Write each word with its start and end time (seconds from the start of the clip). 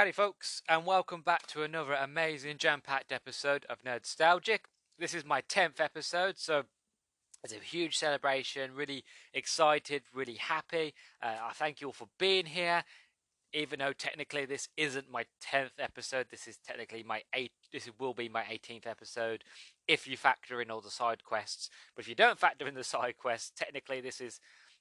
Howdy, 0.00 0.12
folks, 0.12 0.62
and 0.66 0.86
welcome 0.86 1.20
back 1.20 1.46
to 1.48 1.62
another 1.62 1.92
amazing 1.92 2.56
jam 2.56 2.80
packed 2.80 3.12
episode 3.12 3.66
of 3.68 3.82
Nerdstalgic. 3.82 4.60
This 4.98 5.12
is 5.12 5.26
my 5.26 5.42
10th 5.42 5.78
episode, 5.78 6.38
so 6.38 6.62
it's 7.44 7.52
a 7.52 7.56
huge 7.56 7.98
celebration. 7.98 8.74
Really 8.74 9.04
excited, 9.34 10.04
really 10.14 10.36
happy. 10.36 10.94
Uh, 11.22 11.34
I 11.42 11.52
thank 11.52 11.82
you 11.82 11.88
all 11.88 11.92
for 11.92 12.08
being 12.18 12.46
here. 12.46 12.82
Even 13.52 13.80
though 13.80 13.92
technically 13.92 14.46
this 14.46 14.70
isn't 14.74 15.12
my 15.12 15.26
10th 15.46 15.72
episode, 15.78 16.28
this 16.30 16.48
is 16.48 16.56
technically 16.66 17.02
my 17.02 17.20
8th, 17.36 17.50
this 17.70 17.90
will 17.98 18.14
be 18.14 18.30
my 18.30 18.44
18th 18.44 18.86
episode 18.86 19.44
if 19.86 20.08
you 20.08 20.16
factor 20.16 20.62
in 20.62 20.70
all 20.70 20.80
the 20.80 20.88
side 20.88 21.24
quests. 21.24 21.68
But 21.94 22.06
if 22.06 22.08
you 22.08 22.14
don't 22.14 22.38
factor 22.38 22.66
in 22.66 22.72
the 22.72 22.84
side 22.84 23.18
quests, 23.18 23.52
technically 23.54 24.00
this 24.00 24.22
is 24.22 24.40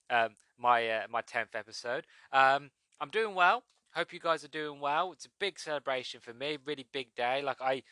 um, 0.10 0.30
my 0.58 0.90
uh, 0.90 1.02
my 1.10 1.24
10th 1.24 1.56
episode. 1.56 2.06
Um, 2.32 2.72
I'm 3.02 3.10
doing 3.10 3.36
well. 3.36 3.66
Hope 3.96 4.14
you 4.14 4.20
guys 4.20 4.44
are 4.44 4.50
doing 4.50 4.80
well. 4.80 5.12
It's 5.12 5.26
a 5.26 5.30
big 5.40 5.60
celebration 5.60 6.20
for 6.20 6.34
me, 6.34 6.58
really 6.66 6.86
big 6.92 7.16
day. 7.16 7.42
Like 7.42 7.62
I 7.62 7.84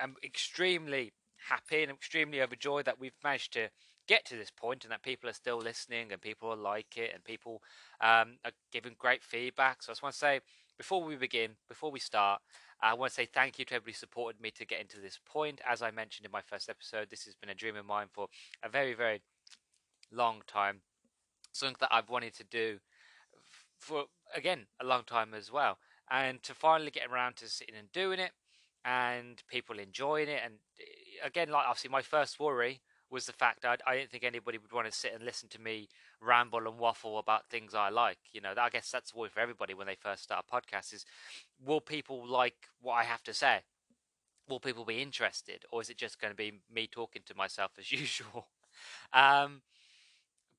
am 0.00 0.16
extremely 0.24 1.12
happy 1.48 1.82
and 1.82 1.92
extremely 1.92 2.42
overjoyed 2.42 2.84
that 2.86 2.98
we've 2.98 3.12
managed 3.22 3.52
to 3.52 3.68
get 4.08 4.24
to 4.24 4.36
this 4.36 4.50
point 4.50 4.84
and 4.84 4.92
that 4.92 5.02
people 5.02 5.28
are 5.28 5.34
still 5.34 5.58
listening 5.58 6.12
and 6.12 6.20
people 6.20 6.56
like 6.56 6.96
it 6.96 7.10
and 7.14 7.24
people 7.24 7.62
um, 8.00 8.38
are 8.44 8.52
giving 8.72 8.94
great 8.98 9.22
feedback. 9.22 9.82
So 9.82 9.90
I 9.90 9.92
just 9.92 10.02
want 10.02 10.14
to 10.14 10.18
say 10.18 10.40
before 10.78 11.02
we 11.02 11.16
begin, 11.16 11.52
before 11.68 11.90
we 11.90 12.00
start, 12.00 12.40
I 12.82 12.94
want 12.94 13.10
to 13.10 13.14
say 13.14 13.26
thank 13.26 13.58
you 13.58 13.64
to 13.66 13.74
everybody 13.74 13.92
who 13.92 13.98
supported 13.98 14.40
me 14.40 14.50
to 14.52 14.66
get 14.66 14.80
into 14.80 15.00
this 15.00 15.18
point. 15.24 15.60
As 15.68 15.80
I 15.80 15.90
mentioned 15.90 16.26
in 16.26 16.32
my 16.32 16.42
first 16.42 16.68
episode, 16.68 17.08
this 17.10 17.24
has 17.24 17.34
been 17.34 17.50
a 17.50 17.54
dream 17.54 17.76
of 17.76 17.86
mine 17.86 18.08
for 18.12 18.28
a 18.62 18.68
very, 18.68 18.94
very 18.94 19.22
long 20.12 20.42
time. 20.46 20.80
Something 21.52 21.76
that 21.80 21.88
I've 21.90 22.10
wanted 22.10 22.34
to 22.36 22.44
do 22.44 22.78
for 23.78 24.04
again 24.36 24.66
a 24.80 24.84
long 24.84 25.04
time 25.04 25.34
as 25.34 25.50
well, 25.50 25.78
and 26.10 26.42
to 26.44 26.54
finally 26.54 26.90
get 26.90 27.10
around 27.10 27.36
to 27.36 27.48
sitting 27.48 27.74
and 27.76 27.90
doing 27.92 28.18
it, 28.20 28.32
and 28.84 29.42
people 29.48 29.78
enjoying 29.78 30.28
it, 30.28 30.40
and 30.44 30.54
eh, 30.80 31.26
again, 31.26 31.50
like 31.50 31.66
obviously 31.66 31.90
my 31.90 32.02
first 32.02 32.38
worry 32.38 32.80
was 33.10 33.26
the 33.26 33.32
fact 33.32 33.62
that 33.62 33.80
I 33.86 33.96
didn't 33.96 34.10
think 34.10 34.24
anybody 34.24 34.58
would 34.58 34.72
want 34.72 34.86
to 34.86 34.92
sit 34.92 35.14
and 35.14 35.24
listen 35.24 35.48
to 35.50 35.60
me 35.60 35.88
ramble 36.20 36.66
and 36.66 36.78
waffle 36.78 37.18
about 37.18 37.48
things 37.48 37.74
I 37.74 37.88
like. 37.88 38.18
You 38.32 38.40
know, 38.40 38.52
I 38.58 38.68
guess 38.68 38.90
that's 38.90 39.12
the 39.12 39.18
worry 39.18 39.28
for 39.30 39.40
everybody 39.40 39.74
when 39.74 39.86
they 39.86 39.94
first 39.94 40.24
start 40.24 40.44
a 40.48 40.54
podcast: 40.54 40.92
is 40.92 41.04
will 41.64 41.80
people 41.80 42.26
like 42.26 42.68
what 42.80 42.94
I 42.94 43.04
have 43.04 43.22
to 43.24 43.34
say? 43.34 43.60
Will 44.48 44.60
people 44.60 44.84
be 44.84 45.02
interested, 45.02 45.64
or 45.72 45.80
is 45.80 45.90
it 45.90 45.96
just 45.98 46.20
going 46.20 46.32
to 46.32 46.36
be 46.36 46.60
me 46.72 46.86
talking 46.86 47.22
to 47.26 47.34
myself 47.36 47.72
as 47.78 47.90
usual? 48.04 48.48
um, 49.12 49.62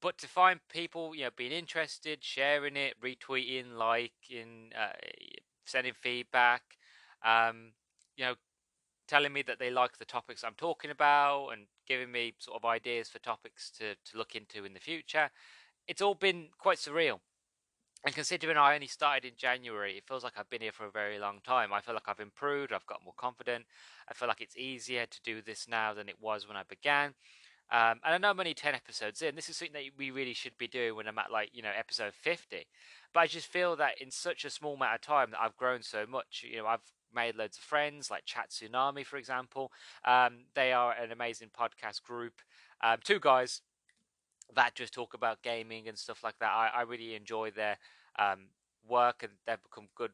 but 0.02 0.18
to 0.20 0.28
find 0.28 0.60
people, 0.70 1.16
you 1.16 1.24
know, 1.24 1.30
being 1.36 1.52
interested, 1.52 2.24
sharing 2.24 2.76
it, 2.76 2.96
retweeting, 3.02 3.76
liking, 3.78 4.72
uh, 4.78 4.94
sending 5.66 5.94
feedback, 5.94 6.62
um, 7.26 7.74
you 8.16 8.26
know, 8.26 8.36
telling 9.08 9.34
me 9.34 9.42
that 9.44 9.60
they 9.60 9.72
like 9.72 9.98
the 9.98 10.06
topics 10.06 10.44
I'm 10.44 10.56
talking 10.58 10.92
about 10.92 11.50
and 11.50 11.66
giving 11.88 12.12
me 12.12 12.36
sort 12.40 12.62
of 12.62 12.66
ideas 12.66 13.10
for 13.10 13.20
topics 13.20 13.72
to, 13.80 13.96
to 13.96 14.18
look 14.18 14.36
into 14.36 14.66
in 14.66 14.74
the 14.74 14.80
future. 14.80 15.30
It's 15.88 16.02
all 16.02 16.16
been 16.16 16.50
quite 16.58 16.78
surreal. 16.78 17.20
And 18.06 18.14
considering 18.14 18.58
I 18.58 18.76
only 18.76 18.88
started 18.88 19.26
in 19.26 19.34
January, 19.38 19.98
it 19.98 20.04
feels 20.08 20.24
like 20.24 20.34
I've 20.38 20.50
been 20.50 20.62
here 20.62 20.72
for 20.72 20.86
a 20.86 20.92
very 20.92 21.18
long 21.18 21.40
time. 21.44 21.74
I 21.74 21.82
feel 21.82 21.96
like 21.96 22.08
I've 22.08 22.20
improved, 22.20 22.72
I've 22.72 22.86
got 22.86 23.04
more 23.04 23.14
confident. 23.18 23.66
I 24.08 24.14
feel 24.14 24.28
like 24.28 24.40
it's 24.42 24.56
easier 24.56 25.06
to 25.08 25.22
do 25.24 25.42
this 25.42 25.68
now 25.68 25.94
than 25.94 26.08
it 26.08 26.22
was 26.22 26.48
when 26.48 26.58
I 26.58 26.64
began. 26.70 27.16
Um, 27.72 28.00
and 28.06 28.14
I 28.14 28.18
know 28.18 28.30
I'm 28.30 28.40
only 28.40 28.54
10 28.54 28.76
episodes 28.76 29.22
in. 29.22 29.36
This 29.36 29.50
is 29.50 29.58
something 29.58 29.74
that 29.74 29.98
we 29.98 30.12
really 30.12 30.34
should 30.34 30.58
be 30.58 30.68
doing 30.68 30.96
when 30.96 31.08
I'm 31.08 31.18
at 31.20 31.32
like, 31.32 31.50
you 31.54 31.62
know, 31.62 31.72
episode 31.78 32.14
50. 32.14 32.66
But 33.14 33.20
I 33.20 33.28
just 33.28 33.48
feel 33.48 33.76
that 33.76 34.02
in 34.02 34.10
such 34.10 34.46
a 34.46 34.50
small 34.50 34.76
amount 34.76 34.96
of 34.96 35.02
time 35.02 35.32
that 35.32 35.42
I've 35.42 35.58
grown 35.58 35.82
so 35.82 36.06
much. 36.08 36.46
You 36.50 36.58
know, 36.58 36.68
I've 36.68 36.82
made 37.14 37.36
loads 37.36 37.58
of 37.58 37.64
friends, 37.64 38.10
like 38.10 38.26
Chat 38.26 38.52
Tsunami, 38.52 39.06
for 39.06 39.18
example. 39.18 39.72
Um, 40.06 40.46
they 40.56 40.72
are 40.72 40.94
an 40.94 41.12
amazing 41.12 41.50
podcast 41.58 42.04
group. 42.04 42.42
Um, 42.82 42.98
two 43.04 43.20
guys 43.20 43.62
that 44.56 44.76
just 44.76 44.94
talk 44.94 45.14
about 45.14 45.42
gaming 45.42 45.88
and 45.88 45.98
stuff 45.98 46.24
like 46.24 46.40
that. 46.40 46.52
I, 46.52 46.70
I 46.74 46.82
really 46.84 47.16
enjoy 47.16 47.52
their 47.52 47.78
um, 48.18 48.48
work 48.88 49.24
and 49.24 49.34
they've 49.46 49.62
become 49.62 49.88
good, 49.96 50.12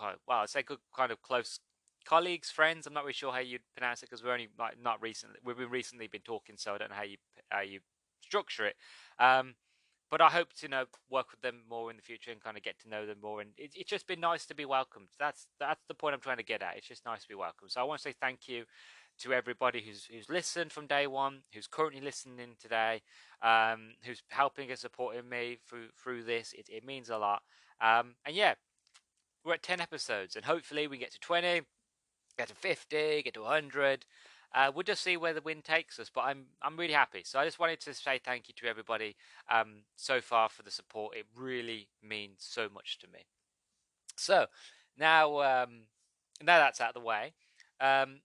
well, 0.00 0.40
I'd 0.40 0.48
say 0.48 0.62
good 0.62 0.78
kind 0.94 1.12
of 1.12 1.22
close 1.22 1.60
colleagues, 2.02 2.50
friends. 2.50 2.86
I'm 2.86 2.94
not 2.94 3.04
really 3.04 3.12
sure 3.12 3.32
how 3.32 3.38
you'd 3.38 3.62
pronounce 3.76 4.02
it 4.02 4.10
because 4.10 4.22
we're 4.22 4.32
only 4.32 4.48
like 4.58 4.76
not 4.82 5.00
recently. 5.02 5.38
We've 5.44 5.56
been 5.56 5.70
recently 5.70 6.06
been 6.06 6.22
talking, 6.22 6.56
so 6.58 6.74
I 6.74 6.78
don't 6.78 6.90
know 6.90 6.96
how 6.96 7.02
you 7.04 7.16
how 7.50 7.60
you 7.60 7.80
structure 8.20 8.66
it. 8.66 8.76
Um, 9.18 9.54
but 10.10 10.20
I 10.20 10.28
hope 10.28 10.52
to 10.52 10.66
you 10.66 10.68
know 10.68 10.84
work 11.10 11.30
with 11.30 11.40
them 11.40 11.62
more 11.68 11.90
in 11.90 11.96
the 11.96 12.02
future 12.02 12.30
and 12.30 12.42
kind 12.42 12.56
of 12.58 12.62
get 12.62 12.78
to 12.80 12.88
know 12.88 13.06
them 13.06 13.18
more. 13.22 13.40
And 13.40 13.50
it, 13.56 13.72
it's 13.74 13.88
just 13.88 14.06
been 14.06 14.20
nice 14.20 14.44
to 14.46 14.54
be 14.54 14.66
welcomed. 14.66 15.08
That's 15.18 15.46
that's 15.58 15.82
the 15.88 15.94
point 15.94 16.14
I'm 16.14 16.20
trying 16.20 16.36
to 16.36 16.42
get 16.42 16.62
at. 16.62 16.76
It's 16.76 16.86
just 16.86 17.06
nice 17.06 17.22
to 17.22 17.28
be 17.28 17.34
welcomed. 17.34 17.70
So 17.70 17.80
I 17.80 17.84
want 17.84 18.00
to 18.00 18.08
say 18.08 18.14
thank 18.20 18.46
you 18.46 18.64
to 19.20 19.32
everybody 19.32 19.80
who's 19.80 20.04
who's 20.04 20.28
listened 20.28 20.70
from 20.70 20.86
day 20.86 21.06
one, 21.06 21.42
who's 21.54 21.66
currently 21.66 22.02
listening 22.02 22.56
today, 22.60 23.02
um, 23.42 23.94
who's 24.04 24.22
helping 24.28 24.68
and 24.68 24.78
supporting 24.78 25.28
me 25.28 25.58
through 25.66 25.88
through 25.96 26.24
this. 26.24 26.52
It, 26.52 26.68
it 26.68 26.84
means 26.84 27.08
a 27.08 27.16
lot. 27.16 27.42
Um, 27.80 28.14
and 28.26 28.36
yeah, 28.36 28.54
we're 29.44 29.54
at 29.54 29.62
ten 29.62 29.80
episodes, 29.80 30.36
and 30.36 30.44
hopefully 30.44 30.86
we 30.86 30.98
get 30.98 31.12
to 31.12 31.20
twenty 31.20 31.62
get 32.38 32.48
to 32.48 32.54
50, 32.54 33.22
get 33.22 33.34
to 33.34 33.42
100. 33.42 34.04
Uh, 34.54 34.70
we'll 34.74 34.82
just 34.82 35.02
see 35.02 35.16
where 35.16 35.32
the 35.32 35.40
wind 35.40 35.64
takes 35.64 35.98
us, 35.98 36.10
but 36.14 36.22
I'm 36.22 36.44
I'm 36.60 36.76
really 36.76 36.92
happy. 36.92 37.22
So 37.24 37.38
I 37.38 37.44
just 37.44 37.58
wanted 37.58 37.80
to 37.80 37.94
say 37.94 38.20
thank 38.22 38.48
you 38.48 38.54
to 38.58 38.66
everybody 38.66 39.16
um, 39.50 39.84
so 39.96 40.20
far 40.20 40.48
for 40.50 40.62
the 40.62 40.70
support. 40.70 41.16
It 41.16 41.24
really 41.34 41.88
means 42.02 42.38
so 42.40 42.68
much 42.72 42.98
to 42.98 43.06
me. 43.08 43.20
So 44.16 44.46
now 44.98 45.40
um, 45.40 45.84
now 46.42 46.58
that's 46.58 46.82
out 46.82 46.88
of 46.88 46.94
the 46.94 47.00
way, 47.00 47.32
um, 47.80 48.20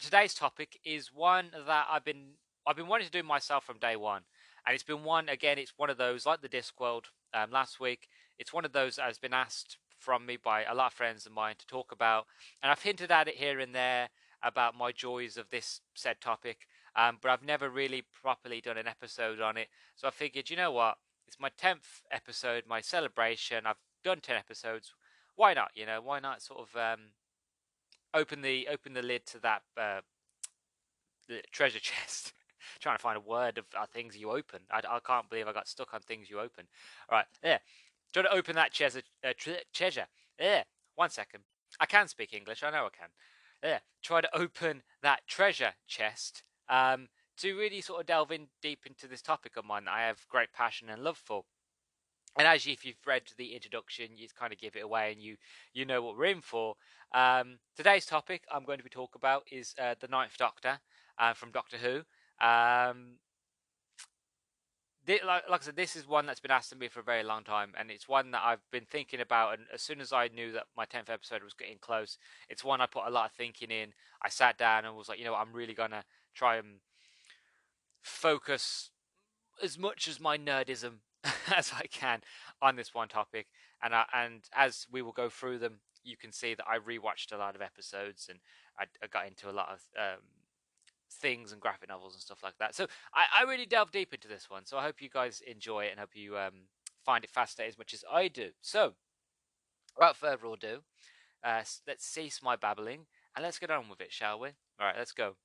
today's 0.00 0.34
topic 0.34 0.78
is 0.84 1.12
one 1.12 1.46
that 1.66 1.86
I've 1.90 2.04
been 2.04 2.34
I've 2.64 2.76
been 2.76 2.86
wanting 2.86 3.06
to 3.06 3.12
do 3.12 3.24
myself 3.24 3.64
from 3.64 3.78
day 3.78 3.96
one, 3.96 4.22
and 4.64 4.74
it's 4.74 4.84
been 4.84 5.02
one 5.02 5.28
again. 5.28 5.58
It's 5.58 5.74
one 5.76 5.90
of 5.90 5.98
those 5.98 6.26
like 6.26 6.42
the 6.42 6.48
Discworld 6.48 7.06
um, 7.34 7.50
last 7.50 7.80
week. 7.80 8.08
It's 8.38 8.52
one 8.52 8.64
of 8.64 8.72
those 8.72 8.96
that 8.96 9.06
has 9.06 9.18
been 9.18 9.34
asked 9.34 9.78
from 10.02 10.26
me 10.26 10.36
by 10.36 10.64
a 10.64 10.74
lot 10.74 10.88
of 10.88 10.92
friends 10.92 11.26
of 11.26 11.32
mine 11.32 11.54
to 11.58 11.66
talk 11.66 11.92
about. 11.92 12.26
And 12.62 12.70
I've 12.70 12.82
hinted 12.82 13.12
at 13.12 13.28
it 13.28 13.36
here 13.36 13.60
and 13.60 13.74
there 13.74 14.08
about 14.42 14.76
my 14.76 14.90
joys 14.90 15.36
of 15.36 15.48
this 15.50 15.80
said 15.94 16.20
topic, 16.20 16.66
um, 16.96 17.18
but 17.22 17.30
I've 17.30 17.44
never 17.44 17.70
really 17.70 18.02
properly 18.22 18.60
done 18.60 18.76
an 18.76 18.88
episode 18.88 19.40
on 19.40 19.56
it. 19.56 19.68
So 19.94 20.08
I 20.08 20.10
figured, 20.10 20.50
you 20.50 20.56
know 20.56 20.72
what? 20.72 20.96
It's 21.28 21.38
my 21.38 21.50
10th 21.50 22.02
episode, 22.10 22.64
my 22.68 22.80
celebration. 22.80 23.64
I've 23.64 23.76
done 24.02 24.20
10 24.20 24.36
episodes. 24.36 24.92
Why 25.36 25.54
not? 25.54 25.70
You 25.74 25.86
know, 25.86 26.00
why 26.02 26.18
not 26.18 26.42
sort 26.42 26.60
of 26.60 26.76
um, 26.76 27.00
open 28.12 28.42
the 28.42 28.68
open 28.70 28.92
the 28.92 29.02
lid 29.02 29.24
to 29.26 29.38
that 29.40 29.62
uh, 29.80 30.00
treasure 31.52 31.78
chest? 31.80 32.32
Trying 32.80 32.96
to 32.96 33.02
find 33.02 33.16
a 33.16 33.20
word 33.20 33.58
of 33.58 33.64
uh, 33.78 33.86
things 33.86 34.16
you 34.16 34.30
open. 34.30 34.60
I, 34.70 34.82
I 34.88 34.98
can't 35.04 35.28
believe 35.28 35.48
I 35.48 35.52
got 35.52 35.68
stuck 35.68 35.94
on 35.94 36.00
things 36.00 36.28
you 36.28 36.38
open. 36.38 36.64
All 37.08 37.18
right, 37.18 37.26
there. 37.42 37.60
Try 38.12 38.22
to 38.22 38.32
open 38.32 38.54
that 38.56 38.72
treasure. 38.72 39.02
Uh, 39.24 39.32
treasure. 39.72 40.06
Yeah, 40.38 40.64
one 40.94 41.10
second. 41.10 41.44
I 41.80 41.86
can 41.86 42.08
speak 42.08 42.34
English. 42.34 42.62
I 42.62 42.70
know 42.70 42.86
I 42.86 42.96
can. 42.96 43.08
Yeah, 43.62 43.78
try 44.02 44.20
to 44.20 44.36
open 44.36 44.82
that 45.02 45.20
treasure 45.26 45.74
chest 45.86 46.42
um, 46.68 47.08
to 47.38 47.56
really 47.56 47.80
sort 47.80 48.00
of 48.00 48.06
delve 48.06 48.32
in 48.32 48.48
deep 48.60 48.80
into 48.86 49.06
this 49.06 49.22
topic 49.22 49.56
of 49.56 49.64
mine 49.64 49.84
that 49.84 49.94
I 49.94 50.02
have 50.02 50.26
great 50.28 50.52
passion 50.52 50.88
and 50.90 51.02
love 51.02 51.18
for. 51.18 51.44
And 52.36 52.48
as 52.48 52.66
if 52.66 52.84
you've 52.84 53.06
read 53.06 53.22
the 53.36 53.54
introduction, 53.54 54.16
you 54.16 54.26
kind 54.38 54.52
of 54.52 54.58
give 54.58 54.74
it 54.74 54.82
away, 54.82 55.12
and 55.12 55.20
you 55.20 55.36
you 55.72 55.84
know 55.84 56.02
what 56.02 56.16
we're 56.16 56.26
in 56.26 56.40
for. 56.40 56.76
Um, 57.14 57.58
today's 57.76 58.06
topic 58.06 58.44
I'm 58.50 58.64
going 58.64 58.78
to 58.78 58.84
be 58.84 58.90
talking 58.90 59.20
about 59.20 59.44
is 59.50 59.74
uh, 59.80 59.94
the 60.00 60.08
Ninth 60.08 60.36
Doctor 60.38 60.80
uh, 61.18 61.34
from 61.34 61.50
Doctor 61.50 61.76
Who. 61.76 61.96
Um, 62.44 63.18
like, 65.08 65.42
like 65.48 65.62
I 65.62 65.64
said, 65.64 65.76
this 65.76 65.96
is 65.96 66.06
one 66.06 66.26
that's 66.26 66.40
been 66.40 66.50
asked 66.50 66.72
of 66.72 66.78
me 66.78 66.88
for 66.88 67.00
a 67.00 67.04
very 67.04 67.22
long 67.22 67.44
time, 67.44 67.72
and 67.78 67.90
it's 67.90 68.08
one 68.08 68.30
that 68.30 68.42
I've 68.44 68.62
been 68.70 68.84
thinking 68.84 69.20
about. 69.20 69.54
And 69.54 69.66
as 69.72 69.82
soon 69.82 70.00
as 70.00 70.12
I 70.12 70.28
knew 70.28 70.52
that 70.52 70.64
my 70.76 70.84
tenth 70.84 71.10
episode 71.10 71.42
was 71.42 71.54
getting 71.54 71.78
close, 71.80 72.18
it's 72.48 72.64
one 72.64 72.80
I 72.80 72.86
put 72.86 73.06
a 73.06 73.10
lot 73.10 73.26
of 73.26 73.32
thinking 73.32 73.70
in. 73.70 73.94
I 74.22 74.28
sat 74.28 74.58
down 74.58 74.84
and 74.84 74.96
was 74.96 75.08
like, 75.08 75.18
you 75.18 75.24
know, 75.24 75.32
what, 75.32 75.40
I'm 75.40 75.52
really 75.52 75.74
gonna 75.74 76.04
try 76.34 76.56
and 76.56 76.80
focus 78.00 78.90
as 79.62 79.78
much 79.78 80.08
as 80.08 80.20
my 80.20 80.38
nerdism 80.38 80.98
as 81.56 81.72
I 81.72 81.86
can 81.90 82.20
on 82.60 82.76
this 82.76 82.94
one 82.94 83.08
topic. 83.08 83.46
And 83.82 83.94
I, 83.94 84.04
and 84.14 84.42
as 84.54 84.86
we 84.90 85.02
will 85.02 85.12
go 85.12 85.28
through 85.28 85.58
them, 85.58 85.80
you 86.04 86.16
can 86.16 86.32
see 86.32 86.54
that 86.54 86.66
I 86.68 86.78
rewatched 86.78 87.32
a 87.32 87.36
lot 87.36 87.54
of 87.54 87.62
episodes 87.62 88.28
and 88.28 88.40
I, 88.78 88.84
I 89.02 89.06
got 89.06 89.26
into 89.26 89.50
a 89.50 89.52
lot 89.52 89.68
of 89.72 89.80
um, 89.96 90.20
things 91.12 91.52
and 91.52 91.60
graphic 91.60 91.88
novels 91.88 92.14
and 92.14 92.22
stuff 92.22 92.42
like 92.42 92.58
that. 92.58 92.74
So 92.74 92.86
I, 93.14 93.40
I 93.40 93.50
really 93.50 93.66
delve 93.66 93.90
deep 93.90 94.12
into 94.12 94.28
this 94.28 94.50
one. 94.50 94.64
So 94.64 94.78
I 94.78 94.82
hope 94.82 95.00
you 95.00 95.08
guys 95.08 95.42
enjoy 95.46 95.84
it 95.84 95.90
and 95.90 96.00
hope 96.00 96.14
you 96.14 96.36
um, 96.36 96.66
find 97.04 97.24
it 97.24 97.30
fascinating 97.30 97.70
as 97.70 97.78
much 97.78 97.94
as 97.94 98.04
I 98.10 98.28
do. 98.28 98.50
So 98.60 98.94
without 99.96 100.16
further 100.16 100.46
ado, 100.46 100.80
uh, 101.44 101.62
let's 101.86 102.06
cease 102.06 102.40
my 102.42 102.56
babbling 102.56 103.06
and 103.34 103.42
let's 103.42 103.58
get 103.58 103.70
on 103.70 103.88
with 103.88 104.00
it, 104.00 104.12
shall 104.12 104.38
we? 104.38 104.48
All 104.80 104.86
right, 104.86 104.96
let's 104.96 105.12
go. 105.12 105.36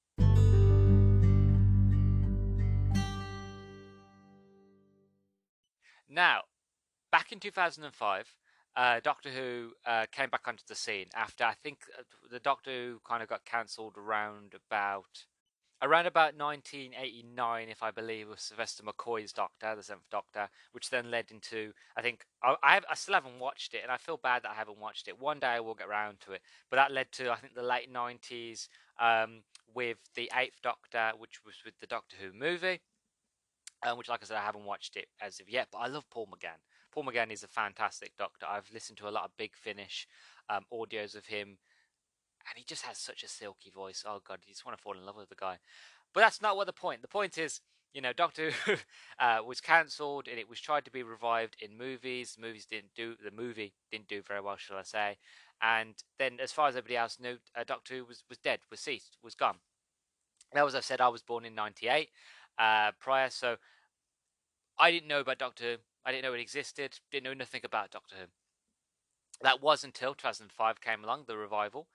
Now, 6.10 6.44
back 7.12 7.32
in 7.32 7.40
2005, 7.40 8.36
uh, 8.76 9.00
Doctor 9.04 9.30
Who 9.30 9.72
uh, 9.86 10.06
came 10.12 10.30
back 10.30 10.48
onto 10.48 10.64
the 10.68 10.76
scene 10.76 11.08
after 11.16 11.44
I 11.44 11.54
think 11.54 11.80
uh, 11.98 12.04
the 12.32 12.40
Doctor 12.40 12.72
Who 12.72 13.00
kind 13.08 13.24
of 13.24 13.30
got 13.30 13.44
cancelled 13.44 13.96
around 13.98 14.54
about 14.54 15.26
around 15.82 16.08
about 16.08 16.38
1989, 16.38 17.70
if 17.70 17.84
I 17.84 17.92
believe, 17.92 18.30
was 18.30 18.42
Sylvester 18.42 18.84
McCoy's 18.84 19.32
Doctor, 19.32 19.76
the 19.76 19.84
Seventh 19.84 20.10
Doctor, 20.10 20.50
which 20.72 20.90
then 20.90 21.12
led 21.12 21.32
into 21.32 21.74
I 21.96 22.02
think 22.02 22.26
I 22.44 22.56
I, 22.64 22.74
have, 22.76 22.86
I, 22.90 22.96
still 22.96 23.14
haven't 23.14 23.40
watched 23.40 23.74
it, 23.74 23.82
and 23.84 23.92
I 23.92 23.98
feel 23.98 24.18
bad 24.18 24.44
that 24.44 24.52
I 24.52 24.56
haven't 24.56 24.80
watched 24.80 25.08
it. 25.08 25.20
One 25.20 25.40
day 25.40 25.48
I 25.48 25.60
will 25.60 25.76
get 25.76 25.88
around 25.88 26.20
to 26.22 26.34
it, 26.34 26.42
but 26.70 26.78
that 26.78 26.92
led 26.92 27.12
to 27.14 27.32
I 27.32 27.36
think 27.36 27.54
the 27.54 27.64
late 27.64 27.94
90s 27.94 28.68
um, 29.00 29.44
with 29.74 29.98
the 30.16 30.32
Eighth 30.36 30.62
Doctor, 30.64 31.12
which 31.18 31.46
was 31.46 31.56
with 31.64 31.80
the 31.80 31.88
Doctor 31.88 32.16
Who 32.22 32.38
movie. 32.38 32.82
Um, 33.86 33.96
which, 33.96 34.10
like 34.10 34.22
I 34.24 34.26
said, 34.26 34.38
I 34.38 34.42
haven't 34.42 34.66
watched 34.66 34.96
it 34.96 35.06
as 35.22 35.40
of 35.40 35.48
yet, 35.48 35.68
but 35.72 35.78
I 35.78 35.86
love 35.86 36.10
Paul 36.10 36.26
McGann. 36.26 36.58
Paul 36.92 37.04
McGann 37.04 37.32
is 37.32 37.44
a 37.44 37.48
fantastic 37.48 38.14
doctor. 38.18 38.48
I've 38.50 38.72
listened 38.74 38.98
to 38.98 39.08
a 39.08 39.12
lot 39.12 39.26
of 39.26 39.38
Big 39.38 39.56
Finish 39.56 40.08
um, 40.50 40.66
audios 40.74 41.16
of 41.16 41.28
him 41.28 41.60
and 42.50 42.58
he 42.58 42.64
just 42.64 42.86
has 42.86 42.98
such 42.98 43.24
a 43.24 43.28
silky 43.28 43.70
voice. 43.70 44.04
Oh 44.08 44.22
god, 44.26 44.40
you 44.46 44.54
just 44.54 44.66
want 44.66 44.78
to 44.78 44.82
fall 44.82 44.98
in 44.98 45.06
love 45.06 45.18
with 45.18 45.30
the 45.30 45.36
guy. 45.36 45.58
But 46.14 46.22
that's 46.22 46.42
not 46.42 46.56
what 46.56 46.68
the 46.68 46.74
point. 46.74 47.02
The 47.02 47.08
point 47.08 47.38
is, 47.38 47.62
you 47.94 48.02
know, 48.02 48.14
Doctor 48.14 48.52
Who 48.66 48.76
uh, 49.20 49.40
was 49.46 49.62
cancelled 49.62 50.28
and 50.28 50.40
it 50.40 50.50
was 50.50 50.60
tried 50.60 50.86
to 50.86 50.92
be 50.92 51.04
revived 51.04 51.58
in 51.62 51.78
movies. 51.78 52.36
The 52.36 52.42
movies 52.42 52.66
didn't 52.66 52.94
do 52.96 53.16
the 53.24 53.32
movie 53.32 53.74
didn't 53.92 54.08
do 54.08 54.22
very 54.22 54.42
well, 54.42 54.58
shall 54.58 54.78
I 54.78 54.84
say? 54.84 55.18
And 55.62 55.96
then, 56.20 56.38
as 56.42 56.52
far 56.52 56.68
as 56.68 56.76
everybody 56.76 56.98
else 56.98 57.18
knew, 57.20 57.38
uh, 57.56 57.64
Doctor 57.66 57.96
Who 57.96 58.06
was 58.06 58.24
was 58.30 58.38
dead, 58.38 58.60
was 58.70 58.80
ceased, 58.80 59.18
was 59.24 59.36
gone. 59.36 59.58
Now, 60.54 60.66
as 60.66 60.76
I 60.76 60.80
said, 60.80 61.02
I 61.02 61.10
was 61.10 61.22
born 61.22 61.46
in 61.46 61.56
'98 61.56 62.10
uh, 62.58 62.92
prior, 63.00 63.30
so 63.30 63.58
I 64.80 64.92
didn't 64.92 65.08
know 65.08 65.22
about 65.22 65.40
Doctor 65.40 65.64
Who. 65.64 65.76
I 66.06 66.12
didn't 66.12 66.24
know 66.24 66.34
it 66.34 66.40
existed. 66.40 67.00
Didn't 67.12 67.26
know 67.26 67.34
nothing 67.34 67.62
about 67.66 67.92
Doctor 67.92 68.16
Who. 68.16 68.28
That 69.42 69.62
was 69.62 69.84
until 69.84 70.16
2005 70.16 70.82
came 70.82 71.04
along, 71.04 71.26
the 71.28 71.38
revival, 71.38 71.88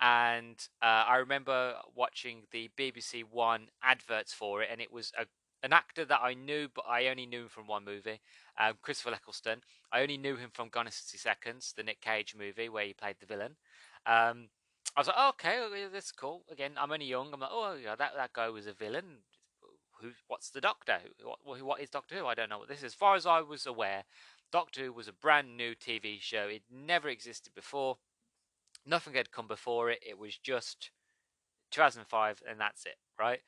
and 0.00 0.56
uh, 0.82 1.04
I 1.08 1.16
remember 1.16 1.74
watching 1.94 2.42
the 2.52 2.70
BBC 2.78 3.24
One 3.30 3.68
adverts 3.82 4.32
for 4.32 4.62
it, 4.62 4.68
and 4.70 4.80
it 4.80 4.92
was 4.92 5.12
a, 5.18 5.24
an 5.62 5.72
actor 5.72 6.04
that 6.04 6.20
I 6.22 6.34
knew, 6.34 6.68
but 6.74 6.84
I 6.88 7.08
only 7.08 7.26
knew 7.26 7.42
him 7.42 7.48
from 7.48 7.66
one 7.66 7.84
movie, 7.84 8.20
um, 8.58 8.74
Christopher 8.82 9.14
Eccleston. 9.14 9.62
I 9.92 10.02
only 10.02 10.18
knew 10.18 10.36
him 10.36 10.50
from 10.52 10.68
Gone 10.68 10.86
in 10.86 10.92
60 10.92 11.18
Seconds, 11.18 11.72
the 11.76 11.82
Nick 11.82 12.00
Cage 12.00 12.34
movie 12.38 12.68
where 12.68 12.84
he 12.84 12.92
played 12.92 13.16
the 13.20 13.26
villain. 13.26 13.56
Um, 14.04 14.48
I 14.96 15.00
was 15.00 15.08
like, 15.08 15.16
oh, 15.18 15.28
okay, 15.30 15.60
that's 15.92 16.12
cool. 16.12 16.44
Again, 16.50 16.72
I'm 16.78 16.92
only 16.92 17.06
young. 17.06 17.32
I'm 17.32 17.40
like, 17.40 17.50
oh, 17.52 17.76
yeah, 17.82 17.96
that, 17.96 18.12
that 18.16 18.32
guy 18.32 18.48
was 18.48 18.66
a 18.66 18.72
villain. 18.72 19.18
Who? 20.00 20.10
What's 20.28 20.50
the 20.50 20.60
Doctor? 20.60 20.98
What, 21.22 21.62
what 21.62 21.80
is 21.80 21.90
Doctor 21.90 22.16
Who? 22.16 22.26
I 22.26 22.34
don't 22.34 22.50
know 22.50 22.58
what 22.58 22.68
this 22.68 22.78
is. 22.78 22.84
As 22.84 22.94
far 22.94 23.14
as 23.14 23.26
I 23.26 23.40
was 23.40 23.66
aware, 23.66 24.04
Doctor 24.52 24.84
Who 24.84 24.92
was 24.92 25.08
a 25.08 25.12
brand 25.12 25.56
new 25.56 25.74
TV 25.74 26.20
show. 26.20 26.48
It 26.48 26.62
never 26.70 27.08
existed 27.08 27.54
before. 27.54 27.96
Nothing 28.86 29.14
had 29.14 29.32
come 29.32 29.48
before 29.48 29.90
it. 29.90 29.98
It 30.06 30.18
was 30.18 30.38
just 30.38 30.90
2005 31.72 32.42
and 32.48 32.60
that's 32.60 32.86
it, 32.86 32.96
right? 33.18 33.40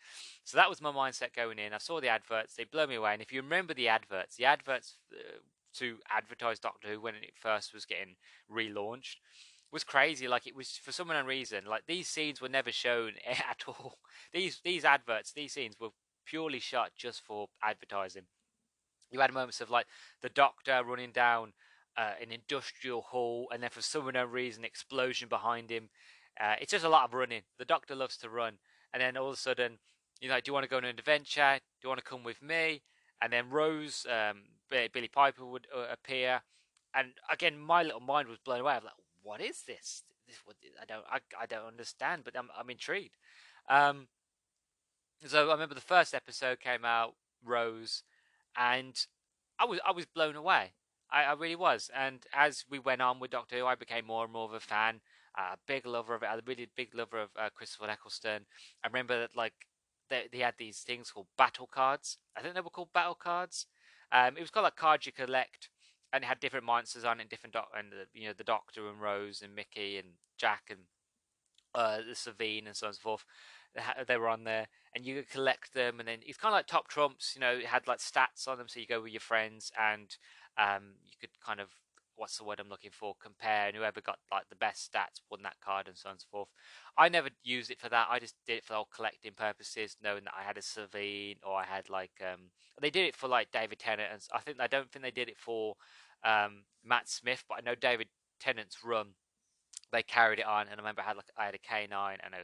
So 0.44 0.56
that 0.56 0.68
was 0.68 0.80
my 0.80 0.92
mindset 0.92 1.34
going 1.34 1.58
in. 1.58 1.72
I 1.72 1.78
saw 1.78 2.00
the 2.00 2.08
adverts, 2.08 2.54
they 2.54 2.64
blew 2.64 2.86
me 2.86 2.96
away. 2.96 3.12
And 3.12 3.22
if 3.22 3.32
you 3.32 3.42
remember 3.42 3.74
the 3.74 3.88
adverts, 3.88 4.36
the 4.36 4.44
adverts 4.44 4.96
uh, 5.12 5.38
to 5.74 5.98
advertise 6.10 6.58
Doctor 6.58 6.88
Who 6.88 7.00
when 7.00 7.14
it 7.14 7.32
first 7.34 7.72
was 7.72 7.84
getting 7.84 8.16
relaunched 8.50 9.16
was 9.72 9.84
crazy. 9.84 10.28
Like 10.28 10.46
it 10.46 10.56
was 10.56 10.72
for 10.82 10.92
some 10.92 11.10
reason. 11.10 11.64
Like 11.66 11.84
these 11.86 12.08
scenes 12.08 12.40
were 12.40 12.48
never 12.48 12.72
shown 12.72 13.12
at 13.26 13.64
all. 13.66 13.98
These 14.32 14.60
these 14.64 14.84
adverts, 14.84 15.32
these 15.32 15.52
scenes 15.52 15.76
were 15.80 15.90
purely 16.26 16.60
shot 16.60 16.90
just 16.96 17.22
for 17.22 17.48
advertising. 17.62 18.24
You 19.10 19.20
had 19.20 19.32
moments 19.32 19.60
of 19.60 19.70
like 19.70 19.86
the 20.20 20.28
Doctor 20.28 20.82
running 20.84 21.12
down 21.12 21.52
uh, 21.98 22.12
an 22.22 22.30
industrial 22.30 23.02
hall, 23.02 23.48
and 23.52 23.62
then 23.62 23.70
for 23.70 23.82
some 23.82 24.06
unknown 24.06 24.30
reason, 24.30 24.64
explosion 24.64 25.28
behind 25.28 25.68
him. 25.68 25.88
Uh, 26.40 26.54
it's 26.60 26.70
just 26.70 26.84
a 26.84 26.88
lot 26.88 27.04
of 27.04 27.12
running. 27.12 27.42
The 27.58 27.64
Doctor 27.64 27.96
loves 27.96 28.16
to 28.18 28.30
run, 28.30 28.54
and 28.94 29.02
then 29.02 29.16
all 29.16 29.28
of 29.28 29.34
a 29.34 29.36
sudden, 29.36 29.78
you 30.20 30.28
know, 30.28 30.36
do 30.36 30.42
you 30.46 30.52
want 30.52 30.62
to 30.62 30.70
go 30.70 30.76
on 30.76 30.84
an 30.84 30.96
adventure? 30.96 31.56
Do 31.56 31.86
you 31.86 31.88
want 31.88 31.98
to 31.98 32.04
come 32.04 32.22
with 32.22 32.40
me? 32.40 32.82
And 33.20 33.32
then 33.32 33.50
Rose, 33.50 34.06
um, 34.08 34.42
Billie 34.70 35.10
Piper 35.12 35.44
would 35.44 35.66
uh, 35.76 35.86
appear, 35.92 36.42
and 36.94 37.08
again, 37.30 37.58
my 37.58 37.82
little 37.82 38.00
mind 38.00 38.28
was 38.28 38.38
blown 38.38 38.60
away. 38.60 38.74
I'm 38.74 38.84
like, 38.84 38.92
what 39.22 39.40
is 39.40 39.62
this? 39.66 40.04
this 40.28 40.36
what, 40.44 40.56
I 40.80 40.84
don't, 40.84 41.04
I, 41.10 41.18
I 41.40 41.46
don't 41.46 41.66
understand, 41.66 42.22
but 42.24 42.38
I'm, 42.38 42.48
I'm 42.56 42.70
intrigued. 42.70 43.16
Um, 43.68 44.06
so 45.26 45.48
I 45.48 45.52
remember 45.52 45.74
the 45.74 45.80
first 45.80 46.14
episode 46.14 46.60
came 46.60 46.84
out, 46.84 47.14
Rose, 47.44 48.04
and 48.56 48.94
I 49.58 49.64
was, 49.64 49.80
I 49.84 49.90
was 49.90 50.06
blown 50.06 50.36
away. 50.36 50.74
I, 51.10 51.24
I 51.24 51.32
really 51.34 51.56
was. 51.56 51.90
And 51.94 52.24
as 52.34 52.64
we 52.70 52.78
went 52.78 53.02
on 53.02 53.20
with 53.20 53.30
Doctor 53.30 53.58
Who, 53.58 53.66
I 53.66 53.74
became 53.74 54.06
more 54.06 54.24
and 54.24 54.32
more 54.32 54.44
of 54.44 54.54
a 54.54 54.60
fan. 54.60 55.00
A 55.36 55.52
uh, 55.52 55.56
big 55.66 55.86
lover 55.86 56.14
of 56.14 56.22
it. 56.22 56.26
A 56.26 56.40
really 56.46 56.68
big 56.76 56.94
lover 56.94 57.18
of 57.18 57.30
uh, 57.38 57.48
Christopher 57.54 57.88
Eccleston. 57.90 58.46
I 58.82 58.86
remember 58.88 59.20
that 59.20 59.36
like 59.36 59.54
they, 60.10 60.24
they 60.32 60.38
had 60.38 60.54
these 60.58 60.80
things 60.80 61.10
called 61.10 61.26
battle 61.36 61.68
cards. 61.70 62.18
I 62.36 62.42
think 62.42 62.54
they 62.54 62.60
were 62.60 62.70
called 62.70 62.92
battle 62.92 63.14
cards. 63.14 63.66
Um, 64.10 64.36
it 64.36 64.40
was 64.40 64.50
called 64.50 64.64
like 64.64 64.76
cards 64.76 65.06
you 65.06 65.12
collect, 65.12 65.68
and 66.12 66.24
it 66.24 66.26
had 66.26 66.40
different 66.40 66.64
monsters 66.66 67.04
on 67.04 67.20
it, 67.20 67.28
different 67.28 67.52
doc- 67.54 67.70
and 67.76 67.92
the, 67.92 68.06
you 68.18 68.26
know 68.26 68.34
the 68.36 68.44
Doctor 68.44 68.88
and 68.88 69.00
Rose 69.00 69.42
and 69.42 69.54
Mickey 69.54 69.98
and 69.98 70.08
Jack 70.38 70.62
and 70.70 70.80
uh, 71.74 71.98
the 71.98 72.14
Savine 72.14 72.66
and 72.66 72.76
so 72.76 72.86
on 72.86 72.90
and 72.90 72.96
so 72.96 73.00
forth. 73.02 73.24
They 74.08 74.16
were 74.16 74.28
on 74.28 74.44
there, 74.44 74.68
and 74.94 75.04
you 75.04 75.16
could 75.16 75.30
collect 75.30 75.74
them, 75.74 76.00
and 76.00 76.08
then 76.08 76.18
it's 76.26 76.38
kind 76.38 76.52
of 76.52 76.58
like 76.58 76.66
top 76.66 76.88
trumps. 76.88 77.32
You 77.34 77.40
know, 77.40 77.52
it 77.52 77.66
had 77.66 77.86
like 77.86 77.98
stats 77.98 78.48
on 78.48 78.58
them, 78.58 78.68
so 78.68 78.80
you 78.80 78.86
go 78.86 79.00
with 79.02 79.12
your 79.12 79.20
friends, 79.20 79.70
and 79.78 80.16
um, 80.56 80.94
you 81.04 81.12
could 81.20 81.30
kind 81.44 81.60
of 81.60 81.68
what's 82.18 82.36
the 82.36 82.44
word 82.44 82.60
I'm 82.60 82.68
looking 82.68 82.90
for? 82.90 83.14
Compare 83.22 83.68
and 83.68 83.76
whoever 83.76 84.00
got 84.00 84.18
like 84.30 84.48
the 84.50 84.56
best 84.56 84.92
stats 84.92 85.22
won 85.30 85.42
that 85.44 85.60
card 85.64 85.86
and 85.86 85.96
so 85.96 86.08
on 86.08 86.14
and 86.14 86.20
so 86.20 86.26
forth. 86.30 86.48
I 86.96 87.08
never 87.08 87.30
used 87.44 87.70
it 87.70 87.80
for 87.80 87.88
that. 87.88 88.08
I 88.10 88.18
just 88.18 88.34
did 88.46 88.58
it 88.58 88.64
for 88.64 88.74
all 88.74 88.88
collecting 88.94 89.32
purposes, 89.34 89.96
knowing 90.02 90.24
that 90.24 90.34
I 90.38 90.42
had 90.42 90.58
a 90.58 90.62
Savine 90.62 91.36
or 91.46 91.56
I 91.56 91.64
had 91.64 91.88
like 91.88 92.10
um 92.20 92.50
they 92.82 92.90
did 92.90 93.06
it 93.06 93.14
for 93.14 93.28
like 93.28 93.50
David 93.52 93.78
Tennant 93.78 94.10
and 94.12 94.20
I 94.34 94.40
think 94.40 94.60
I 94.60 94.66
don't 94.66 94.90
think 94.90 95.04
they 95.04 95.10
did 95.10 95.28
it 95.28 95.38
for 95.38 95.76
um 96.24 96.64
Matt 96.84 97.08
Smith, 97.08 97.44
but 97.48 97.58
I 97.58 97.60
know 97.64 97.74
David 97.76 98.08
Tennant's 98.40 98.84
run 98.84 99.14
they 99.90 100.02
carried 100.02 100.38
it 100.38 100.46
on 100.46 100.62
and 100.62 100.72
I 100.72 100.82
remember 100.82 101.02
I 101.02 101.06
had 101.06 101.16
like 101.16 101.30
I 101.38 101.46
had 101.46 101.54
a 101.54 101.58
K9 101.58 102.18
and 102.22 102.34
a 102.34 102.38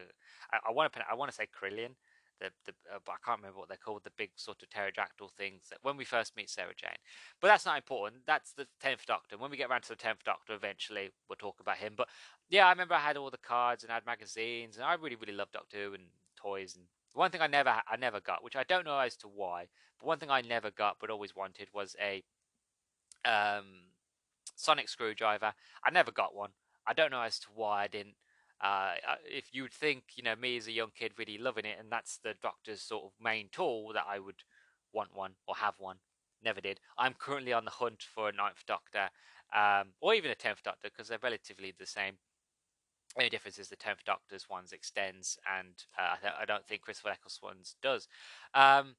I, 0.53 0.69
I 0.69 0.73
want 0.73 0.93
to 0.93 1.01
I 1.11 1.15
want 1.15 1.31
to 1.31 1.37
say 1.37 1.47
Krillin 1.47 1.95
the, 2.41 2.51
the 2.67 2.73
uh, 2.93 2.99
I 3.09 3.17
can't 3.25 3.39
remember 3.39 3.59
what 3.59 3.69
they're 3.69 3.77
called, 3.77 4.03
the 4.05 4.11
big 4.17 4.31
sort 4.37 4.63
of 4.63 4.71
pterodactyl 4.71 5.31
things 5.37 5.69
that 5.71 5.79
when 5.83 5.97
we 5.97 6.05
first 6.05 6.37
meet 6.37 6.51
Sarah 6.51 6.75
Jane. 6.77 6.99
But 7.41 7.49
that's 7.49 7.67
not 7.67 7.77
important. 7.77 8.23
That's 8.27 8.53
the 8.53 8.67
tenth 8.81 9.07
Doctor. 9.07 9.39
When 9.39 9.51
we 9.51 9.57
get 9.57 9.71
around 9.71 9.83
to 9.83 9.89
the 9.91 9.97
tenth 9.97 10.25
Doctor, 10.25 10.55
eventually 10.55 11.11
we'll 11.29 11.37
talk 11.37 11.61
about 11.61 11.77
him. 11.79 11.95
But 11.97 12.09
yeah, 12.51 12.67
I 12.67 12.71
remember 12.71 12.95
I 12.95 13.01
had 13.01 13.17
all 13.17 13.31
the 13.31 13.39
cards 13.39 13.83
and 13.83 13.91
I 13.91 13.95
had 13.95 14.07
magazines, 14.07 14.77
and 14.77 14.85
I 14.85 14.95
really 14.95 15.17
really 15.17 15.33
loved 15.33 15.53
Doctor 15.53 15.77
Who 15.77 15.95
and 15.95 16.05
toys. 16.37 16.75
And 16.77 16.87
one 17.13 17.31
thing 17.31 17.41
I 17.41 17.47
never 17.47 17.71
I 17.71 17.97
never 17.97 18.21
got, 18.21 18.43
which 18.43 18.57
I 18.57 18.65
don't 18.65 18.85
know 18.85 18.99
as 18.99 19.17
to 19.19 19.29
why, 19.29 19.69
but 19.99 20.07
one 20.07 20.19
thing 20.19 20.31
I 20.31 20.41
never 20.41 20.71
got 20.71 20.97
but 21.01 21.11
always 21.11 21.37
wanted 21.37 21.69
was 21.73 21.97
a 22.01 22.23
um, 23.25 23.65
sonic 24.57 24.89
screwdriver. 24.89 25.53
I 25.85 25.91
never 25.91 26.11
got 26.11 26.35
one. 26.35 26.51
I 26.87 26.93
don't 26.93 27.11
know 27.11 27.23
as 27.23 27.39
to 27.41 27.47
why 27.55 27.85
I 27.85 27.87
didn't. 27.87 28.17
Uh, 28.63 28.95
uh, 29.09 29.17
if 29.27 29.47
you'd 29.53 29.73
think, 29.73 30.05
you 30.17 30.23
know, 30.23 30.37
me 30.37 30.57
as 30.57 30.67
a 30.67 30.73
young 30.73 30.91
kid 30.97 31.13
really 31.19 31.39
loving 31.39 31.65
it, 31.65 31.77
and 31.79 31.91
that's 31.91 32.19
the 32.19 32.35
doctor's 32.43 32.81
sort 32.81 33.05
of 33.05 33.13
main 33.23 33.49
tool, 33.53 33.93
that 33.95 34.07
I 34.09 34.19
would 34.19 34.43
want 34.93 35.15
one 35.15 35.33
or 35.47 35.57
have 35.57 35.75
one. 35.79 35.97
Never 36.43 36.61
did. 36.61 36.81
I'm 36.99 37.15
currently 37.15 37.53
on 37.53 37.65
the 37.65 37.71
hunt 37.71 38.03
for 38.03 38.29
a 38.29 38.33
ninth 38.33 38.65
doctor, 38.67 39.11
um, 39.55 39.93
or 40.01 40.15
even 40.15 40.31
a 40.31 40.35
tenth 40.35 40.63
doctor, 40.63 40.89
because 40.91 41.09
they're 41.09 41.19
relatively 41.23 41.73
the 41.79 41.87
same. 41.87 42.15
The 43.17 43.23
only 43.23 43.31
difference 43.31 43.59
is 43.59 43.69
the 43.69 43.77
tenth 43.77 44.05
doctor's 44.05 44.49
ones 44.49 44.73
extends, 44.73 45.39
and 45.59 45.75
uh, 45.99 46.17
I, 46.41 46.45
don't 46.45 46.67
think 46.67 46.83
Christopher 46.83 47.11
Eccleston's 47.11 47.77
does. 47.83 48.09
Um, 48.55 48.97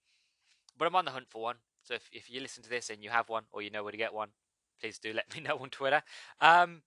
but 0.77 0.87
I'm 0.87 0.95
on 0.95 1.05
the 1.05 1.11
hunt 1.11 1.27
for 1.29 1.41
one. 1.41 1.57
So 1.83 1.93
if, 1.93 2.09
if 2.11 2.31
you 2.31 2.39
listen 2.39 2.63
to 2.63 2.69
this 2.69 2.89
and 2.89 3.03
you 3.03 3.09
have 3.09 3.29
one, 3.29 3.43
or 3.51 3.61
you 3.61 3.69
know 3.69 3.83
where 3.83 3.91
to 3.91 3.97
get 3.97 4.13
one, 4.13 4.29
please 4.79 4.97
do 4.99 5.13
let 5.13 5.33
me 5.35 5.41
know 5.41 5.57
on 5.57 5.69
Twitter. 5.69 6.01
Um, 6.41 6.81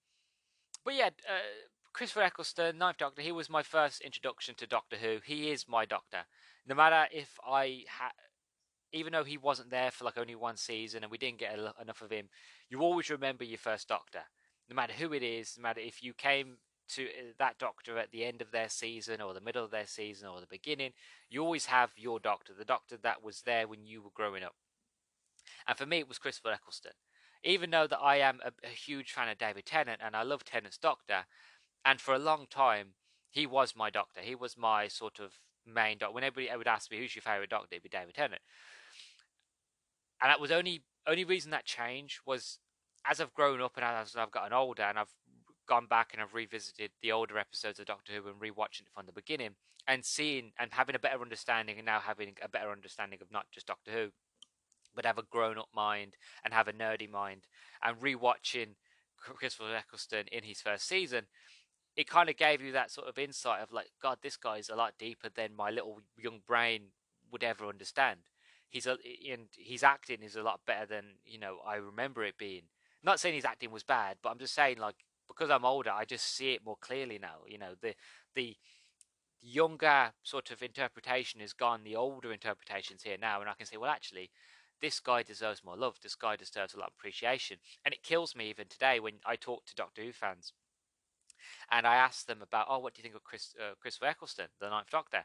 but 0.84 0.94
yeah, 0.94 1.10
uh, 1.28 1.68
Christopher 1.98 2.22
Eccleston, 2.22 2.78
Ninth 2.78 2.98
Doctor, 2.98 3.22
he 3.22 3.32
was 3.32 3.50
my 3.50 3.64
first 3.64 4.02
introduction 4.02 4.54
to 4.54 4.68
Doctor 4.68 4.94
Who. 4.94 5.18
He 5.24 5.50
is 5.50 5.66
my 5.66 5.84
Doctor. 5.84 6.18
No 6.64 6.76
matter 6.76 7.08
if 7.10 7.40
I 7.44 7.82
had, 7.88 8.12
even 8.92 9.12
though 9.12 9.24
he 9.24 9.36
wasn't 9.36 9.70
there 9.70 9.90
for 9.90 10.04
like 10.04 10.16
only 10.16 10.36
one 10.36 10.56
season 10.56 11.02
and 11.02 11.10
we 11.10 11.18
didn't 11.18 11.40
get 11.40 11.58
enough 11.58 12.00
of 12.00 12.12
him, 12.12 12.28
you 12.70 12.82
always 12.82 13.10
remember 13.10 13.42
your 13.42 13.58
first 13.58 13.88
Doctor. 13.88 14.20
No 14.70 14.76
matter 14.76 14.92
who 14.92 15.12
it 15.12 15.24
is, 15.24 15.56
no 15.58 15.62
matter 15.62 15.80
if 15.80 16.00
you 16.00 16.14
came 16.14 16.58
to 16.90 17.06
uh, 17.06 17.32
that 17.40 17.58
Doctor 17.58 17.98
at 17.98 18.12
the 18.12 18.24
end 18.24 18.42
of 18.42 18.52
their 18.52 18.68
season 18.68 19.20
or 19.20 19.34
the 19.34 19.40
middle 19.40 19.64
of 19.64 19.72
their 19.72 19.88
season 19.88 20.28
or 20.28 20.40
the 20.40 20.46
beginning, 20.46 20.92
you 21.28 21.42
always 21.42 21.66
have 21.66 21.90
your 21.96 22.20
Doctor, 22.20 22.52
the 22.56 22.64
Doctor 22.64 22.96
that 23.02 23.24
was 23.24 23.42
there 23.42 23.66
when 23.66 23.84
you 23.84 24.02
were 24.02 24.10
growing 24.14 24.44
up. 24.44 24.54
And 25.66 25.76
for 25.76 25.84
me, 25.84 25.98
it 25.98 26.08
was 26.08 26.18
Christopher 26.18 26.52
Eccleston. 26.52 26.92
Even 27.42 27.70
though 27.70 27.88
that 27.88 27.98
I 27.98 28.18
am 28.18 28.38
a, 28.44 28.52
a 28.64 28.70
huge 28.70 29.12
fan 29.12 29.28
of 29.28 29.38
David 29.38 29.66
Tennant 29.66 30.00
and 30.04 30.14
I 30.14 30.22
love 30.22 30.44
Tennant's 30.44 30.78
Doctor, 30.78 31.24
and 31.84 32.00
for 32.00 32.14
a 32.14 32.18
long 32.18 32.46
time, 32.48 32.94
he 33.30 33.46
was 33.46 33.74
my 33.76 33.90
doctor. 33.90 34.20
He 34.20 34.34
was 34.34 34.56
my 34.56 34.88
sort 34.88 35.18
of 35.18 35.34
main 35.66 35.98
doctor. 35.98 36.14
When 36.14 36.24
everybody 36.24 36.56
would 36.56 36.66
ask 36.66 36.90
me 36.90 36.98
who's 36.98 37.14
your 37.14 37.22
favorite 37.22 37.50
doctor, 37.50 37.68
it'd 37.72 37.82
be 37.82 37.88
David 37.88 38.14
Tennant. 38.14 38.42
And 40.20 40.30
that 40.30 40.40
was 40.40 40.50
only 40.50 40.82
only 41.06 41.24
reason 41.24 41.50
that 41.52 41.64
changed 41.64 42.20
was 42.26 42.58
as 43.08 43.20
I've 43.20 43.32
grown 43.32 43.60
up 43.60 43.72
and 43.76 43.84
as 43.84 44.14
I've 44.16 44.30
gotten 44.30 44.52
older 44.52 44.82
and 44.82 44.98
I've 44.98 45.14
gone 45.66 45.86
back 45.86 46.10
and 46.12 46.22
I've 46.22 46.34
revisited 46.34 46.90
the 47.00 47.12
older 47.12 47.38
episodes 47.38 47.78
of 47.78 47.86
Doctor 47.86 48.12
Who 48.12 48.28
and 48.28 48.40
rewatching 48.40 48.82
it 48.82 48.92
from 48.94 49.06
the 49.06 49.12
beginning 49.12 49.50
and 49.86 50.04
seeing 50.04 50.52
and 50.58 50.72
having 50.72 50.94
a 50.94 50.98
better 50.98 51.20
understanding 51.20 51.76
and 51.76 51.86
now 51.86 52.00
having 52.00 52.34
a 52.42 52.48
better 52.48 52.70
understanding 52.70 53.20
of 53.22 53.30
not 53.30 53.46
just 53.52 53.66
Doctor 53.66 53.92
Who, 53.92 54.08
but 54.94 55.06
have 55.06 55.18
a 55.18 55.22
grown 55.22 55.58
up 55.58 55.68
mind 55.74 56.16
and 56.44 56.52
have 56.52 56.68
a 56.68 56.72
nerdy 56.72 57.08
mind 57.08 57.42
and 57.82 57.98
rewatching 57.98 58.74
Christopher 59.16 59.74
Eccleston 59.76 60.26
in 60.32 60.44
his 60.44 60.60
first 60.60 60.88
season, 60.88 61.26
it 61.98 62.08
kind 62.08 62.28
of 62.30 62.36
gave 62.36 62.62
you 62.62 62.70
that 62.70 62.92
sort 62.92 63.08
of 63.08 63.18
insight 63.18 63.60
of 63.60 63.72
like, 63.72 63.88
God, 64.00 64.18
this 64.22 64.36
guy's 64.36 64.68
a 64.68 64.76
lot 64.76 64.94
deeper 65.00 65.28
than 65.28 65.56
my 65.56 65.68
little 65.68 66.00
young 66.16 66.38
brain 66.46 66.92
would 67.32 67.42
ever 67.42 67.66
understand. 67.66 68.20
He's 68.70 68.86
a, 68.86 68.96
and 69.28 69.48
his 69.58 69.82
acting 69.82 70.22
is 70.22 70.36
a 70.36 70.42
lot 70.42 70.60
better 70.64 70.86
than 70.86 71.04
you 71.26 71.40
know 71.40 71.56
I 71.66 71.74
remember 71.74 72.22
it 72.22 72.38
being. 72.38 72.62
not 73.02 73.18
saying 73.18 73.34
his 73.34 73.44
acting 73.44 73.72
was 73.72 73.82
bad, 73.82 74.18
but 74.22 74.30
I'm 74.30 74.38
just 74.38 74.54
saying 74.54 74.78
like 74.78 74.94
because 75.26 75.50
I'm 75.50 75.64
older, 75.64 75.90
I 75.90 76.04
just 76.04 76.36
see 76.36 76.52
it 76.52 76.64
more 76.64 76.76
clearly 76.80 77.18
now. 77.18 77.38
You 77.48 77.58
know, 77.58 77.74
the 77.82 77.94
the 78.36 78.56
younger 79.40 80.12
sort 80.22 80.52
of 80.52 80.62
interpretation 80.62 81.40
is 81.40 81.52
gone. 81.52 81.82
The 81.82 81.96
older 81.96 82.32
interpretation's 82.32 83.02
here 83.02 83.16
now, 83.20 83.40
and 83.40 83.50
I 83.50 83.54
can 83.54 83.66
say, 83.66 83.76
well, 83.76 83.90
actually, 83.90 84.30
this 84.80 85.00
guy 85.00 85.24
deserves 85.24 85.64
more 85.64 85.76
love. 85.76 85.96
This 86.00 86.14
guy 86.14 86.36
deserves 86.36 86.74
a 86.74 86.78
lot 86.78 86.88
of 86.88 86.94
appreciation. 86.96 87.58
And 87.84 87.92
it 87.92 88.04
kills 88.04 88.36
me 88.36 88.50
even 88.50 88.68
today 88.68 89.00
when 89.00 89.14
I 89.26 89.34
talk 89.34 89.66
to 89.66 89.74
Doctor 89.74 90.02
Who 90.02 90.12
fans, 90.12 90.52
and 91.70 91.86
I 91.86 91.96
ask 91.96 92.26
them 92.26 92.42
about, 92.42 92.66
oh, 92.68 92.78
what 92.78 92.94
do 92.94 93.00
you 93.00 93.02
think 93.02 93.14
of 93.14 93.24
Chris 93.24 93.54
uh, 93.60 93.74
Christopher 93.80 94.06
Eccleston, 94.06 94.48
the 94.60 94.68
Ninth 94.70 94.90
Doctor? 94.90 95.24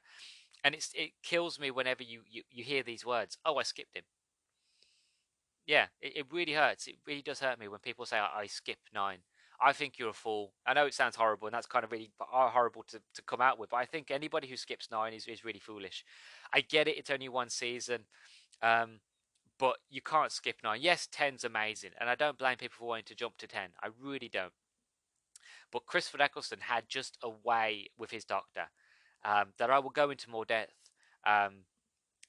And 0.64 0.74
it's 0.76 0.92
it 0.96 1.12
kills 1.24 1.60
me 1.60 1.72
whenever 1.72 2.04
you, 2.04 2.22
you, 2.30 2.44
you 2.50 2.64
hear 2.64 2.84
these 2.84 3.06
words. 3.06 3.38
Oh, 3.46 3.58
I 3.58 3.64
skipped 3.64 3.96
him. 3.96 4.04
Yeah, 5.66 5.88
it, 6.02 6.18
it 6.18 6.26
really 6.32 6.54
hurts. 6.54 6.88
It 6.88 6.96
really 7.06 7.22
does 7.22 7.40
hurt 7.40 7.60
me 7.60 7.68
when 7.68 7.80
people 7.80 8.06
say 8.06 8.18
I, 8.18 8.42
I 8.42 8.46
skipped 8.48 8.94
nine. 8.94 9.20
I 9.62 9.72
think 9.72 9.98
you're 9.98 10.10
a 10.10 10.14
fool. 10.14 10.52
I 10.66 10.74
know 10.74 10.86
it 10.86 10.94
sounds 10.94 11.16
horrible, 11.16 11.48
and 11.48 11.54
that's 11.54 11.68
kind 11.68 11.86
of 11.86 11.92
really 11.92 12.12
horrible 12.20 12.84
to, 12.90 13.00
to 13.14 13.22
come 13.22 13.40
out 13.40 13.60
with. 13.60 13.70
But 13.70 13.78
I 13.78 13.86
think 13.86 14.12
anybody 14.12 14.48
who 14.48 14.58
skips 14.58 14.90
nine 14.92 15.14
is, 15.14 15.28
is 15.28 15.46
really 15.46 15.60
foolish. 15.60 16.04
I 16.54 16.62
get 16.62 16.88
it; 16.88 16.98
it's 16.98 17.10
only 17.10 17.30
one 17.30 17.50
season, 17.50 18.06
um, 18.62 19.00
but 19.60 19.78
you 19.90 20.02
can't 20.02 20.32
skip 20.32 20.58
nine. 20.64 20.82
Yes, 20.82 21.08
ten's 21.12 21.44
amazing, 21.44 21.92
and 22.00 22.10
I 22.10 22.16
don't 22.16 22.38
blame 22.38 22.58
people 22.58 22.76
for 22.80 22.88
wanting 22.90 23.06
to 23.06 23.16
jump 23.16 23.38
to 23.38 23.48
ten. 23.48 23.70
I 23.82 23.90
really 24.02 24.28
don't. 24.28 24.52
But 25.74 25.88
Christopher 25.88 26.22
Eccleston 26.22 26.60
had 26.62 26.88
just 26.88 27.18
a 27.24 27.30
way 27.30 27.88
with 27.98 28.12
his 28.12 28.24
Doctor 28.24 28.70
um, 29.26 29.48
that 29.58 29.72
I 29.72 29.80
will 29.80 29.90
go 29.90 30.12
into 30.12 30.30
more 30.30 30.46
depth 30.46 30.92
um, 31.26 31.66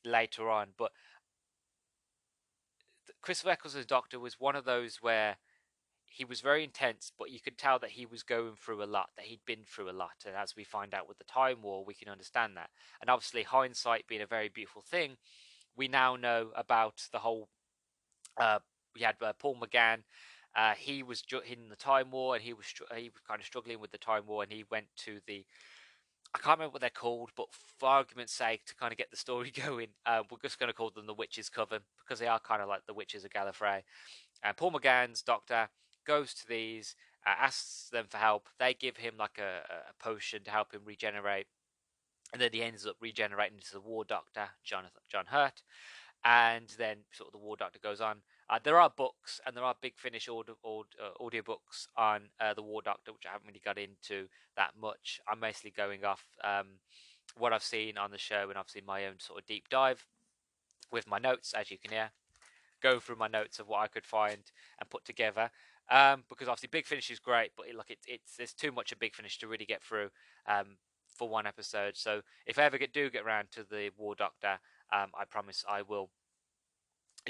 later 0.02 0.48
on. 0.48 0.68
But 0.78 0.92
Christopher 3.20 3.52
Eccleston's 3.52 3.84
Doctor 3.84 4.18
was 4.18 4.40
one 4.40 4.56
of 4.56 4.64
those 4.64 4.96
where 5.02 5.36
he 6.06 6.24
was 6.24 6.40
very 6.40 6.64
intense, 6.64 7.12
but 7.18 7.30
you 7.30 7.40
could 7.40 7.58
tell 7.58 7.78
that 7.80 7.90
he 7.90 8.06
was 8.06 8.22
going 8.22 8.54
through 8.54 8.82
a 8.82 8.86
lot, 8.86 9.10
that 9.16 9.26
he'd 9.26 9.44
been 9.44 9.64
through 9.66 9.90
a 9.90 9.92
lot. 9.92 10.24
And 10.24 10.34
as 10.34 10.54
we 10.56 10.64
find 10.64 10.94
out 10.94 11.08
with 11.08 11.18
the 11.18 11.24
Time 11.24 11.60
War, 11.60 11.84
we 11.84 11.94
can 11.94 12.08
understand 12.08 12.56
that. 12.56 12.70
And 13.00 13.10
obviously, 13.10 13.42
hindsight 13.42 14.06
being 14.06 14.22
a 14.22 14.26
very 14.26 14.48
beautiful 14.48 14.82
thing, 14.82 15.16
we 15.76 15.88
now 15.88 16.16
know 16.16 16.50
about 16.56 17.08
the 17.12 17.18
whole. 17.18 17.48
Uh, 18.38 18.60
we 18.94 19.02
had 19.02 19.16
uh, 19.20 19.32
Paul 19.38 19.56
McGann. 19.60 20.04
Uh, 20.56 20.74
he 20.74 21.02
was 21.02 21.22
ju- 21.22 21.40
in 21.40 21.68
the 21.68 21.76
Time 21.76 22.10
War, 22.10 22.34
and 22.34 22.44
he 22.44 22.52
was 22.52 22.66
str- 22.66 22.84
he 22.96 23.04
was 23.08 23.22
kind 23.26 23.40
of 23.40 23.46
struggling 23.46 23.80
with 23.80 23.90
the 23.90 23.98
Time 23.98 24.26
War, 24.26 24.42
and 24.42 24.52
he 24.52 24.64
went 24.70 24.86
to 24.98 25.20
the. 25.26 25.44
I 26.34 26.38
can't 26.38 26.58
remember 26.58 26.72
what 26.72 26.80
they're 26.80 26.90
called, 26.90 27.30
but 27.36 27.46
for 27.78 27.88
argument's 27.88 28.32
sake, 28.32 28.64
to 28.66 28.74
kind 28.74 28.92
of 28.92 28.98
get 28.98 29.10
the 29.10 29.16
story 29.16 29.52
going, 29.66 29.88
uh, 30.04 30.22
we're 30.30 30.38
just 30.42 30.58
going 30.58 30.68
to 30.68 30.74
call 30.74 30.90
them 30.90 31.06
the 31.06 31.14
Witches 31.14 31.48
Coven 31.48 31.80
because 32.04 32.18
they 32.18 32.26
are 32.26 32.40
kind 32.40 32.60
of 32.60 32.68
like 32.68 32.86
the 32.86 32.94
Witches 32.94 33.24
of 33.24 33.30
Gallifrey. 33.30 33.82
And 34.42 34.56
Paul 34.56 34.72
McGann's 34.72 35.22
Doctor 35.22 35.68
goes 36.04 36.34
to 36.34 36.48
these, 36.48 36.96
uh, 37.24 37.34
asks 37.40 37.88
them 37.90 38.06
for 38.08 38.16
help. 38.16 38.48
They 38.58 38.74
give 38.74 38.96
him 38.96 39.14
like 39.16 39.38
a, 39.38 39.62
a 39.90 40.02
potion 40.02 40.42
to 40.44 40.50
help 40.50 40.72
him 40.72 40.82
regenerate, 40.84 41.46
and 42.32 42.42
then 42.42 42.50
he 42.52 42.62
ends 42.62 42.84
up 42.84 42.96
regenerating 43.00 43.58
into 43.58 43.72
the 43.72 43.80
War 43.80 44.04
Doctor, 44.04 44.48
Jonathan 44.64 45.02
John 45.08 45.26
Hurt. 45.26 45.62
And 46.24 46.74
then 46.78 46.98
sort 47.12 47.28
of 47.28 47.32
the 47.32 47.46
War 47.46 47.56
Doctor 47.56 47.78
goes 47.78 48.00
on. 48.00 48.22
Uh, 48.50 48.58
there 48.62 48.78
are 48.78 48.90
books 48.94 49.40
and 49.46 49.56
there 49.56 49.64
are 49.64 49.74
big 49.80 49.96
Finish 49.96 50.28
audio, 50.28 50.56
audio, 50.64 50.84
uh, 51.02 51.24
audio 51.24 51.42
books 51.42 51.88
on 51.96 52.22
uh, 52.40 52.54
the 52.54 52.62
War 52.62 52.82
Doctor, 52.82 53.12
which 53.12 53.24
I 53.26 53.32
haven't 53.32 53.46
really 53.46 53.62
got 53.64 53.78
into 53.78 54.28
that 54.56 54.72
much. 54.80 55.20
I'm 55.28 55.40
mostly 55.40 55.70
going 55.70 56.04
off 56.04 56.24
um, 56.42 56.78
what 57.36 57.52
I've 57.52 57.62
seen 57.62 57.96
on 57.96 58.10
the 58.10 58.18
show 58.18 58.48
and 58.48 58.58
obviously 58.58 58.82
my 58.86 59.06
own 59.06 59.18
sort 59.18 59.40
of 59.40 59.46
deep 59.46 59.68
dive 59.68 60.06
with 60.92 61.06
my 61.06 61.18
notes, 61.18 61.54
as 61.58 61.70
you 61.70 61.78
can 61.78 61.90
hear. 61.90 62.10
Go 62.82 63.00
through 63.00 63.16
my 63.16 63.28
notes 63.28 63.58
of 63.58 63.68
what 63.68 63.80
I 63.80 63.88
could 63.88 64.04
find 64.04 64.42
and 64.78 64.90
put 64.90 65.04
together 65.04 65.50
um, 65.90 66.24
because 66.28 66.48
obviously 66.48 66.68
Big 66.72 66.86
Finish 66.86 67.10
is 67.10 67.18
great, 67.18 67.50
but 67.56 67.68
it, 67.68 67.74
look, 67.74 67.90
it, 67.90 67.98
it's 68.06 68.36
there's 68.36 68.54
too 68.54 68.72
much 68.72 68.92
of 68.92 68.98
Big 68.98 69.14
Finish 69.14 69.38
to 69.38 69.48
really 69.48 69.66
get 69.66 69.82
through 69.82 70.08
um, 70.46 70.76
for 71.06 71.28
one 71.28 71.46
episode. 71.46 71.96
So 71.96 72.22
if 72.46 72.58
I 72.58 72.62
ever 72.62 72.78
get 72.78 72.92
do 72.92 73.10
get 73.10 73.24
around 73.24 73.48
to 73.52 73.64
the 73.64 73.90
War 73.96 74.14
Doctor, 74.14 74.58
um, 74.92 75.10
I 75.18 75.24
promise 75.28 75.64
I 75.68 75.82
will 75.82 76.10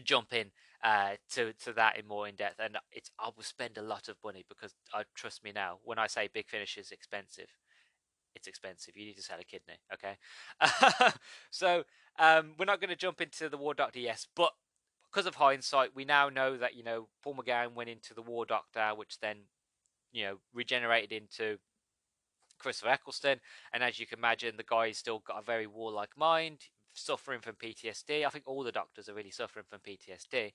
jump 0.03 0.33
in 0.33 0.51
uh, 0.83 1.13
to 1.33 1.53
to 1.65 1.73
that 1.73 1.99
in 1.99 2.07
more 2.07 2.29
in 2.29 2.35
depth, 2.35 2.61
and 2.61 2.77
it's 2.93 3.11
I 3.19 3.31
will 3.35 3.43
spend 3.43 3.79
a 3.79 3.83
lot 3.83 4.09
of 4.09 4.17
money 4.25 4.45
because 4.49 4.75
uh, 4.93 5.05
trust 5.15 5.43
me 5.45 5.53
now 5.55 5.79
when 5.85 5.99
I 5.99 6.07
say 6.07 6.29
Big 6.33 6.49
Finish 6.49 6.77
is 6.77 6.91
expensive. 6.91 7.49
It's 8.35 8.49
expensive. 8.49 8.97
You 8.97 9.07
need 9.07 9.17
to 9.17 9.23
sell 9.23 9.39
a 9.41 9.45
kidney, 9.45 9.79
okay? 9.93 10.17
so 11.51 11.85
um, 12.19 12.55
we're 12.59 12.65
not 12.65 12.81
going 12.81 12.91
to 12.91 12.97
jump 12.97 13.21
into 13.21 13.49
the 13.49 13.57
War 13.57 13.75
Doctor, 13.75 14.01
yes, 14.01 14.27
but 14.35 14.51
because 15.09 15.27
of 15.27 15.37
hindsight, 15.37 15.95
we 15.95 16.05
now 16.05 16.29
know 16.29 16.57
that 16.57 16.75
you 16.75 16.83
know 16.83 17.09
Paul 17.23 17.37
McGann 17.37 17.75
went 17.75 17.89
into 17.89 18.13
the 18.13 18.23
War 18.23 18.45
Doctor, 18.45 18.91
which 18.97 19.21
then 19.21 19.37
you 20.13 20.25
know 20.25 20.37
regenerated 20.53 21.13
into 21.13 21.59
Christopher 22.59 22.91
Eccleston, 22.91 23.41
and 23.73 23.83
as 23.83 23.99
you 23.99 24.07
can 24.07 24.19
imagine, 24.19 24.57
the 24.57 24.65
guy's 24.65 24.99
still 24.99 25.21
got 25.21 25.39
a 25.41 25.45
very 25.45 25.67
warlike 25.67 26.17
mind, 26.17 26.67
suffering 26.95 27.41
from 27.41 27.55
PTSD. 27.57 28.25
I 28.25 28.31
think 28.31 28.45
all 28.47 28.63
the 28.63 28.73
doctors 28.73 29.09
are 29.09 29.15
really 29.15 29.31
suffering 29.31 29.65
from 29.69 29.81
PTSD. 29.81 30.53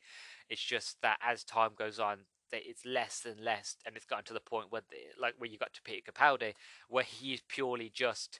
It's 0.50 0.64
just 0.64 1.02
that 1.02 1.18
as 1.22 1.44
time 1.44 1.72
goes 1.78 2.00
on, 2.00 2.20
it's 2.52 2.86
less 2.86 3.26
and 3.26 3.40
less, 3.40 3.76
and 3.86 3.96
it's 3.96 4.06
gotten 4.06 4.26
to 4.26 4.34
the 4.34 4.40
point 4.40 4.72
where, 4.72 4.82
like, 5.20 5.36
where 5.38 5.50
you 5.50 5.58
got 5.60 5.74
to 5.74 5.82
Peter 5.84 6.12
Capaldi, 6.12 6.54
where 6.88 7.04
he's 7.04 7.42
purely 7.48 7.92
just, 7.94 8.40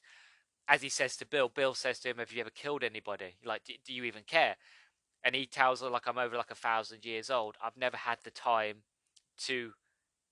as 0.68 0.82
he 0.82 0.90
says 0.90 1.16
to 1.18 1.28
Bill. 1.28 1.50
Bill 1.50 1.76
says 1.76 2.00
to 2.00 2.10
him, 2.10 2.18
"Have 2.18 2.32
you 2.32 2.42
ever 2.42 2.50
killed 2.50 2.84
anybody? 2.84 3.36
Like, 3.46 3.66
do, 3.66 3.74
do 3.86 3.94
you 3.94 4.04
even 4.06 4.24
care?" 4.24 4.56
and 5.24 5.36
he 5.36 5.46
tells 5.46 5.82
her 5.82 5.90
like 5.90 6.08
I'm 6.08 6.18
over 6.18 6.38
like 6.38 6.52
a 6.52 6.56
thousand 6.56 7.06
years 7.06 7.30
old. 7.30 7.56
I've 7.64 7.78
never 7.78 7.98
had 7.98 8.20
the 8.24 8.32
time 8.32 8.84
to 9.40 9.72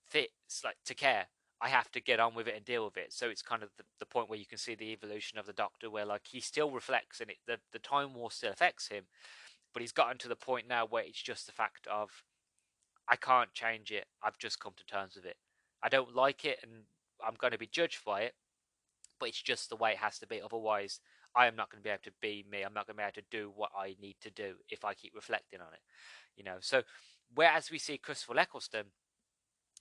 fit 0.06 0.30
like 0.64 0.78
to 0.86 0.96
care. 0.96 1.28
I 1.62 1.70
have 1.70 1.92
to 1.92 2.02
get 2.02 2.20
on 2.20 2.36
with 2.36 2.48
it 2.48 2.56
and 2.56 2.64
deal 2.64 2.86
with 2.86 2.98
it. 2.98 3.12
So 3.12 3.30
it's 3.30 3.42
kind 3.42 3.64
of 3.64 3.70
the, 3.78 3.84
the 4.00 4.06
point 4.06 4.30
where 4.30 4.38
you 4.38 4.46
can 4.46 4.60
see 4.60 4.76
the 4.76 4.92
evolution 4.92 5.40
of 5.40 5.46
the 5.48 5.54
Doctor, 5.54 5.90
where 5.90 6.06
like 6.06 6.28
he 6.30 6.40
still 6.40 6.72
reflects 6.72 7.20
and 7.20 7.32
it 7.32 7.38
the 7.48 7.58
the 7.72 7.80
time 7.80 8.14
war 8.14 8.32
still 8.32 8.52
affects 8.52 8.88
him, 8.90 9.06
but 9.74 9.82
he's 9.82 9.92
gotten 9.92 10.18
to 10.20 10.28
the 10.28 10.36
point 10.36 10.68
now 10.68 10.86
where 10.86 11.04
it's 11.04 11.22
just 11.22 11.46
the 11.46 11.52
fact 11.52 11.88
of 11.88 12.24
I 13.08 13.16
can't 13.16 13.54
change 13.54 13.92
it. 13.92 14.06
I've 14.22 14.38
just 14.38 14.60
come 14.60 14.74
to 14.78 14.86
terms 14.86 15.16
with 15.16 15.26
it. 15.26 15.38
I 15.82 15.90
don't 15.90 16.16
like 16.16 16.46
it, 16.46 16.60
and 16.62 16.84
I'm 17.26 17.36
going 17.38 17.52
to 17.54 17.58
be 17.58 17.68
judged 17.68 18.04
by 18.06 18.22
it, 18.22 18.34
but 19.20 19.30
it's 19.30 19.42
just 19.42 19.70
the 19.70 19.76
way 19.76 19.92
it 19.92 19.98
has 19.98 20.20
to 20.20 20.28
be. 20.28 20.42
Otherwise, 20.42 21.00
I 21.36 21.48
am 21.48 21.56
not 21.56 21.72
going 21.72 21.82
to 21.82 21.84
be 21.84 21.90
able 21.90 22.04
to 22.04 22.12
be 22.22 22.46
me. 22.50 22.64
I'm 22.64 22.74
not 22.74 22.88
going 22.88 22.96
to 22.96 23.02
be 23.02 23.04
able 23.04 23.14
to 23.14 23.22
do 23.32 23.52
what 23.56 23.72
I 23.78 23.96
need 24.02 24.18
to 24.22 24.32
do 24.32 24.56
if 24.70 24.84
I 24.84 24.94
keep 24.94 25.14
reflecting 25.16 25.62
on 25.62 25.74
it. 25.74 25.80
You 26.36 26.44
know, 26.44 26.58
so 26.60 26.84
whereas 27.34 27.72
we 27.72 27.78
see 27.78 27.98
Christopher 27.98 28.40
Eccleston, 28.40 28.86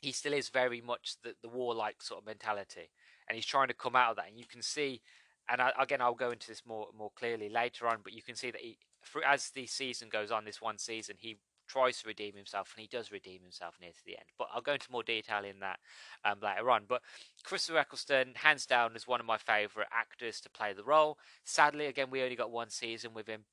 he 0.00 0.12
still 0.12 0.32
is 0.32 0.48
very 0.48 0.80
much 0.80 1.16
the, 1.22 1.34
the 1.42 1.48
warlike 1.48 2.02
sort 2.02 2.20
of 2.20 2.26
mentality, 2.26 2.90
and 3.28 3.36
he's 3.36 3.46
trying 3.46 3.68
to 3.68 3.74
come 3.74 3.96
out 3.96 4.10
of 4.10 4.16
that. 4.16 4.28
And 4.28 4.38
you 4.38 4.46
can 4.46 4.62
see, 4.62 5.02
and 5.48 5.60
I, 5.60 5.72
again, 5.78 6.00
I'll 6.00 6.14
go 6.14 6.30
into 6.30 6.48
this 6.48 6.62
more 6.66 6.88
more 6.96 7.10
clearly 7.16 7.48
later 7.48 7.86
on, 7.86 7.98
but 8.02 8.12
you 8.12 8.22
can 8.22 8.34
see 8.34 8.50
that 8.50 8.60
he, 8.60 8.78
as 9.26 9.50
the 9.50 9.66
season 9.66 10.08
goes 10.08 10.30
on, 10.30 10.44
this 10.44 10.60
one 10.60 10.78
season, 10.78 11.16
he 11.18 11.38
tries 11.68 12.00
to 12.00 12.08
redeem 12.08 12.34
himself, 12.34 12.72
and 12.76 12.82
he 12.82 12.88
does 12.88 13.10
redeem 13.10 13.42
himself 13.42 13.74
near 13.80 13.90
to 13.90 14.04
the 14.04 14.16
end. 14.16 14.26
But 14.38 14.48
I'll 14.54 14.60
go 14.60 14.74
into 14.74 14.90
more 14.90 15.02
detail 15.02 15.44
in 15.44 15.60
that 15.60 15.80
um, 16.24 16.38
later 16.40 16.70
on. 16.70 16.84
But 16.88 17.02
Christopher 17.42 17.78
Eccleston, 17.78 18.34
hands 18.36 18.66
down, 18.66 18.94
is 18.94 19.06
one 19.06 19.20
of 19.20 19.26
my 19.26 19.38
favourite 19.38 19.88
actors 19.92 20.40
to 20.42 20.50
play 20.50 20.72
the 20.72 20.84
role. 20.84 21.18
Sadly, 21.44 21.86
again, 21.86 22.10
we 22.10 22.22
only 22.22 22.36
got 22.36 22.50
one 22.50 22.70
season 22.70 23.14
with 23.14 23.26
him 23.26 23.44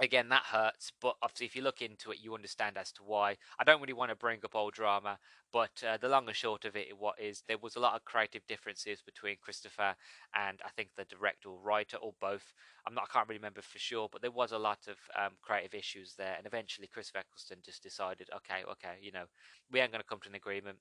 again 0.00 0.28
that 0.30 0.42
hurts 0.44 0.92
but 1.00 1.14
obviously 1.22 1.46
if 1.46 1.54
you 1.54 1.62
look 1.62 1.82
into 1.82 2.10
it 2.10 2.18
you 2.22 2.34
understand 2.34 2.76
as 2.76 2.90
to 2.92 3.02
why. 3.02 3.36
I 3.58 3.64
don't 3.64 3.80
really 3.80 3.92
want 3.92 4.10
to 4.10 4.16
bring 4.16 4.40
up 4.44 4.54
old 4.54 4.74
drama 4.74 5.18
but 5.52 5.82
uh, 5.86 5.96
the 5.96 6.08
long 6.08 6.26
and 6.26 6.36
short 6.36 6.64
of 6.64 6.76
it 6.76 6.96
what 6.98 7.20
is 7.20 7.42
there 7.48 7.58
was 7.58 7.76
a 7.76 7.80
lot 7.80 7.94
of 7.94 8.04
creative 8.04 8.46
differences 8.46 9.02
between 9.04 9.36
christopher 9.40 9.94
and 10.34 10.58
i 10.64 10.70
think 10.76 10.90
the 10.96 11.04
director 11.04 11.48
or 11.48 11.58
writer 11.62 11.96
or 11.98 12.14
both. 12.20 12.52
I'm 12.86 12.94
not 12.94 13.08
i 13.10 13.12
can't 13.12 13.28
really 13.28 13.38
remember 13.38 13.62
for 13.62 13.78
sure 13.78 14.08
but 14.10 14.22
there 14.22 14.30
was 14.30 14.52
a 14.52 14.58
lot 14.58 14.86
of 14.88 14.96
um, 15.18 15.32
creative 15.42 15.74
issues 15.74 16.14
there 16.16 16.34
and 16.36 16.46
eventually 16.46 16.86
chris 16.86 17.12
eccleston 17.14 17.58
just 17.64 17.82
decided 17.82 18.28
okay 18.34 18.62
okay 18.70 18.96
you 19.00 19.12
know 19.12 19.24
we 19.70 19.80
ain't 19.80 19.92
going 19.92 20.02
to 20.02 20.08
come 20.08 20.20
to 20.22 20.28
an 20.28 20.34
agreement. 20.34 20.78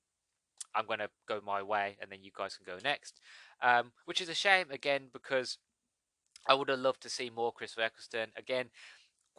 I'm 0.76 0.86
going 0.86 1.00
to 1.00 1.10
go 1.28 1.42
my 1.46 1.64
way 1.64 1.98
and 2.02 2.12
then 2.12 2.20
you 2.22 2.32
guys 2.36 2.58
can 2.58 2.66
go 2.66 2.80
next. 2.84 3.20
Um, 3.62 3.92
which 4.06 4.22
is 4.22 4.30
a 4.30 4.34
shame 4.34 4.68
again 4.72 5.10
because 5.12 5.58
I 6.48 6.54
would 6.54 6.70
have 6.70 6.80
loved 6.80 7.02
to 7.04 7.10
see 7.10 7.30
more 7.30 7.52
Chris 7.52 7.76
Eccleston. 7.78 8.30
Again, 8.38 8.70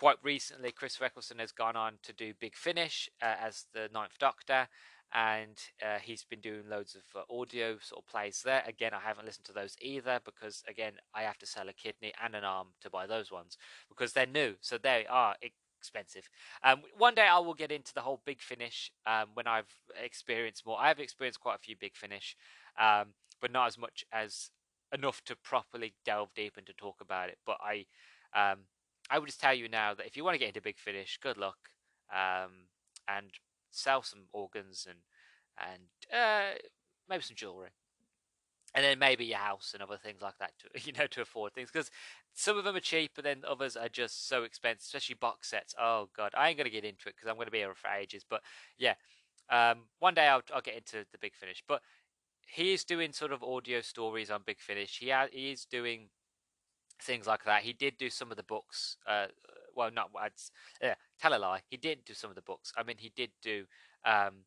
quite 0.00 0.16
recently, 0.22 0.72
Chris 0.72 0.98
Eccleston 0.98 1.40
has 1.40 1.52
gone 1.52 1.76
on 1.76 1.98
to 2.02 2.14
do 2.14 2.32
Big 2.40 2.56
Finish 2.56 3.10
uh, 3.22 3.34
as 3.38 3.66
the 3.74 3.90
Ninth 3.92 4.18
Doctor, 4.18 4.66
and 5.12 5.58
uh, 5.84 5.98
he's 6.02 6.24
been 6.24 6.40
doing 6.40 6.70
loads 6.70 6.94
of 6.96 7.02
uh, 7.14 7.40
audio 7.40 7.76
sort 7.82 8.02
of 8.02 8.10
plays 8.10 8.40
there. 8.42 8.62
Again, 8.66 8.92
I 8.94 9.06
haven't 9.06 9.26
listened 9.26 9.44
to 9.46 9.52
those 9.52 9.76
either 9.78 10.18
because 10.24 10.64
again, 10.66 10.94
I 11.14 11.22
have 11.22 11.36
to 11.36 11.46
sell 11.46 11.68
a 11.68 11.74
kidney 11.74 12.14
and 12.24 12.34
an 12.34 12.44
arm 12.44 12.68
to 12.80 12.88
buy 12.88 13.06
those 13.06 13.30
ones 13.30 13.58
because 13.90 14.14
they're 14.14 14.24
new, 14.24 14.54
so 14.62 14.78
they 14.78 15.04
are 15.06 15.34
expensive. 15.42 16.30
Um, 16.64 16.80
one 16.96 17.14
day 17.14 17.26
I 17.30 17.38
will 17.38 17.52
get 17.52 17.70
into 17.70 17.92
the 17.92 18.00
whole 18.00 18.22
Big 18.24 18.40
Finish 18.40 18.90
um, 19.06 19.26
when 19.34 19.46
I've 19.46 19.74
experienced 20.02 20.64
more. 20.64 20.80
I 20.80 20.88
have 20.88 20.98
experienced 20.98 21.40
quite 21.40 21.56
a 21.56 21.62
few 21.62 21.76
Big 21.78 21.94
Finish, 21.94 22.38
um, 22.80 23.08
but 23.38 23.52
not 23.52 23.66
as 23.66 23.76
much 23.76 24.06
as 24.10 24.48
enough 24.94 25.22
to 25.24 25.36
properly 25.36 25.92
delve 26.06 26.32
deep 26.34 26.54
and 26.56 26.66
to 26.66 26.72
talk 26.72 27.02
about 27.02 27.28
it. 27.28 27.36
But 27.44 27.58
I, 27.62 27.84
um, 28.34 28.60
I 29.10 29.18
would 29.18 29.26
just 29.26 29.40
tell 29.40 29.54
you 29.54 29.68
now 29.68 29.94
that 29.94 30.06
if 30.06 30.16
you 30.16 30.24
want 30.24 30.34
to 30.34 30.38
get 30.38 30.48
into 30.48 30.60
Big 30.60 30.78
Finish, 30.78 31.18
good 31.22 31.36
luck, 31.36 31.58
um, 32.14 32.68
and 33.08 33.26
sell 33.70 34.02
some 34.02 34.20
organs 34.32 34.86
and 34.88 34.98
and 35.58 36.16
uh, 36.18 36.56
maybe 37.08 37.22
some 37.22 37.36
jewelry, 37.36 37.70
and 38.74 38.84
then 38.84 38.98
maybe 38.98 39.24
your 39.24 39.38
house 39.38 39.72
and 39.74 39.82
other 39.82 39.98
things 40.02 40.22
like 40.22 40.38
that 40.38 40.52
to 40.60 40.80
you 40.86 40.92
know 40.92 41.06
to 41.08 41.22
afford 41.22 41.52
things 41.52 41.70
because 41.72 41.90
some 42.34 42.56
of 42.56 42.64
them 42.64 42.76
are 42.76 42.80
cheap, 42.80 43.10
but 43.14 43.24
then 43.24 43.42
others 43.48 43.76
are 43.76 43.88
just 43.88 44.28
so 44.28 44.44
expensive, 44.44 44.84
especially 44.84 45.16
box 45.16 45.50
sets. 45.50 45.74
Oh 45.78 46.08
god, 46.16 46.32
I 46.36 46.48
ain't 46.48 46.58
gonna 46.58 46.70
get 46.70 46.84
into 46.84 47.08
it 47.08 47.16
because 47.16 47.28
I'm 47.28 47.36
gonna 47.36 47.50
be 47.50 47.58
here 47.58 47.74
for 47.74 47.90
ages. 47.90 48.24
But 48.28 48.42
yeah, 48.78 48.94
um, 49.50 49.86
one 49.98 50.14
day 50.14 50.28
I'll 50.28 50.42
I'll 50.54 50.60
get 50.60 50.76
into 50.76 51.04
the 51.10 51.18
Big 51.20 51.34
Finish, 51.34 51.64
but 51.66 51.82
he 52.46 52.72
is 52.72 52.84
doing 52.84 53.12
sort 53.12 53.32
of 53.32 53.42
audio 53.42 53.80
stories 53.80 54.30
on 54.30 54.42
Big 54.46 54.60
Finish. 54.60 54.98
He 54.98 55.10
ha- 55.10 55.28
he 55.32 55.50
is 55.52 55.64
doing 55.64 56.08
things 57.02 57.26
like 57.26 57.44
that. 57.44 57.62
He 57.62 57.72
did 57.72 57.96
do 57.98 58.10
some 58.10 58.30
of 58.30 58.36
the 58.36 58.42
books. 58.42 58.96
Uh, 59.06 59.26
well, 59.74 59.90
not 59.92 60.10
I'd, 60.20 60.32
yeah, 60.82 60.94
tell 61.20 61.34
a 61.34 61.38
lie. 61.38 61.60
He 61.68 61.76
didn't 61.76 62.06
do 62.06 62.14
some 62.14 62.30
of 62.30 62.36
the 62.36 62.42
books. 62.42 62.72
I 62.76 62.82
mean, 62.82 62.96
he 62.98 63.12
did 63.14 63.30
do 63.42 63.64
um, 64.04 64.44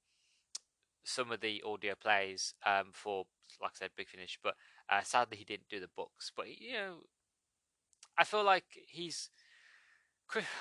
some 1.04 1.32
of 1.32 1.42
the 1.42 1.62
audio 1.66 1.96
plays 1.96 2.54
um, 2.66 2.92
for, 2.94 3.26
like 3.62 3.72
I 3.76 3.80
said, 3.80 3.92
Big 3.96 4.10
Finish. 4.10 4.40
But 4.44 4.56
uh, 4.90 5.02
sadly, 5.04 5.38
he 5.38 5.46
didn't 5.46 5.70
do 5.70 5.80
the 5.80 5.90
books. 5.96 6.32
But 6.36 6.48
you 6.50 6.74
know, 6.74 6.96
I 8.18 8.24
feel 8.24 8.44
like 8.44 8.66
he's. 8.88 9.30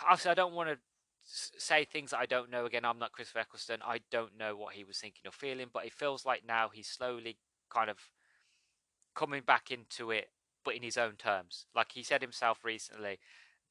Obviously, 0.05 0.31
I 0.31 0.35
don't 0.35 0.55
want 0.55 0.69
to 0.69 0.77
say 1.25 1.85
things 1.85 2.11
that 2.11 2.19
I 2.19 2.27
don't 2.27 2.51
know. 2.51 2.67
Again, 2.67 2.85
I'm 2.85 2.99
not 2.99 3.13
Chris 3.13 3.33
Eccleston. 3.35 3.81
I 3.83 4.01
don't 4.11 4.37
know 4.37 4.57
what 4.57 4.75
he 4.75 4.85
was 4.85 4.99
thinking 4.99 5.27
or 5.27 5.33
feeling, 5.33 5.69
but 5.73 5.87
it 5.87 5.93
feels 5.93 6.27
like 6.27 6.43
now 6.47 6.69
he's 6.73 6.89
slowly 6.89 7.39
kind 7.71 7.89
of 7.89 7.99
coming 9.15 9.43
back 9.47 9.71
into 9.71 10.11
it, 10.11 10.29
but 10.65 10.75
in 10.75 10.83
his 10.83 10.97
own 10.97 11.13
terms. 11.13 11.67
Like 11.75 11.93
he 11.93 12.03
said 12.03 12.23
himself 12.23 12.65
recently 12.65 13.19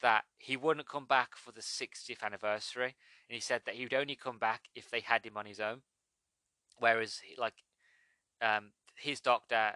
that 0.01 0.23
he 0.37 0.57
wouldn't 0.57 0.87
come 0.87 1.05
back 1.05 1.35
for 1.35 1.51
the 1.51 1.61
60th 1.61 2.23
anniversary, 2.23 2.95
and 3.29 3.35
he 3.35 3.39
said 3.39 3.61
that 3.65 3.75
he 3.75 3.83
would 3.83 3.93
only 3.93 4.15
come 4.15 4.39
back 4.39 4.63
if 4.75 4.89
they 4.89 5.01
had 5.01 5.25
him 5.25 5.37
on 5.37 5.45
his 5.45 5.59
own. 5.59 5.81
Whereas, 6.79 7.19
like, 7.37 7.53
um, 8.41 8.71
his 8.95 9.19
doctor 9.19 9.73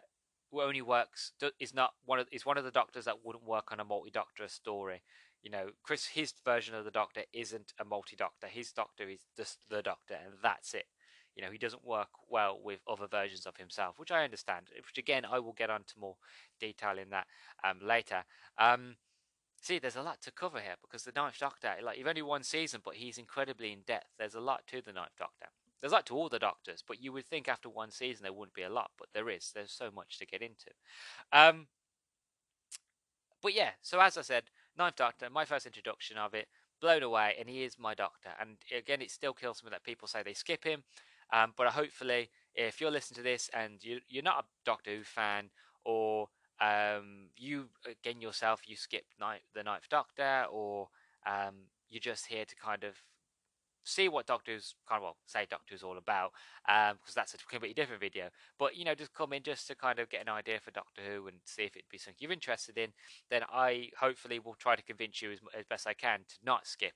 only 0.53 0.81
works 0.81 1.33
is 1.59 1.73
not 1.73 1.91
one 2.05 2.17
of 2.17 2.27
is 2.31 2.45
one 2.45 2.57
of 2.57 2.63
the 2.63 2.71
doctors 2.71 3.03
that 3.03 3.25
wouldn't 3.25 3.45
work 3.45 3.73
on 3.73 3.79
a 3.81 3.83
multi-doctor 3.83 4.47
story 4.47 5.01
you 5.45 5.51
know, 5.51 5.67
Chris, 5.83 6.07
his 6.07 6.33
version 6.43 6.73
of 6.73 6.85
the 6.85 6.91
Doctor 6.91 7.21
isn't 7.31 7.73
a 7.79 7.85
multi-Doctor. 7.85 8.47
His 8.47 8.71
Doctor 8.71 9.07
is 9.07 9.19
just 9.37 9.59
the 9.69 9.83
Doctor, 9.83 10.15
and 10.15 10.33
that's 10.41 10.73
it. 10.73 10.87
You 11.35 11.43
know, 11.43 11.51
he 11.51 11.57
doesn't 11.57 11.85
work 11.85 12.09
well 12.29 12.59
with 12.63 12.79
other 12.89 13.07
versions 13.07 13.45
of 13.45 13.57
himself, 13.57 13.99
which 13.99 14.11
I 14.11 14.23
understand. 14.23 14.67
Which 14.75 14.97
again, 14.97 15.25
I 15.29 15.39
will 15.39 15.53
get 15.53 15.69
onto 15.69 15.99
more 15.99 16.15
detail 16.59 16.97
in 16.97 17.09
that 17.09 17.27
um, 17.63 17.79
later. 17.85 18.23
Um, 18.57 18.95
see, 19.61 19.79
there's 19.79 19.95
a 19.95 20.01
lot 20.01 20.21
to 20.21 20.31
cover 20.31 20.59
here 20.59 20.75
because 20.81 21.03
the 21.03 21.11
Ninth 21.15 21.39
Doctor, 21.39 21.73
like, 21.83 21.97
you've 21.97 22.07
only 22.07 22.21
one 22.21 22.43
season, 22.43 22.81
but 22.83 22.95
he's 22.95 23.17
incredibly 23.17 23.71
in 23.71 23.79
depth. 23.85 24.07
There's 24.17 24.35
a 24.35 24.39
lot 24.39 24.65
to 24.67 24.81
the 24.81 24.93
Ninth 24.93 25.17
Doctor. 25.17 25.47
There's 25.81 25.91
a 25.91 25.95
lot 25.95 26.05
to 26.07 26.15
all 26.15 26.29
the 26.29 26.39
Doctors, 26.39 26.83
but 26.87 27.01
you 27.01 27.11
would 27.11 27.25
think 27.25 27.47
after 27.47 27.69
one 27.69 27.91
season 27.91 28.23
there 28.23 28.33
wouldn't 28.33 28.55
be 28.55 28.63
a 28.63 28.69
lot, 28.69 28.91
but 28.97 29.09
there 29.13 29.29
is. 29.29 29.51
There's 29.53 29.71
so 29.71 29.91
much 29.93 30.17
to 30.19 30.25
get 30.25 30.41
into. 30.41 30.71
Um, 31.33 31.67
but 33.41 33.53
yeah, 33.53 33.71
so 33.81 33.99
as 33.99 34.17
I 34.17 34.21
said, 34.21 34.43
Ninth 34.77 34.95
Doctor, 34.95 35.29
my 35.29 35.45
first 35.45 35.65
introduction 35.65 36.17
of 36.17 36.33
it, 36.33 36.47
blown 36.81 37.03
away, 37.03 37.35
and 37.39 37.49
he 37.49 37.63
is 37.63 37.77
my 37.77 37.93
Doctor. 37.93 38.29
And 38.39 38.57
again, 38.75 39.01
it 39.01 39.11
still 39.11 39.33
kills 39.33 39.63
me 39.63 39.69
that 39.69 39.83
people 39.83 40.07
say 40.07 40.23
they 40.23 40.33
skip 40.33 40.63
him. 40.63 40.83
Um, 41.33 41.53
but 41.57 41.67
hopefully, 41.67 42.29
if 42.53 42.79
you're 42.79 42.91
listening 42.91 43.17
to 43.17 43.23
this 43.23 43.49
and 43.53 43.83
you, 43.83 43.99
you're 44.07 44.23
not 44.23 44.43
a 44.43 44.47
Doctor 44.65 44.95
Who 44.95 45.03
fan, 45.03 45.49
or 45.83 46.29
um, 46.61 47.29
you 47.35 47.65
again 47.85 48.21
yourself 48.21 48.61
you 48.67 48.75
skipped 48.75 49.19
night, 49.19 49.41
the 49.53 49.63
Ninth 49.63 49.89
Doctor, 49.89 50.45
or 50.51 50.89
um, 51.25 51.55
you're 51.89 51.99
just 51.99 52.27
here 52.27 52.45
to 52.45 52.55
kind 52.55 52.83
of 52.83 52.95
see 53.85 54.09
what 54.09 54.25
Doctor 54.25 54.53
Who's 54.53 54.75
kind 54.89 54.97
of 54.97 55.03
well 55.03 55.17
say 55.25 55.45
Doctor 55.49 55.73
Who's 55.73 55.83
all 55.83 55.97
about 55.97 56.31
because 56.65 56.91
um, 56.91 57.13
that's 57.15 57.33
a 57.33 57.37
completely 57.37 57.73
different 57.73 58.01
video. 58.01 58.29
But 58.57 58.75
you 58.75 58.83
know, 58.83 58.95
just 58.95 59.13
come 59.13 59.33
in 59.33 59.43
just 59.43 59.67
to 59.67 59.75
kind 59.75 59.99
of 59.99 60.09
get 60.09 60.21
an 60.21 60.29
idea 60.29 60.59
for 60.59 60.71
Doctor 60.71 61.01
Who 61.07 61.27
and 61.27 61.37
see 61.45 61.63
if 61.63 61.75
it'd 61.75 61.89
be 61.89 61.97
something 61.97 62.17
you're 62.19 62.31
interested 62.31 62.77
in. 62.77 62.89
Then 63.29 63.43
I 63.51 63.89
hopefully 63.99 64.39
will 64.39 64.55
try 64.55 64.75
to 64.75 64.83
convince 64.83 65.21
you 65.21 65.31
as, 65.31 65.39
as 65.57 65.65
best 65.65 65.87
I 65.87 65.93
can 65.93 66.19
to 66.19 66.35
not 66.43 66.67
skip 66.67 66.93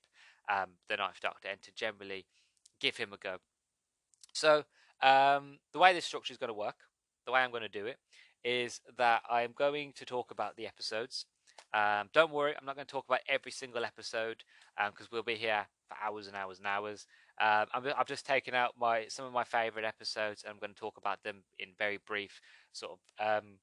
um, 0.50 0.72
the 0.90 0.98
Ninth 0.98 1.22
Doctor 1.22 1.50
and 1.50 1.62
to 1.62 1.72
generally 1.74 2.26
give 2.80 2.98
him 2.98 3.14
a 3.14 3.18
go. 3.18 3.38
So 4.34 4.64
um, 5.02 5.60
the 5.74 5.80
way 5.80 5.94
this 5.94 6.06
structure 6.06 6.32
is 6.32 6.38
going 6.38 6.50
to 6.50 6.54
work, 6.54 6.76
the 7.26 7.32
way 7.32 7.42
I'm 7.42 7.52
going 7.52 7.64
to 7.64 7.70
do 7.70 7.86
it, 7.86 7.98
is 8.44 8.82
that 8.98 9.22
I'm 9.30 9.54
going 9.58 9.94
to 9.96 10.06
talk 10.06 10.32
about 10.32 10.56
the 10.56 10.68
episodes. 10.68 11.26
Um, 11.74 12.10
don't 12.14 12.32
worry, 12.32 12.54
I'm 12.58 12.66
not 12.66 12.76
going 12.76 12.88
to 12.88 12.92
talk 12.92 13.06
about 13.06 13.20
every 13.28 13.52
single 13.52 13.84
episode 13.84 14.44
because 14.78 15.06
um, 15.06 15.10
we'll 15.12 15.24
be 15.24 15.36
here 15.36 15.66
for 15.88 15.98
hours 16.04 16.28
and 16.28 16.36
hours 16.36 16.58
and 16.58 16.68
hours. 16.68 17.06
Um, 17.42 17.68
i 17.74 17.94
have 17.98 18.08
just 18.08 18.26
taken 18.26 18.54
out 18.54 18.74
my 18.78 19.06
some 19.08 19.26
of 19.26 19.34
my 19.34 19.44
favorite 19.44 19.86
episodes, 19.86 20.44
and 20.44 20.52
I'm 20.52 20.60
going 20.60 20.74
to 20.74 20.80
talk 20.80 20.98
about 20.98 21.24
them 21.24 21.44
in 21.58 21.70
very 21.78 22.00
brief 22.06 22.42
sort 22.72 22.94
of 23.20 23.42
um, 23.42 23.60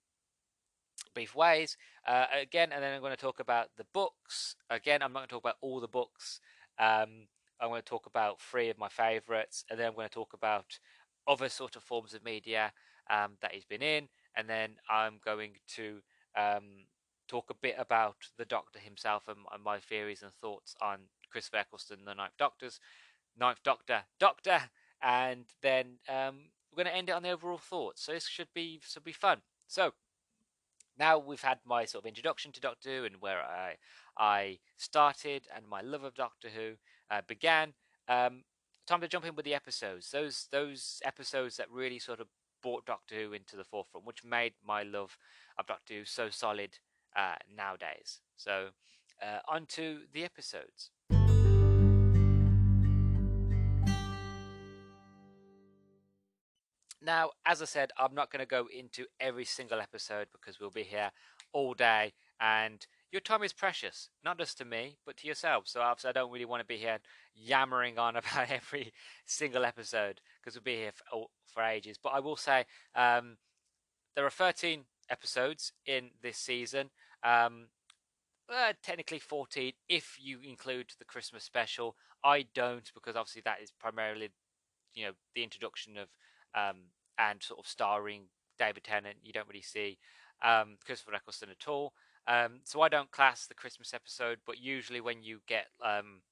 brief 1.14 1.34
ways. 1.34 1.76
Uh, 2.06 2.26
again, 2.40 2.70
and 2.72 2.82
then 2.82 2.94
I'm 2.94 3.00
going 3.00 3.12
to 3.12 3.20
talk 3.20 3.40
about 3.40 3.68
the 3.76 3.86
books. 3.92 4.56
Again, 4.70 5.02
I'm 5.02 5.12
not 5.12 5.20
going 5.20 5.28
to 5.28 5.34
talk 5.34 5.42
about 5.42 5.56
all 5.60 5.80
the 5.80 5.88
books. 5.88 6.40
Um, 6.78 7.28
I'm 7.60 7.68
going 7.68 7.82
to 7.82 7.88
talk 7.88 8.06
about 8.06 8.40
three 8.40 8.68
of 8.70 8.78
my 8.78 8.88
favorites, 8.88 9.64
and 9.70 9.78
then 9.78 9.88
I'm 9.88 9.94
going 9.94 10.08
to 10.08 10.14
talk 10.14 10.32
about 10.32 10.78
other 11.26 11.48
sort 11.48 11.76
of 11.76 11.82
forms 11.82 12.14
of 12.14 12.24
media 12.24 12.72
um, 13.10 13.32
that 13.40 13.52
he's 13.52 13.64
been 13.64 13.82
in, 13.82 14.08
and 14.36 14.48
then 14.48 14.72
I'm 14.90 15.18
going 15.24 15.52
to 15.76 16.00
um, 16.36 16.86
talk 17.28 17.50
a 17.50 17.54
bit 17.54 17.76
about 17.78 18.16
the 18.38 18.44
Doctor 18.44 18.78
himself 18.78 19.24
and, 19.28 19.38
and 19.52 19.62
my 19.62 19.78
theories 19.78 20.22
and 20.22 20.32
thoughts 20.32 20.74
on 20.80 20.98
Christopher 21.30 21.58
Eccleston, 21.58 22.04
the 22.04 22.14
Ninth 22.14 22.36
Doctor's 22.38 22.80
Ninth 23.38 23.62
Doctor, 23.62 24.02
Doctor, 24.18 24.62
and 25.02 25.44
then 25.62 25.98
um, 26.08 26.50
we're 26.70 26.84
going 26.84 26.92
to 26.92 26.96
end 26.96 27.08
it 27.08 27.12
on 27.12 27.22
the 27.22 27.30
overall 27.30 27.58
thoughts. 27.58 28.02
So 28.02 28.12
this 28.12 28.26
should 28.26 28.48
be 28.54 28.80
should 28.86 29.04
be 29.04 29.12
fun. 29.12 29.38
So 29.66 29.92
now 30.98 31.18
we've 31.18 31.42
had 31.42 31.58
my 31.66 31.84
sort 31.84 32.04
of 32.04 32.08
introduction 32.08 32.52
to 32.52 32.60
Doctor 32.60 32.90
Who 32.90 33.04
and 33.04 33.16
where 33.20 33.42
I 33.42 33.76
I 34.16 34.58
started 34.76 35.46
and 35.54 35.66
my 35.68 35.82
love 35.82 36.04
of 36.04 36.14
Doctor 36.14 36.48
Who 36.48 36.74
uh, 37.10 37.22
began. 37.26 37.74
Um, 38.08 38.44
time 38.86 39.00
to 39.00 39.08
jump 39.08 39.24
in 39.24 39.34
with 39.34 39.44
the 39.44 39.54
episodes. 39.54 40.10
Those 40.10 40.48
those 40.52 41.00
episodes 41.04 41.56
that 41.56 41.70
really 41.70 41.98
sort 41.98 42.20
of 42.20 42.28
brought 42.62 42.86
Doctor 42.86 43.14
Who 43.16 43.32
into 43.32 43.56
the 43.56 43.64
forefront, 43.64 44.06
which 44.06 44.24
made 44.24 44.54
my 44.66 44.82
love 44.82 45.18
of 45.58 45.66
Doctor 45.66 45.94
Who 45.94 46.04
so 46.04 46.30
solid 46.30 46.78
uh, 47.14 47.36
nowadays. 47.54 48.20
So 48.36 48.68
uh, 49.22 49.38
on 49.48 49.66
to 49.66 50.00
the 50.12 50.24
episodes. 50.24 50.90
Now, 57.02 57.30
as 57.44 57.62
I 57.62 57.66
said, 57.66 57.92
I'm 57.98 58.14
not 58.14 58.32
going 58.32 58.40
to 58.40 58.46
go 58.46 58.66
into 58.74 59.06
every 59.20 59.44
single 59.44 59.80
episode 59.80 60.26
because 60.32 60.58
we'll 60.58 60.70
be 60.70 60.82
here 60.82 61.12
all 61.52 61.72
day 61.72 62.14
and 62.40 62.84
your 63.12 63.20
time 63.20 63.42
is 63.42 63.52
precious, 63.52 64.08
not 64.24 64.38
just 64.38 64.58
to 64.58 64.64
me, 64.64 64.98
but 65.06 65.16
to 65.18 65.26
yourself. 65.26 65.64
So 65.66 65.80
obviously, 65.80 66.10
I 66.10 66.12
don't 66.12 66.32
really 66.32 66.44
want 66.44 66.60
to 66.60 66.66
be 66.66 66.76
here 66.76 66.98
yammering 67.34 67.98
on 67.98 68.16
about 68.16 68.50
every 68.50 68.92
single 69.26 69.64
episode 69.64 70.20
because 70.40 70.54
we'll 70.54 70.62
be 70.62 70.80
here 70.80 70.92
for, 70.92 71.26
for, 71.52 71.62
ages. 71.62 71.98
But 72.02 72.10
I 72.10 72.20
will 72.20 72.36
say 72.36 72.64
um, 72.94 73.36
there 74.14 74.26
are 74.26 74.30
13 74.30 74.84
episodes 75.10 75.72
in 75.86 76.10
this 76.22 76.38
season. 76.38 76.90
Um, 77.22 77.68
uh, 78.48 78.72
technically 78.82 79.18
14 79.18 79.72
if 79.88 80.16
you 80.20 80.38
include 80.40 80.90
the 80.98 81.04
Christmas 81.04 81.44
special. 81.44 81.96
I 82.24 82.46
don't 82.54 82.90
because 82.94 83.16
obviously 83.16 83.42
that 83.44 83.60
is 83.62 83.72
primarily, 83.78 84.30
you 84.94 85.06
know, 85.06 85.12
the 85.34 85.42
introduction 85.42 85.96
of 85.96 86.08
um, 86.54 86.76
and 87.18 87.42
sort 87.42 87.60
of 87.60 87.66
starring 87.66 88.24
David 88.58 88.84
Tennant. 88.84 89.16
You 89.22 89.32
don't 89.32 89.48
really 89.48 89.62
see 89.62 89.98
um, 90.42 90.76
Christopher 90.84 91.14
Eccleston 91.14 91.50
at 91.50 91.68
all. 91.68 91.92
Um, 92.28 92.60
so 92.64 92.80
I 92.80 92.88
don't 92.88 93.10
class 93.10 93.46
the 93.46 93.54
Christmas 93.54 93.94
episode, 93.94 94.38
but 94.46 94.58
usually 94.58 95.00
when 95.00 95.22
you 95.22 95.40
get 95.46 95.66
um, 95.84 96.22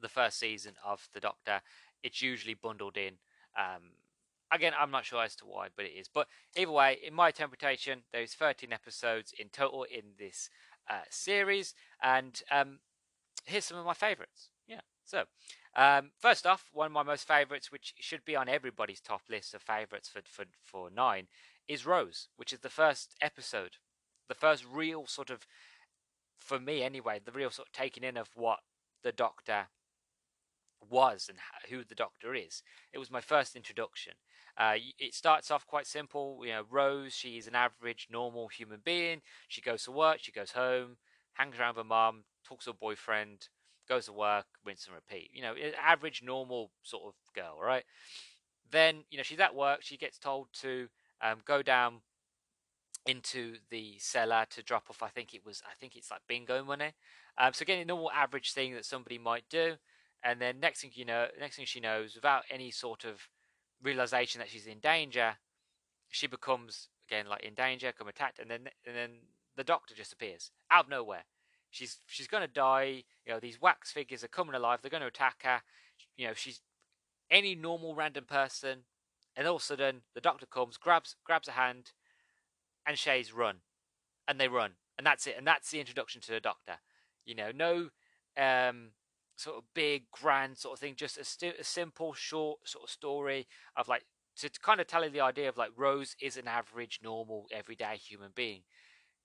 the 0.00 0.08
first 0.08 0.38
season 0.38 0.74
of 0.84 1.08
The 1.14 1.20
Doctor, 1.20 1.60
it's 2.02 2.22
usually 2.22 2.54
bundled 2.54 2.96
in. 2.96 3.14
Um, 3.58 3.92
again, 4.52 4.72
I'm 4.78 4.90
not 4.90 5.04
sure 5.04 5.22
as 5.22 5.36
to 5.36 5.46
why, 5.46 5.68
but 5.74 5.86
it 5.86 5.92
is. 5.98 6.08
But 6.12 6.28
either 6.56 6.70
way, 6.70 6.98
in 7.04 7.14
my 7.14 7.28
interpretation, 7.28 8.02
there's 8.12 8.34
13 8.34 8.72
episodes 8.72 9.32
in 9.38 9.48
total 9.48 9.84
in 9.84 10.02
this 10.18 10.50
uh, 10.88 11.02
series, 11.10 11.74
and 12.02 12.40
um, 12.50 12.78
here's 13.44 13.64
some 13.64 13.78
of 13.78 13.86
my 13.86 13.94
favorites. 13.94 14.50
Yeah. 14.66 14.80
So, 15.04 15.24
um, 15.74 16.10
first 16.18 16.46
off, 16.46 16.66
one 16.72 16.86
of 16.86 16.92
my 16.92 17.02
most 17.02 17.26
favorites, 17.26 17.72
which 17.72 17.94
should 17.98 18.24
be 18.24 18.36
on 18.36 18.48
everybody's 18.48 19.00
top 19.00 19.22
list 19.30 19.54
of 19.54 19.62
favorites 19.62 20.08
for, 20.08 20.20
for, 20.24 20.44
for 20.62 20.90
nine, 20.90 21.28
is 21.66 21.86
Rose, 21.86 22.28
which 22.36 22.52
is 22.52 22.60
the 22.60 22.68
first 22.68 23.14
episode. 23.20 23.76
The 24.28 24.34
first 24.34 24.64
real 24.70 25.06
sort 25.06 25.30
of, 25.30 25.46
for 26.38 26.58
me 26.58 26.82
anyway, 26.82 27.20
the 27.24 27.32
real 27.32 27.50
sort 27.50 27.68
of 27.68 27.72
taking 27.72 28.04
in 28.04 28.16
of 28.16 28.28
what 28.34 28.60
the 29.02 29.12
Doctor 29.12 29.68
was 30.88 31.28
and 31.28 31.38
who 31.70 31.84
the 31.84 31.94
Doctor 31.94 32.34
is. 32.34 32.62
It 32.92 32.98
was 32.98 33.10
my 33.10 33.20
first 33.20 33.56
introduction. 33.56 34.14
Uh, 34.56 34.74
it 34.98 35.14
starts 35.14 35.50
off 35.50 35.66
quite 35.66 35.86
simple. 35.86 36.40
You 36.44 36.52
know, 36.52 36.62
Rose, 36.70 37.14
she's 37.14 37.46
an 37.46 37.54
average, 37.54 38.08
normal 38.10 38.48
human 38.48 38.80
being. 38.84 39.22
She 39.46 39.60
goes 39.60 39.84
to 39.84 39.92
work, 39.92 40.18
she 40.20 40.32
goes 40.32 40.52
home, 40.52 40.96
hangs 41.34 41.58
around 41.58 41.76
with 41.76 41.84
her 41.84 41.88
mum, 41.88 42.24
talks 42.44 42.64
to 42.64 42.72
her 42.72 42.76
boyfriend, 42.78 43.48
goes 43.88 44.06
to 44.06 44.12
work, 44.12 44.46
rinse 44.64 44.86
and 44.86 44.94
repeat. 44.94 45.30
You 45.32 45.42
know, 45.42 45.54
average, 45.82 46.22
normal 46.24 46.70
sort 46.82 47.04
of 47.06 47.14
girl, 47.34 47.58
right? 47.62 47.84
Then, 48.70 49.04
you 49.10 49.16
know, 49.16 49.22
she's 49.22 49.40
at 49.40 49.54
work. 49.54 49.80
She 49.82 49.96
gets 49.96 50.18
told 50.18 50.48
to 50.60 50.88
um, 51.22 51.38
go 51.44 51.62
down 51.62 52.00
into 53.08 53.56
the 53.70 53.94
cellar 53.98 54.44
to 54.50 54.62
drop 54.62 54.84
off. 54.90 55.02
I 55.02 55.08
think 55.08 55.34
it 55.34 55.44
was, 55.44 55.62
I 55.66 55.72
think 55.80 55.96
it's 55.96 56.10
like 56.10 56.20
bingo 56.28 56.62
money. 56.62 56.92
Um, 57.38 57.54
so 57.54 57.62
again, 57.62 57.80
a 57.80 57.84
normal 57.84 58.10
average 58.12 58.52
thing 58.52 58.74
that 58.74 58.84
somebody 58.84 59.18
might 59.18 59.44
do. 59.48 59.76
And 60.22 60.40
then 60.40 60.60
next 60.60 60.82
thing 60.82 60.90
you 60.94 61.06
know, 61.06 61.26
next 61.40 61.56
thing 61.56 61.64
she 61.64 61.80
knows, 61.80 62.14
without 62.14 62.42
any 62.50 62.70
sort 62.70 63.04
of 63.04 63.28
realization 63.82 64.40
that 64.40 64.50
she's 64.50 64.66
in 64.66 64.78
danger, 64.80 65.36
she 66.10 66.26
becomes 66.26 66.88
again 67.08 67.26
like 67.28 67.42
in 67.44 67.54
danger, 67.54 67.92
come 67.96 68.08
attacked, 68.08 68.38
and 68.38 68.50
then 68.50 68.68
and 68.86 68.94
then 68.94 69.10
the 69.56 69.64
doctor 69.64 69.94
just 69.94 70.12
appears 70.12 70.50
out 70.70 70.84
of 70.84 70.90
nowhere. 70.90 71.24
She's 71.70 71.98
she's 72.06 72.26
gonna 72.26 72.48
die. 72.48 73.04
You 73.24 73.32
know 73.32 73.40
these 73.40 73.60
wax 73.60 73.90
figures 73.90 74.22
are 74.22 74.28
coming 74.28 74.54
alive. 74.54 74.80
They're 74.82 74.90
going 74.90 75.02
to 75.02 75.06
attack 75.06 75.44
her. 75.44 75.62
You 76.16 76.26
know 76.26 76.34
she's 76.34 76.60
any 77.30 77.54
normal 77.54 77.94
random 77.94 78.24
person, 78.24 78.80
and 79.36 79.46
all 79.46 79.56
of 79.56 79.62
a 79.62 79.64
sudden 79.64 80.02
the 80.14 80.20
doctor 80.20 80.46
comes, 80.46 80.76
grabs 80.76 81.14
grabs 81.24 81.46
a 81.48 81.52
hand, 81.52 81.92
and 82.88 82.98
Shays 82.98 83.32
run, 83.32 83.56
and 84.26 84.40
they 84.40 84.48
run, 84.48 84.72
and 84.96 85.06
that's 85.06 85.26
it. 85.26 85.34
And 85.36 85.46
that's 85.46 85.70
the 85.70 85.78
introduction 85.78 86.20
to 86.22 86.32
the 86.32 86.40
doctor. 86.40 86.76
You 87.24 87.34
know 87.34 87.50
no 87.54 87.90
um, 88.42 88.92
sort 89.36 89.58
of 89.58 89.64
big, 89.74 90.10
grand 90.10 90.56
sort 90.56 90.74
of 90.74 90.80
thing. 90.80 90.94
Just 90.96 91.18
a, 91.18 91.24
st- 91.24 91.60
a 91.60 91.64
simple, 91.64 92.14
short 92.14 92.60
sort 92.66 92.84
of 92.84 92.90
story 92.90 93.46
of 93.76 93.86
like 93.86 94.04
to, 94.38 94.48
to 94.48 94.60
kind 94.60 94.80
of 94.80 94.86
tell 94.86 95.04
you 95.04 95.10
the 95.10 95.20
idea 95.20 95.48
of 95.48 95.58
like 95.58 95.70
Rose 95.76 96.16
is 96.20 96.36
an 96.36 96.48
average, 96.48 97.00
normal, 97.02 97.46
everyday 97.52 97.96
human 97.96 98.30
being, 98.34 98.62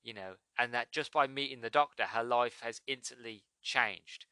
you 0.03 0.13
know, 0.13 0.33
and 0.59 0.73
that 0.73 0.91
just 0.91 1.13
by 1.13 1.25
meeting 1.27 1.61
the 1.61 1.69
Doctor, 1.69 2.03
her 2.03 2.23
life 2.23 2.59
has 2.61 2.81
instantly 2.85 3.45
changed, 3.61 4.25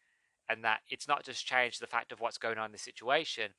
and 0.50 0.64
that 0.66 0.82
it's 0.90 1.08
not 1.08 1.24
just 1.24 1.46
changed 1.46 1.82
the 1.82 1.88
fact 1.88 2.12
of 2.12 2.20
what's 2.20 2.38
going 2.38 2.58
on 2.58 2.66
in 2.66 2.72
the 2.74 2.78
situation. 2.78 3.52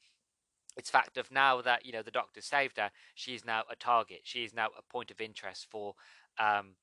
It's 0.76 0.90
fact 0.90 1.18
of 1.18 1.30
now 1.30 1.60
that 1.60 1.84
you 1.84 1.92
know 1.92 2.02
the 2.02 2.10
Doctor 2.10 2.40
saved 2.40 2.78
her, 2.78 2.90
she 3.14 3.34
is 3.34 3.44
now 3.44 3.62
a 3.70 3.76
target. 3.76 4.20
She 4.24 4.44
is 4.44 4.54
now 4.54 4.68
a 4.78 4.82
point 4.82 5.10
of 5.10 5.20
interest 5.20 5.66
for 5.70 5.94
um, 6.38 6.76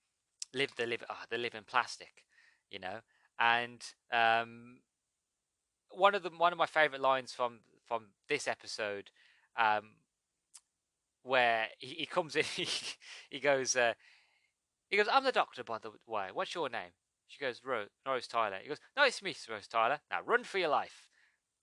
live 0.53 0.71
the 0.75 0.85
live 0.85 1.03
oh, 1.09 1.23
the 1.29 1.37
living 1.37 1.63
plastic, 1.65 2.25
you 2.69 2.79
know, 2.79 2.99
and 3.39 3.83
um, 4.11 4.79
one 5.89 6.15
of 6.15 6.23
the 6.23 6.29
one 6.29 6.51
of 6.51 6.57
my 6.57 6.65
favorite 6.65 7.01
lines 7.01 7.33
from 7.33 7.59
from 7.87 8.05
this 8.27 8.47
episode, 8.47 9.09
um, 9.57 9.93
where 11.23 11.67
he, 11.79 11.87
he 11.87 12.05
comes 12.05 12.35
in, 12.35 12.43
he, 12.55 12.67
he 13.29 13.39
goes, 13.39 13.75
uh, 13.75 13.93
he 14.89 14.97
goes, 14.97 15.07
"I'm 15.11 15.23
the 15.23 15.31
doctor, 15.31 15.63
by 15.63 15.79
the 15.79 15.91
way. 16.07 16.27
What's 16.33 16.53
your 16.53 16.69
name?" 16.69 16.91
She 17.27 17.39
goes, 17.39 17.61
Rose, 17.63 17.89
Rose 18.07 18.27
Tyler. 18.27 18.57
He 18.61 18.69
goes, 18.69 18.79
"No, 18.95 19.03
it's 19.03 19.21
me, 19.21 19.35
Rose 19.49 19.67
Tyler. 19.67 19.99
Now 20.09 20.21
run 20.25 20.43
for 20.43 20.57
your 20.57 20.69
life." 20.69 21.07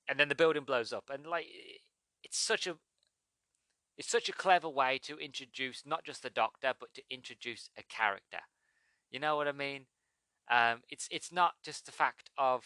And 0.09 0.21
then 0.21 0.29
the 0.29 0.37
building 0.37 0.63
blows 0.65 0.93
up, 0.93 1.11
and 1.13 1.27
like, 1.27 1.47
it's 2.27 2.39
such 2.39 2.67
a 2.67 2.77
it's 3.97 4.11
such 4.11 4.29
a 4.29 4.33
clever 4.33 4.69
way 4.69 4.99
to 5.05 5.17
introduce 5.17 5.85
not 5.87 6.05
just 6.05 6.23
the 6.23 6.29
doctor, 6.29 6.75
but 6.79 6.93
to 6.95 7.03
introduce 7.09 7.71
a 7.79 7.83
character. 7.85 8.41
You 9.11 9.21
know 9.21 9.37
what 9.37 9.49
I 9.49 9.53
mean? 9.53 9.87
Um, 10.51 10.81
it's 10.91 11.09
it's 11.13 11.33
not 11.33 11.53
just 11.65 11.87
the 11.87 11.93
fact 11.93 12.31
of 12.37 12.65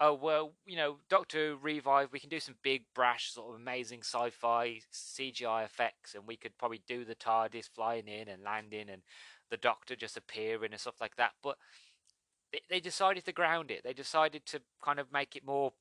oh 0.00 0.14
well, 0.14 0.54
you 0.64 0.76
know, 0.76 0.96
Doctor 1.10 1.56
Revive, 1.56 2.08
we 2.10 2.18
can 2.18 2.30
do 2.30 2.40
some 2.40 2.56
big 2.62 2.84
brash 2.94 3.32
sort 3.32 3.50
of 3.50 3.60
amazing 3.60 4.00
sci-fi 4.00 4.80
CGI 4.92 5.64
effects, 5.66 6.14
and 6.14 6.26
we 6.26 6.36
could 6.36 6.56
probably 6.56 6.80
do 6.88 7.04
the 7.04 7.14
TARDIS 7.14 7.68
flying 7.68 8.08
in 8.08 8.28
and 8.28 8.42
landing, 8.42 8.88
and 8.88 9.02
the 9.50 9.58
Doctor 9.58 9.94
just 9.94 10.16
appearing 10.16 10.72
and 10.72 10.80
stuff 10.80 11.02
like 11.02 11.16
that. 11.16 11.32
But 11.42 11.58
they, 12.50 12.60
they 12.70 12.80
decided 12.80 13.26
to 13.26 13.32
ground 13.32 13.70
it. 13.70 13.82
They 13.84 13.92
decided 13.92 14.46
to 14.46 14.62
kind 14.82 14.98
of 14.98 15.12
make 15.12 15.36
it 15.36 15.44
more 15.46 15.74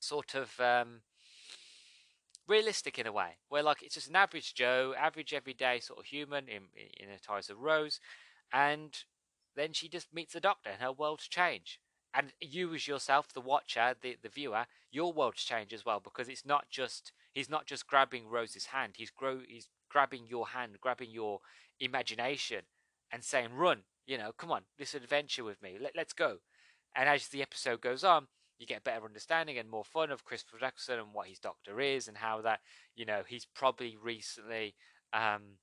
sort 0.00 0.34
of 0.34 0.58
um, 0.58 1.02
realistic 2.48 2.98
in 2.98 3.06
a 3.06 3.12
way, 3.12 3.38
where 3.48 3.62
like 3.62 3.82
it's 3.82 3.94
just 3.94 4.08
an 4.08 4.16
average 4.16 4.54
Joe, 4.54 4.94
average 4.98 5.32
everyday 5.32 5.80
sort 5.80 5.98
of 6.00 6.06
human 6.06 6.48
in 6.48 6.62
in 6.74 7.08
a 7.08 7.18
ties 7.18 7.50
of 7.50 7.58
Rose, 7.58 8.00
and 8.52 8.96
then 9.54 9.72
she 9.72 9.88
just 9.88 10.12
meets 10.14 10.32
the 10.32 10.40
Doctor, 10.40 10.70
and 10.70 10.82
her 10.82 10.92
world's 10.92 11.28
change 11.28 11.80
and 12.14 12.32
you 12.40 12.74
as 12.74 12.86
yourself 12.86 13.32
the 13.32 13.40
watcher 13.40 13.94
the, 14.02 14.16
the 14.22 14.28
viewer 14.28 14.66
your 14.90 15.12
world's 15.12 15.44
change 15.44 15.72
as 15.72 15.84
well 15.84 15.98
because 15.98 16.28
it's 16.28 16.44
not 16.44 16.66
just 16.70 17.12
he's 17.32 17.48
not 17.48 17.66
just 17.66 17.86
grabbing 17.86 18.28
rose's 18.28 18.66
hand 18.66 18.92
he's 18.96 19.10
grow 19.10 19.40
he's 19.48 19.68
grabbing 19.90 20.26
your 20.26 20.48
hand 20.48 20.76
grabbing 20.80 21.10
your 21.10 21.40
imagination 21.80 22.62
and 23.10 23.24
saying 23.24 23.54
run 23.54 23.80
you 24.06 24.18
know 24.18 24.32
come 24.36 24.50
on 24.50 24.62
this 24.78 24.94
adventure 24.94 25.44
with 25.44 25.62
me 25.62 25.78
Let, 25.80 25.96
let's 25.96 26.12
go. 26.12 26.38
And 26.94 27.08
as 27.08 27.28
the 27.28 27.42
episode 27.42 27.80
goes 27.80 28.04
on 28.04 28.28
you 28.62 28.66
get 28.66 28.78
a 28.78 28.82
better 28.82 29.04
understanding 29.04 29.58
and 29.58 29.68
more 29.68 29.84
fun 29.84 30.10
of 30.10 30.24
Christopher 30.24 30.64
Eccleston 30.64 30.98
and 30.98 31.12
what 31.12 31.28
his 31.28 31.38
doctor 31.38 31.80
is 31.80 32.08
and 32.08 32.16
how 32.16 32.40
that 32.42 32.60
you 32.96 33.04
know 33.04 33.22
he's 33.26 33.44
probably 33.44 33.96
recently 34.02 34.74
um 35.12 35.58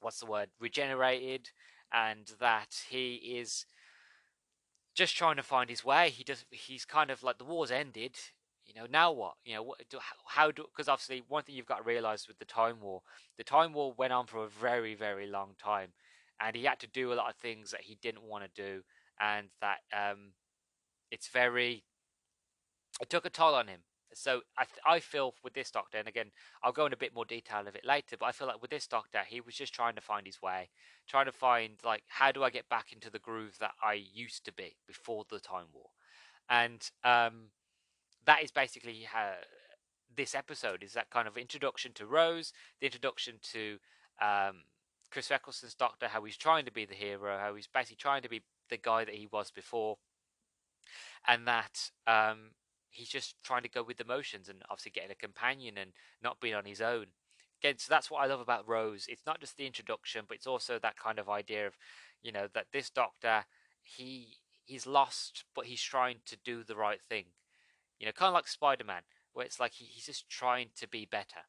what's 0.00 0.20
the 0.20 0.26
word 0.26 0.48
regenerated 0.58 1.50
and 1.92 2.32
that 2.40 2.84
he 2.88 3.14
is 3.14 3.66
just 4.94 5.16
trying 5.16 5.36
to 5.36 5.42
find 5.42 5.68
his 5.68 5.84
way. 5.84 6.10
He 6.10 6.24
does. 6.24 6.44
He's 6.50 6.84
kind 6.84 7.10
of 7.10 7.22
like 7.22 7.38
the 7.38 7.44
war's 7.44 7.70
ended. 7.70 8.16
You 8.66 8.74
know, 8.74 8.86
now 8.90 9.12
what? 9.12 9.34
You 9.44 9.54
know, 9.54 9.62
what 9.62 9.82
do, 9.90 9.98
how 10.26 10.50
do? 10.50 10.64
Because 10.74 10.88
obviously, 10.88 11.22
one 11.28 11.42
thing 11.42 11.54
you've 11.54 11.66
got 11.66 11.78
to 11.78 11.82
realize 11.82 12.26
with 12.26 12.38
the 12.38 12.44
time 12.44 12.80
war, 12.80 13.02
the 13.36 13.44
time 13.44 13.72
war 13.72 13.92
went 13.96 14.12
on 14.12 14.26
for 14.26 14.44
a 14.44 14.48
very, 14.48 14.94
very 14.94 15.26
long 15.26 15.54
time, 15.62 15.90
and 16.40 16.56
he 16.56 16.64
had 16.64 16.80
to 16.80 16.86
do 16.86 17.12
a 17.12 17.14
lot 17.14 17.28
of 17.28 17.36
things 17.36 17.70
that 17.72 17.82
he 17.82 17.98
didn't 18.00 18.22
want 18.22 18.44
to 18.44 18.62
do, 18.62 18.82
and 19.20 19.48
that 19.60 19.78
um, 19.92 20.32
it's 21.10 21.28
very. 21.28 21.84
It 23.00 23.10
took 23.10 23.26
a 23.26 23.30
toll 23.30 23.54
on 23.54 23.68
him. 23.68 23.80
So 24.14 24.42
I 24.56 24.66
I 24.86 25.00
feel 25.00 25.34
with 25.42 25.54
this 25.54 25.70
doctor, 25.70 25.98
and 25.98 26.06
again 26.06 26.30
I'll 26.62 26.72
go 26.72 26.86
in 26.86 26.92
a 26.92 26.96
bit 26.96 27.14
more 27.14 27.24
detail 27.24 27.66
of 27.66 27.74
it 27.74 27.84
later, 27.84 28.16
but 28.16 28.26
I 28.26 28.32
feel 28.32 28.46
like 28.46 28.62
with 28.62 28.70
this 28.70 28.86
doctor, 28.86 29.20
he 29.26 29.40
was 29.40 29.54
just 29.56 29.74
trying 29.74 29.96
to 29.96 30.00
find 30.00 30.26
his 30.26 30.40
way, 30.40 30.70
trying 31.08 31.26
to 31.26 31.32
find 31.32 31.72
like 31.84 32.04
how 32.06 32.30
do 32.30 32.44
I 32.44 32.50
get 32.50 32.68
back 32.68 32.92
into 32.92 33.10
the 33.10 33.18
groove 33.18 33.56
that 33.58 33.72
I 33.82 33.94
used 33.94 34.44
to 34.44 34.52
be 34.52 34.76
before 34.86 35.24
the 35.28 35.40
time 35.40 35.66
war, 35.72 35.90
and 36.48 36.88
um, 37.02 37.50
that 38.24 38.42
is 38.42 38.52
basically 38.52 39.00
how 39.02 39.32
this 40.16 40.34
episode 40.34 40.84
is 40.84 40.92
that 40.92 41.10
kind 41.10 41.26
of 41.26 41.36
introduction 41.36 41.92
to 41.94 42.06
Rose, 42.06 42.52
the 42.80 42.86
introduction 42.86 43.40
to 43.52 43.78
um, 44.22 44.62
Chris 45.10 45.30
Eccleston's 45.30 45.74
Doctor, 45.74 46.08
how 46.08 46.22
he's 46.22 46.36
trying 46.36 46.64
to 46.66 46.72
be 46.72 46.84
the 46.84 46.94
hero, 46.94 47.38
how 47.38 47.54
he's 47.56 47.66
basically 47.66 47.96
trying 47.96 48.22
to 48.22 48.28
be 48.28 48.42
the 48.70 48.76
guy 48.76 49.04
that 49.04 49.14
he 49.14 49.26
was 49.26 49.50
before, 49.50 49.98
and 51.26 51.48
that 51.48 51.90
um, 52.06 52.50
he's 52.94 53.08
just 53.08 53.34
trying 53.42 53.62
to 53.62 53.68
go 53.68 53.82
with 53.82 53.96
the 53.96 54.04
motions 54.04 54.48
and 54.48 54.62
obviously 54.70 54.92
getting 54.92 55.10
a 55.10 55.14
companion 55.14 55.76
and 55.78 55.90
not 56.22 56.40
being 56.40 56.54
on 56.54 56.64
his 56.64 56.80
own. 56.80 57.06
Again, 57.60 57.74
so 57.78 57.86
that's 57.90 58.10
what 58.10 58.22
I 58.22 58.26
love 58.26 58.40
about 58.40 58.68
Rose. 58.68 59.06
It's 59.08 59.26
not 59.26 59.40
just 59.40 59.56
the 59.56 59.66
introduction, 59.66 60.24
but 60.28 60.36
it's 60.36 60.46
also 60.46 60.78
that 60.78 60.96
kind 60.96 61.18
of 61.18 61.28
idea 61.28 61.66
of, 61.66 61.74
you 62.22 62.32
know, 62.32 62.48
that 62.54 62.66
this 62.72 62.90
doctor, 62.90 63.44
he 63.82 64.38
he's 64.64 64.86
lost, 64.86 65.44
but 65.54 65.66
he's 65.66 65.82
trying 65.82 66.16
to 66.26 66.36
do 66.44 66.62
the 66.64 66.76
right 66.76 67.00
thing. 67.08 67.24
You 67.98 68.06
know, 68.06 68.12
kind 68.12 68.28
of 68.28 68.34
like 68.34 68.48
Spider 68.48 68.84
Man, 68.84 69.02
where 69.32 69.44
it's 69.44 69.60
like 69.60 69.72
he, 69.72 69.84
he's 69.84 70.06
just 70.06 70.28
trying 70.28 70.68
to 70.78 70.88
be 70.88 71.06
better. 71.10 71.46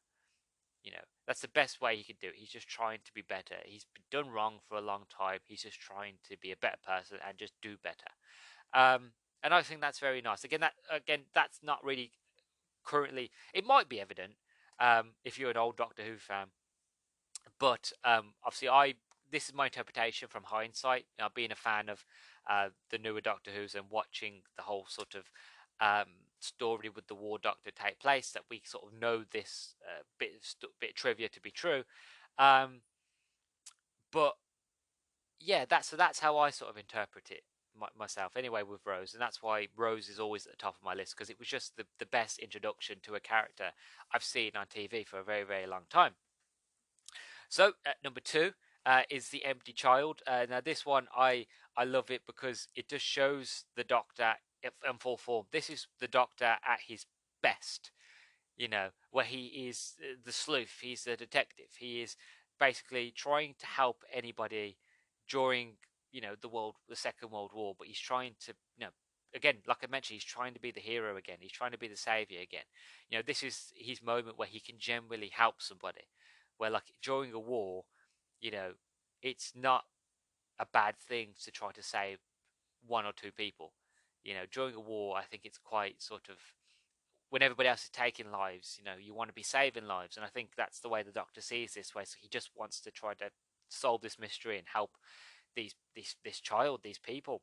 You 0.82 0.92
know, 0.92 1.04
that's 1.26 1.40
the 1.40 1.48
best 1.48 1.80
way 1.80 1.96
he 1.96 2.04
could 2.04 2.20
do 2.20 2.28
it. 2.28 2.34
He's 2.36 2.50
just 2.50 2.68
trying 2.68 3.00
to 3.04 3.12
be 3.12 3.22
better. 3.22 3.56
He's 3.64 3.86
done 4.10 4.30
wrong 4.30 4.58
for 4.68 4.78
a 4.78 4.80
long 4.80 5.02
time. 5.10 5.40
He's 5.44 5.62
just 5.62 5.80
trying 5.80 6.14
to 6.30 6.36
be 6.38 6.52
a 6.52 6.56
better 6.56 6.78
person 6.86 7.18
and 7.26 7.36
just 7.36 7.54
do 7.60 7.76
better. 7.82 8.10
Um, 8.72 9.12
and 9.42 9.54
I 9.54 9.62
think 9.62 9.80
that's 9.80 9.98
very 9.98 10.20
nice. 10.20 10.44
Again, 10.44 10.60
that 10.60 10.72
again 10.90 11.20
that's 11.34 11.60
not 11.62 11.84
really 11.84 12.12
currently. 12.84 13.30
It 13.54 13.64
might 13.64 13.88
be 13.88 14.00
evident 14.00 14.34
um, 14.80 15.12
if 15.24 15.38
you're 15.38 15.50
an 15.50 15.56
old 15.56 15.76
Doctor 15.76 16.02
Who 16.02 16.16
fan, 16.16 16.48
but 17.58 17.92
um, 18.04 18.34
obviously 18.44 18.68
I 18.68 18.94
this 19.30 19.48
is 19.48 19.54
my 19.54 19.66
interpretation 19.66 20.28
from 20.28 20.44
hindsight. 20.44 21.06
You 21.18 21.24
know, 21.24 21.28
being 21.34 21.52
a 21.52 21.56
fan 21.56 21.88
of 21.88 22.04
uh, 22.48 22.68
the 22.90 22.98
newer 22.98 23.20
Doctor 23.20 23.50
Who's 23.50 23.74
and 23.74 23.86
watching 23.90 24.42
the 24.56 24.62
whole 24.62 24.86
sort 24.88 25.14
of 25.14 25.30
um, 25.80 26.12
story 26.40 26.88
with 26.88 27.06
the 27.06 27.14
War 27.14 27.38
Doctor 27.38 27.70
take 27.70 27.98
place, 27.98 28.30
that 28.32 28.44
we 28.50 28.62
sort 28.64 28.84
of 28.84 28.98
know 28.98 29.24
this 29.32 29.74
uh, 29.84 30.02
bit 30.18 30.30
of 30.34 30.70
bit 30.80 30.90
of 30.90 30.96
trivia 30.96 31.28
to 31.28 31.40
be 31.40 31.50
true. 31.50 31.84
Um, 32.38 32.80
but 34.12 34.34
yeah, 35.38 35.64
that's 35.68 35.88
so 35.88 35.96
that's 35.96 36.20
how 36.20 36.38
I 36.38 36.50
sort 36.50 36.70
of 36.70 36.76
interpret 36.76 37.30
it 37.30 37.42
my, 37.78 37.88
myself 37.98 38.36
anyway 38.36 38.62
with 38.62 38.80
Rose, 38.84 39.12
and 39.12 39.20
that's 39.20 39.42
why 39.42 39.68
Rose 39.76 40.08
is 40.08 40.18
always 40.18 40.46
at 40.46 40.52
the 40.52 40.58
top 40.58 40.76
of 40.76 40.84
my 40.84 40.94
list 40.94 41.16
because 41.16 41.30
it 41.30 41.38
was 41.38 41.48
just 41.48 41.76
the, 41.76 41.84
the 41.98 42.06
best 42.06 42.38
introduction 42.38 42.98
to 43.02 43.14
a 43.14 43.20
character 43.20 43.70
I've 44.12 44.24
seen 44.24 44.52
on 44.56 44.66
TV 44.66 45.06
for 45.06 45.18
a 45.18 45.24
very 45.24 45.44
very 45.44 45.66
long 45.66 45.82
time. 45.90 46.12
So 47.48 47.72
at 47.84 47.96
number 48.02 48.20
two 48.20 48.52
uh, 48.84 49.02
is 49.10 49.28
the 49.28 49.44
Empty 49.44 49.72
Child. 49.72 50.22
Uh, 50.26 50.46
now 50.48 50.60
this 50.60 50.86
one 50.86 51.06
I 51.16 51.46
I 51.76 51.84
love 51.84 52.10
it 52.10 52.22
because 52.26 52.68
it 52.74 52.88
just 52.88 53.04
shows 53.04 53.64
the 53.76 53.84
Doctor 53.84 54.34
in 54.62 54.98
full 54.98 55.16
form. 55.16 55.46
This 55.52 55.70
is 55.70 55.86
the 56.00 56.08
Doctor 56.08 56.56
at 56.66 56.80
his 56.86 57.06
best. 57.42 57.90
You 58.56 58.68
know, 58.68 58.88
where 59.10 59.24
he 59.24 59.68
is 59.68 59.96
uh, 60.00 60.16
the 60.24 60.32
sleuth, 60.32 60.78
he's 60.80 61.04
the 61.04 61.14
detective, 61.14 61.66
he 61.78 62.00
is 62.00 62.16
basically 62.58 63.12
trying 63.14 63.54
to 63.58 63.66
help 63.66 64.02
anybody 64.10 64.78
during 65.28 65.74
you 66.16 66.22
know 66.22 66.34
the 66.40 66.48
world 66.48 66.76
the 66.88 66.96
second 66.96 67.30
world 67.30 67.50
war 67.54 67.74
but 67.78 67.86
he's 67.86 68.00
trying 68.00 68.32
to 68.40 68.54
you 68.78 68.86
know 68.86 68.90
again 69.34 69.56
like 69.68 69.76
i 69.84 69.86
mentioned 69.86 70.14
he's 70.14 70.24
trying 70.24 70.54
to 70.54 70.60
be 70.60 70.70
the 70.70 70.80
hero 70.80 71.18
again. 71.18 71.36
He's 71.40 71.52
trying 71.52 71.72
to 71.72 71.78
be 71.78 71.88
the 71.88 71.96
savior 71.96 72.40
again. 72.40 72.64
You 73.10 73.18
know 73.18 73.22
this 73.24 73.42
is 73.42 73.70
his 73.76 74.02
moment 74.02 74.38
where 74.38 74.48
he 74.48 74.58
can 74.58 74.76
generally 74.78 75.28
help 75.28 75.56
somebody 75.58 76.08
where 76.56 76.70
like 76.70 76.90
during 77.02 77.34
a 77.34 77.38
war 77.38 77.84
you 78.40 78.50
know 78.50 78.70
it's 79.22 79.52
not 79.54 79.84
a 80.58 80.64
bad 80.64 80.96
thing 80.96 81.34
to 81.44 81.50
try 81.50 81.70
to 81.72 81.82
save 81.82 82.16
one 82.86 83.04
or 83.04 83.12
two 83.12 83.30
people. 83.30 83.74
You 84.24 84.32
know 84.32 84.46
during 84.50 84.74
a 84.74 84.80
war 84.80 85.18
i 85.18 85.22
think 85.22 85.42
it's 85.44 85.58
quite 85.58 86.00
sort 86.00 86.30
of 86.30 86.36
when 87.28 87.42
everybody 87.42 87.68
else 87.68 87.82
is 87.84 87.90
taking 87.90 88.30
lives 88.30 88.76
you 88.78 88.84
know 88.84 88.96
you 88.98 89.12
want 89.12 89.28
to 89.28 89.34
be 89.34 89.42
saving 89.42 89.86
lives. 89.86 90.16
And 90.16 90.24
i 90.24 90.30
think 90.30 90.52
that's 90.56 90.80
the 90.80 90.88
way 90.88 91.02
the 91.02 91.20
doctor 91.20 91.42
sees 91.42 91.74
this 91.74 91.94
way 91.94 92.04
so 92.06 92.16
he 92.18 92.28
just 92.28 92.48
wants 92.56 92.80
to 92.80 92.90
try 92.90 93.12
to 93.14 93.28
solve 93.68 94.00
this 94.00 94.18
mystery 94.18 94.56
and 94.56 94.66
help 94.72 94.92
these 95.56 95.74
this 95.94 96.16
this 96.24 96.40
child, 96.40 96.80
these 96.82 96.98
people, 96.98 97.42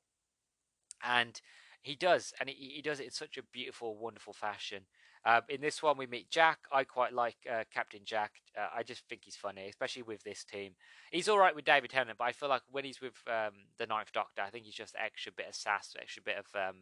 and 1.04 1.42
he 1.82 1.96
does, 1.96 2.34
and 2.40 2.48
he, 2.50 2.74
he 2.76 2.82
does 2.82 3.00
it 3.00 3.06
in 3.06 3.12
such 3.12 3.38
a 3.38 3.44
beautiful, 3.52 3.98
wonderful 3.98 4.34
fashion. 4.34 4.84
Um, 5.26 5.42
in 5.48 5.62
this 5.62 5.82
one, 5.82 5.98
we 5.98 6.06
meet 6.06 6.30
Jack. 6.30 6.60
I 6.72 6.84
quite 6.84 7.14
like 7.14 7.38
uh, 7.50 7.64
Captain 7.74 8.02
Jack. 8.04 8.32
Uh, 8.58 8.68
I 8.76 8.84
just 8.84 9.08
think 9.08 9.22
he's 9.24 9.36
funny, 9.36 9.68
especially 9.70 10.04
with 10.04 10.24
this 10.24 10.44
team. 10.44 10.74
He's 11.12 11.30
all 11.30 11.40
right 11.40 11.56
with 11.56 11.66
David 11.66 11.92
Tennant, 11.92 12.18
but 12.18 12.26
I 12.26 12.34
feel 12.34 12.50
like 12.50 12.62
when 12.72 12.84
he's 12.84 13.02
with 13.02 13.16
um, 13.28 13.54
the 13.78 13.86
Ninth 13.86 14.12
Doctor, 14.14 14.42
I 14.42 14.50
think 14.50 14.66
he's 14.66 14.76
just 14.76 14.96
extra 15.02 15.32
bit 15.32 15.48
of 15.48 15.56
sass, 15.56 15.96
extra 16.00 16.24
bit 16.24 16.38
of 16.38 16.46
um, 16.56 16.82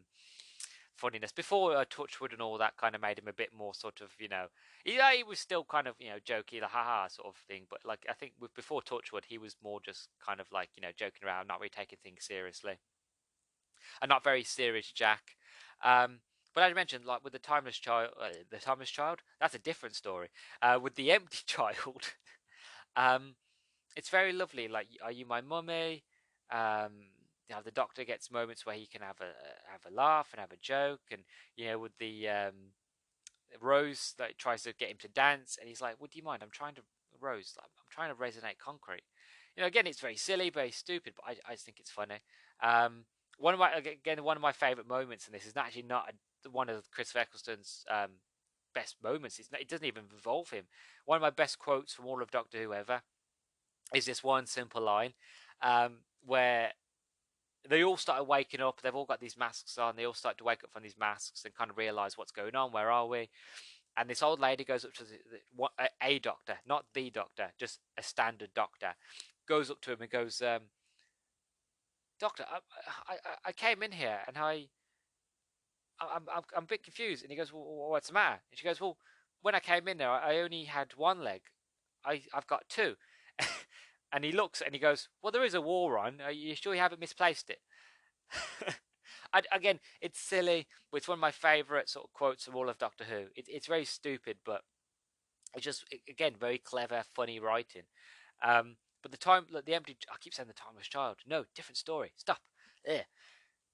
funniness. 0.95 1.31
Before 1.31 1.75
uh, 1.75 1.85
Torchwood 1.85 2.33
and 2.33 2.41
all 2.41 2.57
that 2.57 2.77
kind 2.77 2.95
of 2.95 3.01
made 3.01 3.19
him 3.19 3.27
a 3.27 3.33
bit 3.33 3.49
more 3.55 3.73
sort 3.73 4.01
of, 4.01 4.11
you 4.19 4.27
know, 4.27 4.47
yeah, 4.85 5.13
he 5.13 5.23
was 5.23 5.39
still 5.39 5.63
kind 5.63 5.87
of, 5.87 5.95
you 5.99 6.09
know, 6.09 6.17
jokey, 6.25 6.59
the 6.59 6.67
haha 6.67 7.07
sort 7.07 7.27
of 7.27 7.35
thing. 7.47 7.65
But 7.69 7.79
like, 7.85 8.05
I 8.09 8.13
think 8.13 8.33
with 8.39 8.53
before 8.53 8.81
Torchwood, 8.81 9.25
he 9.27 9.37
was 9.37 9.55
more 9.63 9.79
just 9.83 10.09
kind 10.25 10.39
of 10.39 10.47
like, 10.51 10.69
you 10.75 10.81
know, 10.81 10.91
joking 10.95 11.27
around, 11.27 11.47
not 11.47 11.59
really 11.59 11.69
taking 11.69 11.99
things 12.03 12.25
seriously, 12.25 12.79
and 14.01 14.09
not 14.09 14.23
very 14.23 14.43
serious 14.43 14.91
Jack. 14.91 15.35
Um, 15.83 16.19
but 16.53 16.63
I 16.63 16.73
mentioned, 16.73 17.05
like 17.05 17.23
with 17.23 17.33
the 17.33 17.39
timeless 17.39 17.77
child, 17.77 18.11
uh, 18.21 18.29
the 18.49 18.57
timeless 18.57 18.89
child, 18.89 19.19
that's 19.39 19.55
a 19.55 19.59
different 19.59 19.95
story. 19.95 20.29
Uh, 20.61 20.79
with 20.81 20.95
the 20.95 21.11
empty 21.13 21.39
child, 21.45 22.13
um, 22.95 23.35
it's 23.95 24.09
very 24.09 24.33
lovely. 24.33 24.67
Like, 24.67 24.87
are 25.03 25.11
you 25.11 25.25
my 25.25 25.41
mummy? 25.41 26.03
Um, 26.51 26.91
you 27.51 27.57
know, 27.57 27.61
the 27.63 27.71
Doctor 27.71 28.05
gets 28.05 28.31
moments 28.31 28.65
where 28.65 28.75
he 28.75 28.85
can 28.85 29.01
have 29.01 29.19
a 29.19 29.33
have 29.69 29.81
a 29.85 29.93
laugh 29.93 30.29
and 30.31 30.39
have 30.39 30.53
a 30.53 30.57
joke, 30.61 31.01
and 31.11 31.23
you 31.57 31.65
know, 31.65 31.79
with 31.79 31.91
the 31.97 32.29
um, 32.29 32.53
Rose 33.59 34.13
that 34.17 34.37
tries 34.37 34.63
to 34.63 34.73
get 34.73 34.89
him 34.89 34.95
to 35.01 35.09
dance, 35.09 35.57
and 35.59 35.67
he's 35.67 35.81
like, 35.81 35.99
"Would 35.99 36.15
you 36.15 36.23
mind? 36.23 36.43
I'm 36.43 36.49
trying 36.49 36.75
to 36.75 36.81
Rose. 37.19 37.55
I'm, 37.59 37.65
I'm 37.65 37.89
trying 37.89 38.09
to 38.09 38.15
resonate 38.15 38.57
concrete." 38.57 39.03
You 39.57 39.61
know, 39.61 39.67
again, 39.67 39.85
it's 39.85 39.99
very 39.99 40.15
silly, 40.15 40.49
very 40.49 40.71
stupid, 40.71 41.13
but 41.17 41.25
I, 41.27 41.51
I 41.51 41.53
just 41.55 41.65
think 41.65 41.81
it's 41.81 41.91
funny. 41.91 42.19
Um, 42.63 43.03
one 43.37 43.53
of 43.53 43.59
my 43.59 43.73
again, 43.73 44.23
one 44.23 44.37
of 44.37 44.41
my 44.41 44.53
favorite 44.53 44.87
moments 44.87 45.27
in 45.27 45.33
this 45.33 45.45
is 45.45 45.57
actually 45.57 45.83
not 45.83 46.13
a, 46.45 46.49
one 46.49 46.69
of 46.69 46.89
Chris 46.89 47.13
Eccleston's 47.13 47.83
um, 47.91 48.11
best 48.73 48.95
moments. 49.03 49.39
It's 49.39 49.49
it 49.59 49.67
doesn't 49.67 49.85
even 49.85 50.05
involve 50.09 50.51
him. 50.51 50.63
One 51.03 51.17
of 51.17 51.21
my 51.21 51.31
best 51.31 51.59
quotes 51.59 51.93
from 51.93 52.05
all 52.05 52.21
of 52.21 52.31
Doctor 52.31 52.63
Who 52.63 52.73
ever 52.73 53.01
is 53.93 54.05
this 54.05 54.23
one 54.23 54.45
simple 54.45 54.81
line 54.81 55.11
um, 55.61 55.97
where 56.25 56.71
they 57.69 57.83
all 57.83 57.97
started 57.97 58.23
waking 58.23 58.61
up. 58.61 58.81
They've 58.81 58.95
all 58.95 59.05
got 59.05 59.19
these 59.19 59.37
masks 59.37 59.77
on. 59.77 59.95
They 59.95 60.05
all 60.05 60.13
start 60.13 60.37
to 60.39 60.43
wake 60.43 60.63
up 60.63 60.71
from 60.71 60.83
these 60.83 60.97
masks 60.99 61.43
and 61.45 61.53
kind 61.53 61.69
of 61.69 61.77
realize 61.77 62.17
what's 62.17 62.31
going 62.31 62.55
on. 62.55 62.71
Where 62.71 62.91
are 62.91 63.07
we? 63.07 63.29
And 63.97 64.09
this 64.09 64.23
old 64.23 64.39
lady 64.39 64.63
goes 64.63 64.85
up 64.85 64.93
to 64.93 65.03
the, 65.03 65.19
the, 65.29 65.89
a 66.01 66.19
doctor, 66.19 66.57
not 66.65 66.85
the 66.93 67.09
doctor, 67.09 67.51
just 67.59 67.79
a 67.97 68.03
standard 68.03 68.51
doctor, 68.55 68.95
goes 69.47 69.69
up 69.69 69.81
to 69.81 69.91
him 69.91 70.01
and 70.01 70.09
goes, 70.09 70.41
um, 70.41 70.61
"Doctor, 72.19 72.45
I, 72.49 73.13
I, 73.13 73.17
I 73.47 73.51
came 73.51 73.83
in 73.83 73.91
here 73.91 74.19
and 74.27 74.37
I, 74.37 74.67
I'm, 75.99 76.23
I'm, 76.33 76.43
I'm 76.55 76.63
a 76.63 76.67
bit 76.67 76.83
confused." 76.83 77.23
And 77.23 77.31
he 77.31 77.37
goes, 77.37 77.51
well, 77.51 77.89
"What's 77.89 78.07
the 78.07 78.13
matter?" 78.13 78.39
And 78.49 78.57
she 78.57 78.63
goes, 78.63 78.79
"Well, 78.79 78.97
when 79.41 79.55
I 79.55 79.59
came 79.59 79.87
in 79.87 79.97
there, 79.97 80.09
I 80.09 80.39
only 80.39 80.63
had 80.63 80.93
one 80.95 81.21
leg. 81.21 81.41
I, 82.05 82.21
I've 82.33 82.47
got 82.47 82.69
two. 82.69 82.95
And 84.13 84.23
he 84.23 84.31
looks 84.31 84.61
and 84.61 84.73
he 84.73 84.79
goes, 84.79 85.09
"Well, 85.21 85.31
there 85.31 85.45
is 85.45 85.53
a 85.53 85.61
war 85.61 85.97
on. 85.97 86.21
Are 86.21 86.31
you 86.31 86.55
sure 86.55 86.73
you 86.73 86.81
haven't 86.81 86.99
misplaced 86.99 87.49
it?" 87.49 87.59
I, 89.33 89.41
again, 89.51 89.79
it's 90.01 90.19
silly, 90.19 90.67
but 90.91 90.97
it's 90.97 91.07
one 91.07 91.17
of 91.17 91.21
my 91.21 91.31
favourite 91.31 91.89
sort 91.89 92.05
of 92.05 92.13
quotes 92.13 92.45
from 92.45 92.55
all 92.55 92.69
of 92.69 92.77
Doctor 92.77 93.05
Who. 93.05 93.27
It, 93.35 93.45
it's 93.47 93.67
very 93.67 93.85
stupid, 93.85 94.37
but 94.45 94.61
it's 95.55 95.65
just 95.65 95.85
again 96.09 96.33
very 96.39 96.57
clever, 96.57 97.03
funny 97.13 97.39
writing. 97.39 97.83
Um, 98.43 98.77
but 99.01 99.11
the 99.11 99.17
time, 99.17 99.47
the 99.65 99.73
empty. 99.73 99.97
I 100.11 100.17
keep 100.19 100.33
saying 100.33 100.47
the 100.47 100.53
timeless 100.53 100.87
child. 100.87 101.17
No, 101.25 101.45
different 101.55 101.77
story. 101.77 102.13
Stop. 102.17 102.39
There. 102.85 103.05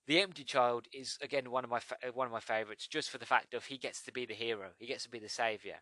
The 0.07 0.21
Empty 0.21 0.45
Child 0.45 0.87
is 0.93 1.17
again 1.21 1.51
one 1.51 1.65
of 1.65 1.69
my 1.69 1.81
one 2.13 2.27
of 2.27 2.33
my 2.33 2.39
favourites, 2.39 2.87
just 2.87 3.09
for 3.09 3.17
the 3.17 3.25
fact 3.25 3.53
of 3.53 3.65
he 3.65 3.77
gets 3.77 4.01
to 4.03 4.11
be 4.13 4.25
the 4.25 4.33
hero, 4.33 4.69
he 4.79 4.87
gets 4.87 5.03
to 5.03 5.09
be 5.09 5.19
the 5.19 5.29
saviour. 5.29 5.75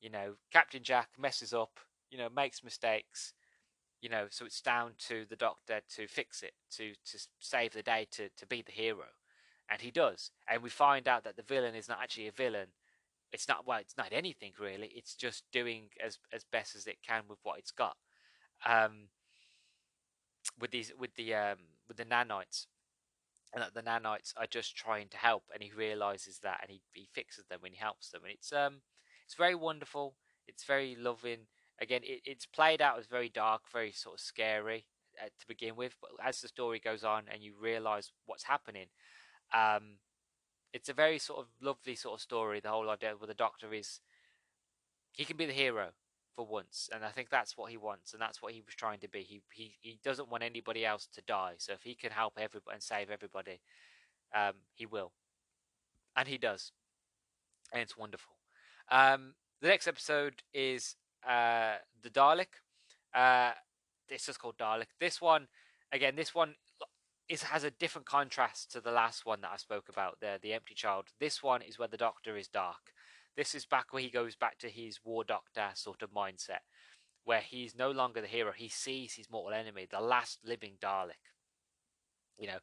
You 0.00 0.10
know, 0.10 0.34
Captain 0.52 0.84
Jack 0.84 1.10
messes 1.18 1.52
up, 1.52 1.80
you 2.10 2.18
know, 2.18 2.28
makes 2.28 2.62
mistakes, 2.62 3.34
you 4.06 4.10
know, 4.10 4.28
so 4.30 4.44
it's 4.44 4.60
down 4.60 4.92
to 5.08 5.24
the 5.28 5.34
Doctor 5.34 5.80
to 5.96 6.06
fix 6.06 6.44
it, 6.44 6.52
to 6.76 6.92
to 7.10 7.18
save 7.40 7.72
the 7.72 7.82
day, 7.82 8.06
to 8.12 8.28
to 8.36 8.46
be 8.46 8.62
the 8.62 8.70
hero, 8.70 9.06
and 9.68 9.80
he 9.80 9.90
does. 9.90 10.30
And 10.48 10.62
we 10.62 10.70
find 10.70 11.08
out 11.08 11.24
that 11.24 11.34
the 11.34 11.42
villain 11.42 11.74
is 11.74 11.88
not 11.88 11.98
actually 12.00 12.28
a 12.28 12.32
villain. 12.32 12.68
It's 13.32 13.48
not 13.48 13.66
well, 13.66 13.80
it's 13.80 13.96
not 13.98 14.12
anything 14.12 14.52
really. 14.60 14.92
It's 14.94 15.16
just 15.16 15.42
doing 15.50 15.88
as 16.00 16.20
as 16.32 16.44
best 16.44 16.76
as 16.76 16.86
it 16.86 16.98
can 17.04 17.24
with 17.28 17.40
what 17.42 17.58
it's 17.58 17.72
got. 17.72 17.96
Um, 18.64 19.08
with 20.60 20.70
these 20.70 20.92
with 20.96 21.16
the 21.16 21.34
um 21.34 21.58
with 21.88 21.96
the 21.96 22.04
nanites, 22.04 22.66
and 23.52 23.60
that 23.60 23.74
the 23.74 23.82
nanites 23.82 24.32
are 24.36 24.46
just 24.46 24.76
trying 24.76 25.08
to 25.08 25.16
help, 25.16 25.42
and 25.52 25.64
he 25.64 25.72
realizes 25.72 26.38
that, 26.44 26.60
and 26.62 26.70
he 26.70 26.80
he 26.92 27.08
fixes 27.12 27.46
them 27.46 27.58
when 27.60 27.72
he 27.72 27.78
helps 27.78 28.10
them, 28.10 28.22
and 28.22 28.32
it's 28.32 28.52
um 28.52 28.82
it's 29.24 29.34
very 29.34 29.56
wonderful. 29.56 30.14
It's 30.46 30.62
very 30.62 30.94
loving 30.94 31.48
again, 31.80 32.00
it, 32.04 32.22
it's 32.24 32.46
played 32.46 32.82
out 32.82 32.98
as 32.98 33.06
very 33.06 33.28
dark, 33.28 33.62
very 33.72 33.92
sort 33.92 34.16
of 34.16 34.20
scary 34.20 34.86
uh, 35.22 35.26
to 35.26 35.46
begin 35.46 35.76
with. 35.76 35.96
But 36.00 36.10
as 36.22 36.40
the 36.40 36.48
story 36.48 36.78
goes 36.78 37.04
on 37.04 37.24
and 37.32 37.42
you 37.42 37.54
realise 37.60 38.12
what's 38.26 38.44
happening, 38.44 38.86
um, 39.54 39.98
it's 40.72 40.88
a 40.88 40.94
very 40.94 41.18
sort 41.18 41.40
of 41.40 41.46
lovely 41.60 41.94
sort 41.94 42.14
of 42.14 42.20
story. 42.20 42.60
The 42.60 42.68
whole 42.70 42.90
idea 42.90 43.14
where 43.16 43.26
the 43.26 43.34
Doctor 43.34 43.72
is, 43.72 44.00
he 45.12 45.24
can 45.24 45.36
be 45.36 45.46
the 45.46 45.52
hero 45.52 45.90
for 46.34 46.46
once, 46.46 46.90
and 46.94 47.02
I 47.04 47.08
think 47.08 47.30
that's 47.30 47.56
what 47.56 47.70
he 47.70 47.78
wants, 47.78 48.12
and 48.12 48.20
that's 48.20 48.42
what 48.42 48.52
he 48.52 48.60
was 48.60 48.74
trying 48.74 49.00
to 49.00 49.08
be. 49.08 49.22
He 49.22 49.40
he 49.52 49.76
he 49.80 49.98
doesn't 50.04 50.30
want 50.30 50.42
anybody 50.42 50.84
else 50.84 51.08
to 51.14 51.22
die. 51.22 51.54
So 51.56 51.72
if 51.72 51.82
he 51.82 51.94
can 51.94 52.10
help 52.10 52.34
everybody 52.36 52.74
and 52.74 52.82
save 52.82 53.10
everybody, 53.10 53.60
um, 54.34 54.52
he 54.74 54.84
will, 54.84 55.12
and 56.14 56.28
he 56.28 56.36
does, 56.36 56.72
and 57.72 57.80
it's 57.80 57.96
wonderful. 57.96 58.34
Um, 58.90 59.34
the 59.62 59.68
next 59.68 59.88
episode 59.88 60.42
is 60.52 60.96
uh, 61.26 61.76
the 62.02 62.10
Dalek. 62.10 62.60
Uh, 63.14 63.52
it's 64.08 64.26
just 64.26 64.38
called 64.38 64.58
Dalek. 64.58 64.86
This 65.00 65.20
one, 65.20 65.48
again, 65.92 66.14
this 66.16 66.34
one 66.34 66.54
is 67.28 67.42
has 67.42 67.64
a 67.64 67.70
different 67.70 68.06
contrast 68.06 68.70
to 68.72 68.80
the 68.80 68.92
last 68.92 69.26
one 69.26 69.40
that 69.40 69.50
I 69.52 69.56
spoke 69.56 69.88
about, 69.88 70.20
the 70.20 70.38
the 70.40 70.52
Empty 70.52 70.74
Child. 70.74 71.06
This 71.18 71.42
one 71.42 71.62
is 71.62 71.78
where 71.78 71.88
the 71.88 71.96
Doctor 71.96 72.36
is 72.36 72.48
dark. 72.48 72.92
This 73.36 73.54
is 73.54 73.66
back 73.66 73.92
where 73.92 74.02
he 74.02 74.10
goes 74.10 74.36
back 74.36 74.58
to 74.58 74.68
his 74.68 75.00
War 75.04 75.24
Doctor 75.24 75.68
sort 75.74 76.02
of 76.02 76.10
mindset, 76.10 76.64
where 77.24 77.40
he's 77.40 77.76
no 77.76 77.90
longer 77.90 78.20
the 78.20 78.26
hero. 78.26 78.52
He 78.56 78.68
sees 78.68 79.14
his 79.14 79.30
mortal 79.30 79.58
enemy, 79.58 79.86
the 79.90 80.00
last 80.00 80.38
living 80.44 80.74
Dalek. 80.80 81.34
You 82.38 82.46
know, 82.48 82.58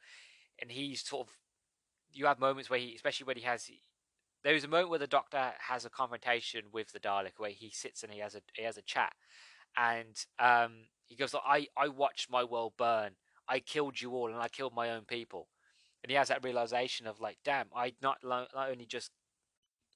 and 0.60 0.72
he's 0.72 1.04
sort 1.04 1.28
of. 1.28 1.34
You 2.16 2.28
have 2.28 2.40
moments 2.40 2.70
where 2.70 2.80
he, 2.80 2.94
especially 2.96 3.26
when 3.26 3.38
he 3.38 3.44
has 3.44 3.70
there 4.44 4.56
is 4.56 4.64
a 4.64 4.68
moment 4.68 4.90
where 4.90 5.00
the 5.00 5.08
Doctor 5.08 5.54
has 5.60 5.86
a 5.86 5.90
confrontation 5.90 6.66
with 6.72 6.92
the 6.92 7.00
Dalek, 7.00 7.34
where 7.38 7.52
he 7.52 7.70
sits 7.72 8.04
and 8.04 8.12
he 8.12 8.20
has 8.20 8.36
a 8.36 8.42
he 8.56 8.64
has 8.64 8.78
a 8.78 8.82
chat, 8.82 9.14
and 9.78 10.16
um, 10.40 10.88
he 11.08 11.16
goes, 11.16 11.36
"I 11.36 11.68
I 11.78 11.88
watched 11.88 12.30
my 12.30 12.44
world 12.44 12.74
burn. 12.78 13.12
I 13.48 13.60
killed 13.60 14.02
you 14.02 14.12
all, 14.12 14.28
and 14.28 14.38
I 14.38 14.48
killed 14.50 14.74
my 14.76 14.90
own 14.92 15.06
people." 15.06 15.48
And 16.04 16.12
he 16.12 16.18
has 16.18 16.28
that 16.28 16.44
realization 16.44 17.08
of 17.08 17.20
like, 17.22 17.38
"Damn, 17.44 17.68
I 17.76 17.94
not 18.02 18.18
not 18.24 18.50
only 18.56 18.86
just 18.86 19.12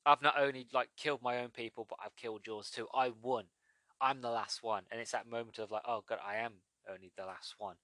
I've 0.06 0.22
not 0.22 0.40
only 0.40 0.68
like 0.74 0.90
killed 0.98 1.22
my 1.22 1.40
own 1.40 1.50
people, 1.50 1.86
but 1.90 2.00
I've 2.04 2.16
killed 2.16 2.48
yours 2.48 2.70
too. 2.70 2.88
I 2.94 3.12
won. 3.22 3.46
I'm 4.02 4.22
the 4.22 4.32
last 4.32 4.64
one." 4.64 4.84
And 4.92 5.02
it's 5.02 5.12
that 5.12 5.28
moment 5.30 5.60
of 5.60 5.72
like, 5.72 5.84
"Oh 5.88 6.04
God, 6.08 6.20
I 6.26 6.38
am 6.38 6.54
only 6.90 7.12
the 7.18 7.26
last 7.26 7.56
one." 7.58 7.78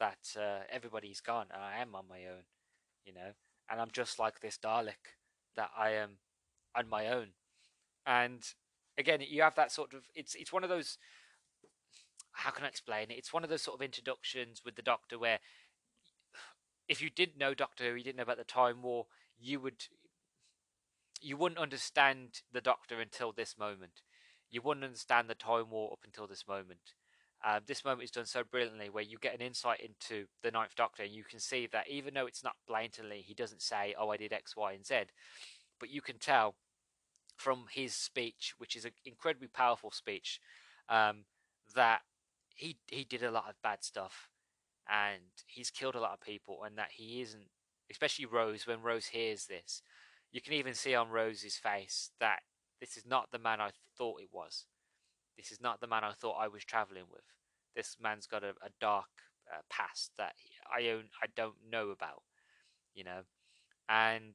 that 0.00 0.36
uh, 0.36 0.64
everybody's 0.68 1.20
gone 1.20 1.46
and 1.54 1.62
I 1.62 1.80
am 1.80 1.94
on 1.94 2.08
my 2.08 2.26
own, 2.26 2.42
you 3.04 3.12
know, 3.12 3.32
and 3.70 3.80
I'm 3.80 3.90
just 3.92 4.18
like 4.18 4.40
this 4.40 4.58
Dalek 4.58 5.14
that 5.56 5.70
I 5.76 5.90
am 5.90 6.18
on 6.76 6.88
my 6.88 7.08
own. 7.08 7.28
And 8.06 8.42
again, 8.98 9.20
you 9.26 9.42
have 9.42 9.54
that 9.56 9.72
sort 9.72 9.94
of 9.94 10.02
it's 10.14 10.34
it's 10.34 10.52
one 10.52 10.64
of 10.64 10.70
those 10.70 10.98
how 12.32 12.50
can 12.50 12.64
I 12.64 12.68
explain 12.68 13.10
it? 13.10 13.18
It's 13.18 13.32
one 13.32 13.44
of 13.44 13.50
those 13.50 13.62
sort 13.62 13.78
of 13.78 13.82
introductions 13.82 14.62
with 14.64 14.74
the 14.76 14.82
Doctor 14.82 15.18
where 15.18 15.38
if 16.88 17.02
you 17.02 17.10
didn't 17.10 17.38
know 17.38 17.54
Doctor 17.54 17.84
Who, 17.84 17.96
you 17.96 18.04
didn't 18.04 18.16
know 18.16 18.24
about 18.24 18.38
the 18.38 18.44
Time 18.44 18.82
War, 18.82 19.06
you 19.38 19.60
would 19.60 19.84
you 21.20 21.36
wouldn't 21.36 21.60
understand 21.60 22.40
the 22.52 22.60
Doctor 22.60 23.00
until 23.00 23.32
this 23.32 23.56
moment. 23.58 24.02
You 24.50 24.60
wouldn't 24.62 24.84
understand 24.84 25.28
the 25.28 25.34
Time 25.34 25.70
War 25.70 25.90
up 25.92 26.00
until 26.04 26.26
this 26.26 26.44
moment. 26.48 26.94
Um, 27.44 27.60
this 27.66 27.84
moment 27.84 28.04
is 28.04 28.10
done 28.12 28.26
so 28.26 28.44
brilliantly, 28.44 28.88
where 28.90 29.02
you 29.02 29.18
get 29.18 29.34
an 29.34 29.40
insight 29.40 29.80
into 29.80 30.26
the 30.42 30.50
Ninth 30.50 30.76
Doctor, 30.76 31.02
and 31.02 31.12
you 31.12 31.24
can 31.24 31.40
see 31.40 31.66
that 31.72 31.88
even 31.88 32.14
though 32.14 32.26
it's 32.26 32.44
not 32.44 32.54
blatantly, 32.68 33.22
he 33.26 33.34
doesn't 33.34 33.62
say, 33.62 33.94
"Oh, 33.98 34.10
I 34.10 34.16
did 34.16 34.32
X, 34.32 34.56
Y, 34.56 34.72
and 34.72 34.86
Z," 34.86 35.06
but 35.80 35.90
you 35.90 36.00
can 36.00 36.18
tell 36.18 36.54
from 37.36 37.66
his 37.72 37.94
speech, 37.94 38.54
which 38.58 38.76
is 38.76 38.84
an 38.84 38.92
incredibly 39.04 39.48
powerful 39.48 39.90
speech, 39.90 40.40
um, 40.88 41.24
that 41.74 42.02
he 42.54 42.78
he 42.88 43.04
did 43.04 43.22
a 43.22 43.30
lot 43.30 43.48
of 43.48 43.60
bad 43.62 43.82
stuff, 43.84 44.28
and 44.88 45.22
he's 45.46 45.70
killed 45.70 45.96
a 45.96 46.00
lot 46.00 46.12
of 46.12 46.20
people, 46.20 46.62
and 46.64 46.78
that 46.78 46.92
he 46.92 47.20
isn't, 47.22 47.48
especially 47.90 48.26
Rose. 48.26 48.66
When 48.66 48.82
Rose 48.82 49.06
hears 49.06 49.46
this, 49.46 49.82
you 50.32 50.40
can 50.40 50.52
even 50.54 50.74
see 50.74 50.94
on 50.94 51.10
Rose's 51.10 51.56
face 51.56 52.10
that 52.20 52.40
this 52.80 52.96
is 52.96 53.06
not 53.06 53.30
the 53.32 53.38
man 53.38 53.60
I 53.60 53.70
thought 53.96 54.20
it 54.20 54.30
was. 54.32 54.66
This 55.36 55.50
is 55.50 55.60
not 55.60 55.80
the 55.80 55.86
man 55.86 56.04
I 56.04 56.12
thought 56.12 56.36
I 56.38 56.48
was 56.48 56.64
traveling 56.64 57.04
with. 57.10 57.24
This 57.74 57.96
man's 58.00 58.26
got 58.26 58.44
a, 58.44 58.50
a 58.50 58.70
dark 58.80 59.08
uh, 59.52 59.62
past 59.70 60.12
that 60.18 60.34
I 60.70 60.88
own, 60.90 61.04
I 61.22 61.26
don't 61.34 61.56
know 61.70 61.90
about, 61.90 62.22
you 62.94 63.04
know, 63.04 63.22
and 63.88 64.34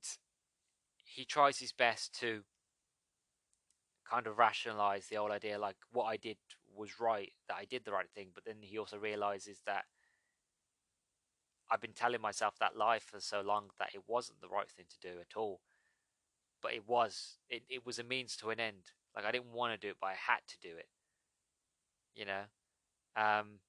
he 1.05 1.25
tries 1.25 1.59
his 1.59 1.71
best 1.71 2.19
to 2.19 2.41
kind 4.09 4.27
of 4.27 4.37
rationalize 4.37 5.07
the 5.07 5.17
whole 5.17 5.31
idea 5.31 5.59
like 5.59 5.77
what 5.91 6.05
I 6.05 6.17
did 6.17 6.37
was 6.75 6.99
right, 6.99 7.31
that 7.47 7.57
I 7.59 7.65
did 7.65 7.85
the 7.85 7.91
right 7.91 8.09
thing, 8.13 8.29
but 8.33 8.45
then 8.45 8.57
he 8.61 8.77
also 8.77 8.97
realizes 8.97 9.61
that 9.65 9.85
I've 11.69 11.81
been 11.81 11.93
telling 11.93 12.21
myself 12.21 12.55
that 12.59 12.77
lie 12.77 12.99
for 12.99 13.19
so 13.19 13.41
long 13.41 13.69
that 13.79 13.89
it 13.93 14.03
wasn't 14.07 14.41
the 14.41 14.47
right 14.47 14.69
thing 14.69 14.85
to 14.89 15.11
do 15.11 15.19
at 15.19 15.35
all. 15.35 15.59
But 16.61 16.73
it 16.73 16.87
was 16.87 17.37
it, 17.49 17.63
it 17.69 17.85
was 17.85 17.99
a 17.99 18.03
means 18.03 18.35
to 18.37 18.49
an 18.49 18.59
end 18.59 18.91
like 19.17 19.25
i 19.25 19.31
didn't 19.31 19.53
want 19.53 19.73
to 19.73 19.87
do 19.87 19.91
it 19.91 19.97
but 19.99 20.07
i 20.07 20.13
had 20.13 20.39
to 20.47 20.57
do 20.61 20.75
it. 20.77 20.87
You 22.15 22.25
know? 22.25 22.43
Um 23.15 23.59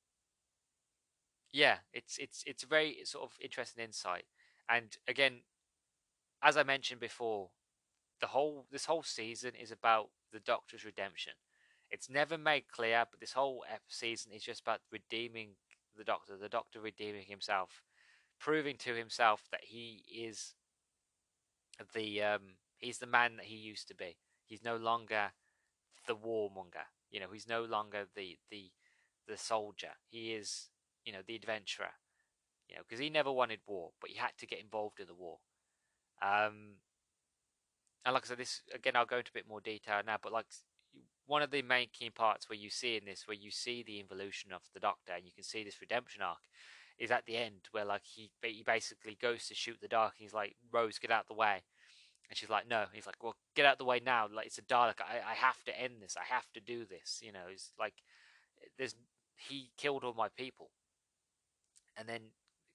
yeah 1.53 1.77
it's 1.93 2.19
it's 2.19 2.43
it's 2.47 2.63
a 2.63 2.67
very 2.67 2.99
sort 3.05 3.25
of 3.25 3.33
interesting 3.41 3.85
insight. 3.85 4.25
And 4.69 4.97
again 5.07 5.41
as 6.43 6.57
i 6.57 6.63
mentioned 6.63 7.01
before 7.01 7.51
the 8.21 8.29
whole 8.29 8.67
this 8.71 8.85
whole 8.85 9.03
season 9.03 9.53
is 9.61 9.73
about 9.73 10.11
the 10.33 10.41
doctor's 10.41 10.85
redemption. 10.85 11.33
It's 11.91 12.11
never 12.11 12.37
made 12.37 12.69
clear 12.71 13.05
but 13.11 13.21
this 13.21 13.33
whole 13.33 13.65
season 13.89 14.33
is 14.33 14.43
just 14.43 14.61
about 14.61 14.81
redeeming 14.93 15.51
the 15.97 16.05
doctor 16.05 16.37
the 16.37 16.49
doctor 16.49 16.81
redeeming 16.81 17.25
himself 17.27 17.83
proving 18.39 18.77
to 18.77 18.95
himself 18.95 19.49
that 19.51 19.65
he 19.65 20.05
is 20.15 20.55
the 21.95 22.23
um 22.23 22.43
He's 22.79 22.99
the 22.99 23.07
man 23.07 23.37
that 23.37 23.47
he 23.47 23.57
used 23.57 23.89
to 23.89 23.95
be. 23.95 24.17
He's 24.49 24.65
no 24.65 24.77
longer 24.77 25.33
the 26.07 26.17
warmonger. 26.17 26.89
You 27.11 27.21
know, 27.21 27.29
he's 27.33 27.49
no 27.49 27.65
longer 27.65 28.07
the 28.17 28.39
the 28.51 28.71
the 29.29 29.37
soldier. 29.37 29.93
He 30.09 30.33
is, 30.33 30.71
you 31.05 31.13
know, 31.13 31.21
the 31.27 31.37
adventurer. 31.37 31.93
You 32.69 32.77
know, 32.77 32.83
because 32.87 33.01
he 33.01 33.11
never 33.11 33.33
wanted 33.33 33.61
war, 33.67 33.93
but 34.01 34.11
he 34.11 34.17
had 34.17 34.33
to 34.39 34.47
get 34.47 34.61
involved 34.61 35.01
in 35.01 35.07
the 35.07 35.15
war. 35.15 35.39
Um, 36.21 36.77
and 38.05 38.15
like 38.15 38.25
I 38.25 38.29
said, 38.29 38.39
this 38.39 38.63
again, 38.75 38.97
I'll 38.97 39.07
go 39.07 39.19
into 39.19 39.31
a 39.31 39.39
bit 39.39 39.49
more 39.49 39.61
detail 39.61 40.01
now. 40.05 40.17
But 40.23 40.33
like 40.33 40.47
one 41.27 41.43
of 41.43 41.51
the 41.51 41.63
main 41.63 41.89
key 41.93 42.11
parts 42.11 42.49
where 42.49 42.59
you 42.59 42.71
see 42.71 42.97
in 42.97 43.05
this, 43.05 43.27
where 43.27 43.37
you 43.37 43.51
see 43.51 43.83
the 43.83 44.01
evolution 44.01 44.53
of 44.53 44.63
the 44.75 44.81
Doctor, 44.81 45.13
and 45.13 45.25
you 45.27 45.33
can 45.33 45.45
see 45.45 45.63
this 45.63 45.81
redemption 45.81 46.23
arc, 46.23 46.39
is 46.99 47.11
at 47.11 47.27
the 47.27 47.37
end 47.37 47.69
where 47.71 47.85
like 47.85 48.03
he 48.05 48.31
he 48.43 48.63
basically 48.67 49.17
goes 49.21 49.47
to 49.47 49.55
shoot 49.55 49.79
the 49.81 49.89
Dalek, 49.89 50.13
and 50.19 50.25
he's 50.25 50.35
like, 50.35 50.57
"Rose, 50.73 50.99
get 50.99 51.11
out 51.11 51.29
the 51.29 51.35
way." 51.35 51.63
And 52.29 52.37
she's 52.37 52.51
like, 52.51 52.69
no. 52.69 52.85
He's 52.93 53.07
like, 53.07 53.23
well, 53.23 53.37
get 53.55 53.65
out 53.65 53.79
the 53.79 53.85
way 53.85 54.01
now. 54.05 54.29
Like 54.33 54.47
it's 54.47 54.59
a 54.59 54.63
Dalek. 54.63 55.01
I, 55.01 55.31
I 55.31 55.35
have 55.35 55.63
to 55.65 55.81
end 55.81 55.95
this. 56.01 56.17
I 56.17 56.33
have 56.33 56.47
to 56.55 56.61
do 56.61 56.85
this. 56.85 57.21
You 57.23 57.33
know, 57.33 57.47
he's 57.51 57.73
like 57.79 57.95
there's 58.79 58.95
he 59.37 59.71
killed 59.77 60.05
all 60.05 60.15
my 60.15 60.29
people. 60.37 60.71
And 61.97 62.09
then 62.09 62.21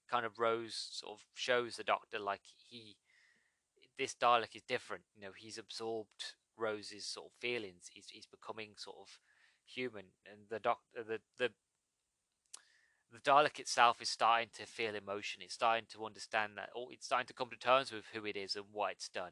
kind 0.09 0.25
of 0.25 0.39
Rose 0.39 0.89
sort 0.91 1.13
of 1.13 1.19
shows 1.33 1.75
the 1.75 1.83
Doctor 1.83 2.19
like 2.19 2.41
he 2.69 2.97
this 3.97 4.15
Dalek 4.15 4.55
is 4.55 4.63
different. 4.67 5.03
You 5.15 5.21
know, 5.21 5.31
he's 5.37 5.57
absorbed 5.57 6.35
Rose's 6.57 7.05
sort 7.05 7.27
of 7.27 7.31
feelings. 7.39 7.89
He's 7.91 8.07
he's 8.09 8.25
becoming 8.25 8.71
sort 8.77 8.97
of 8.99 9.19
human, 9.65 10.05
and 10.29 10.41
the 10.49 10.59
Doctor 10.59 11.03
the 11.03 11.19
the 11.37 11.51
the 13.13 13.19
Dalek 13.19 13.59
itself 13.59 14.01
is 14.01 14.09
starting 14.09 14.49
to 14.57 14.65
feel 14.65 14.95
emotion. 14.95 15.41
It's 15.43 15.53
starting 15.53 15.85
to 15.93 16.05
understand 16.05 16.53
that, 16.57 16.69
or 16.75 16.87
it's 16.91 17.05
starting 17.05 17.27
to 17.27 17.33
come 17.33 17.49
to 17.51 17.57
terms 17.57 17.91
with 17.91 18.05
who 18.13 18.25
it 18.25 18.35
is 18.35 18.55
and 18.55 18.65
what 18.71 18.91
it's 18.93 19.09
done 19.09 19.31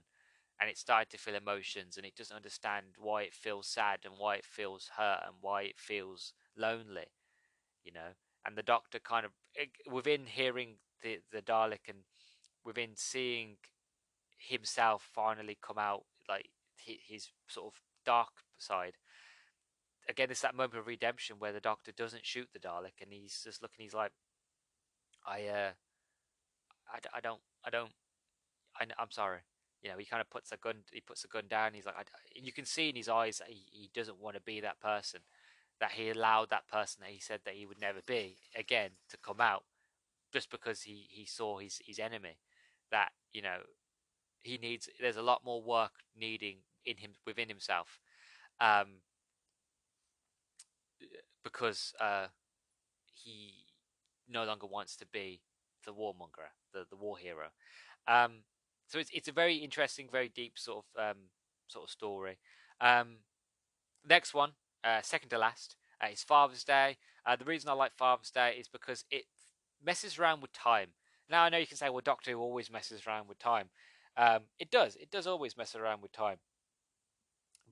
and 0.61 0.69
it's 0.69 0.79
starting 0.79 1.07
to 1.09 1.17
feel 1.17 1.35
emotions 1.35 1.97
and 1.97 2.05
it 2.05 2.15
doesn't 2.15 2.35
understand 2.35 2.85
why 2.99 3.23
it 3.23 3.33
feels 3.33 3.67
sad 3.67 3.99
and 4.05 4.13
why 4.17 4.35
it 4.35 4.45
feels 4.45 4.91
hurt 4.97 5.21
and 5.25 5.35
why 5.41 5.63
it 5.63 5.79
feels 5.79 6.33
lonely 6.55 7.07
you 7.83 7.91
know 7.91 8.13
and 8.45 8.55
the 8.55 8.63
doctor 8.63 8.99
kind 8.99 9.25
of 9.25 9.31
eh, 9.59 9.65
within 9.91 10.25
hearing 10.27 10.75
the 11.01 11.19
the 11.31 11.41
dalek 11.41 11.89
and 11.89 11.99
within 12.63 12.91
seeing 12.95 13.57
himself 14.37 15.09
finally 15.13 15.57
come 15.61 15.77
out 15.77 16.03
like 16.29 16.49
his 16.77 17.29
sort 17.47 17.67
of 17.67 17.81
dark 18.05 18.29
side 18.57 18.93
again 20.09 20.29
it's 20.29 20.41
that 20.41 20.55
moment 20.55 20.79
of 20.79 20.87
redemption 20.87 21.37
where 21.39 21.53
the 21.53 21.59
doctor 21.59 21.91
doesn't 21.91 22.25
shoot 22.25 22.47
the 22.53 22.59
dalek 22.59 23.01
and 23.01 23.11
he's 23.11 23.41
just 23.43 23.61
looking 23.61 23.83
he's 23.83 23.93
like 23.93 24.11
i 25.25 25.45
uh 25.47 25.71
i, 26.91 27.17
I 27.17 27.19
don't 27.21 27.41
i 27.65 27.69
don't 27.69 27.91
I, 28.79 28.85
i'm 28.99 29.11
sorry 29.11 29.41
you 29.81 29.89
know, 29.89 29.97
he 29.97 30.05
kind 30.05 30.21
of 30.21 30.29
puts 30.29 30.51
a 30.51 30.57
gun, 30.57 30.75
he 30.91 31.01
puts 31.01 31.23
a 31.23 31.27
gun 31.27 31.45
down. 31.49 31.73
He's 31.73 31.85
like, 31.85 31.95
I, 31.97 32.03
you 32.35 32.53
can 32.53 32.65
see 32.65 32.89
in 32.89 32.95
his 32.95 33.09
eyes 33.09 33.39
that 33.39 33.49
he, 33.49 33.65
he 33.71 33.89
doesn't 33.93 34.19
want 34.19 34.35
to 34.35 34.41
be 34.41 34.59
that 34.61 34.79
person, 34.79 35.21
that 35.79 35.91
he 35.91 36.09
allowed 36.09 36.51
that 36.51 36.67
person 36.67 37.01
that 37.01 37.09
he 37.09 37.19
said 37.19 37.41
that 37.45 37.55
he 37.55 37.65
would 37.65 37.81
never 37.81 37.99
be 38.05 38.37
again 38.55 38.91
to 39.09 39.17
come 39.17 39.41
out, 39.41 39.63
just 40.31 40.51
because 40.51 40.83
he 40.83 41.07
he 41.09 41.25
saw 41.25 41.57
his 41.57 41.79
his 41.83 41.97
enemy. 41.97 42.37
That 42.91 43.09
you 43.33 43.41
know, 43.41 43.57
he 44.43 44.57
needs. 44.57 44.87
There's 44.99 45.17
a 45.17 45.23
lot 45.23 45.43
more 45.43 45.61
work 45.63 45.93
needing 46.15 46.57
in 46.85 46.97
him 46.97 47.13
within 47.25 47.49
himself, 47.49 47.99
um, 48.59 49.01
because 51.43 51.93
uh, 51.99 52.27
he 53.05 53.65
no 54.29 54.43
longer 54.43 54.67
wants 54.67 54.95
to 54.97 55.05
be 55.05 55.41
the 55.85 55.93
warmonger, 55.93 56.49
the 56.73 56.85
the 56.89 56.95
war 56.95 57.17
hero. 57.17 57.47
Um, 58.07 58.43
so 58.87 58.99
it's 58.99 59.09
it's 59.13 59.27
a 59.27 59.33
very 59.33 59.57
interesting, 59.57 60.07
very 60.11 60.29
deep 60.29 60.57
sort 60.57 60.85
of 60.95 61.11
um, 61.11 61.17
sort 61.67 61.85
of 61.85 61.89
story. 61.89 62.37
Um, 62.79 63.17
next 64.07 64.33
one, 64.33 64.51
uh, 64.83 65.01
second 65.01 65.29
to 65.29 65.37
last, 65.37 65.75
uh, 66.03 66.07
is 66.11 66.23
Father's 66.23 66.63
Day. 66.63 66.97
Uh, 67.25 67.35
the 67.35 67.45
reason 67.45 67.69
I 67.69 67.73
like 67.73 67.95
Father's 67.95 68.31
Day 68.31 68.55
is 68.59 68.67
because 68.67 69.05
it 69.11 69.25
messes 69.83 70.17
around 70.17 70.41
with 70.41 70.53
time. 70.53 70.89
Now 71.29 71.43
I 71.43 71.49
know 71.49 71.57
you 71.57 71.67
can 71.67 71.77
say, 71.77 71.89
well, 71.89 72.01
Doctor 72.03 72.31
Who 72.31 72.39
always 72.39 72.71
messes 72.71 73.01
around 73.07 73.27
with 73.27 73.39
time. 73.39 73.69
Um, 74.17 74.41
it 74.59 74.71
does. 74.71 74.95
It 74.97 75.11
does 75.11 75.27
always 75.27 75.55
mess 75.57 75.75
around 75.75 76.01
with 76.01 76.11
time. 76.11 76.37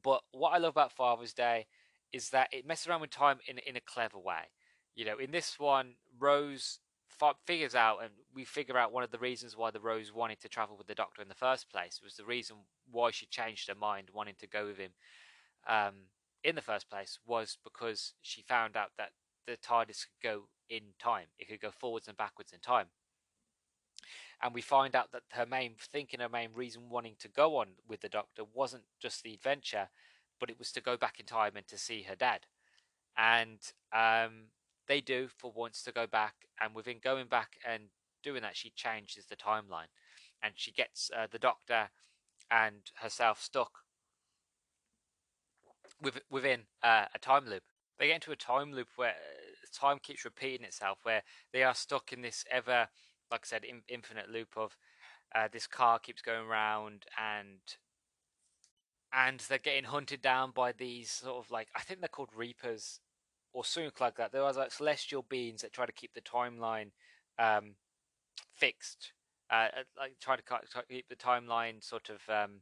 But 0.02 0.22
what 0.32 0.52
I 0.52 0.58
love 0.58 0.74
about 0.74 0.94
Father's 0.94 1.34
Day 1.34 1.68
is 2.12 2.30
that 2.30 2.50
it 2.52 2.66
messes 2.66 2.88
around 2.88 3.02
with 3.02 3.12
time 3.12 3.40
in 3.48 3.58
in 3.60 3.76
a 3.76 3.82
clever 3.82 4.18
way. 4.18 4.52
You 4.96 5.06
know, 5.06 5.18
in 5.18 5.32
this 5.32 5.60
one, 5.60 5.96
Rose 6.18 6.80
figures 7.46 7.76
out, 7.76 8.00
and 8.02 8.12
we 8.34 8.46
figure 8.46 8.78
out 8.78 8.92
one 8.92 9.04
of 9.04 9.12
the 9.12 9.18
reasons 9.18 9.58
why 9.58 9.72
the 9.72 9.80
Rose 9.80 10.14
wanted 10.14 10.40
to 10.42 10.50
travel 10.50 10.78
with 10.78 10.88
the 10.88 10.96
Doctor 10.96 11.22
in 11.22 11.28
the 11.28 11.36
first 11.36 11.70
place 11.70 12.00
was 12.04 12.16
the 12.16 12.26
reason 12.26 12.58
why 12.92 13.12
she 13.12 13.26
changed 13.26 13.68
her 13.68 13.76
mind, 13.76 14.10
wanting 14.14 14.36
to 14.40 14.48
go 14.48 14.68
with 14.68 14.78
him 14.78 14.92
um, 15.68 15.96
in 16.44 16.56
the 16.56 16.62
first 16.62 16.90
place, 16.90 17.20
was 17.26 17.58
because 17.64 18.14
she 18.22 18.42
found 18.42 18.78
out 18.78 18.92
that 18.98 19.12
the 19.48 19.58
TARDIS 19.58 20.06
could 20.06 20.24
go 20.24 20.44
in 20.70 20.82
time; 21.00 21.28
it 21.38 21.48
could 21.50 21.62
go 21.62 21.72
forwards 21.72 22.08
and 22.08 22.18
backwards 22.18 22.54
in 22.54 22.60
time. 22.60 22.88
And 24.42 24.54
we 24.54 24.62
find 24.62 24.96
out 24.96 25.12
that 25.12 25.24
her 25.32 25.46
main 25.46 25.76
thinking, 25.78 26.22
her 26.22 26.30
main 26.30 26.52
reason 26.54 26.90
wanting 26.90 27.16
to 27.20 27.28
go 27.28 27.58
on 27.58 27.68
with 27.88 28.00
the 28.02 28.10
Doctor 28.10 28.44
wasn't 28.54 28.84
just 29.02 29.24
the 29.24 29.34
adventure, 29.34 29.90
but 30.40 30.50
it 30.50 30.60
was 30.60 30.72
to 30.74 30.82
go 30.82 30.98
back 30.98 31.20
in 31.20 31.26
time 31.26 31.54
and 31.56 31.68
to 31.68 31.78
see 31.78 32.04
her 32.04 32.16
dad. 32.16 32.46
And 33.18 33.60
um, 33.94 34.48
they 34.88 35.02
do 35.02 35.28
for 35.38 35.52
once 35.54 35.84
to 35.84 35.92
go 35.92 36.08
back, 36.08 36.36
and 36.62 36.74
within 36.74 36.98
going 37.04 37.28
back 37.28 37.58
and 37.68 37.84
doing 38.24 38.42
that, 38.42 38.56
she 38.56 38.72
changes 38.72 39.26
the 39.26 39.36
timeline, 39.36 39.92
and 40.42 40.54
she 40.56 40.72
gets 40.72 41.12
uh, 41.16 41.28
the 41.30 41.40
Doctor 41.40 41.90
and 42.52 42.92
herself 42.96 43.42
stuck 43.42 43.80
with, 46.02 46.20
within 46.30 46.62
uh, 46.84 47.06
a 47.14 47.20
time 47.20 47.46
loop. 47.46 47.64
They 47.98 48.08
get 48.08 48.16
into 48.16 48.32
a 48.32 48.36
time 48.36 48.72
loop 48.72 48.88
where 48.96 49.14
time 49.74 50.00
keeps 50.02 50.26
repeating 50.26 50.66
itself, 50.66 51.00
where 51.04 51.24
they 51.54 51.64
are 51.64 51.76
stuck 51.76 52.14
in 52.14 52.22
this 52.22 52.46
ever, 52.50 52.88
like 53.32 53.42
I 53.44 53.48
said, 53.48 53.64
in, 53.64 53.82
infinite 53.88 54.30
loop 54.30 54.50
of 54.56 54.78
uh, 55.36 55.48
this 55.52 55.68
car 55.68 56.00
keeps 56.00 56.22
going 56.22 56.48
round 56.48 57.06
and 57.18 57.60
and 59.14 59.40
they're 59.42 59.58
getting 59.58 59.86
hunted 59.86 60.22
down 60.22 60.52
by 60.52 60.72
these 60.72 61.10
sort 61.10 61.44
of 61.44 61.52
like 61.52 61.70
I 61.76 61.82
think 61.82 62.00
they're 62.00 62.10
called 62.10 62.30
Reapers 62.36 63.00
or 63.54 63.66
something 63.66 63.92
like 64.00 64.16
that. 64.18 64.32
There 64.32 64.44
are 64.44 64.54
like 64.54 64.72
celestial 64.72 65.26
beings 65.28 65.62
that 65.62 65.74
try 65.74 65.86
to 65.86 65.92
keep 65.92 66.14
the 66.14 66.22
timeline 66.22 66.92
um, 67.40 67.76
fixed, 68.56 69.14
uh, 69.50 69.68
like 69.98 70.14
try 70.22 70.36
to 70.36 70.44
keep 70.88 71.10
the 71.10 71.16
timeline 71.16 71.84
sort 71.84 72.10
of 72.10 72.18
um, 72.30 72.62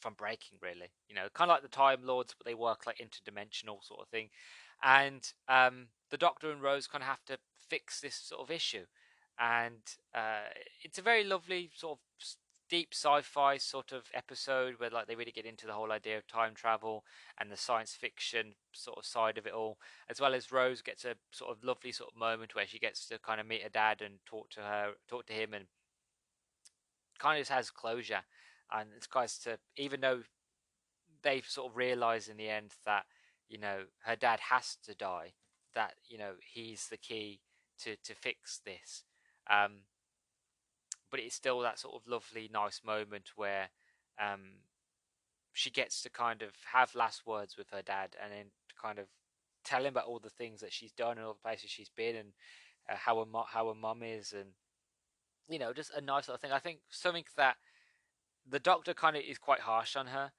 from 0.00 0.14
breaking. 0.14 0.58
Really, 0.62 0.90
you 1.08 1.14
know, 1.14 1.28
kind 1.34 1.50
of 1.50 1.56
like 1.56 1.62
the 1.62 1.68
Time 1.68 2.00
Lords, 2.02 2.34
but 2.36 2.46
they 2.46 2.54
work 2.54 2.86
like 2.86 2.98
interdimensional 2.98 3.84
sort 3.84 4.00
of 4.00 4.08
thing. 4.08 4.30
And 4.82 5.30
um, 5.48 5.88
the 6.10 6.16
Doctor 6.16 6.50
and 6.50 6.62
Rose 6.62 6.86
kind 6.86 7.02
of 7.02 7.08
have 7.08 7.24
to 7.26 7.38
fix 7.68 8.00
this 8.00 8.14
sort 8.14 8.40
of 8.40 8.50
issue, 8.50 8.84
and 9.38 9.82
uh, 10.14 10.48
it's 10.82 10.98
a 10.98 11.02
very 11.02 11.24
lovely 11.24 11.70
sort 11.74 11.98
of 11.98 12.07
deep 12.68 12.88
sci-fi 12.92 13.56
sort 13.56 13.92
of 13.92 14.04
episode 14.14 14.74
where 14.78 14.90
like 14.90 15.06
they 15.06 15.14
really 15.14 15.32
get 15.32 15.46
into 15.46 15.66
the 15.66 15.72
whole 15.72 15.90
idea 15.92 16.16
of 16.18 16.26
time 16.26 16.54
travel 16.54 17.04
and 17.40 17.50
the 17.50 17.56
science 17.56 17.92
fiction 17.92 18.54
sort 18.72 18.98
of 18.98 19.06
side 19.06 19.38
of 19.38 19.46
it 19.46 19.52
all 19.52 19.78
as 20.10 20.20
well 20.20 20.34
as 20.34 20.52
rose 20.52 20.82
gets 20.82 21.04
a 21.04 21.14
sort 21.32 21.50
of 21.50 21.64
lovely 21.64 21.92
sort 21.92 22.10
of 22.12 22.18
moment 22.18 22.54
where 22.54 22.66
she 22.66 22.78
gets 22.78 23.06
to 23.06 23.18
kind 23.18 23.40
of 23.40 23.46
meet 23.46 23.62
her 23.62 23.68
dad 23.68 24.02
and 24.02 24.14
talk 24.26 24.50
to 24.50 24.60
her 24.60 24.92
talk 25.08 25.26
to 25.26 25.32
him 25.32 25.54
and 25.54 25.64
kind 27.18 27.36
of 27.36 27.40
just 27.40 27.50
has 27.50 27.70
closure. 27.70 28.22
And 28.72 28.90
it's 28.96 29.06
guys 29.06 29.38
to 29.40 29.58
even 29.76 30.00
though 30.00 30.22
they 31.22 31.40
sort 31.40 31.70
of 31.70 31.76
realize 31.76 32.28
in 32.28 32.36
the 32.36 32.48
end 32.48 32.72
that 32.84 33.04
you 33.48 33.58
know 33.58 33.84
her 34.04 34.16
dad 34.16 34.40
has 34.50 34.76
to 34.84 34.94
die 34.94 35.32
that 35.74 35.94
you 36.06 36.18
know 36.18 36.32
he's 36.40 36.88
the 36.88 36.96
key 36.96 37.40
to 37.82 37.96
to 38.04 38.14
fix 38.14 38.60
this. 38.64 39.04
Um 39.50 39.82
but 41.10 41.20
it's 41.20 41.34
still 41.34 41.60
that 41.60 41.78
sort 41.78 41.94
of 41.94 42.06
lovely, 42.06 42.50
nice 42.52 42.80
moment 42.84 43.30
where 43.36 43.70
um, 44.22 44.60
she 45.52 45.70
gets 45.70 46.02
to 46.02 46.10
kind 46.10 46.42
of 46.42 46.50
have 46.72 46.94
last 46.94 47.26
words 47.26 47.56
with 47.56 47.70
her 47.70 47.82
dad, 47.82 48.16
and 48.22 48.32
then 48.32 48.46
to 48.68 48.74
kind 48.80 48.98
of 48.98 49.06
tell 49.64 49.82
him 49.82 49.88
about 49.88 50.06
all 50.06 50.18
the 50.18 50.30
things 50.30 50.60
that 50.60 50.72
she's 50.72 50.92
done 50.92 51.18
and 51.18 51.26
all 51.26 51.34
the 51.34 51.48
places 51.48 51.70
she's 51.70 51.90
been, 51.96 52.16
and 52.16 52.28
uh, 52.90 52.96
how 52.96 53.18
her 53.18 53.26
mo- 53.26 53.46
how 53.48 53.68
her 53.68 53.74
mum 53.74 54.02
is, 54.02 54.32
and 54.32 54.50
you 55.48 55.58
know, 55.58 55.72
just 55.72 55.94
a 55.94 56.00
nice 56.00 56.28
little 56.28 56.38
thing. 56.38 56.52
I 56.52 56.58
think 56.58 56.80
something 56.90 57.24
that 57.36 57.56
the 58.48 58.58
doctor 58.58 58.94
kind 58.94 59.16
of 59.16 59.22
is 59.22 59.38
quite 59.38 59.60
harsh 59.60 59.96
on 59.96 60.08
her, 60.08 60.32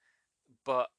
but 0.66 0.90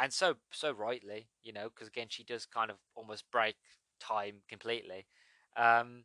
and 0.00 0.12
so 0.12 0.36
so 0.50 0.72
rightly, 0.72 1.28
you 1.42 1.52
know, 1.52 1.68
because 1.68 1.88
again 1.88 2.08
she 2.10 2.24
does 2.24 2.46
kind 2.46 2.70
of 2.70 2.76
almost 2.94 3.30
break 3.30 3.56
time 4.00 4.36
completely. 4.48 5.06
Um, 5.56 6.04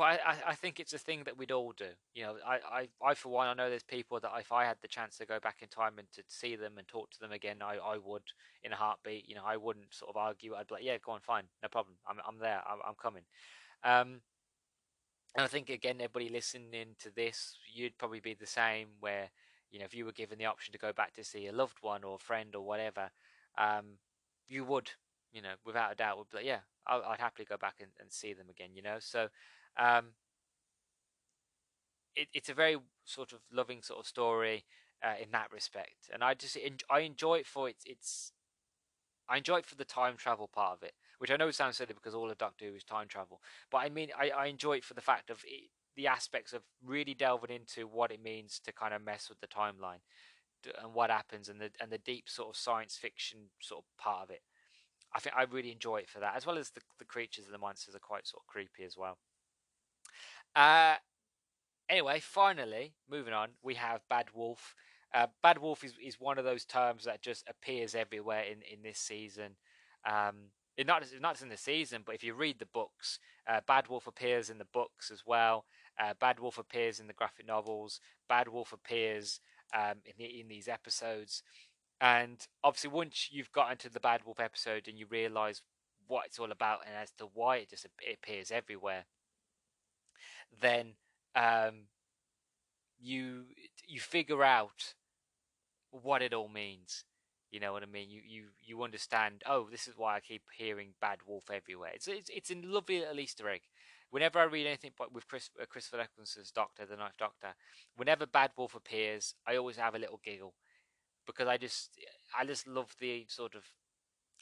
but 0.00 0.18
I, 0.26 0.36
I 0.46 0.54
think 0.54 0.80
it's 0.80 0.94
a 0.94 0.98
thing 0.98 1.24
that 1.26 1.36
we'd 1.36 1.52
all 1.52 1.74
do. 1.76 1.90
You 2.14 2.22
know, 2.22 2.36
I, 2.46 2.54
I, 2.54 2.88
I 3.10 3.12
for 3.12 3.28
one, 3.28 3.48
I 3.48 3.52
know 3.52 3.68
there's 3.68 3.82
people 3.82 4.18
that 4.20 4.32
if 4.38 4.50
I 4.50 4.64
had 4.64 4.78
the 4.80 4.88
chance 4.88 5.18
to 5.18 5.26
go 5.26 5.38
back 5.38 5.58
in 5.60 5.68
time 5.68 5.98
and 5.98 6.10
to 6.14 6.22
see 6.26 6.56
them 6.56 6.78
and 6.78 6.88
talk 6.88 7.10
to 7.10 7.20
them 7.20 7.32
again, 7.32 7.56
I, 7.60 7.76
I 7.76 7.98
would 8.02 8.22
in 8.64 8.72
a 8.72 8.76
heartbeat. 8.76 9.28
You 9.28 9.34
know, 9.34 9.42
I 9.44 9.58
wouldn't 9.58 9.92
sort 9.92 10.08
of 10.08 10.16
argue. 10.16 10.54
I'd 10.54 10.68
be 10.68 10.76
like, 10.76 10.84
yeah, 10.84 10.96
go 11.04 11.12
on, 11.12 11.20
fine, 11.20 11.42
no 11.62 11.68
problem. 11.68 11.96
I'm, 12.08 12.16
I'm 12.26 12.38
there. 12.38 12.62
I'm, 12.66 12.78
I'm 12.88 12.94
coming. 12.94 13.24
Um, 13.84 14.22
and 15.36 15.44
I 15.44 15.48
think 15.48 15.68
again, 15.68 15.96
everybody 15.96 16.30
listening 16.30 16.96
to 17.00 17.14
this, 17.14 17.56
you'd 17.70 17.98
probably 17.98 18.20
be 18.20 18.32
the 18.32 18.46
same. 18.46 18.88
Where 19.00 19.28
you 19.70 19.80
know, 19.80 19.84
if 19.84 19.94
you 19.94 20.06
were 20.06 20.12
given 20.12 20.38
the 20.38 20.46
option 20.46 20.72
to 20.72 20.78
go 20.78 20.94
back 20.94 21.12
to 21.16 21.24
see 21.24 21.46
a 21.48 21.52
loved 21.52 21.76
one 21.82 22.04
or 22.04 22.14
a 22.14 22.24
friend 22.24 22.54
or 22.54 22.64
whatever, 22.64 23.10
um, 23.58 23.98
you 24.48 24.64
would, 24.64 24.92
you 25.30 25.42
know, 25.42 25.52
without 25.66 25.92
a 25.92 25.94
doubt, 25.94 26.16
would 26.16 26.30
be 26.30 26.38
like, 26.38 26.46
yeah, 26.46 26.60
i 26.86 26.96
would 26.96 27.20
happily 27.20 27.44
go 27.44 27.58
back 27.58 27.74
and, 27.80 27.90
and 28.00 28.10
see 28.10 28.32
them 28.32 28.46
again. 28.48 28.70
You 28.74 28.80
know, 28.80 28.96
so 28.98 29.28
um, 29.80 30.06
it, 32.16 32.28
it's 32.32 32.48
a 32.48 32.54
very 32.54 32.76
sort 33.04 33.32
of 33.32 33.40
loving 33.52 33.82
sort 33.82 34.00
of 34.00 34.06
story 34.06 34.64
uh, 35.04 35.14
in 35.22 35.30
that 35.32 35.52
respect, 35.52 36.10
and 36.12 36.22
I 36.22 36.34
just 36.34 36.56
I 36.90 37.00
enjoy 37.00 37.36
it 37.36 37.46
for 37.46 37.68
its 37.68 37.84
its. 37.86 38.32
I 39.28 39.38
enjoy 39.38 39.58
it 39.58 39.66
for 39.66 39.76
the 39.76 39.84
time 39.84 40.16
travel 40.16 40.48
part 40.48 40.78
of 40.78 40.82
it, 40.82 40.92
which 41.18 41.30
I 41.30 41.36
know 41.36 41.50
sounds 41.52 41.76
silly 41.76 41.94
because 41.94 42.14
all 42.14 42.30
of 42.30 42.38
Who 42.60 42.74
is 42.74 42.84
time 42.84 43.08
travel, 43.08 43.40
but 43.70 43.78
I 43.78 43.88
mean 43.88 44.10
I, 44.18 44.30
I 44.30 44.46
enjoy 44.46 44.74
it 44.78 44.84
for 44.84 44.94
the 44.94 45.00
fact 45.00 45.30
of 45.30 45.42
it, 45.46 45.70
the 45.96 46.08
aspects 46.08 46.52
of 46.52 46.62
really 46.84 47.14
delving 47.14 47.50
into 47.50 47.86
what 47.86 48.10
it 48.12 48.22
means 48.22 48.60
to 48.64 48.72
kind 48.72 48.94
of 48.94 49.02
mess 49.04 49.28
with 49.28 49.40
the 49.40 49.46
timeline 49.46 50.00
and 50.82 50.94
what 50.94 51.10
happens 51.10 51.48
and 51.48 51.60
the 51.60 51.70
and 51.80 51.90
the 51.92 51.98
deep 51.98 52.28
sort 52.28 52.48
of 52.50 52.56
science 52.56 52.96
fiction 52.96 53.40
sort 53.60 53.84
of 53.84 54.04
part 54.04 54.24
of 54.24 54.30
it. 54.30 54.42
I 55.14 55.20
think 55.20 55.36
I 55.36 55.44
really 55.44 55.72
enjoy 55.72 55.98
it 55.98 56.10
for 56.10 56.20
that, 56.20 56.36
as 56.36 56.46
well 56.46 56.58
as 56.58 56.70
the 56.70 56.82
the 56.98 57.04
creatures 57.06 57.46
and 57.46 57.54
the 57.54 57.58
monsters 57.58 57.94
are 57.94 58.00
quite 58.00 58.26
sort 58.26 58.42
of 58.42 58.48
creepy 58.48 58.84
as 58.84 58.96
well. 58.96 59.18
Uh, 60.54 60.94
anyway, 61.88 62.20
finally, 62.20 62.94
moving 63.10 63.32
on, 63.32 63.50
we 63.62 63.74
have 63.74 64.00
Bad 64.08 64.26
Wolf. 64.34 64.74
Uh, 65.12 65.26
Bad 65.42 65.58
Wolf 65.58 65.84
is, 65.84 65.94
is 66.02 66.20
one 66.20 66.38
of 66.38 66.44
those 66.44 66.64
terms 66.64 67.04
that 67.04 67.22
just 67.22 67.44
appears 67.48 67.94
everywhere 67.94 68.42
in, 68.42 68.58
in 68.62 68.82
this 68.82 68.98
season. 68.98 69.56
Um, 70.08 70.50
it 70.76 70.86
not 70.86 71.04
not 71.20 71.34
just 71.34 71.42
in 71.42 71.48
the 71.48 71.56
season, 71.56 72.02
but 72.06 72.14
if 72.14 72.24
you 72.24 72.32
read 72.32 72.58
the 72.58 72.66
books, 72.66 73.18
uh, 73.48 73.60
Bad 73.66 73.88
Wolf 73.88 74.06
appears 74.06 74.50
in 74.50 74.58
the 74.58 74.66
books 74.72 75.10
as 75.10 75.24
well. 75.26 75.66
Uh, 76.00 76.14
Bad 76.18 76.40
Wolf 76.40 76.58
appears 76.58 77.00
in 77.00 77.06
the 77.06 77.12
graphic 77.12 77.46
novels. 77.46 78.00
Bad 78.28 78.48
Wolf 78.48 78.72
appears 78.72 79.40
um, 79.76 79.96
in 80.06 80.12
the, 80.16 80.40
in 80.40 80.48
these 80.48 80.68
episodes, 80.68 81.42
and 82.00 82.46
obviously 82.64 82.90
once 82.90 83.28
you've 83.30 83.52
got 83.52 83.72
into 83.72 83.90
the 83.90 84.00
Bad 84.00 84.24
Wolf 84.24 84.40
episode 84.40 84.88
and 84.88 84.98
you 84.98 85.06
realise 85.10 85.60
what 86.06 86.26
it's 86.26 86.38
all 86.38 86.50
about 86.50 86.80
and 86.86 86.96
as 86.96 87.10
to 87.18 87.28
why 87.34 87.58
it 87.58 87.70
just 87.70 87.86
appears 88.10 88.50
everywhere, 88.50 89.04
then 90.60 90.94
um, 91.34 91.86
you 93.00 93.44
you 93.86 94.00
figure 94.00 94.44
out 94.44 94.94
what 95.90 96.22
it 96.22 96.34
all 96.34 96.48
means. 96.48 97.04
You 97.50 97.58
know 97.58 97.72
what 97.72 97.82
I 97.82 97.86
mean? 97.86 98.10
You 98.10 98.20
you 98.24 98.44
you 98.60 98.82
understand. 98.82 99.42
Oh, 99.46 99.66
this 99.70 99.88
is 99.88 99.94
why 99.96 100.16
I 100.16 100.20
keep 100.20 100.42
hearing 100.56 100.94
"bad 101.00 101.18
wolf" 101.26 101.50
everywhere. 101.52 101.90
It's 101.94 102.06
it's 102.08 102.30
it's 102.30 102.50
a 102.50 102.54
lovely 102.54 103.00
little 103.00 103.18
Easter 103.18 103.48
egg. 103.48 103.62
Whenever 104.10 104.40
I 104.40 104.44
read 104.44 104.66
anything 104.66 104.92
with 105.12 105.28
Chris 105.28 105.50
uh, 105.60 105.64
Christopher 105.66 106.00
Eccleston's 106.00 106.50
Doctor, 106.52 106.86
the 106.86 106.96
Ninth 106.96 107.16
Doctor, 107.18 107.54
whenever 107.96 108.26
Bad 108.26 108.52
Wolf 108.56 108.74
appears, 108.74 109.34
I 109.46 109.56
always 109.56 109.76
have 109.76 109.94
a 109.94 109.98
little 109.98 110.20
giggle 110.24 110.54
because 111.26 111.48
I 111.48 111.56
just 111.56 111.98
I 112.38 112.44
just 112.44 112.66
love 112.66 112.94
the 113.00 113.26
sort 113.28 113.54
of 113.54 113.64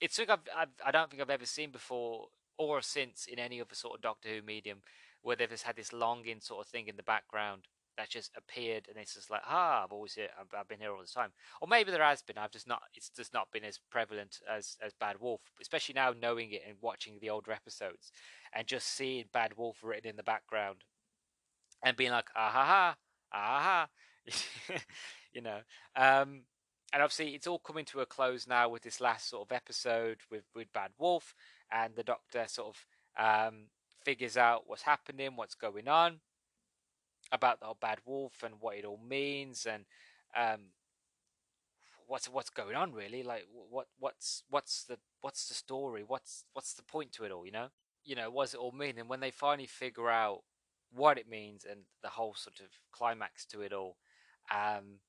it's 0.00 0.16
something 0.16 0.32
I've, 0.32 0.48
I've 0.56 0.68
I 0.86 0.90
don't 0.90 1.10
think 1.10 1.22
I've 1.22 1.30
ever 1.30 1.46
seen 1.46 1.70
before 1.70 2.28
or 2.58 2.82
since 2.82 3.26
in 3.26 3.38
any 3.38 3.60
other 3.60 3.74
sort 3.74 3.96
of 3.96 4.02
Doctor 4.02 4.28
Who 4.28 4.42
medium 4.42 4.78
where 5.22 5.36
they've 5.36 5.48
just 5.50 5.64
had 5.64 5.76
this 5.76 5.92
longing 5.92 6.40
sort 6.40 6.64
of 6.64 6.70
thing 6.70 6.88
in 6.88 6.96
the 6.96 7.02
background 7.02 7.64
that 7.98 8.08
just 8.08 8.30
appeared 8.36 8.86
and 8.88 8.96
it's 8.96 9.14
just 9.14 9.28
like 9.28 9.42
ah 9.44 9.82
I've 9.84 9.92
always 9.92 10.14
here 10.14 10.28
I've, 10.38 10.68
been 10.68 10.78
here 10.78 10.92
all 10.92 11.00
the 11.00 11.06
time. 11.06 11.30
Or 11.60 11.68
maybe 11.68 11.90
there 11.90 12.02
has 12.02 12.22
been 12.22 12.38
I've 12.38 12.52
just 12.52 12.68
not 12.68 12.82
it's 12.94 13.10
just 13.10 13.34
not 13.34 13.50
been 13.52 13.64
as 13.64 13.80
prevalent 13.90 14.38
as 14.50 14.76
as 14.80 14.92
Bad 14.94 15.20
Wolf 15.20 15.40
especially 15.60 15.94
now 15.94 16.14
knowing 16.18 16.52
it 16.52 16.62
and 16.66 16.76
watching 16.80 17.18
the 17.20 17.30
older 17.30 17.52
episodes 17.52 18.12
and 18.54 18.66
just 18.66 18.86
seeing 18.86 19.24
Bad 19.32 19.56
Wolf 19.56 19.78
written 19.82 20.10
in 20.10 20.16
the 20.16 20.22
background 20.22 20.84
and 21.84 21.96
being 21.96 22.12
like 22.12 22.28
ah 22.36 22.50
ha 22.50 22.64
ha 22.64 22.96
ah 23.32 23.60
ha 23.60 23.88
you 25.32 25.42
know 25.42 25.58
um 25.96 26.42
and 26.92 27.02
obviously 27.02 27.34
it's 27.34 27.46
all 27.46 27.58
coming 27.58 27.84
to 27.84 28.00
a 28.00 28.06
close 28.06 28.46
now 28.46 28.68
with 28.68 28.82
this 28.82 29.00
last 29.00 29.28
sort 29.28 29.46
of 29.46 29.54
episode 29.54 30.18
with 30.30 30.44
with 30.54 30.72
Bad 30.72 30.90
Wolf 30.98 31.34
and 31.72 31.94
the 31.96 32.04
Doctor 32.04 32.44
sort 32.46 32.68
of 32.68 33.46
um 33.50 33.64
figures 34.04 34.36
out 34.36 34.64
what's 34.66 34.82
happening, 34.82 35.36
what's 35.36 35.54
going 35.54 35.88
on, 35.88 36.20
about 37.32 37.60
the 37.60 37.66
bad 37.80 37.98
wolf 38.04 38.42
and 38.44 38.54
what 38.60 38.76
it 38.76 38.84
all 38.84 39.00
means, 39.06 39.66
and 39.66 39.84
um, 40.36 40.60
what's 42.06 42.28
what's 42.28 42.50
going 42.50 42.74
on 42.74 42.92
really. 42.92 43.22
Like 43.22 43.46
what 43.70 43.86
what's 43.98 44.42
what's 44.50 44.84
the 44.84 44.98
what's 45.20 45.46
the 45.48 45.54
story? 45.54 46.02
What's 46.06 46.44
what's 46.54 46.74
the 46.74 46.82
point 46.82 47.12
to 47.12 47.24
it 47.24 47.32
all? 47.32 47.46
You 47.46 47.52
know, 47.52 47.68
you 48.04 48.16
know, 48.16 48.30
what 48.30 48.44
does 48.44 48.54
it 48.54 48.60
all 48.60 48.72
mean? 48.72 48.98
And 48.98 49.08
when 49.08 49.20
they 49.20 49.30
finally 49.30 49.66
figure 49.66 50.08
out 50.08 50.40
what 50.90 51.18
it 51.18 51.28
means 51.28 51.66
and 51.70 51.80
the 52.02 52.08
whole 52.08 52.34
sort 52.34 52.60
of 52.60 52.66
climax 52.92 53.44
to 53.46 53.60
it 53.60 53.72
all, 53.72 53.96
um, 54.50 55.00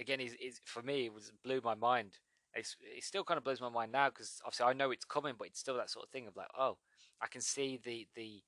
again, 0.00 0.20
is 0.20 0.34
is 0.34 0.60
for 0.64 0.82
me 0.82 1.06
it 1.06 1.14
was 1.14 1.32
blew 1.44 1.60
my 1.64 1.74
mind. 1.74 2.18
It's, 2.54 2.74
it 2.80 3.04
still 3.04 3.22
kind 3.22 3.36
of 3.36 3.44
blows 3.44 3.60
my 3.60 3.68
mind 3.68 3.92
now 3.92 4.08
because 4.08 4.40
obviously 4.42 4.64
I 4.64 4.72
know 4.72 4.90
it's 4.90 5.04
coming, 5.04 5.34
but 5.38 5.46
it's 5.48 5.60
still 5.60 5.76
that 5.76 5.90
sort 5.90 6.06
of 6.06 6.10
thing 6.10 6.26
of 6.26 6.36
like, 6.36 6.48
oh, 6.58 6.78
I 7.22 7.26
can 7.26 7.40
see 7.40 7.78
the 7.82 8.06
the 8.14 8.42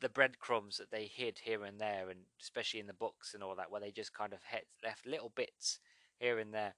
the 0.00 0.08
breadcrumbs 0.08 0.78
that 0.78 0.90
they 0.90 1.06
hid 1.06 1.38
here 1.44 1.62
and 1.64 1.80
there, 1.80 2.10
and 2.10 2.20
especially 2.40 2.80
in 2.80 2.88
the 2.88 2.92
books 2.92 3.34
and 3.34 3.42
all 3.42 3.54
that, 3.54 3.70
where 3.70 3.80
they 3.80 3.92
just 3.92 4.12
kind 4.12 4.32
of 4.32 4.40
had 4.42 4.62
left 4.84 5.06
little 5.06 5.30
bits 5.34 5.78
here 6.18 6.40
and 6.40 6.52
there. 6.52 6.74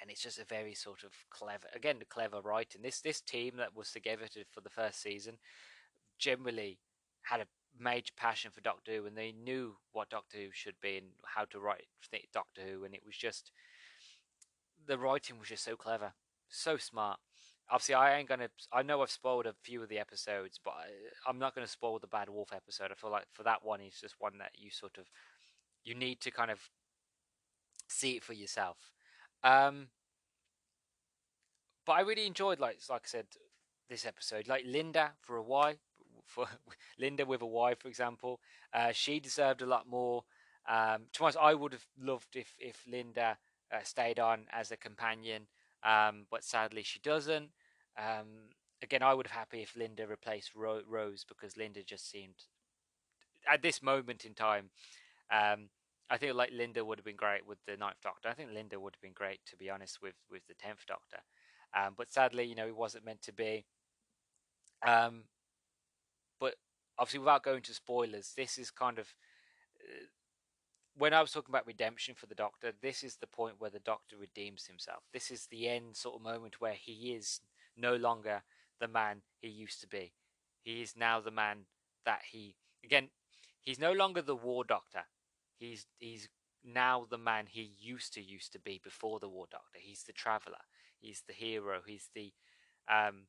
And 0.00 0.10
it's 0.10 0.22
just 0.22 0.38
a 0.38 0.44
very 0.44 0.74
sort 0.74 1.02
of 1.02 1.12
clever, 1.30 1.66
again, 1.74 1.98
the 1.98 2.04
clever 2.04 2.40
writing. 2.40 2.82
This 2.82 3.00
this 3.00 3.20
team 3.20 3.54
that 3.56 3.74
was 3.74 3.90
together 3.90 4.26
to, 4.34 4.44
for 4.50 4.60
the 4.60 4.70
first 4.70 5.02
season 5.02 5.38
generally 6.18 6.78
had 7.22 7.40
a 7.40 7.46
major 7.78 8.12
passion 8.16 8.50
for 8.52 8.60
Doctor 8.60 8.92
Who, 8.92 9.06
and 9.06 9.16
they 9.16 9.32
knew 9.32 9.76
what 9.92 10.10
Doctor 10.10 10.38
Who 10.38 10.48
should 10.52 10.80
be 10.80 10.98
and 10.98 11.06
how 11.24 11.44
to 11.46 11.58
write 11.58 11.84
Doctor 12.32 12.62
Who, 12.62 12.84
and 12.84 12.94
it 12.94 13.02
was 13.04 13.16
just 13.16 13.50
the 14.86 14.98
writing 14.98 15.38
was 15.38 15.48
just 15.48 15.64
so 15.64 15.76
clever, 15.76 16.12
so 16.48 16.76
smart. 16.76 17.18
Obviously 17.70 17.94
I 17.94 18.18
ain't 18.18 18.28
gonna. 18.28 18.48
I 18.72 18.82
know 18.82 19.02
I've 19.02 19.10
spoiled 19.10 19.46
a 19.46 19.54
few 19.62 19.82
of 19.82 19.88
the 19.88 19.98
episodes, 19.98 20.60
but 20.62 20.74
I, 21.26 21.30
am 21.30 21.38
not 21.38 21.54
gonna 21.54 21.66
spoil 21.66 21.98
the 21.98 22.06
Bad 22.06 22.28
Wolf 22.28 22.52
episode. 22.54 22.90
I 22.90 22.94
feel 22.94 23.10
like 23.10 23.26
for 23.32 23.42
that 23.42 23.64
one, 23.64 23.80
it's 23.80 24.00
just 24.00 24.16
one 24.18 24.38
that 24.38 24.52
you 24.56 24.70
sort 24.70 24.98
of 24.98 25.04
you 25.84 25.94
need 25.94 26.20
to 26.20 26.30
kind 26.30 26.50
of 26.50 26.60
see 27.88 28.16
it 28.16 28.24
for 28.24 28.32
yourself. 28.32 28.76
Um, 29.44 29.88
but 31.84 31.92
I 31.92 32.00
really 32.00 32.26
enjoyed, 32.26 32.58
like 32.60 32.78
like 32.90 33.02
I 33.04 33.08
said, 33.08 33.26
this 33.88 34.06
episode. 34.06 34.48
Like 34.48 34.64
Linda 34.66 35.12
for 35.20 35.36
a 35.36 35.42
Y, 35.42 35.76
for 36.24 36.46
Linda 36.98 37.24
with 37.24 37.42
a 37.42 37.46
Y, 37.46 37.74
for 37.74 37.88
example, 37.88 38.40
uh, 38.72 38.92
she 38.92 39.20
deserved 39.20 39.62
a 39.62 39.66
lot 39.66 39.88
more. 39.88 40.24
Um, 40.68 41.04
to 41.12 41.20
be 41.20 41.24
honest, 41.24 41.38
I 41.40 41.54
would 41.54 41.72
have 41.72 41.86
loved 42.00 42.34
if 42.36 42.52
if 42.58 42.84
Linda 42.88 43.38
uh, 43.72 43.82
stayed 43.82 44.18
on 44.18 44.46
as 44.52 44.70
a 44.70 44.76
companion, 44.76 45.46
um, 45.86 46.26
but 46.30 46.44
sadly 46.44 46.82
she 46.82 46.98
doesn't. 46.98 47.50
Um, 47.98 48.50
again, 48.82 49.02
I 49.02 49.14
would 49.14 49.26
have 49.28 49.36
happy 49.36 49.62
if 49.62 49.76
Linda 49.76 50.06
replaced 50.06 50.54
Ro- 50.54 50.82
Rose 50.86 51.24
because 51.26 51.56
Linda 51.56 51.82
just 51.82 52.10
seemed 52.10 52.44
at 53.50 53.62
this 53.62 53.82
moment 53.82 54.24
in 54.24 54.34
time. 54.34 54.70
Um, 55.30 55.68
I 56.10 56.18
think 56.18 56.34
like 56.34 56.50
Linda 56.52 56.84
would 56.84 56.98
have 56.98 57.04
been 57.04 57.16
great 57.16 57.46
with 57.46 57.58
the 57.66 57.76
Ninth 57.76 58.00
Doctor. 58.02 58.28
I 58.28 58.34
think 58.34 58.50
Linda 58.52 58.78
would 58.78 58.94
have 58.94 59.02
been 59.02 59.12
great 59.12 59.40
to 59.46 59.56
be 59.56 59.70
honest 59.70 60.02
with 60.02 60.14
with 60.30 60.46
the 60.46 60.54
Tenth 60.54 60.86
Doctor, 60.86 61.18
um, 61.74 61.94
but 61.96 62.12
sadly, 62.12 62.44
you 62.44 62.54
know, 62.54 62.66
it 62.66 62.76
wasn't 62.76 63.04
meant 63.04 63.22
to 63.22 63.32
be. 63.32 63.64
Um, 64.86 65.24
but 66.38 66.54
obviously, 66.98 67.20
without 67.20 67.42
going 67.42 67.62
to 67.62 67.74
spoilers, 67.74 68.32
this 68.36 68.58
is 68.58 68.70
kind 68.70 68.98
of 68.98 69.14
uh, 69.80 70.06
when 70.98 71.12
I 71.12 71.20
was 71.20 71.30
talking 71.30 71.52
about 71.52 71.66
redemption 71.66 72.14
for 72.14 72.26
the 72.26 72.34
Doctor, 72.34 72.72
this 72.80 73.04
is 73.04 73.16
the 73.16 73.26
point 73.26 73.56
where 73.58 73.70
the 73.70 73.80
Doctor 73.80 74.16
redeems 74.16 74.66
himself. 74.66 75.02
This 75.12 75.30
is 75.30 75.46
the 75.46 75.68
end 75.68 75.96
sort 75.96 76.16
of 76.16 76.22
moment 76.22 76.60
where 76.60 76.74
he 76.74 77.12
is 77.12 77.40
no 77.76 77.96
longer 77.96 78.42
the 78.80 78.88
man 78.88 79.22
he 79.40 79.48
used 79.48 79.80
to 79.82 79.86
be. 79.86 80.12
He 80.62 80.82
is 80.82 80.94
now 80.96 81.20
the 81.20 81.30
man 81.30 81.66
that 82.04 82.20
he 82.30 82.56
again. 82.84 83.08
He's 83.60 83.78
no 83.78 83.92
longer 83.92 84.22
the 84.22 84.36
War 84.36 84.64
Doctor. 84.64 85.02
He's 85.58 85.86
he's 85.98 86.28
now 86.64 87.06
the 87.08 87.18
man 87.18 87.46
he 87.48 87.70
used 87.78 88.14
to 88.14 88.22
used 88.22 88.52
to 88.52 88.58
be 88.58 88.80
before 88.82 89.20
the 89.20 89.28
War 89.28 89.46
Doctor. 89.50 89.78
He's 89.80 90.04
the 90.04 90.12
traveler. 90.12 90.64
He's 90.98 91.22
the 91.26 91.34
hero. 91.34 91.80
He's 91.86 92.08
the 92.14 92.32
um 92.88 93.26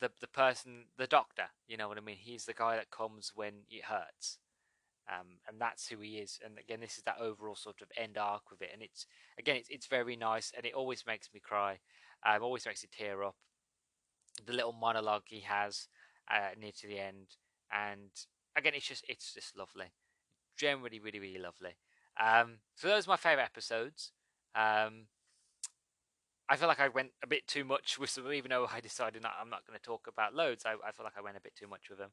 the 0.00 0.10
the 0.20 0.28
person, 0.28 0.86
the 0.98 1.06
Doctor. 1.06 1.46
You 1.66 1.76
know 1.76 1.88
what 1.88 1.98
I 1.98 2.02
mean? 2.02 2.18
He's 2.20 2.44
the 2.44 2.54
guy 2.54 2.76
that 2.76 2.90
comes 2.90 3.32
when 3.34 3.62
it 3.70 3.84
hurts 3.84 4.38
um, 5.08 5.26
and 5.48 5.60
that's 5.60 5.88
who 5.88 5.98
he 5.98 6.16
is. 6.16 6.38
And 6.44 6.58
again, 6.58 6.80
this 6.80 6.96
is 6.96 7.04
that 7.04 7.18
overall 7.20 7.56
sort 7.56 7.82
of 7.82 7.88
end 7.96 8.16
arc 8.18 8.50
with 8.50 8.62
it, 8.62 8.70
and 8.72 8.82
it's 8.82 9.06
again, 9.38 9.56
it's 9.56 9.68
it's 9.68 9.86
very 9.86 10.16
nice, 10.16 10.52
and 10.56 10.64
it 10.64 10.74
always 10.74 11.04
makes 11.06 11.28
me 11.32 11.40
cry. 11.40 11.78
Um, 12.26 12.42
always 12.42 12.66
makes 12.66 12.82
me 12.82 12.88
tear 12.96 13.22
up. 13.22 13.36
The 14.46 14.52
little 14.52 14.72
monologue 14.72 15.24
he 15.26 15.40
has 15.40 15.88
uh, 16.30 16.50
near 16.58 16.72
to 16.80 16.86
the 16.86 16.98
end, 16.98 17.36
and 17.70 18.10
again, 18.56 18.72
it's 18.74 18.88
just 18.88 19.04
it's 19.08 19.34
just 19.34 19.56
lovely. 19.56 19.92
Generally, 20.56 21.00
really, 21.00 21.20
really 21.20 21.38
lovely. 21.38 21.76
Um, 22.20 22.58
so 22.76 22.88
those 22.88 23.06
are 23.06 23.10
my 23.10 23.16
favorite 23.16 23.44
episodes. 23.44 24.12
Um, 24.54 25.06
I 26.48 26.56
feel 26.56 26.68
like 26.68 26.80
I 26.80 26.88
went 26.88 27.10
a 27.22 27.26
bit 27.26 27.46
too 27.46 27.64
much 27.64 27.98
with 27.98 28.14
them, 28.14 28.32
even 28.32 28.50
though 28.50 28.68
I 28.72 28.80
decided 28.80 29.22
not, 29.22 29.32
I'm 29.40 29.50
not 29.50 29.66
going 29.66 29.78
to 29.78 29.82
talk 29.82 30.06
about 30.06 30.34
loads. 30.34 30.64
I, 30.66 30.72
I 30.86 30.92
feel 30.92 31.04
like 31.04 31.16
I 31.18 31.22
went 31.22 31.36
a 31.36 31.40
bit 31.40 31.54
too 31.56 31.66
much 31.66 31.88
with 31.88 31.98
them. 31.98 32.10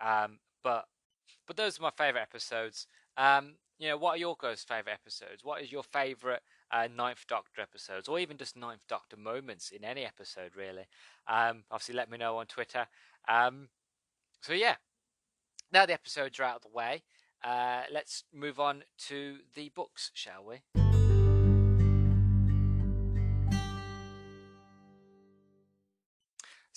Um, 0.00 0.38
but 0.62 0.86
but 1.46 1.56
those 1.56 1.78
are 1.78 1.82
my 1.82 1.90
favorite 1.90 2.22
episodes. 2.22 2.86
Um, 3.16 3.54
you 3.78 3.88
know, 3.88 3.96
what 3.96 4.12
are 4.12 4.18
your 4.18 4.36
guys' 4.40 4.64
favorite 4.64 4.92
episodes? 4.92 5.44
What 5.44 5.62
is 5.62 5.72
your 5.72 5.82
favorite 5.82 6.42
uh, 6.70 6.88
Ninth 6.94 7.24
Doctor 7.28 7.60
episodes, 7.60 8.08
or 8.08 8.18
even 8.18 8.36
just 8.36 8.56
Ninth 8.56 8.82
Doctor 8.88 9.16
moments 9.16 9.70
in 9.70 9.84
any 9.84 10.04
episode, 10.04 10.52
really? 10.56 10.86
Um, 11.26 11.64
obviously, 11.70 11.94
let 11.94 12.10
me 12.10 12.18
know 12.18 12.38
on 12.38 12.46
Twitter. 12.46 12.86
Um, 13.28 13.68
so 14.40 14.52
yeah, 14.52 14.76
now 15.72 15.86
the 15.86 15.94
episodes 15.94 16.38
are 16.38 16.44
out 16.44 16.56
of 16.56 16.62
the 16.62 16.76
way. 16.76 17.02
Uh, 17.42 17.82
let's 17.92 18.24
move 18.32 18.58
on 18.60 18.84
to 19.08 19.38
the 19.54 19.70
books, 19.70 20.10
shall 20.14 20.44
we? 20.44 20.83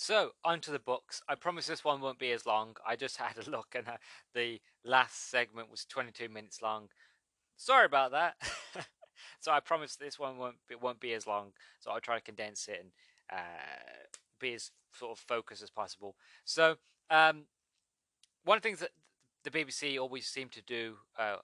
So, 0.00 0.30
onto 0.44 0.70
the 0.70 0.78
books. 0.78 1.22
I 1.28 1.34
promise 1.34 1.66
this 1.66 1.84
one 1.84 2.00
won't 2.00 2.20
be 2.20 2.30
as 2.30 2.46
long. 2.46 2.76
I 2.86 2.94
just 2.94 3.16
had 3.18 3.36
a 3.44 3.50
look 3.50 3.74
and 3.74 3.88
uh, 3.88 3.96
the 4.32 4.60
last 4.84 5.28
segment 5.28 5.72
was 5.72 5.84
22 5.86 6.28
minutes 6.28 6.62
long. 6.62 6.86
Sorry 7.56 7.84
about 7.84 8.12
that. 8.12 8.36
so, 9.40 9.50
I 9.50 9.58
promise 9.58 9.96
this 9.96 10.16
one 10.16 10.38
won't 10.38 10.54
it 10.70 10.80
won't 10.80 11.00
be 11.00 11.14
as 11.14 11.26
long. 11.26 11.50
So, 11.80 11.90
I'll 11.90 12.00
try 12.00 12.14
to 12.16 12.22
condense 12.22 12.68
it 12.68 12.78
and 12.80 12.90
uh, 13.32 14.06
be 14.40 14.54
as 14.54 14.70
sort 14.94 15.10
of 15.10 15.18
focused 15.18 15.64
as 15.64 15.70
possible. 15.70 16.14
So, 16.44 16.76
um, 17.10 17.46
one 18.44 18.56
of 18.56 18.62
the 18.62 18.68
things 18.68 18.78
that 18.78 18.90
the 19.42 19.50
BBC 19.50 19.98
always 20.00 20.28
seem 20.28 20.48
to 20.50 20.62
do, 20.62 20.94
uh, 21.18 21.38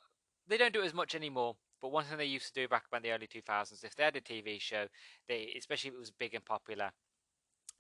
they 0.47 0.59
don't 0.59 0.73
do 0.73 0.83
it 0.83 0.87
as 0.87 0.95
much 0.95 1.17
anymore. 1.17 1.57
But 1.83 1.91
one 1.91 2.05
thing 2.05 2.19
they 2.19 2.25
used 2.25 2.55
to 2.55 2.63
do 2.63 2.69
back 2.69 2.85
in 2.95 3.03
the 3.03 3.11
early 3.11 3.27
2000s, 3.27 3.85
if 3.85 3.97
they 3.97 4.05
had 4.05 4.17
a 4.17 4.21
TV 4.21 4.61
show, 4.61 4.87
they 5.29 5.53
especially 5.59 5.89
if 5.89 5.95
it 5.95 5.99
was 5.99 6.13
big 6.13 6.35
and 6.35 6.45
popular, 6.45 6.93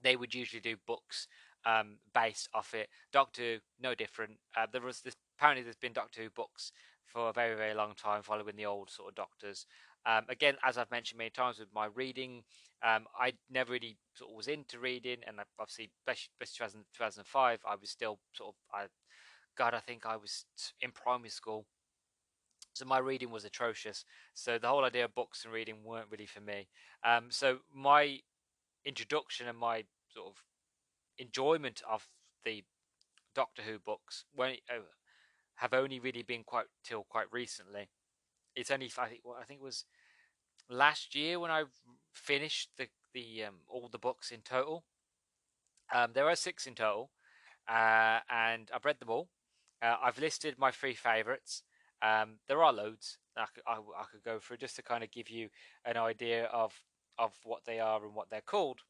they 0.04 0.14
would 0.14 0.34
usually 0.34 0.60
do 0.60 0.76
books 0.86 1.26
um, 1.66 1.98
based 2.14 2.48
off 2.54 2.74
it. 2.74 2.88
Doctor 3.12 3.42
Who, 3.42 3.58
no 3.80 3.94
different. 3.94 4.38
Uh, 4.56 4.66
there 4.70 4.82
was 4.82 5.00
this 5.00 5.16
apparently 5.36 5.64
there's 5.64 5.76
been 5.76 5.92
Doctor 5.92 6.22
Who 6.22 6.30
books 6.30 6.70
for 7.04 7.30
a 7.30 7.32
very 7.32 7.56
very 7.56 7.74
long 7.74 7.94
time, 7.96 8.22
following 8.22 8.56
the 8.56 8.66
old 8.66 8.90
sort 8.90 9.08
of 9.08 9.14
Doctors. 9.16 9.66
Um, 10.06 10.24
again, 10.28 10.56
as 10.62 10.76
I've 10.76 10.90
mentioned 10.90 11.18
many 11.18 11.30
times 11.30 11.58
with 11.58 11.72
my 11.74 11.86
reading, 11.86 12.42
um, 12.82 13.06
I 13.18 13.32
never 13.50 13.72
really 13.72 13.96
sort 14.14 14.30
of 14.30 14.36
was 14.36 14.48
into 14.48 14.78
reading, 14.78 15.18
and 15.26 15.36
obviously, 15.58 15.90
especially 16.06 16.84
2005, 16.94 17.60
I 17.66 17.74
was 17.76 17.88
still 17.88 18.18
sort 18.34 18.50
of, 18.50 18.54
I, 18.78 18.84
God, 19.56 19.72
I 19.72 19.80
think 19.80 20.04
I 20.04 20.16
was 20.16 20.44
in 20.82 20.90
primary 20.90 21.30
school, 21.30 21.64
so 22.74 22.84
my 22.84 22.98
reading 22.98 23.30
was 23.30 23.44
atrocious. 23.44 24.04
So 24.34 24.58
the 24.58 24.68
whole 24.68 24.84
idea 24.84 25.06
of 25.06 25.14
books 25.14 25.44
and 25.44 25.54
reading 25.54 25.76
weren't 25.84 26.10
really 26.10 26.26
for 26.26 26.40
me. 26.40 26.68
Um, 27.04 27.26
so 27.30 27.58
my 27.74 28.18
introduction 28.84 29.48
and 29.48 29.58
my 29.58 29.84
sort 30.08 30.28
of 30.28 30.42
enjoyment 31.18 31.82
of 31.88 32.08
the 32.44 32.64
Doctor 33.34 33.62
Who 33.62 33.78
books 33.78 34.24
when 34.34 34.56
uh, 34.70 34.82
have 35.56 35.72
only 35.74 35.98
really 35.98 36.22
been 36.22 36.44
quite 36.44 36.66
till 36.84 37.04
quite 37.08 37.26
recently. 37.32 37.88
It's 38.54 38.70
only 38.70 38.90
I 38.98 39.08
think 39.08 39.22
well, 39.24 39.38
I 39.40 39.44
think 39.44 39.60
it 39.60 39.64
was 39.64 39.84
last 40.68 41.14
year 41.14 41.40
when 41.40 41.50
I 41.50 41.64
finished 42.12 42.70
the 42.78 42.88
the 43.12 43.44
um, 43.44 43.54
all 43.68 43.88
the 43.90 43.98
books 43.98 44.30
in 44.30 44.40
total. 44.42 44.84
Um, 45.92 46.12
there 46.14 46.28
are 46.28 46.36
six 46.36 46.66
in 46.66 46.74
total, 46.74 47.10
uh, 47.68 48.20
and 48.30 48.70
I've 48.74 48.84
read 48.84 49.00
them 49.00 49.10
all. 49.10 49.28
Uh, 49.82 49.96
I've 50.02 50.18
listed 50.18 50.58
my 50.58 50.70
three 50.70 50.94
favourites. 50.94 51.62
Um, 52.02 52.36
there 52.48 52.62
are 52.62 52.72
loads 52.72 53.18
I 53.36 53.46
could, 53.52 53.62
I, 53.66 53.74
I 53.74 54.04
could 54.10 54.22
go 54.22 54.38
through 54.38 54.58
just 54.58 54.76
to 54.76 54.82
kind 54.82 55.02
of 55.02 55.10
give 55.10 55.28
you 55.28 55.48
an 55.84 55.96
idea 55.96 56.44
of 56.46 56.72
of 57.18 57.32
what 57.44 57.64
they 57.64 57.80
are 57.80 58.04
and 58.04 58.14
what 58.14 58.30
they're 58.30 58.40
called. 58.40 58.80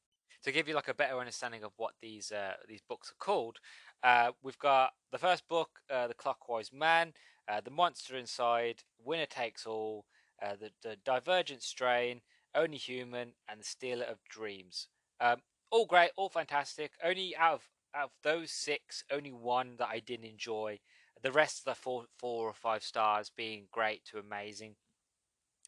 To 0.45 0.53
give 0.53 0.69
you 0.69 0.75
like 0.75 0.89
a 0.89 0.95
better 0.95 1.19
understanding 1.19 1.65
of 1.65 1.73
what 1.77 1.95
these 2.03 2.31
uh, 2.31 2.55
these 2.69 2.83
books 2.87 3.11
are 3.11 3.25
called, 3.25 3.59
uh, 4.03 4.33
we've 4.43 4.59
got 4.59 4.93
the 5.11 5.19
first 5.19 5.49
book, 5.49 5.71
uh, 5.91 6.07
The 6.07 6.15
Clockwise 6.15 6.71
Man, 6.73 7.15
uh, 7.49 7.63
The 7.65 7.71
Monster 7.71 8.17
Inside, 8.17 8.83
Winner 9.03 9.27
Takes 9.27 9.65
All, 9.65 10.05
uh, 10.43 10.55
the, 10.61 10.71
the 10.83 10.97
Deviant 11.07 11.63
Strain, 11.63 12.21
Only 12.55 12.77
Human, 12.77 13.33
and 13.49 13.61
The 13.61 13.65
Stealer 13.65 14.05
of 14.05 14.19
Dreams. 14.29 14.89
Um, 15.21 15.39
all 15.71 15.87
great, 15.87 16.11
all 16.17 16.29
fantastic. 16.29 16.93
Only 17.03 17.35
out 17.37 17.55
of 17.55 17.63
out 17.95 18.05
of 18.05 18.11
those 18.23 18.51
six, 18.51 19.05
only 19.11 19.33
one 19.33 19.77
that 19.79 19.89
I 19.89 20.01
didn't 20.01 20.27
enjoy. 20.27 20.81
The 21.23 21.33
rest 21.33 21.61
of 21.61 21.65
the 21.65 21.75
four 21.75 22.05
four 22.19 22.47
or 22.49 22.53
five 22.53 22.83
stars 22.83 23.31
being 23.35 23.69
great 23.73 24.05
to 24.07 24.19
amazing. 24.19 24.75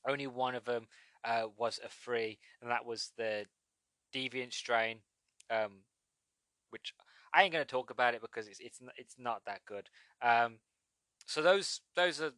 Only 0.07 0.27
one 0.27 0.55
of 0.55 0.65
them 0.65 0.87
uh, 1.27 1.49
was 1.57 1.81
a 1.85 1.89
free, 1.89 2.39
and 2.63 2.71
that 2.71 2.87
was 2.87 3.13
the 3.19 3.47
Deviant 4.15 4.53
Strain, 4.53 4.99
um, 5.51 5.83
which 6.71 6.95
I 7.35 7.43
ain't 7.43 7.53
going 7.53 7.65
to 7.65 7.71
talk 7.71 7.91
about 7.91 8.15
it 8.15 8.23
because 8.23 8.47
it's 8.49 8.61
it's 8.61 8.81
it's 8.97 9.17
not 9.19 9.43
that 9.47 9.65
good. 9.67 9.89
Um, 10.23 10.59
so 11.27 11.43
those 11.43 11.81
those 11.95 12.21
are 12.21 12.33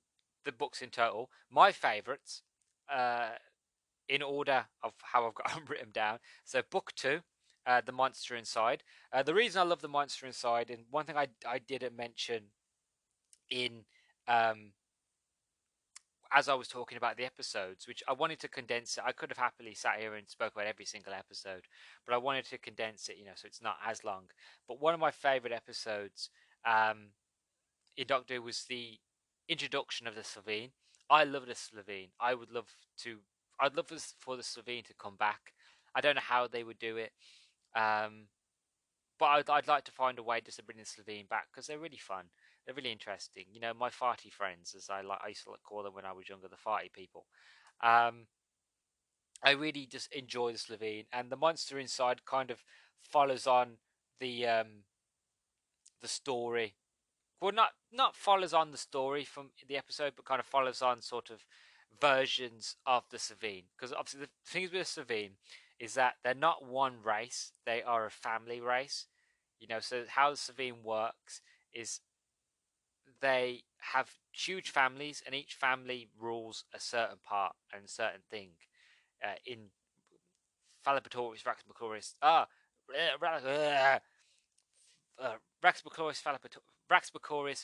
the 0.45 0.53
books 0.53 0.83
in 0.83 0.91
total. 0.91 1.31
My 1.51 1.73
favourites, 1.73 2.43
uh, 2.93 3.31
in 4.09 4.23
order 4.23 4.65
of 4.83 4.93
how 5.03 5.27
I've 5.27 5.35
got 5.35 5.49
them 5.55 5.65
written 5.69 5.91
down. 5.93 6.19
So 6.45 6.63
book 6.71 6.93
two, 6.97 7.21
uh, 7.67 7.83
the 7.85 7.93
monster 7.93 8.35
inside. 8.35 8.83
Uh, 9.13 9.23
the 9.23 9.35
reason 9.35 9.61
I 9.61 9.65
love 9.65 9.83
the 9.83 9.89
monster 9.89 10.27
inside, 10.27 10.71
and 10.71 10.85
one 10.91 11.05
thing 11.05 11.17
I 11.17 11.29
I 11.47 11.59
didn't 11.59 11.97
mention 11.97 12.45
in 13.51 13.85
um, 14.27 14.73
as 16.33 16.49
I 16.49 16.55
was 16.55 16.69
talking 16.69 16.99
about 16.99 17.17
the 17.17 17.25
episodes, 17.25 17.89
which 17.89 18.03
I 18.07 18.13
wanted 18.13 18.39
to 18.41 18.49
condense 18.49 18.99
it. 18.99 19.05
I 19.07 19.13
could 19.13 19.31
have 19.31 19.39
happily 19.39 19.75
sat 19.75 19.99
here 19.99 20.15
and 20.15 20.29
spoke 20.29 20.53
about 20.53 20.67
every 20.67 20.85
single 20.85 21.15
episode, 21.15 21.63
but 22.07 22.15
I 22.15 22.19
wanted 22.19 22.45
to 22.47 22.59
condense 22.59 23.09
it, 23.09 23.17
you 23.19 23.25
know, 23.25 23.33
so 23.35 23.47
it's 23.47 23.63
not 23.63 23.77
as 23.87 24.05
long. 24.05 24.25
But 24.67 24.81
one 24.81 24.95
of 24.95 25.01
my 25.01 25.11
favorite 25.11 25.53
episodes 25.53 26.31
um, 26.67 27.13
in 27.97 28.07
Doctor 28.07 28.35
Who 28.35 28.43
was 28.43 28.65
the 28.69 28.99
introduction 29.49 30.07
of 30.07 30.15
the 30.15 30.21
Slitheen. 30.21 30.71
I 31.11 31.25
love 31.25 31.47
the 31.47 31.55
Slitheen. 31.55 32.09
I 32.21 32.35
would 32.35 32.51
love 32.51 32.69
to. 32.99 33.19
I'd 33.61 33.77
love 33.77 33.91
for 34.19 34.37
the 34.37 34.43
Slitheen 34.43 34.85
to 34.87 34.95
come 34.95 35.17
back. 35.17 35.55
I 35.95 36.01
don't 36.01 36.15
know 36.15 36.21
how 36.23 36.47
they 36.47 36.63
would 36.63 36.79
do 36.79 36.99
it. 36.99 37.13
Um, 37.75 38.27
but 39.19 39.27
I'd, 39.27 39.51
I'd 39.51 39.69
like 39.69 39.85
to 39.85 39.93
find 39.93 40.19
a 40.19 40.23
way 40.23 40.41
just 40.41 40.59
to 40.59 40.65
bring 40.65 40.79
the 40.79 40.85
Slitheen 40.85 41.29
back 41.29 41.49
because 41.51 41.67
they're 41.67 41.79
really 41.79 41.99
fun. 41.99 42.25
They're 42.65 42.75
really 42.75 42.93
interesting. 42.93 43.45
You 43.51 43.61
know, 43.61 43.73
my 43.75 43.89
farty 43.89 44.33
friends, 44.33 44.75
as 44.77 44.89
I 44.91 45.01
like, 45.01 45.21
I 45.25 45.29
used 45.29 45.45
to 45.45 45.51
call 45.65 45.83
them 45.83 45.95
when 45.95 46.05
I 46.05 46.13
was 46.13 46.29
younger, 46.29 46.49
the 46.49 46.57
farty 46.57 46.93
people. 46.93 47.27
Um, 47.83 48.27
I 49.43 49.53
really 49.53 49.87
just 49.87 50.13
enjoy 50.13 50.53
the 50.53 50.59
Slitheen, 50.59 51.07
and 51.13 51.31
the 51.31 51.37
monster 51.37 51.79
inside 51.79 52.25
kind 52.25 52.51
of 52.51 52.63
follows 53.01 53.47
on 53.47 53.79
the 54.21 54.47
um, 54.47 54.85
the 56.03 56.09
story. 56.09 56.75
Well, 57.41 57.53
not 57.53 57.71
not 57.93 58.17
follows 58.17 58.53
on 58.53 58.73
the 58.73 58.79
story 58.79 59.25
from 59.25 59.51
the 59.69 59.77
episode, 59.77 60.15
but 60.17 60.25
kind 60.25 60.41
of 60.41 60.47
follows 60.47 60.83
on 60.83 61.03
sort 61.03 61.31
of 61.31 61.45
versions 62.01 62.77
of 62.85 63.05
the 63.11 63.17
Slitheen. 63.17 63.65
Because 63.77 63.93
obviously, 63.93 64.21
the 64.21 64.29
things 64.45 64.73
with 64.73 64.95
the 64.95 65.03
Slitheen 65.03 65.31
is 65.79 65.95
that 65.95 66.15
they're 66.23 66.35
not 66.35 66.65
one 66.65 67.03
race; 67.03 67.53
they 67.67 67.83
are 67.83 68.07
a 68.07 68.11
family 68.11 68.61
race. 68.61 69.07
You 69.59 69.67
know, 69.69 69.81
so 69.81 70.05
how 70.09 70.33
Slitheen 70.33 70.83
works 70.85 71.41
is 71.73 72.01
they 73.21 73.65
have 73.93 74.11
huge 74.33 74.71
families, 74.71 75.23
and 75.25 75.35
each 75.35 75.55
family 75.55 76.09
rules 76.19 76.65
a 76.75 76.81
certain 76.81 77.19
part 77.25 77.55
and 77.73 77.89
certain 77.89 78.23
thing. 78.31 78.51
Uh, 79.23 79.35
in 79.45 79.71
Fallopatoris, 80.87 81.43
Raxmacoris, 81.43 82.15
ah, 82.23 82.47
uh, 82.89 83.99
uh, 85.21 85.35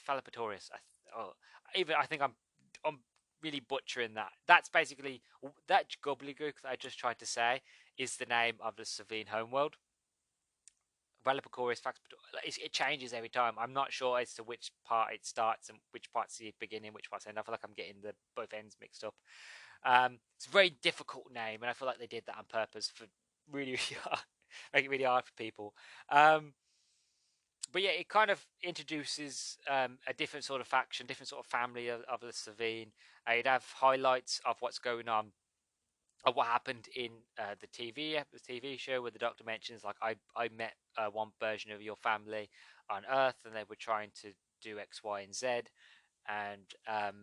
Fallopatoris. 0.07 0.71
I, 0.73 0.79
oh, 1.17 1.33
even 1.75 1.97
I 1.97 2.07
think 2.07 2.23
I'm 2.23 2.35
I'm 2.85 2.99
really 3.43 3.61
butchering 3.61 4.15
that. 4.15 4.33
That's 4.47 4.69
basically 4.69 5.23
that 5.69 5.87
gobbledygook 6.05 6.61
that 6.63 6.71
I 6.71 6.77
just 6.77 6.99
tried 6.99 7.19
to 7.21 7.27
say 7.27 7.63
is 7.99 8.17
the 8.17 8.27
name 8.27 8.55
of 8.61 8.77
the 8.77 8.83
Slitheen 8.83 9.29
homeworld. 9.29 9.77
Velapicoris, 11.25 11.81
it 12.45 12.73
changes 12.73 13.13
every 13.13 13.31
time. 13.31 13.55
I'm 13.59 13.73
not 13.73 13.93
sure 13.93 14.19
as 14.19 14.35
to 14.35 14.43
which 14.43 14.71
part 14.87 15.15
it 15.15 15.25
starts 15.25 15.71
and 15.71 15.79
which 15.93 16.13
part's 16.13 16.37
the 16.37 16.53
beginning, 16.61 16.93
which 16.93 17.09
part's 17.09 17.25
the 17.25 17.31
end. 17.31 17.39
I 17.39 17.43
feel 17.43 17.53
like 17.53 17.65
I'm 17.65 17.75
getting 17.75 18.03
the 18.03 18.15
both 18.37 18.53
ends 18.53 18.77
mixed 18.81 19.05
up. 19.05 19.15
Um, 19.85 20.19
it's 20.37 20.47
a 20.47 20.51
very 20.51 20.77
difficult 20.83 21.27
name, 21.35 21.63
and 21.63 21.71
I 21.71 21.73
feel 21.73 21.89
like 21.89 21.99
they 21.99 22.07
did 22.07 22.25
that 22.27 22.37
on 22.37 22.45
purpose 22.49 22.91
for 22.95 23.07
really, 23.51 23.73
really 23.73 24.01
hard, 24.03 24.21
make 24.73 24.85
it 24.85 24.91
really 24.91 25.05
hard 25.05 25.25
for 25.25 25.33
people. 25.33 25.75
Um, 26.11 26.53
but 27.73 27.83
yeah, 27.83 27.91
it 27.91 28.09
kind 28.09 28.31
of 28.31 28.45
introduces 28.63 29.59
um, 29.69 29.99
a 30.07 30.13
different 30.13 30.45
sort 30.45 30.61
of 30.61 30.67
faction, 30.67 31.07
different 31.07 31.29
sort 31.29 31.45
of 31.45 31.47
family 31.47 31.89
of, 31.89 32.03
of 32.03 32.21
the 32.21 32.29
Slitheen. 32.29 32.89
Uh, 33.27 33.33
would 33.37 33.47
have 33.47 33.65
highlights 33.77 34.41
of 34.45 34.57
what's 34.61 34.79
going 34.79 35.09
on 35.09 35.33
what 36.33 36.47
happened 36.47 36.89
in 36.97 37.11
uh, 37.39 37.55
the 37.61 37.67
TV 37.67 38.19
the 38.33 38.53
TV 38.53 38.79
show 38.79 39.03
where 39.03 39.11
the 39.11 39.19
Doctor 39.19 39.45
mentions 39.45 39.85
like 39.85 39.97
I 40.03 40.15
I 40.37 40.49
met 40.57 40.75
uh, 40.97 41.07
one 41.07 41.31
version 41.39 41.71
of 41.71 41.83
your 41.83 41.97
family 41.97 42.49
on 42.91 43.03
Earth 43.11 43.37
and 43.45 43.55
they 43.55 43.65
were 43.69 43.77
trying 43.77 44.11
to 44.23 44.33
do 44.63 44.79
X, 44.79 45.05
Y, 45.05 45.21
and 45.21 45.35
Z, 45.35 45.47
and 46.29 46.65
um, 46.89 47.15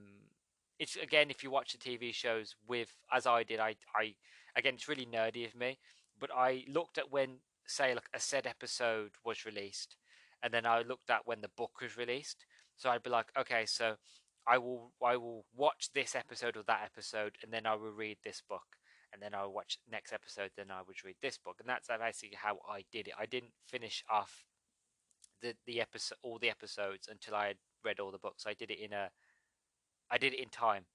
it's 0.78 0.96
again 0.98 1.32
if 1.32 1.44
you 1.44 1.50
watch 1.50 1.74
the 1.74 1.80
TV 1.80 2.14
shows 2.14 2.56
with 2.68 2.94
as 3.12 3.26
I 3.26 3.44
did 3.44 3.60
I 3.60 3.76
I 3.96 4.14
again 4.56 4.76
it's 4.76 4.88
really 4.88 5.08
nerdy 5.08 5.46
of 5.48 5.56
me, 5.56 5.80
but 6.20 6.30
I 6.36 6.66
looked 6.68 6.98
at 7.00 7.12
when 7.12 7.38
say 7.66 7.96
like 7.96 8.10
a 8.14 8.20
said 8.20 8.46
episode 8.46 9.12
was 9.26 9.46
released, 9.46 9.96
and 10.44 10.54
then 10.54 10.66
I 10.68 10.82
looked 10.84 11.10
at 11.10 11.26
when 11.26 11.42
the 11.42 11.50
book 11.58 11.82
was 11.82 11.98
released. 11.98 12.46
So 12.78 12.90
I'd 12.90 13.04
be 13.04 13.10
like, 13.10 13.28
okay, 13.38 13.66
so 13.66 13.96
I 14.48 14.60
will 14.60 14.92
I 15.04 15.18
will 15.18 15.46
watch 15.56 15.90
this 15.96 16.16
episode 16.16 16.56
or 16.56 16.64
that 16.68 16.84
episode, 16.86 17.38
and 17.42 17.52
then 17.52 17.66
I 17.66 17.74
will 17.74 17.92
read 17.92 18.18
this 18.24 18.44
book 18.48 18.78
and 19.14 19.22
then 19.22 19.34
I 19.34 19.44
would 19.44 19.54
watch 19.54 19.78
next 19.90 20.14
episode. 20.14 20.52
Then 20.56 20.72
I 20.72 20.82
would 20.88 21.04
read 21.04 21.18
this 21.22 21.38
book, 21.38 21.58
and 21.60 21.68
that's 21.68 21.88
basically 21.88 22.38
how 22.42 22.60
I 22.70 22.84
did 22.92 23.08
it. 23.08 23.14
I 23.20 23.26
didn't 23.26 23.54
finish 23.66 24.04
off 24.10 24.46
the 25.42 25.56
the 25.66 25.82
episode 25.82 26.18
all 26.24 26.40
the 26.40 26.50
episodes 26.50 27.08
until 27.10 27.36
I 27.36 27.48
had 27.48 27.58
read 27.84 28.00
all 28.00 28.12
the 28.12 28.18
books. 28.18 28.46
I 28.48 28.54
did 28.54 28.72
it 28.72 28.80
in 28.80 28.94
a 28.94 29.10
I 30.10 30.18
did 30.18 30.34
it 30.34 30.40
in 30.40 30.50
time, 30.50 30.86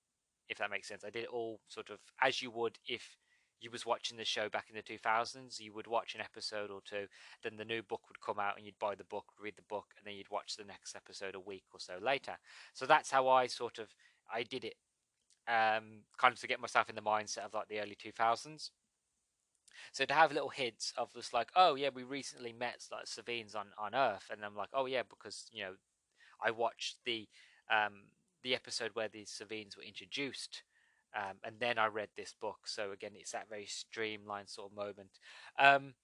if 0.49 0.59
that 0.59 0.71
makes 0.71 0.89
sense. 0.89 1.05
I 1.05 1.11
did 1.11 1.25
it 1.25 1.31
all 1.31 1.61
sort 1.69 1.91
of 1.91 1.99
as 2.23 2.43
you 2.43 2.51
would 2.51 2.79
if 2.87 3.17
you 3.61 3.71
was 3.71 3.87
watching 3.87 4.17
the 4.17 4.25
show 4.25 4.49
back 4.49 4.67
in 4.69 4.77
the 4.77 4.83
2000s 4.83 5.59
you 5.59 5.73
would 5.73 5.87
watch 5.87 6.15
an 6.15 6.21
episode 6.21 6.71
or 6.71 6.81
two 6.85 7.07
then 7.43 7.57
the 7.57 7.65
new 7.65 7.83
book 7.83 8.03
would 8.09 8.21
come 8.21 8.39
out 8.39 8.57
and 8.57 8.67
you'd 8.67 8.79
buy 8.79 8.95
the 8.95 9.05
book 9.05 9.25
read 9.41 9.55
the 9.57 9.63
book 9.63 9.87
and 9.97 10.07
then 10.07 10.15
you'd 10.15 10.31
watch 10.31 10.57
the 10.57 10.65
next 10.65 10.95
episode 10.95 11.35
a 11.35 11.41
week 11.41 11.65
or 11.73 11.81
so 11.81 11.95
later 12.03 12.37
so 12.75 12.87
that's 12.87 13.11
how 13.11 13.29
i 13.29 13.47
sort 13.47 13.79
of 13.79 13.89
i 14.33 14.43
did 14.43 14.65
it 14.65 14.75
um, 15.49 16.03
kind 16.19 16.33
of 16.33 16.41
to 16.41 16.47
get 16.47 16.61
myself 16.61 16.89
in 16.89 16.97
the 16.97 17.03
mindset 17.03 17.45
of 17.45 17.55
like 17.55 17.69
the 17.69 17.81
early 17.81 17.97
2000s. 17.97 18.71
So 19.93 20.05
to 20.05 20.15
have 20.15 20.33
little 20.33 20.49
hints 20.49 20.93
of 20.97 21.13
just 21.15 21.33
like, 21.33 21.49
oh 21.55 21.75
yeah, 21.75 21.91
we 21.95 22.03
recently 22.03 22.53
met 22.53 22.85
like 22.91 23.07
Slitheen's 23.07 23.55
on 23.55 23.69
on 23.79 23.95
Earth, 23.95 24.31
and 24.31 24.45
I'm 24.45 24.57
like, 24.57 24.71
oh 24.75 24.87
yeah, 24.87 25.03
because 25.09 25.47
you 25.53 25.65
know, 25.65 25.73
I 26.45 26.51
watched 26.51 26.97
the 27.05 27.29
um, 27.71 28.05
the 28.43 28.55
episode 28.55 28.91
where 28.95 29.09
the 29.09 29.25
Slitheen's 29.25 29.77
were 29.77 29.83
introduced, 29.83 30.63
um, 31.15 31.37
and 31.45 31.57
then 31.61 31.79
I 31.79 31.87
read 31.87 32.09
this 32.17 32.35
book. 32.39 32.61
So 32.67 32.91
again, 32.93 33.13
it's 33.15 33.33
that 33.33 33.49
very 33.49 33.67
streamlined 33.67 34.49
sort 34.49 34.71
of 34.71 34.77
moment. 34.77 35.19
Um, 35.59 35.95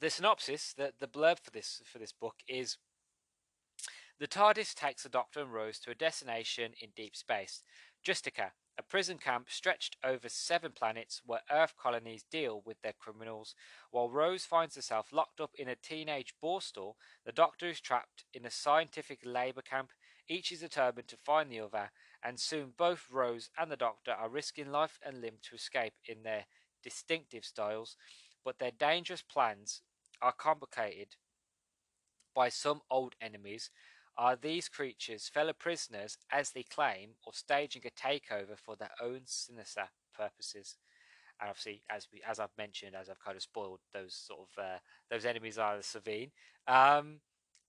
the 0.00 0.10
synopsis, 0.10 0.74
the 0.76 0.92
the 0.98 1.08
blurb 1.08 1.38
for 1.40 1.50
this 1.50 1.82
for 1.84 1.98
this 1.98 2.12
book 2.12 2.36
is 2.48 2.78
the 4.18 4.28
TARDIS 4.28 4.74
takes 4.74 5.02
the 5.02 5.08
Doctor 5.08 5.40
and 5.40 5.52
Rose 5.52 5.80
to 5.80 5.90
a 5.90 5.94
destination 5.94 6.72
in 6.80 6.90
deep 6.94 7.16
space. 7.16 7.62
Justicia, 8.02 8.52
a 8.76 8.82
prison 8.82 9.16
camp 9.16 9.48
stretched 9.48 9.96
over 10.02 10.28
seven 10.28 10.72
planets 10.72 11.22
where 11.24 11.42
Earth 11.48 11.74
colonies 11.80 12.24
deal 12.28 12.60
with 12.64 12.82
their 12.82 12.94
criminals. 12.98 13.54
While 13.92 14.10
Rose 14.10 14.44
finds 14.44 14.74
herself 14.74 15.12
locked 15.12 15.40
up 15.40 15.52
in 15.56 15.68
a 15.68 15.76
teenage 15.76 16.34
borstal, 16.42 16.94
the 17.24 17.30
Doctor 17.30 17.68
is 17.68 17.80
trapped 17.80 18.24
in 18.34 18.44
a 18.44 18.50
scientific 18.50 19.20
labour 19.24 19.62
camp. 19.62 19.90
Each 20.28 20.50
is 20.50 20.60
determined 20.60 21.06
to 21.08 21.16
find 21.16 21.48
the 21.48 21.60
other, 21.60 21.92
and 22.24 22.40
soon 22.40 22.72
both 22.76 23.06
Rose 23.08 23.50
and 23.56 23.70
the 23.70 23.76
Doctor 23.76 24.10
are 24.10 24.28
risking 24.28 24.72
life 24.72 24.98
and 25.04 25.20
limb 25.20 25.38
to 25.42 25.54
escape 25.54 25.94
in 26.04 26.24
their 26.24 26.46
distinctive 26.82 27.44
styles. 27.44 27.96
But 28.44 28.58
their 28.58 28.72
dangerous 28.72 29.22
plans 29.22 29.82
are 30.20 30.32
complicated 30.32 31.14
by 32.34 32.48
some 32.48 32.80
old 32.90 33.14
enemies 33.20 33.70
are 34.16 34.36
these 34.36 34.68
creatures 34.68 35.30
fellow 35.32 35.52
prisoners, 35.52 36.18
as 36.30 36.50
they 36.50 36.62
claim, 36.62 37.10
or 37.26 37.32
staging 37.32 37.82
a 37.86 37.90
takeover 37.90 38.56
for 38.56 38.76
their 38.76 38.90
own 39.02 39.22
sinister 39.24 39.88
purposes? 40.14 40.76
And 41.40 41.48
obviously, 41.48 41.82
as 41.90 42.08
we, 42.12 42.22
as 42.28 42.38
I've 42.38 42.56
mentioned, 42.58 42.94
as 42.94 43.08
I've 43.08 43.22
kind 43.24 43.36
of 43.36 43.42
spoiled, 43.42 43.80
those 43.92 44.14
sort 44.14 44.40
of 44.40 44.64
uh, 44.64 44.78
those 45.10 45.24
enemies 45.24 45.58
are 45.58 45.76
the 45.76 45.82
Slitheen. 45.82 46.30
Um, 46.68 47.20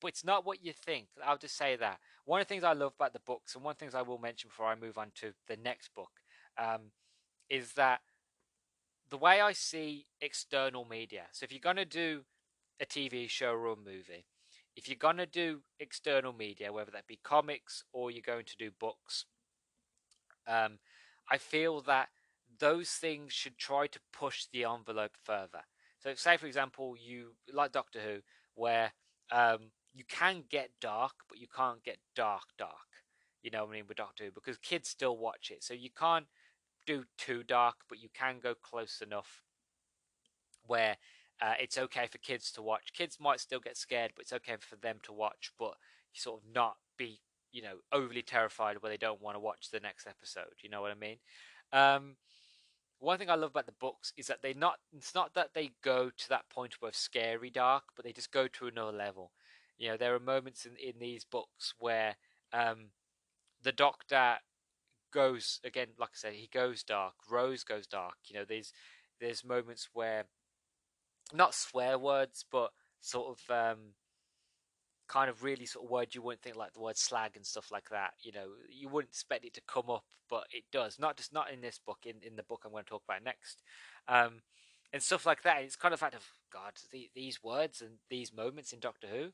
but 0.01 0.09
it's 0.09 0.25
not 0.25 0.45
what 0.45 0.63
you 0.63 0.73
think. 0.73 1.07
I'll 1.25 1.37
just 1.37 1.57
say 1.57 1.77
that. 1.77 1.99
One 2.25 2.41
of 2.41 2.47
the 2.47 2.53
things 2.53 2.65
I 2.65 2.73
love 2.73 2.93
about 2.99 3.13
the 3.13 3.21
books, 3.25 3.55
and 3.55 3.63
one 3.63 3.71
of 3.71 3.77
the 3.77 3.85
things 3.85 3.95
I 3.95 4.01
will 4.01 4.17
mention 4.17 4.49
before 4.49 4.67
I 4.67 4.75
move 4.75 4.97
on 4.97 5.11
to 5.15 5.33
the 5.47 5.55
next 5.55 5.95
book, 5.95 6.11
um, 6.57 6.91
is 7.49 7.73
that 7.73 8.01
the 9.09 9.17
way 9.17 9.39
I 9.41 9.53
see 9.53 10.07
external 10.19 10.85
media. 10.85 11.23
So 11.31 11.45
if 11.45 11.51
you're 11.51 11.59
going 11.61 11.77
to 11.77 11.85
do 11.85 12.23
a 12.81 12.85
TV 12.85 13.29
show 13.29 13.51
or 13.53 13.67
a 13.67 13.75
movie, 13.75 14.25
if 14.75 14.87
you're 14.87 14.97
going 14.97 15.17
to 15.17 15.25
do 15.25 15.61
external 15.79 16.33
media, 16.33 16.73
whether 16.73 16.91
that 16.91 17.07
be 17.07 17.19
comics 17.23 17.83
or 17.93 18.11
you're 18.11 18.21
going 18.25 18.45
to 18.45 18.57
do 18.57 18.71
books, 18.79 19.25
um, 20.47 20.79
I 21.29 21.37
feel 21.37 21.81
that 21.81 22.09
those 22.59 22.89
things 22.89 23.33
should 23.33 23.57
try 23.57 23.87
to 23.87 23.99
push 24.11 24.45
the 24.51 24.65
envelope 24.65 25.15
further. 25.23 25.61
So, 25.99 26.13
say 26.15 26.37
for 26.37 26.47
example, 26.47 26.95
you 26.99 27.35
like 27.51 27.71
Doctor 27.71 27.99
Who, 27.99 28.17
where 28.55 28.91
um, 29.31 29.71
you 29.93 30.03
can 30.07 30.43
get 30.49 30.69
dark, 30.81 31.13
but 31.29 31.39
you 31.39 31.47
can't 31.55 31.83
get 31.83 31.97
dark, 32.15 32.43
dark. 32.57 32.71
You 33.41 33.51
know 33.51 33.65
what 33.65 33.71
I 33.71 33.73
mean 33.77 33.85
with 33.87 33.97
Doctor 33.97 34.25
Who 34.25 34.31
because 34.31 34.57
kids 34.57 34.89
still 34.89 35.17
watch 35.17 35.51
it, 35.51 35.63
so 35.63 35.73
you 35.73 35.89
can't 35.97 36.25
do 36.85 37.05
too 37.17 37.43
dark, 37.43 37.75
but 37.87 38.01
you 38.01 38.09
can 38.13 38.39
go 38.41 38.53
close 38.53 39.01
enough 39.01 39.43
where 40.65 40.97
uh, 41.41 41.53
it's 41.61 41.77
okay 41.77 42.07
for 42.09 42.17
kids 42.19 42.51
to 42.53 42.61
watch. 42.61 42.93
Kids 42.93 43.17
might 43.19 43.39
still 43.39 43.59
get 43.59 43.77
scared, 43.77 44.11
but 44.15 44.23
it's 44.23 44.33
okay 44.33 44.55
for 44.59 44.75
them 44.77 44.97
to 45.03 45.13
watch, 45.13 45.51
but 45.57 45.73
sort 46.13 46.41
of 46.41 46.53
not 46.53 46.75
be, 46.97 47.19
you 47.51 47.61
know, 47.61 47.77
overly 47.91 48.21
terrified 48.21 48.81
where 48.81 48.91
they 48.91 48.97
don't 48.97 49.21
want 49.21 49.35
to 49.35 49.39
watch 49.39 49.69
the 49.71 49.79
next 49.79 50.07
episode. 50.07 50.53
You 50.61 50.69
know 50.69 50.81
what 50.81 50.91
I 50.91 50.95
mean? 50.95 51.17
Um, 51.71 52.15
one 52.99 53.17
thing 53.17 53.29
I 53.29 53.35
love 53.35 53.51
about 53.51 53.65
the 53.65 53.73
books 53.73 54.13
is 54.15 54.27
that 54.27 54.41
they 54.41 54.53
not 54.53 54.75
it's 54.95 55.13
not 55.13 55.33
that 55.33 55.49
they 55.53 55.71
go 55.83 56.09
to 56.15 56.29
that 56.29 56.49
point 56.49 56.75
where 56.79 56.93
scary 56.93 57.49
dark, 57.49 57.83
but 57.95 58.05
they 58.05 58.13
just 58.13 58.31
go 58.31 58.47
to 58.47 58.67
another 58.67 58.95
level. 58.95 59.31
You 59.77 59.89
know, 59.89 59.97
there 59.97 60.15
are 60.15 60.19
moments 60.19 60.65
in, 60.65 60.77
in 60.77 60.99
these 60.99 61.25
books 61.25 61.73
where 61.79 62.15
um, 62.53 62.91
the 63.61 63.71
doctor 63.71 64.37
goes 65.11 65.59
again, 65.63 65.87
like 65.99 66.09
I 66.09 66.15
said, 66.15 66.33
he 66.33 66.47
goes 66.51 66.83
dark. 66.83 67.15
Rose 67.29 67.63
goes 67.63 67.87
dark. 67.87 68.15
You 68.27 68.39
know, 68.39 68.45
there's 68.47 68.71
there's 69.19 69.43
moments 69.43 69.89
where 69.93 70.25
not 71.33 71.53
swear 71.53 71.97
words, 71.97 72.45
but 72.51 72.71
sort 73.01 73.37
of 73.37 73.73
um, 73.73 73.79
kind 75.07 75.29
of 75.29 75.43
really 75.43 75.65
sort 75.65 75.85
of 75.85 75.91
words 75.91 76.15
you 76.15 76.21
wouldn't 76.21 76.41
think 76.41 76.55
like 76.55 76.73
the 76.73 76.81
word 76.81 76.97
slag 76.97 77.31
and 77.35 77.45
stuff 77.45 77.71
like 77.71 77.89
that. 77.89 78.11
You 78.21 78.31
know, 78.31 78.47
you 78.69 78.89
wouldn't 78.89 79.11
expect 79.11 79.45
it 79.45 79.53
to 79.55 79.61
come 79.67 79.89
up, 79.89 80.05
but 80.29 80.45
it 80.51 80.63
does. 80.71 80.99
Not 80.99 81.17
just 81.17 81.33
not 81.33 81.51
in 81.51 81.61
this 81.61 81.79
book, 81.85 81.99
in 82.05 82.15
in 82.25 82.35
the 82.35 82.43
book 82.43 82.61
I'm 82.65 82.71
going 82.71 82.83
to 82.83 82.89
talk 82.89 83.03
about 83.07 83.23
next. 83.23 83.61
Um, 84.07 84.41
and 84.93 85.01
stuff 85.01 85.25
like 85.25 85.41
that. 85.43 85.63
It's 85.63 85.75
kind 85.75 85.93
of 85.93 86.01
like, 86.01 86.13
God, 86.53 86.73
the, 86.91 87.09
these 87.15 87.43
words 87.43 87.81
and 87.81 87.97
these 88.09 88.31
moments 88.31 88.71
in 88.71 88.79
Doctor 88.79 89.07
Who. 89.07 89.29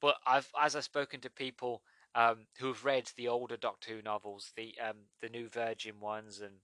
But 0.00 0.16
I've, 0.26 0.48
as 0.60 0.76
I've 0.76 0.84
spoken 0.84 1.20
to 1.20 1.30
people 1.30 1.82
um, 2.14 2.46
who 2.58 2.68
have 2.68 2.84
read 2.84 3.10
the 3.16 3.28
older 3.28 3.56
Doctor 3.56 3.92
Who 3.92 4.02
novels, 4.02 4.52
the 4.56 4.74
um, 4.88 4.96
the 5.20 5.28
New 5.28 5.48
Virgin 5.48 5.98
ones, 6.00 6.40
and 6.40 6.54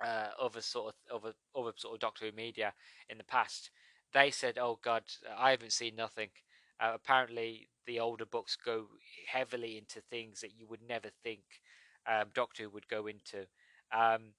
uh, 0.00 0.28
other 0.40 0.60
sort 0.60 0.94
of 0.94 1.14
other 1.14 1.34
other 1.54 1.72
sort 1.76 1.94
of 1.94 2.00
Doctor 2.00 2.26
Who 2.26 2.32
media 2.32 2.74
in 3.08 3.18
the 3.18 3.24
past, 3.24 3.70
they 4.12 4.30
said, 4.30 4.58
"Oh 4.58 4.78
God, 4.82 5.04
I 5.36 5.50
haven't 5.50 5.72
seen 5.72 5.96
nothing." 5.96 6.30
Uh, 6.78 6.92
apparently, 6.94 7.68
the 7.86 8.00
older 8.00 8.26
books 8.26 8.56
go 8.56 8.86
heavily 9.28 9.78
into 9.78 10.00
things 10.00 10.40
that 10.40 10.58
you 10.58 10.66
would 10.66 10.82
never 10.86 11.08
think 11.22 11.62
um, 12.06 12.26
Doctor 12.34 12.64
Who 12.64 12.70
would 12.70 12.88
go 12.88 13.06
into. 13.06 13.46
Um, 13.92 14.32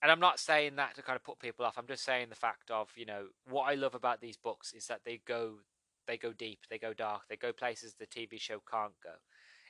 and 0.00 0.12
I'm 0.12 0.20
not 0.20 0.38
saying 0.38 0.76
that 0.76 0.94
to 0.94 1.02
kind 1.02 1.16
of 1.16 1.24
put 1.24 1.40
people 1.40 1.64
off. 1.64 1.76
I'm 1.76 1.86
just 1.86 2.04
saying 2.04 2.28
the 2.28 2.36
fact 2.36 2.70
of 2.70 2.90
you 2.96 3.06
know 3.06 3.26
what 3.48 3.64
I 3.64 3.74
love 3.74 3.94
about 3.94 4.20
these 4.20 4.36
books 4.36 4.72
is 4.72 4.86
that 4.86 5.00
they 5.04 5.20
go 5.26 5.58
they 6.06 6.16
go 6.16 6.32
deep, 6.32 6.60
they 6.70 6.78
go 6.78 6.94
dark, 6.94 7.22
they 7.28 7.36
go 7.36 7.52
places 7.52 7.94
the 7.94 8.06
TV 8.06 8.40
show 8.40 8.60
can't 8.70 8.94
go, 9.02 9.10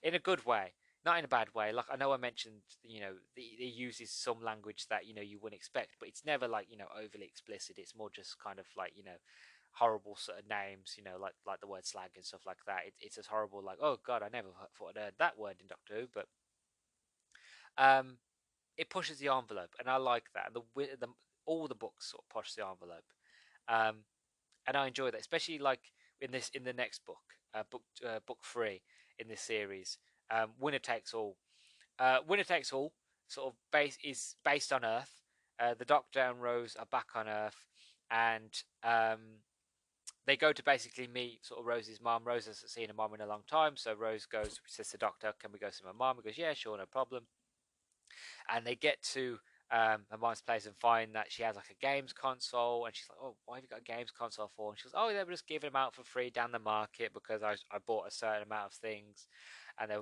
in 0.03 0.15
a 0.15 0.21
good 0.21 0.47
way, 0.47 0.73
not 1.05 1.19
in 1.19 1.25
a 1.25 1.29
bad 1.29 1.55
way. 1.55 1.73
Like 1.73 1.87
I 1.91 1.97
know 1.97 2.13
I 2.13 2.17
mentioned, 2.17 2.63
you 2.83 3.01
know, 3.01 3.13
it 3.37 3.75
uses 3.75 4.11
some 4.11 4.43
language 4.43 4.87
that 4.91 5.07
you 5.07 5.15
know 5.15 5.23
you 5.23 5.39
wouldn't 5.41 5.59
expect, 5.59 5.97
but 5.99 6.09
it's 6.09 6.25
never 6.25 6.49
like 6.49 6.67
you 6.71 6.77
know 6.77 6.89
overly 6.97 7.25
explicit. 7.25 7.77
It's 7.79 7.97
more 7.97 8.11
just 8.15 8.37
kind 8.43 8.59
of 8.59 8.67
like 8.77 8.93
you 8.97 9.05
know 9.05 9.19
horrible 9.73 10.17
sort 10.17 10.39
of 10.39 10.49
names, 10.49 10.95
you 10.97 11.05
know, 11.05 11.17
like 11.21 11.35
like 11.47 11.61
the 11.61 11.67
word 11.67 11.87
slag 11.87 12.11
and 12.17 12.25
stuff 12.25 12.43
like 12.47 12.59
that. 12.67 12.81
It, 12.87 12.95
it's 13.01 13.19
as 13.19 13.27
horrible 13.27 13.63
like 13.65 13.79
oh 13.81 13.99
god, 14.05 14.23
I 14.23 14.29
never 14.33 14.49
thought 14.77 14.95
I'd 14.97 15.03
heard 15.03 15.15
that 15.19 15.39
word 15.39 15.57
in 15.61 15.67
Doctor 15.67 15.95
Who, 16.01 16.07
but 16.13 16.27
um, 17.79 18.19
it 18.77 18.91
pushes 18.91 19.19
the 19.19 19.29
envelope, 19.29 19.71
and 19.79 19.89
I 19.89 19.97
like 19.97 20.25
that. 20.35 20.53
The, 20.53 20.63
the 21.01 21.09
all 21.47 21.69
the 21.69 21.75
books 21.75 22.11
sort 22.11 22.25
of 22.25 22.35
push 22.35 22.55
the 22.55 22.67
envelope, 22.67 23.05
um, 23.69 24.05
and 24.67 24.77
I 24.77 24.87
enjoy 24.87 25.11
that, 25.11 25.21
especially 25.21 25.59
like 25.59 25.81
in 26.21 26.33
this 26.33 26.51
in 26.55 26.65
the 26.65 26.73
next 26.73 27.05
book, 27.07 27.23
uh, 27.55 27.63
book 27.71 27.83
uh, 28.07 28.19
book 28.27 28.39
three 28.45 28.83
in 29.19 29.29
this 29.29 29.41
series, 29.41 29.99
um, 30.31 30.51
winner 30.59 30.79
takes 30.79 31.15
all. 31.15 31.37
Uh, 31.99 32.19
winner 32.27 32.45
takes 32.45 32.73
all 32.73 32.93
sort 33.29 33.49
of 33.49 33.55
base 33.71 33.97
is 34.03 34.35
based 34.45 34.73
on 34.73 34.85
Earth. 34.85 35.23
Uh, 35.61 35.75
the 35.79 35.85
Doctor 35.85 36.21
and 36.21 36.43
Rose 36.43 36.77
are 36.79 36.87
back 36.87 37.09
on 37.15 37.29
Earth, 37.29 37.67
and 38.11 38.63
um, 38.83 39.19
they 40.27 40.37
go 40.37 40.53
to 40.53 40.63
basically 40.63 41.07
meet 41.07 41.45
sort 41.45 41.61
of 41.61 41.67
Rose's 41.67 42.01
mom. 42.01 42.25
Rose 42.25 42.47
hasn't 42.47 42.71
seen 42.71 42.89
her 42.89 42.95
mom 42.95 43.15
in 43.15 43.21
a 43.21 43.27
long 43.27 43.43
time, 43.49 43.77
so 43.77 43.95
Rose 43.95 44.27
goes, 44.27 44.61
says 44.67 44.87
to 44.89 44.93
the 44.93 44.99
Doctor, 44.99 45.33
"Can 45.41 45.53
we 45.53 45.59
go 45.59 45.71
see 45.71 45.85
my 45.85 45.93
mom?" 45.93 46.17
He 46.17 46.23
goes, 46.23 46.39
"Yeah, 46.39 46.55
sure, 46.55 46.79
no 46.79 46.87
problem." 46.87 47.25
And 48.51 48.67
they 48.67 48.77
get 48.77 49.03
to 49.15 49.39
um, 49.71 50.07
her 50.11 50.19
mom's 50.19 50.41
place 50.41 50.65
and 50.67 50.77
find 50.77 51.15
that 51.15 51.31
she 51.31 51.43
has 51.43 51.57
like 51.57 51.71
a 51.71 51.85
games 51.85 52.13
console, 52.13 52.87
and 52.87 52.95
she's 52.95 53.09
like, 53.09 53.19
"Oh, 53.21 53.37
why 53.45 53.57
have 53.57 53.65
you 53.65 53.69
got 53.69 53.81
a 53.81 53.83
games 53.83 54.13
console 54.13 54.51
for?" 54.57 54.71
And 54.71 54.79
she 54.79 54.85
goes, 54.85 54.95
"Oh, 54.97 55.13
they 55.13 55.25
were 55.25 55.33
just 55.33 55.49
giving 55.49 55.69
them 55.69 55.77
out 55.77 55.95
for 55.95 56.05
free 56.05 56.31
down 56.31 56.53
the 56.53 56.61
market 56.61 57.13
because 57.13 57.43
I 57.43 57.57
I 57.73 57.79
bought 57.85 58.07
a 58.07 58.13
certain 58.13 58.45
amount 58.45 58.67
of 58.67 58.75
things, 58.75 59.27
and 59.81 59.91
they 59.91 59.97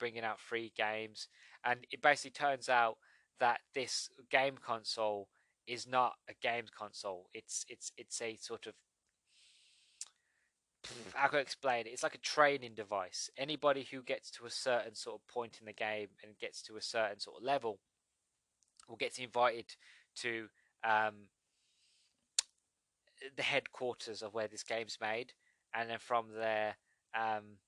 bringing 0.00 0.24
out 0.24 0.40
free 0.40 0.72
games." 0.76 1.28
And 1.64 1.86
it 1.92 2.02
basically 2.02 2.32
turns 2.32 2.68
out 2.68 2.96
that 3.38 3.60
this 3.74 4.10
game 4.30 4.56
console 4.60 5.28
is 5.66 5.86
not 5.86 6.14
a 6.28 6.34
games 6.42 6.70
console. 6.76 7.28
It's 7.32 7.64
it's 7.68 7.92
it's 7.96 8.20
a 8.20 8.36
sort 8.36 8.66
of 8.66 8.74
how 11.14 11.28
can 11.28 11.38
I 11.38 11.42
explain 11.42 11.86
it? 11.86 11.90
It's 11.90 12.02
like 12.02 12.14
a 12.14 12.18
training 12.18 12.74
device. 12.74 13.30
Anybody 13.36 13.86
who 13.90 14.02
gets 14.02 14.30
to 14.32 14.46
a 14.46 14.50
certain 14.50 14.94
sort 14.94 15.20
of 15.20 15.26
point 15.32 15.58
in 15.60 15.66
the 15.66 15.72
game 15.72 16.08
and 16.24 16.38
gets 16.38 16.62
to 16.62 16.76
a 16.76 16.82
certain 16.82 17.20
sort 17.20 17.36
of 17.36 17.44
level 17.44 17.78
will 18.88 18.96
get 18.96 19.18
invited 19.18 19.76
to 20.16 20.48
um, 20.82 21.28
the 23.36 23.42
headquarters 23.42 24.22
of 24.22 24.34
where 24.34 24.48
this 24.48 24.62
game's 24.62 24.98
made, 25.00 25.32
and 25.74 25.88
then 25.90 25.98
from 25.98 26.26
there, 26.34 26.76
um, 27.14 27.58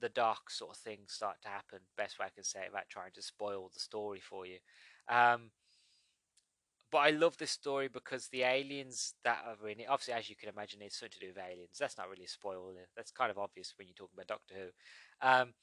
the 0.00 0.08
dark 0.08 0.50
sort 0.50 0.70
of 0.70 0.76
things 0.76 1.12
start 1.12 1.36
to 1.42 1.48
happen. 1.48 1.80
Best 1.96 2.18
way 2.18 2.26
I 2.26 2.34
can 2.34 2.44
say 2.44 2.60
it 2.60 2.72
without 2.72 2.88
trying 2.88 3.12
to 3.14 3.22
spoil 3.22 3.70
the 3.72 3.80
story 3.80 4.20
for 4.20 4.46
you. 4.46 4.58
Um, 5.08 5.50
but 6.90 6.98
I 6.98 7.10
love 7.10 7.36
this 7.36 7.52
story 7.52 7.88
because 7.88 8.28
the 8.28 8.42
aliens 8.42 9.14
that 9.24 9.44
are 9.46 9.68
in 9.68 9.80
it, 9.80 9.86
obviously, 9.88 10.14
as 10.14 10.28
you 10.28 10.34
can 10.34 10.48
imagine, 10.48 10.80
it's 10.82 10.98
something 10.98 11.18
to 11.20 11.26
do 11.26 11.28
with 11.28 11.38
aliens. 11.38 11.76
That's 11.78 11.96
not 11.96 12.08
really 12.08 12.24
a 12.24 12.28
spoiler. 12.28 12.72
That's 12.96 13.12
kind 13.12 13.30
of 13.30 13.38
obvious 13.38 13.74
when 13.78 13.86
you're 13.86 13.94
talking 13.94 14.16
about 14.16 14.26
Doctor 14.26 14.54
Who. 14.54 15.28
Um, 15.28 15.54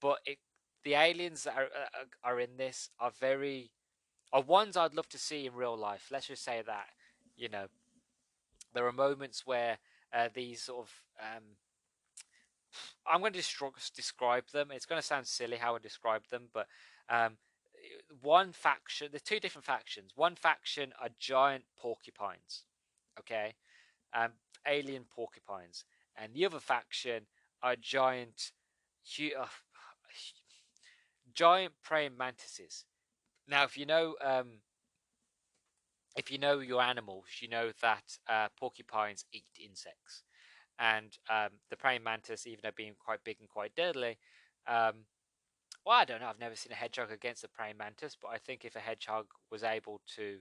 but 0.00 0.18
it, 0.26 0.38
the 0.82 0.94
aliens 0.94 1.44
that 1.44 1.56
are, 1.56 1.68
are 2.22 2.40
in 2.40 2.56
this 2.58 2.90
are 3.00 3.12
very 3.18 3.70
are 4.32 4.42
ones 4.42 4.76
I'd 4.76 4.94
love 4.94 5.08
to 5.10 5.18
see 5.18 5.46
in 5.46 5.54
real 5.54 5.76
life. 5.76 6.08
Let's 6.10 6.26
just 6.26 6.44
say 6.44 6.62
that, 6.66 6.86
you 7.36 7.48
know, 7.48 7.66
there 8.74 8.86
are 8.86 8.92
moments 8.92 9.46
where 9.46 9.78
uh, 10.12 10.28
these 10.34 10.62
sort 10.62 10.86
of 10.86 10.92
um, 11.20 11.44
I'm 13.06 13.20
going 13.20 13.32
to 13.32 13.42
describe 13.94 14.44
them. 14.52 14.70
It's 14.70 14.86
going 14.86 15.00
to 15.00 15.06
sound 15.06 15.26
silly 15.26 15.56
how 15.56 15.76
I 15.76 15.78
describe 15.78 16.22
them, 16.30 16.48
but 16.52 16.66
um, 17.08 17.36
one 18.22 18.52
faction. 18.52 19.08
There's 19.10 19.22
two 19.22 19.40
different 19.40 19.64
factions. 19.64 20.12
One 20.14 20.36
faction 20.36 20.92
are 21.00 21.08
giant 21.18 21.64
porcupines, 21.78 22.64
okay, 23.18 23.54
um, 24.14 24.32
alien 24.66 25.04
porcupines, 25.04 25.84
and 26.16 26.32
the 26.34 26.46
other 26.46 26.60
faction 26.60 27.26
are 27.62 27.76
giant, 27.76 28.52
uh, 29.38 29.46
giant 31.34 31.72
praying 31.82 32.16
mantises. 32.16 32.84
Now, 33.46 33.64
if 33.64 33.76
you 33.76 33.86
know, 33.86 34.16
um, 34.22 34.60
if 36.16 36.30
you 36.30 36.38
know 36.38 36.60
your 36.60 36.80
animals, 36.80 37.24
you 37.40 37.48
know 37.48 37.72
that 37.82 38.18
uh, 38.28 38.48
porcupines 38.58 39.24
eat 39.32 39.44
insects, 39.62 40.22
and 40.78 41.16
um, 41.30 41.50
the 41.70 41.76
praying 41.76 42.02
mantis, 42.02 42.46
even 42.46 42.60
though 42.62 42.70
being 42.76 42.94
quite 42.98 43.24
big 43.24 43.36
and 43.40 43.48
quite 43.48 43.74
deadly, 43.74 44.18
um, 44.66 45.04
well, 45.84 45.98
I 45.98 46.04
don't 46.04 46.20
know. 46.20 46.28
I've 46.28 46.40
never 46.40 46.56
seen 46.56 46.72
a 46.72 46.76
hedgehog 46.76 47.10
against 47.10 47.44
a 47.44 47.48
praying 47.48 47.76
mantis, 47.76 48.16
but 48.20 48.28
I 48.28 48.38
think 48.38 48.64
if 48.64 48.74
a 48.74 48.80
hedgehog 48.80 49.26
was 49.50 49.62
able 49.62 50.00
to 50.16 50.38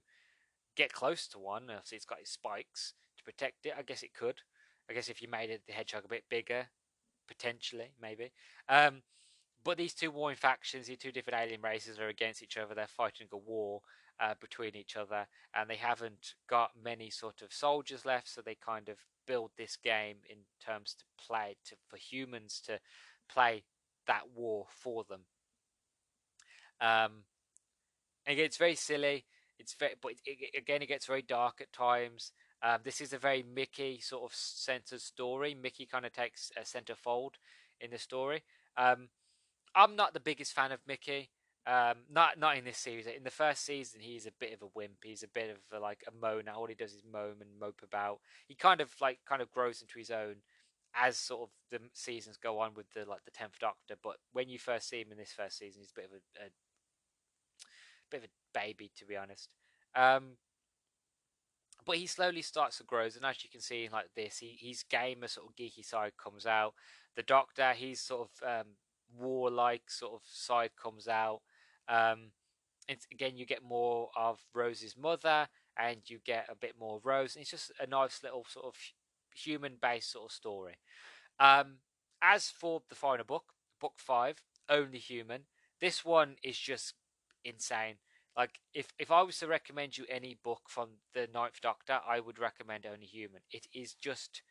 get 0.75 0.93
close 0.93 1.27
to 1.27 1.39
one, 1.39 1.63
obviously 1.63 1.97
it's 1.97 2.05
got 2.05 2.19
its 2.19 2.31
spikes 2.31 2.93
to 3.17 3.23
protect 3.23 3.65
it. 3.65 3.73
I 3.77 3.81
guess 3.81 4.03
it 4.03 4.13
could. 4.13 4.41
I 4.89 4.93
guess 4.93 5.09
if 5.09 5.21
you 5.21 5.27
made 5.27 5.49
it, 5.49 5.61
the 5.67 5.73
hedgehog 5.73 6.05
a 6.05 6.09
bit 6.09 6.23
bigger, 6.29 6.67
potentially, 7.27 7.91
maybe. 8.01 8.31
Um, 8.69 9.01
but 9.63 9.77
these 9.77 9.93
two 9.93 10.11
warring 10.11 10.35
factions, 10.37 10.87
these 10.87 10.97
two 10.97 11.11
different 11.11 11.39
alien 11.41 11.61
races, 11.61 11.99
are 11.99 12.07
against 12.07 12.43
each 12.43 12.57
other. 12.57 12.73
They're 12.73 12.87
fighting 12.87 13.27
a 13.31 13.37
war 13.37 13.81
uh, 14.19 14.33
between 14.39 14.75
each 14.75 14.95
other, 14.95 15.27
and 15.53 15.69
they 15.69 15.75
haven't 15.75 16.35
got 16.49 16.71
many 16.81 17.09
sort 17.09 17.41
of 17.41 17.53
soldiers 17.53 18.05
left. 18.05 18.29
So 18.29 18.41
they 18.41 18.55
kind 18.55 18.89
of 18.89 18.97
build 19.25 19.51
this 19.57 19.75
game 19.75 20.17
in 20.29 20.37
terms 20.63 20.95
to 20.95 21.03
play 21.25 21.55
to 21.65 21.75
for 21.87 21.97
humans 21.97 22.61
to 22.65 22.79
play 23.31 23.63
that 24.07 24.23
war 24.35 24.65
for 24.69 25.03
them. 25.09 25.21
Um, 26.81 27.23
and 28.25 28.39
it's 28.39 28.57
very 28.57 28.75
silly. 28.75 29.25
It's 29.59 29.73
very, 29.73 29.93
but 30.01 30.11
it, 30.11 30.19
it, 30.25 30.57
again, 30.57 30.81
it 30.81 30.87
gets 30.87 31.05
very 31.05 31.21
dark 31.21 31.61
at 31.61 31.71
times. 31.71 32.31
Um, 32.61 32.79
this 32.83 33.01
is 33.01 33.13
a 33.13 33.17
very 33.17 33.43
Mickey 33.43 33.99
sort 33.99 34.23
of 34.23 34.35
centered 34.35 35.01
story. 35.01 35.53
Mickey 35.53 35.85
kind 35.85 36.05
of 36.05 36.13
takes 36.13 36.51
a 36.57 36.61
centerfold 36.61 37.31
in 37.81 37.91
the 37.91 37.97
story. 37.97 38.43
Um, 38.77 39.09
I'm 39.75 39.95
not 39.95 40.13
the 40.13 40.19
biggest 40.19 40.53
fan 40.53 40.71
of 40.71 40.79
Mickey. 40.87 41.29
Um, 41.65 41.99
not 42.11 42.37
not 42.37 42.57
in 42.57 42.65
this 42.65 42.77
series. 42.77 43.07
In 43.07 43.23
the 43.23 43.31
first 43.31 43.65
season, 43.65 44.01
he's 44.01 44.25
a 44.25 44.31
bit 44.37 44.53
of 44.53 44.61
a 44.61 44.71
wimp. 44.75 45.03
He's 45.03 45.23
a 45.23 45.27
bit 45.27 45.49
of 45.49 45.77
a, 45.77 45.79
like 45.79 46.03
a 46.07 46.11
moaner. 46.11 46.55
All 46.55 46.67
he 46.67 46.75
does 46.75 46.93
is 46.93 47.03
moan 47.09 47.35
and 47.39 47.59
mope 47.59 47.81
about. 47.83 48.19
He 48.47 48.55
kind 48.55 48.81
of 48.81 48.89
like 48.99 49.19
kind 49.25 49.41
of 49.41 49.51
grows 49.51 49.81
into 49.81 49.97
his 49.97 50.11
own 50.11 50.35
as 50.95 51.17
sort 51.17 51.41
of 51.41 51.49
the 51.71 51.79
seasons 51.93 52.37
go 52.37 52.59
on 52.59 52.73
with 52.75 52.91
the 52.93 53.05
like 53.05 53.23
the 53.25 53.31
tenth 53.31 53.59
Doctor. 53.59 53.95
But 54.01 54.17
when 54.33 54.49
you 54.49 54.59
first 54.59 54.89
see 54.89 54.99
him 54.99 55.11
in 55.11 55.17
this 55.17 55.33
first 55.35 55.57
season, 55.57 55.81
he's 55.81 55.91
a 55.91 56.01
bit 56.01 56.09
of 56.09 56.11
a, 56.11 56.45
a 56.45 56.49
bit 58.11 58.17
of 58.17 58.25
a 58.25 58.59
baby, 58.59 58.91
to 58.97 59.05
be 59.05 59.15
honest. 59.15 59.49
Um, 59.95 60.37
but 61.85 61.97
he 61.97 62.07
slowly 62.07 62.41
starts 62.41 62.77
to 62.77 62.83
grow, 62.83 63.03
and 63.03 63.25
as 63.25 63.43
you 63.43 63.49
can 63.49 63.61
see, 63.61 63.89
like 63.91 64.07
this, 64.15 64.37
he, 64.39 64.57
his 64.59 64.83
gamer 64.83 65.27
sort 65.27 65.47
of 65.47 65.55
geeky 65.55 65.85
side 65.85 66.13
comes 66.21 66.45
out. 66.45 66.73
The 67.15 67.23
Doctor, 67.23 67.73
he's 67.73 68.01
sort 68.01 68.29
of 68.29 68.61
um, 68.61 68.67
warlike 69.17 69.89
sort 69.89 70.13
of 70.13 70.21
side 70.25 70.71
comes 70.81 71.07
out. 71.07 71.41
Um, 71.87 72.31
it's, 72.87 73.07
again, 73.11 73.37
you 73.37 73.45
get 73.45 73.63
more 73.63 74.09
of 74.15 74.39
Rose's 74.53 74.97
mother, 74.97 75.47
and 75.77 75.97
you 76.05 76.19
get 76.25 76.47
a 76.49 76.55
bit 76.55 76.75
more 76.79 76.99
Rose. 77.03 77.35
And 77.35 77.41
it's 77.41 77.51
just 77.51 77.71
a 77.79 77.87
nice 77.87 78.21
little 78.23 78.45
sort 78.47 78.65
of 78.65 78.75
human-based 79.35 80.11
sort 80.11 80.25
of 80.25 80.31
story. 80.31 80.75
Um, 81.39 81.77
as 82.21 82.49
for 82.49 82.81
the 82.89 82.95
final 82.95 83.25
book, 83.25 83.45
book 83.79 83.93
five, 83.97 84.37
Only 84.69 84.99
Human, 84.99 85.41
this 85.81 86.05
one 86.05 86.35
is 86.43 86.57
just 86.57 86.93
insane. 87.43 87.95
Like 88.35 88.59
if 88.73 88.87
if 88.97 89.11
I 89.11 89.21
was 89.21 89.37
to 89.39 89.47
recommend 89.47 89.97
you 89.97 90.05
any 90.09 90.37
book 90.43 90.61
from 90.67 90.89
the 91.13 91.27
Ninth 91.33 91.61
Doctor, 91.61 91.99
I 92.07 92.19
would 92.19 92.39
recommend 92.39 92.85
Only 92.85 93.05
Human. 93.05 93.41
It 93.51 93.67
is 93.73 93.93
just 93.93 94.41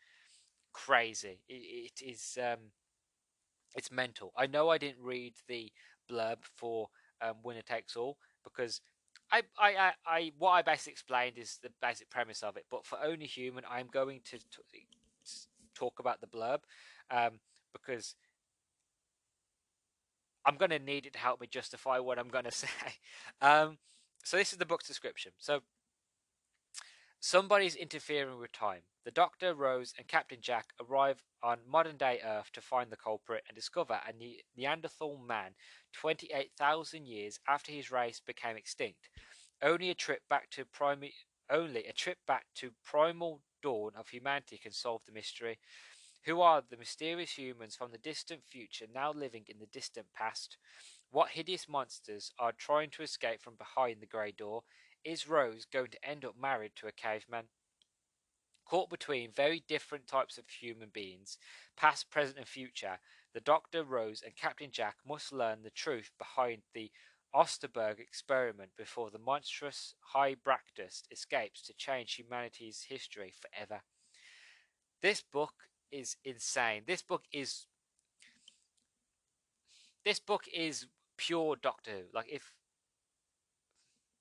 crazy. 0.72 1.40
it, 1.48 1.92
it 2.00 2.02
is 2.04 2.38
um, 2.40 2.70
it's 3.74 3.90
mental. 3.90 4.32
I 4.36 4.46
know 4.46 4.68
I 4.68 4.78
didn't 4.78 5.02
read 5.02 5.34
the 5.48 5.72
blurb 6.10 6.44
for 6.56 6.88
um, 7.22 7.36
Winner 7.42 7.62
Takes 7.62 7.96
All 7.96 8.16
because 8.44 8.80
I, 9.30 9.42
I, 9.58 9.74
I, 9.74 9.92
I, 10.06 10.32
what 10.38 10.50
I 10.50 10.62
basically 10.62 10.92
explained 10.92 11.38
is 11.38 11.58
the 11.62 11.70
basic 11.80 12.10
premise 12.10 12.42
of 12.42 12.56
it. 12.56 12.66
But 12.70 12.84
for 12.84 12.98
only 13.02 13.26
human, 13.26 13.64
I'm 13.70 13.86
going 13.90 14.20
to 14.26 14.38
t- 14.38 14.86
talk 15.74 15.98
about 15.98 16.20
the 16.20 16.26
blurb 16.26 16.58
um, 17.10 17.40
because 17.72 18.14
I'm 20.44 20.56
going 20.56 20.70
to 20.70 20.78
need 20.78 21.06
it 21.06 21.14
to 21.14 21.18
help 21.18 21.40
me 21.40 21.46
justify 21.46 21.98
what 21.98 22.18
I'm 22.18 22.28
going 22.28 22.44
to 22.50 22.50
say. 22.50 22.68
Um, 23.40 23.78
so 24.24 24.36
this 24.36 24.52
is 24.52 24.58
the 24.58 24.66
book's 24.66 24.86
description. 24.86 25.32
So 25.38 25.60
somebody's 27.20 27.74
interfering 27.74 28.38
with 28.38 28.52
time. 28.52 28.82
The 29.04 29.10
Doctor, 29.10 29.52
Rose, 29.52 29.92
and 29.98 30.06
Captain 30.06 30.40
Jack 30.40 30.72
arrive 30.80 31.24
on 31.42 31.66
modern 31.66 31.96
day 31.96 32.20
Earth 32.22 32.52
to 32.52 32.60
find 32.60 32.88
the 32.88 32.96
culprit 32.96 33.42
and 33.48 33.54
discover 33.56 34.00
a 34.06 34.12
ne- 34.12 34.44
Neanderthal 34.56 35.18
man 35.18 35.56
28,000 35.92 37.06
years 37.06 37.40
after 37.48 37.72
his 37.72 37.90
race 37.90 38.20
became 38.20 38.56
extinct. 38.56 39.08
Only 39.60 39.90
a 39.90 39.94
trip 39.96 40.22
back 40.28 40.50
to 40.50 40.64
primi- 40.64 41.16
only 41.50 41.84
a 41.86 41.92
trip 41.92 42.18
back 42.26 42.46
to 42.54 42.76
primal 42.84 43.42
dawn 43.60 43.96
of 43.96 44.08
humanity 44.08 44.56
can 44.56 44.70
solve 44.70 45.04
the 45.04 45.10
mystery. 45.10 45.58
Who 46.24 46.40
are 46.40 46.60
the 46.62 46.76
mysterious 46.76 47.36
humans 47.36 47.74
from 47.74 47.90
the 47.90 47.98
distant 47.98 48.44
future 48.44 48.86
now 48.86 49.12
living 49.12 49.46
in 49.48 49.58
the 49.58 49.66
distant 49.66 50.12
past? 50.12 50.58
What 51.10 51.30
hideous 51.30 51.68
monsters 51.68 52.32
are 52.38 52.52
trying 52.52 52.90
to 52.90 53.02
escape 53.02 53.42
from 53.42 53.56
behind 53.56 54.00
the 54.00 54.06
grey 54.06 54.30
door? 54.30 54.62
Is 55.02 55.26
Rose 55.26 55.64
going 55.64 55.90
to 55.90 56.08
end 56.08 56.24
up 56.24 56.36
married 56.36 56.76
to 56.76 56.86
a 56.86 56.92
caveman? 56.92 57.48
Caught 58.72 58.88
between 58.88 59.30
very 59.30 59.62
different 59.68 60.06
types 60.06 60.38
of 60.38 60.48
human 60.48 60.88
beings, 60.88 61.36
past, 61.76 62.10
present, 62.10 62.38
and 62.38 62.48
future, 62.48 63.00
the 63.34 63.40
Doctor, 63.40 63.84
Rose, 63.84 64.22
and 64.24 64.34
Captain 64.34 64.70
Jack 64.72 64.96
must 65.06 65.30
learn 65.30 65.58
the 65.62 65.68
truth 65.68 66.10
behind 66.16 66.62
the 66.72 66.90
Osterberg 67.34 68.00
experiment 68.00 68.70
before 68.74 69.10
the 69.10 69.18
monstrous 69.18 69.94
Hy-Bractors 70.14 71.02
escapes 71.10 71.60
to 71.66 71.74
change 71.74 72.14
humanity's 72.14 72.86
history 72.88 73.34
forever. 73.38 73.82
This 75.02 75.22
book 75.22 75.52
is 75.90 76.16
insane. 76.24 76.84
This 76.86 77.02
book 77.02 77.24
is 77.30 77.66
this 80.02 80.18
book 80.18 80.44
is 80.50 80.86
pure 81.18 81.56
Doctor 81.56 81.90
Who. 81.90 82.02
Like 82.14 82.32
if 82.32 82.54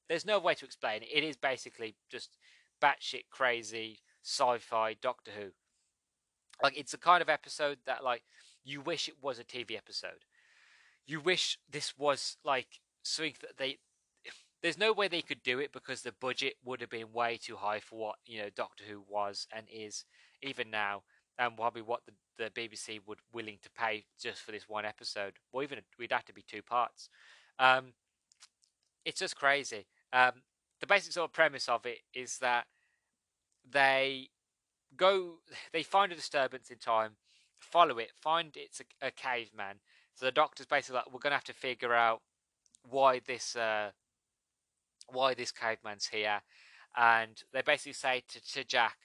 there's 0.10 0.26
no 0.26 0.39
way 0.39 0.56
to 0.56 0.66
explain 0.66 1.04
it, 1.04 1.10
it 1.10 1.24
is 1.24 1.38
basically 1.38 1.95
just 2.10 2.38
batshit 2.84 3.30
crazy 3.30 3.99
sci-fi 4.24 4.96
Doctor 5.02 5.32
Who. 5.32 5.52
Like 6.64 6.78
it's 6.78 6.94
a 6.94 6.98
kind 6.98 7.22
of 7.22 7.30
episode 7.30 7.80
that 7.86 8.04
like 8.04 8.24
you 8.64 8.82
wish 8.82 9.08
it 9.08 9.16
was 9.22 9.40
a 9.40 9.44
TV 9.44 9.76
episode. 9.76 10.26
You 11.06 11.20
wish 11.20 11.58
this 11.70 11.98
was 11.98 12.38
like 12.44 12.80
something 13.04 13.36
that 13.42 13.58
they. 13.58 13.78
There's 14.62 14.78
no 14.78 14.94
way 14.94 15.08
they 15.08 15.24
could 15.24 15.42
do 15.42 15.58
it 15.60 15.72
because 15.72 16.04
the 16.04 16.14
budget 16.22 16.54
would 16.64 16.82
have 16.82 16.90
been 16.92 17.12
way 17.14 17.40
too 17.42 17.56
high 17.56 17.80
for 17.80 17.98
what 17.98 18.16
you 18.26 18.42
know 18.42 18.50
Doctor 18.56 18.84
Who 18.84 19.04
was 19.08 19.48
and 19.52 19.66
is 19.72 20.06
even 20.44 20.70
now 20.70 21.04
and 21.40 21.58
probably 21.58 21.82
what 21.82 22.02
the, 22.06 22.12
the 22.38 22.50
BBC 22.52 23.00
would 23.08 23.20
willing 23.34 23.58
to 23.64 23.70
pay 23.72 24.06
just 24.22 24.42
for 24.42 24.52
this 24.52 24.70
one 24.70 24.86
episode, 24.86 25.34
or 25.52 25.64
even 25.64 25.80
we'd 25.98 26.12
have 26.12 26.26
to 26.26 26.34
be 26.34 26.44
two 26.44 26.62
parts. 26.62 27.10
Um, 27.58 27.94
it's 29.06 29.20
just 29.20 29.36
crazy. 29.36 29.88
Um, 30.14 30.44
the 30.80 30.88
basic 30.88 31.14
sort 31.14 31.30
of 31.30 31.34
premise 31.34 31.68
of 31.68 31.86
it 31.86 32.00
is 32.14 32.38
that 32.40 32.66
they 33.72 34.30
go, 34.96 35.40
they 35.74 35.84
find 35.84 36.12
a 36.12 36.16
disturbance 36.16 36.70
in 36.70 36.78
time, 36.78 37.12
follow 37.60 37.98
it, 37.98 38.12
find 38.20 38.52
it's 38.56 38.82
a, 38.82 39.08
a 39.08 39.12
caveman. 39.12 39.78
So 40.16 40.26
the 40.26 40.32
doctor's 40.32 40.68
basically 40.68 40.98
like, 40.98 41.14
we're 41.14 41.20
going 41.20 41.32
to 41.32 41.38
have 41.38 41.44
to 41.46 41.54
figure 41.54 41.94
out 41.94 42.22
why 42.90 43.22
this 43.26 43.56
uh, 43.56 43.92
why 45.08 45.34
this 45.34 45.52
caveman's 45.52 46.08
here, 46.08 46.42
and 46.96 47.42
they 47.54 47.62
basically 47.62 47.94
say 47.94 48.24
to, 48.30 48.54
to 48.54 48.64
Jack, 48.64 48.98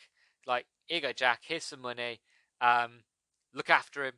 like, 0.46 0.66
here 0.86 1.00
go, 1.00 1.12
Jack. 1.12 1.40
Here's 1.42 1.64
some 1.64 1.80
money. 1.80 2.20
Um, 2.60 3.02
look 3.54 3.70
after 3.70 4.04
him. 4.04 4.14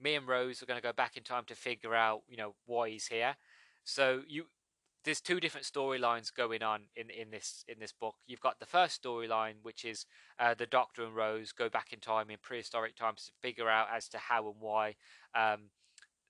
Me 0.00 0.14
and 0.14 0.28
Rose 0.28 0.62
are 0.62 0.66
going 0.66 0.80
to 0.80 0.86
go 0.86 0.92
back 0.92 1.16
in 1.16 1.22
time 1.22 1.44
to 1.46 1.54
figure 1.54 1.94
out, 1.94 2.22
you 2.28 2.36
know, 2.36 2.54
why 2.66 2.90
he's 2.90 3.06
here. 3.06 3.36
So 3.84 4.22
you, 4.28 4.46
there's 5.04 5.20
two 5.20 5.40
different 5.40 5.66
storylines 5.66 6.34
going 6.34 6.62
on 6.62 6.82
in 6.96 7.10
in 7.10 7.30
this 7.30 7.64
in 7.68 7.78
this 7.78 7.92
book. 7.92 8.16
You've 8.26 8.40
got 8.40 8.58
the 8.58 8.66
first 8.66 9.02
storyline, 9.02 9.54
which 9.62 9.84
is 9.84 10.06
uh, 10.38 10.54
the 10.54 10.66
Doctor 10.66 11.04
and 11.04 11.14
Rose 11.14 11.52
go 11.52 11.68
back 11.68 11.92
in 11.92 12.00
time 12.00 12.30
in 12.30 12.36
prehistoric 12.42 12.96
times 12.96 13.26
to 13.26 13.32
figure 13.40 13.68
out 13.68 13.88
as 13.94 14.08
to 14.10 14.18
how 14.18 14.46
and 14.46 14.56
why 14.60 14.96
um, 15.34 15.70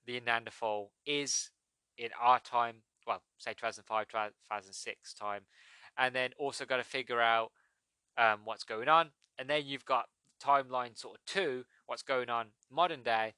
the 0.06 0.20
Neanderthal 0.20 0.90
is 1.06 1.50
in 1.96 2.10
our 2.20 2.40
time. 2.40 2.76
Well, 3.06 3.22
say 3.38 3.52
2005, 3.52 4.08
2006 4.08 5.14
time, 5.14 5.42
and 5.96 6.14
then 6.14 6.30
also 6.38 6.66
got 6.66 6.76
to 6.76 6.84
figure 6.84 7.22
out 7.22 7.52
um, 8.18 8.40
what's 8.44 8.64
going 8.64 8.88
on 8.88 9.10
and 9.38 9.48
then 9.48 9.62
you've 9.64 9.84
got 9.84 10.08
timeline 10.44 10.98
sort 10.98 11.16
of 11.16 11.24
two, 11.24 11.64
what's 11.86 12.02
going 12.02 12.28
on 12.28 12.48
modern 12.70 13.02
day 13.02 13.34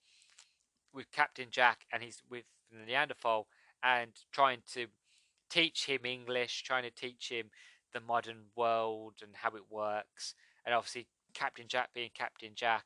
with 0.93 1.13
Captain 1.13 1.47
Jack 1.51 1.87
and 1.93 2.03
he's 2.03 2.23
with 2.29 2.45
the 2.73 2.85
Neanderthal 2.87 3.47
and 3.83 4.11
trying 4.33 4.63
to 4.73 4.87
teach 5.51 5.87
him 5.87 6.07
English, 6.07 6.63
trying 6.63 6.85
to 6.85 6.91
teach 6.91 7.29
him 7.29 7.51
the 7.93 8.01
modern 8.01 8.45
world 8.57 9.15
and 9.23 9.33
how 9.35 9.51
it 9.57 9.65
works, 9.71 10.35
and 10.65 10.75
obviously 10.75 11.07
Captain 11.35 11.67
Jack 11.69 11.91
being 11.95 12.11
Captain 12.15 12.53
Jack. 12.55 12.85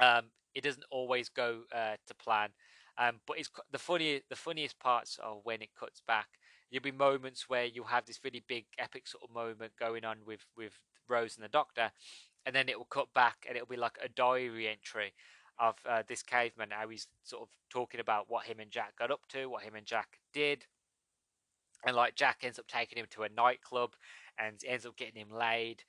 Um, 0.00 0.26
it 0.54 0.62
doesn't 0.62 0.84
always 0.90 1.28
go 1.28 1.62
uh, 1.74 1.96
to 2.06 2.14
plan, 2.14 2.50
um, 2.98 3.20
but 3.26 3.38
it's 3.38 3.50
the 3.72 3.78
funny 3.78 4.22
the 4.28 4.36
funniest 4.36 4.78
parts 4.78 5.18
are 5.22 5.36
when 5.42 5.62
it 5.62 5.70
cuts 5.78 6.00
back. 6.06 6.28
There'll 6.70 6.82
be 6.82 6.92
moments 6.92 7.48
where 7.48 7.64
you'll 7.64 7.86
have 7.86 8.06
this 8.06 8.20
really 8.24 8.42
big 8.46 8.66
epic 8.78 9.06
sort 9.06 9.24
of 9.24 9.34
moment 9.34 9.72
going 9.78 10.04
on 10.04 10.18
with 10.26 10.44
with 10.56 10.78
Rose 11.08 11.36
and 11.36 11.44
the 11.44 11.48
Doctor, 11.48 11.90
and 12.46 12.54
then 12.54 12.68
it 12.68 12.78
will 12.78 12.84
cut 12.86 13.12
back 13.14 13.46
and 13.48 13.56
it'll 13.56 13.68
be 13.68 13.76
like 13.76 13.98
a 14.02 14.08
diary 14.08 14.68
entry 14.68 15.14
of 15.58 15.76
uh, 15.88 16.02
this 16.08 16.22
caveman 16.22 16.70
how 16.70 16.88
he's 16.88 17.06
sort 17.22 17.42
of 17.42 17.48
talking 17.70 18.00
about 18.00 18.28
what 18.28 18.44
him 18.44 18.58
and 18.58 18.70
Jack 18.70 18.96
got 18.98 19.10
up 19.10 19.20
to, 19.28 19.46
what 19.46 19.62
him 19.62 19.76
and 19.76 19.86
Jack 19.86 20.18
did, 20.32 20.66
and 21.86 21.96
like 21.96 22.14
Jack 22.14 22.38
ends 22.42 22.58
up 22.58 22.66
taking 22.66 22.98
him 22.98 23.06
to 23.10 23.22
a 23.22 23.28
nightclub 23.28 23.94
and 24.38 24.56
ends 24.66 24.86
up 24.86 24.96
getting 24.96 25.20
him 25.20 25.30
laid. 25.30 25.82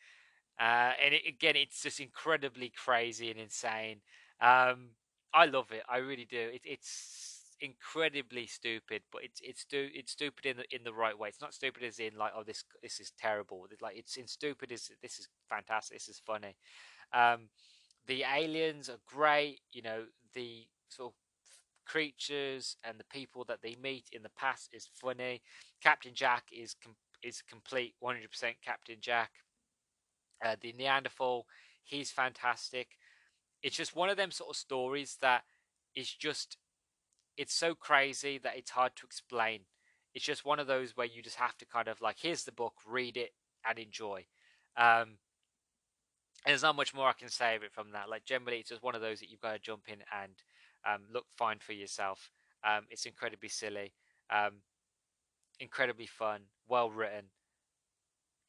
Uh, 0.59 0.91
and 1.03 1.13
it, 1.13 1.23
again, 1.27 1.55
it's 1.55 1.81
just 1.81 1.99
incredibly 1.99 2.69
crazy 2.69 3.29
and 3.29 3.39
insane. 3.39 4.01
Um, 4.41 4.89
I 5.33 5.45
love 5.45 5.71
it. 5.71 5.83
I 5.89 5.97
really 5.97 6.25
do. 6.25 6.49
It, 6.53 6.61
it's 6.63 7.41
incredibly 7.61 8.47
stupid, 8.47 9.01
but 9.11 9.23
it's 9.23 9.41
it's 9.43 9.61
stu- 9.61 9.89
it's 9.93 10.11
stupid 10.11 10.45
in 10.45 10.57
the 10.57 10.75
in 10.75 10.83
the 10.83 10.93
right 10.93 11.17
way. 11.17 11.29
It's 11.29 11.41
not 11.41 11.53
stupid 11.53 11.83
as 11.83 11.99
in 11.99 12.15
like 12.17 12.31
oh 12.35 12.43
this 12.43 12.63
this 12.81 12.99
is 12.99 13.11
terrible. 13.17 13.67
Like 13.81 13.97
it's 13.97 14.17
in 14.17 14.27
stupid 14.27 14.71
as 14.71 14.89
this 15.01 15.19
is 15.19 15.27
fantastic. 15.49 15.97
This 15.97 16.07
is 16.07 16.21
funny. 16.25 16.55
Um, 17.13 17.49
the 18.07 18.23
aliens 18.23 18.89
are 18.89 18.99
great. 19.05 19.59
You 19.73 19.81
know 19.81 20.05
the 20.33 20.67
sort 20.89 21.13
of 21.13 21.15
creatures 21.85 22.77
and 22.83 22.99
the 22.99 23.05
people 23.05 23.43
that 23.45 23.61
they 23.61 23.75
meet 23.81 24.05
in 24.11 24.23
the 24.23 24.29
past 24.29 24.69
is 24.73 24.89
funny. 24.93 25.41
Captain 25.81 26.13
Jack 26.13 26.45
is 26.51 26.75
com- 26.81 26.95
is 27.23 27.41
complete 27.41 27.95
100% 28.03 28.55
Captain 28.63 28.97
Jack. 28.99 29.31
Uh, 30.43 30.55
the 30.61 30.73
Neanderthal, 30.73 31.45
he's 31.83 32.11
fantastic. 32.11 32.89
It's 33.63 33.75
just 33.75 33.95
one 33.95 34.09
of 34.09 34.17
them 34.17 34.31
sort 34.31 34.49
of 34.49 34.55
stories 34.55 35.17
that 35.21 35.43
is 35.95 36.11
just 36.11 36.57
it's 37.37 37.53
so 37.53 37.75
crazy 37.75 38.37
that 38.37 38.57
it's 38.57 38.71
hard 38.71 38.95
to 38.95 39.05
explain. 39.05 39.61
It's 40.13 40.25
just 40.25 40.45
one 40.45 40.59
of 40.59 40.67
those 40.67 40.95
where 40.95 41.07
you 41.07 41.21
just 41.21 41.35
have 41.35 41.57
to 41.57 41.65
kind 41.65 41.87
of 41.87 42.01
like, 42.01 42.17
here's 42.21 42.43
the 42.43 42.51
book, 42.51 42.75
read 42.87 43.17
it 43.17 43.31
and 43.67 43.77
enjoy. 43.77 44.25
Um, 44.77 45.17
and 46.45 46.51
there's 46.51 46.63
not 46.63 46.75
much 46.75 46.93
more 46.93 47.09
I 47.09 47.13
can 47.13 47.29
say 47.29 47.55
of 47.55 47.63
it 47.63 47.73
from 47.73 47.91
that. 47.91 48.09
Like 48.09 48.23
generally, 48.23 48.59
it's 48.59 48.69
just 48.69 48.83
one 48.83 48.95
of 48.95 49.01
those 49.01 49.19
that 49.19 49.29
you've 49.29 49.41
got 49.41 49.53
to 49.53 49.59
jump 49.59 49.83
in 49.87 49.97
and 50.23 50.31
um, 50.85 51.01
look 51.11 51.25
fine 51.37 51.59
for 51.59 51.73
yourself. 51.73 52.29
Um, 52.63 52.85
it's 52.89 53.05
incredibly 53.05 53.49
silly, 53.49 53.93
um, 54.29 54.61
incredibly 55.59 56.05
fun, 56.07 56.41
well 56.67 56.89
written. 56.89 57.25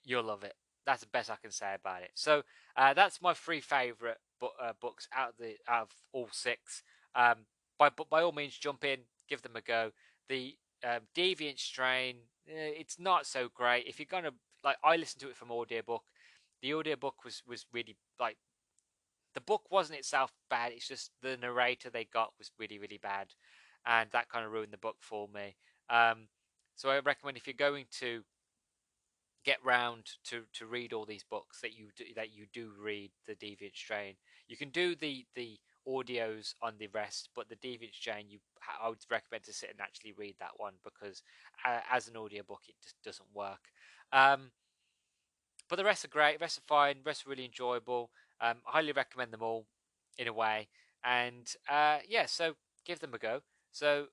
You'll 0.05 0.24
love 0.24 0.45
it. 0.45 0.55
That's 0.84 1.01
the 1.01 1.09
best 1.09 1.30
I 1.30 1.37
can 1.37 1.51
say 1.51 1.74
about 1.74 2.03
it. 2.03 2.11
So 2.14 2.43
uh, 2.76 2.95
that's 2.95 3.20
my 3.20 3.34
three 3.34 3.61
favorite 3.61 4.18
bu- 4.41 4.47
uh, 4.61 4.72
books 4.80 5.09
out 5.12 5.30
of 5.30 5.34
the 5.39 5.57
out 5.68 5.82
of 5.82 5.91
all 6.12 6.28
six. 6.30 6.82
Um, 7.14 7.47
by 7.78 7.89
by 7.91 8.22
all 8.22 8.32
means 8.32 8.57
jump 8.57 8.84
in, 8.84 9.01
give 9.28 9.43
them 9.43 9.57
a 9.57 9.61
go. 9.61 9.91
The 10.28 10.57
um, 10.84 11.01
Deviant 11.14 11.59
Strain, 11.59 12.16
eh, 12.49 12.72
it's 12.78 12.99
not 13.01 13.26
so 13.26 13.49
great. 13.53 13.87
If 13.87 13.99
you're 13.99 14.07
gonna 14.09 14.32
like, 14.62 14.76
I 14.84 14.97
listened 14.97 15.20
to 15.22 15.28
it 15.28 15.37
from 15.37 15.51
audiobook. 15.51 16.05
The 16.62 16.74
audiobook 16.74 17.24
was 17.24 17.43
was 17.47 17.66
really 17.72 17.97
like 18.20 18.37
the 19.37 19.41
book 19.43 19.70
wasn't 19.70 19.99
itself 19.99 20.32
bad. 20.49 20.72
It's 20.72 20.89
just 20.89 21.11
the 21.22 21.37
narrator 21.37 21.91
they 21.91 22.07
got 22.07 22.32
was 22.39 22.51
really 22.59 22.78
really 22.78 22.99
bad, 23.01 23.28
and 23.87 24.11
that 24.11 24.30
kind 24.30 24.45
of 24.45 24.51
ruined 24.51 24.72
the 24.72 24.78
book 24.78 24.97
for 25.01 25.28
me. 25.28 25.55
Um, 25.91 26.28
so 26.74 26.89
I 26.89 26.99
recommend 27.01 27.37
if 27.37 27.47
you're 27.47 27.55
going 27.55 27.84
to 28.01 28.22
get 29.45 29.59
round 29.62 30.05
to 30.24 30.43
to 30.55 30.66
read 30.66 30.95
all 30.95 31.05
these 31.05 31.22
books 31.22 31.61
that 31.61 31.78
you 31.78 31.89
do, 31.97 32.05
that 32.16 32.34
you 32.34 32.47
do 32.53 32.72
read 32.82 33.11
the 33.26 33.34
Deviant 33.34 33.76
Strain. 33.76 34.14
You 34.49 34.57
can 34.57 34.70
do 34.70 34.97
the 34.97 35.26
the 35.34 35.59
audios 35.87 36.55
on 36.62 36.72
the 36.78 36.89
rest, 36.89 37.28
but 37.37 37.51
the 37.51 37.57
Deviant 37.57 37.95
Strain, 37.95 38.24
you 38.30 38.39
I 38.82 38.89
would 38.89 38.99
recommend 39.11 39.45
to 39.45 39.53
sit 39.53 39.70
and 39.70 39.80
actually 39.82 40.14
read 40.16 40.37
that 40.41 40.53
one 40.57 40.74
because 40.82 41.22
uh, 41.66 41.80
as 41.93 42.09
an 42.09 42.16
audiobook, 42.16 42.62
it 42.68 42.74
just 42.82 42.97
doesn't 43.05 43.28
work. 43.34 43.70
Um, 44.14 44.51
but 45.68 45.76
the 45.76 45.84
rest 45.84 46.05
are 46.05 46.09
great. 46.09 46.39
The 46.39 46.45
rest 46.45 46.59
are 46.59 46.62
fine. 46.66 46.97
The 46.99 47.09
rest 47.09 47.26
are 47.26 47.30
really 47.30 47.45
enjoyable. 47.45 48.11
Um, 48.41 48.57
highly 48.64 48.93
recommend 48.93 49.32
them 49.32 49.43
all 49.43 49.66
in 50.18 50.28
a 50.28 50.32
way. 50.32 50.68
And 51.05 51.47
uh, 51.68 51.99
yeah, 52.09 52.26
so 52.26 52.55
give 52.84 53.01
them 53.01 53.14
a 53.14 53.18
go. 53.18 53.41
So 53.72 54.07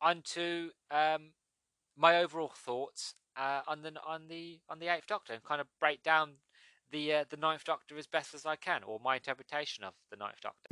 on 0.00 0.22
to 0.34 0.70
um, 0.90 1.32
my 1.96 2.18
overall 2.18 2.52
thoughts 2.54 3.14
uh, 3.36 3.60
on 3.66 3.82
the 3.82 3.92
on 4.06 4.28
the 4.28 4.60
on 4.68 4.78
the 4.78 4.88
Eighth 4.88 5.06
Doctor 5.06 5.32
and 5.32 5.42
kind 5.42 5.60
of 5.60 5.66
break 5.78 6.02
down 6.02 6.32
the 6.90 7.12
uh, 7.12 7.24
the 7.28 7.36
Ninth 7.36 7.64
Doctor 7.64 7.96
as 7.96 8.06
best 8.06 8.34
as 8.34 8.44
I 8.44 8.56
can, 8.56 8.82
or 8.82 9.00
my 9.02 9.16
interpretation 9.16 9.84
of 9.84 9.94
the 10.10 10.16
Ninth 10.16 10.40
Doctor. 10.42 10.68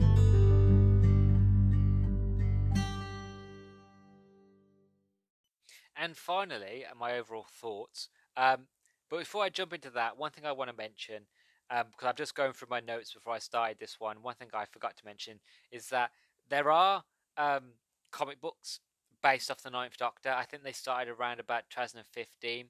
And 5.96 6.16
finally, 6.16 6.84
uh, 6.90 6.94
my 6.98 7.16
overall 7.18 7.46
thoughts. 7.60 8.08
Um, 8.36 8.68
but 9.10 9.18
before 9.18 9.42
I 9.44 9.50
jump 9.50 9.74
into 9.74 9.90
that, 9.90 10.16
one 10.16 10.30
thing 10.30 10.46
I 10.46 10.52
want 10.52 10.70
to 10.70 10.76
mention, 10.76 11.24
um, 11.70 11.86
because 11.90 12.08
I'm 12.08 12.16
just 12.16 12.34
going 12.34 12.52
through 12.52 12.68
my 12.70 12.80
notes 12.80 13.12
before 13.12 13.32
I 13.32 13.38
started 13.38 13.78
this 13.78 13.96
one, 13.98 14.16
one 14.22 14.34
thing 14.34 14.48
I 14.52 14.64
forgot 14.64 14.96
to 14.96 15.04
mention 15.04 15.38
is 15.70 15.88
that 15.88 16.10
there 16.48 16.70
are 16.70 17.04
um, 17.36 17.72
comic 18.10 18.40
books 18.40 18.80
based 19.22 19.50
off 19.50 19.62
the 19.62 19.70
Ninth 19.70 19.96
Doctor. 19.96 20.30
I 20.30 20.44
think 20.44 20.64
they 20.64 20.72
started 20.72 21.10
around 21.10 21.40
about 21.40 21.64
2015. 21.70 22.66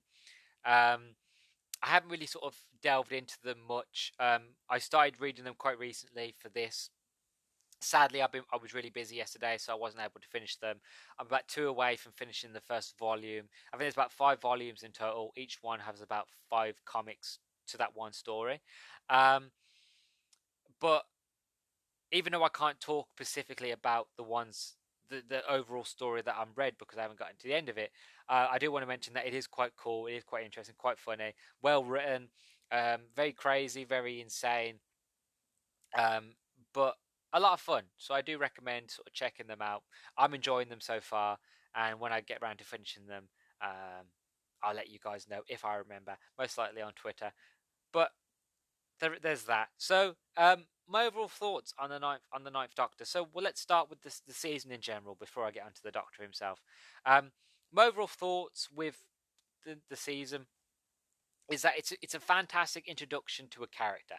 Um, 0.66 1.00
I 1.82 1.88
haven't 1.88 2.10
really 2.10 2.26
sort 2.26 2.44
of 2.44 2.56
delved 2.82 3.12
into 3.12 3.36
them 3.42 3.58
much. 3.66 4.12
Um, 4.20 4.42
I 4.68 4.78
started 4.78 5.20
reading 5.20 5.44
them 5.44 5.54
quite 5.56 5.78
recently 5.78 6.34
for 6.38 6.50
this. 6.50 6.90
Sadly, 7.82 8.20
I've 8.20 8.32
been 8.32 8.42
I 8.52 8.58
was 8.58 8.74
really 8.74 8.90
busy 8.90 9.16
yesterday, 9.16 9.56
so 9.58 9.72
I 9.72 9.76
wasn't 9.76 10.02
able 10.02 10.20
to 10.20 10.28
finish 10.28 10.56
them. 10.56 10.76
I'm 11.18 11.26
about 11.26 11.48
two 11.48 11.68
away 11.68 11.96
from 11.96 12.12
finishing 12.12 12.52
the 12.52 12.60
first 12.60 12.98
volume. 12.98 13.46
I 13.72 13.76
think 13.76 13.84
there's 13.84 13.94
about 13.94 14.12
five 14.12 14.38
volumes 14.42 14.82
in 14.82 14.92
total. 14.92 15.32
Each 15.34 15.62
one 15.62 15.80
has 15.80 16.02
about 16.02 16.26
five 16.50 16.74
comics 16.84 17.38
to 17.70 17.78
that 17.78 17.94
one 17.96 18.12
story. 18.12 18.60
Um, 19.08 19.50
but 20.80 21.04
even 22.12 22.32
though 22.32 22.44
I 22.44 22.48
can't 22.48 22.80
talk 22.80 23.08
specifically 23.14 23.70
about 23.70 24.08
the 24.16 24.22
ones 24.22 24.76
the, 25.10 25.22
the 25.28 25.50
overall 25.50 25.84
story 25.84 26.22
that 26.22 26.36
I'm 26.38 26.50
read 26.54 26.74
because 26.78 26.96
I 26.96 27.02
haven't 27.02 27.18
gotten 27.18 27.36
to 27.36 27.48
the 27.48 27.54
end 27.54 27.68
of 27.68 27.76
it. 27.76 27.90
Uh, 28.28 28.46
I 28.50 28.58
do 28.58 28.72
want 28.72 28.84
to 28.84 28.86
mention 28.86 29.12
that 29.14 29.26
it 29.26 29.34
is 29.34 29.46
quite 29.46 29.72
cool. 29.76 30.06
It 30.06 30.12
is 30.12 30.24
quite 30.24 30.44
interesting, 30.44 30.76
quite 30.78 30.98
funny, 30.98 31.34
well 31.62 31.84
written, 31.84 32.28
um, 32.72 33.00
very 33.14 33.32
crazy, 33.32 33.84
very 33.84 34.20
insane, 34.20 34.76
um, 35.98 36.34
but 36.72 36.94
a 37.32 37.40
lot 37.40 37.52
of 37.52 37.60
fun. 37.60 37.82
So 37.98 38.14
I 38.14 38.22
do 38.22 38.38
recommend 38.38 38.90
sort 38.90 39.08
of 39.08 39.12
checking 39.12 39.48
them 39.48 39.60
out. 39.60 39.82
I'm 40.16 40.34
enjoying 40.34 40.68
them 40.68 40.80
so 40.80 41.00
far, 41.00 41.38
and 41.74 41.98
when 41.98 42.12
I 42.12 42.20
get 42.20 42.38
around 42.40 42.58
to 42.58 42.64
finishing 42.64 43.06
them, 43.06 43.24
um, 43.62 44.06
I'll 44.62 44.74
let 44.74 44.90
you 44.90 44.98
guys 45.02 45.26
know 45.28 45.40
if 45.48 45.64
I 45.64 45.76
remember. 45.76 46.16
Most 46.38 46.56
likely 46.58 46.82
on 46.82 46.92
Twitter, 46.92 47.32
but 47.92 48.10
there, 49.00 49.16
there's 49.20 49.44
that. 49.44 49.68
So 49.78 50.14
um, 50.36 50.64
my 50.88 51.06
overall 51.06 51.28
thoughts 51.28 51.72
on 51.78 51.90
the 51.90 51.98
ninth 51.98 52.22
on 52.32 52.44
the 52.44 52.50
ninth 52.50 52.74
Doctor. 52.74 53.04
So 53.04 53.28
well, 53.32 53.44
let's 53.44 53.60
start 53.60 53.88
with 53.88 54.02
this, 54.02 54.20
the 54.26 54.34
season 54.34 54.72
in 54.72 54.80
general 54.80 55.16
before 55.18 55.44
I 55.44 55.50
get 55.50 55.64
onto 55.64 55.82
the 55.82 55.90
Doctor 55.90 56.22
himself. 56.22 56.60
Um, 57.06 57.30
my 57.72 57.84
overall 57.84 58.08
thoughts 58.08 58.68
with 58.74 59.04
the, 59.64 59.78
the 59.88 59.96
season 59.96 60.46
is 61.50 61.62
that 61.62 61.74
it's 61.76 61.92
it's 62.02 62.14
a 62.14 62.20
fantastic 62.20 62.88
introduction 62.88 63.46
to 63.50 63.62
a 63.62 63.68
character. 63.68 64.16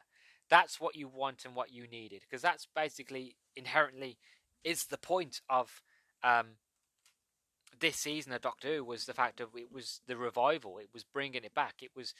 That's 0.49 0.81
what 0.81 0.95
you 0.95 1.07
want 1.07 1.45
and 1.45 1.55
what 1.55 1.71
you 1.71 1.87
needed 1.87 2.21
because 2.21 2.41
that's 2.41 2.67
basically 2.75 3.35
inherently 3.55 4.17
is 4.63 4.85
the 4.85 4.97
point 4.97 5.41
of 5.49 5.81
um, 6.23 6.47
this 7.79 7.97
season 7.97 8.33
of 8.33 8.41
Doctor 8.41 8.75
Who 8.75 8.83
was 8.83 9.05
the 9.05 9.13
fact 9.13 9.39
of 9.39 9.49
it 9.55 9.71
was 9.71 10.01
the 10.07 10.17
revival. 10.17 10.77
It 10.77 10.89
was 10.93 11.03
bringing 11.03 11.43
it 11.43 11.53
back. 11.53 11.75
It 11.81 11.91
was 11.95 12.13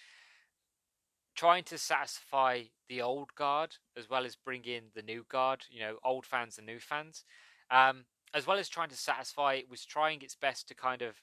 trying 1.41 1.63
to 1.63 1.75
satisfy 1.75 2.61
the 2.87 3.01
old 3.01 3.33
guard 3.33 3.77
as 3.97 4.07
well 4.07 4.27
as 4.27 4.35
bring 4.35 4.63
in 4.63 4.83
the 4.93 5.01
new 5.01 5.25
guard, 5.27 5.63
you 5.71 5.79
know, 5.79 5.97
old 6.05 6.23
fans 6.23 6.59
and 6.59 6.67
new 6.67 6.77
fans. 6.77 7.23
Um, 7.71 8.05
as 8.31 8.45
well 8.45 8.59
as 8.59 8.69
trying 8.69 8.89
to 8.89 8.95
satisfy, 8.95 9.55
it 9.55 9.67
was 9.67 9.83
trying 9.83 10.21
its 10.21 10.35
best 10.35 10.67
to 10.67 10.75
kind 10.75 11.01
of 11.01 11.15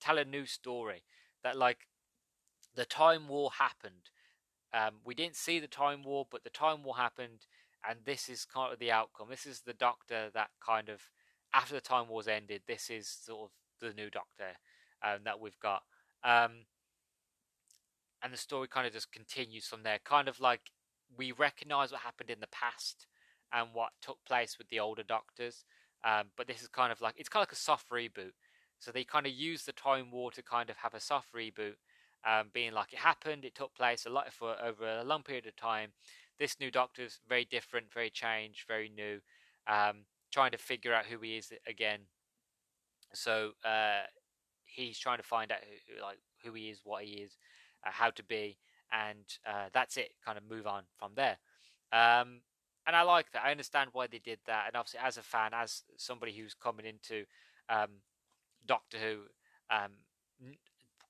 tell 0.00 0.16
a 0.18 0.24
new 0.24 0.46
story 0.46 1.02
that, 1.42 1.56
like, 1.56 1.88
the 2.76 2.84
Time 2.84 3.26
War 3.26 3.50
happened. 3.58 4.10
Um, 4.72 5.00
we 5.04 5.16
didn't 5.16 5.34
see 5.34 5.58
the 5.58 5.66
Time 5.66 6.04
War, 6.04 6.28
but 6.30 6.44
the 6.44 6.50
Time 6.50 6.84
War 6.84 6.96
happened, 6.96 7.46
and 7.88 7.98
this 8.04 8.28
is 8.28 8.44
kind 8.44 8.72
of 8.72 8.78
the 8.78 8.92
outcome. 8.92 9.26
This 9.28 9.44
is 9.44 9.62
the 9.62 9.74
Doctor 9.74 10.30
that 10.34 10.50
kind 10.64 10.88
of, 10.88 11.00
after 11.52 11.74
the 11.74 11.80
Time 11.80 12.06
War's 12.08 12.28
ended, 12.28 12.62
this 12.68 12.90
is 12.90 13.08
sort 13.08 13.50
of 13.50 13.50
the 13.80 13.92
new 13.92 14.08
Doctor 14.08 14.56
um, 15.02 15.24
that 15.24 15.40
we've 15.40 15.58
got. 15.58 15.82
Um, 16.22 16.66
and 18.26 18.34
the 18.34 18.38
story 18.38 18.66
kind 18.66 18.88
of 18.88 18.92
just 18.92 19.12
continues 19.12 19.68
from 19.68 19.84
there. 19.84 20.00
Kind 20.04 20.26
of 20.26 20.40
like 20.40 20.72
we 21.16 21.30
recognize 21.30 21.92
what 21.92 22.00
happened 22.00 22.28
in 22.28 22.40
the 22.40 22.48
past 22.48 23.06
and 23.52 23.68
what 23.72 23.90
took 24.02 24.18
place 24.26 24.58
with 24.58 24.68
the 24.68 24.80
older 24.80 25.04
doctors, 25.04 25.64
um, 26.04 26.24
but 26.36 26.48
this 26.48 26.60
is 26.60 26.66
kind 26.66 26.90
of 26.90 27.00
like 27.00 27.14
it's 27.16 27.28
kind 27.28 27.42
of 27.42 27.48
like 27.48 27.52
a 27.52 27.54
soft 27.54 27.88
reboot. 27.88 28.32
So 28.80 28.90
they 28.90 29.04
kind 29.04 29.26
of 29.26 29.32
use 29.32 29.62
the 29.62 29.72
time 29.72 30.10
war 30.10 30.32
to 30.32 30.42
kind 30.42 30.70
of 30.70 30.76
have 30.78 30.92
a 30.92 30.98
soft 30.98 31.32
reboot, 31.32 31.76
um, 32.26 32.48
being 32.52 32.72
like 32.72 32.92
it 32.92 32.98
happened, 32.98 33.44
it 33.44 33.54
took 33.54 33.72
place 33.76 34.06
a 34.06 34.10
lot 34.10 34.32
for 34.32 34.56
over 34.60 34.98
a 34.98 35.04
long 35.04 35.22
period 35.22 35.46
of 35.46 35.54
time. 35.54 35.90
This 36.36 36.58
new 36.58 36.72
Doctor's 36.72 37.20
very 37.28 37.44
different, 37.44 37.92
very 37.94 38.10
changed, 38.10 38.64
very 38.66 38.88
new, 38.88 39.20
um, 39.68 39.98
trying 40.32 40.50
to 40.50 40.58
figure 40.58 40.92
out 40.92 41.06
who 41.06 41.20
he 41.20 41.36
is 41.36 41.52
again. 41.68 42.00
So 43.14 43.52
uh, 43.64 44.02
he's 44.64 44.98
trying 44.98 45.18
to 45.18 45.22
find 45.22 45.52
out 45.52 45.60
who, 45.60 46.02
like 46.02 46.18
who 46.42 46.54
he 46.54 46.70
is, 46.70 46.80
what 46.82 47.04
he 47.04 47.12
is, 47.22 47.38
uh, 47.86 47.90
how 47.92 48.10
to 48.10 48.24
be, 48.24 48.58
and 48.92 49.24
uh, 49.46 49.68
that's 49.72 49.96
it. 49.96 50.10
Kind 50.24 50.38
of 50.38 50.44
move 50.48 50.66
on 50.66 50.84
from 50.98 51.12
there. 51.14 51.38
Um, 51.92 52.40
and 52.86 52.94
I 52.94 53.02
like 53.02 53.32
that. 53.32 53.44
I 53.44 53.50
understand 53.50 53.90
why 53.92 54.06
they 54.06 54.18
did 54.18 54.38
that. 54.46 54.64
And 54.68 54.76
obviously, 54.76 55.00
as 55.02 55.16
a 55.16 55.22
fan, 55.22 55.50
as 55.52 55.82
somebody 55.96 56.32
who's 56.32 56.54
coming 56.54 56.86
into 56.86 57.24
um, 57.68 57.90
Doctor 58.66 58.98
Who, 58.98 59.16
um, 59.74 59.92
n- 60.42 60.56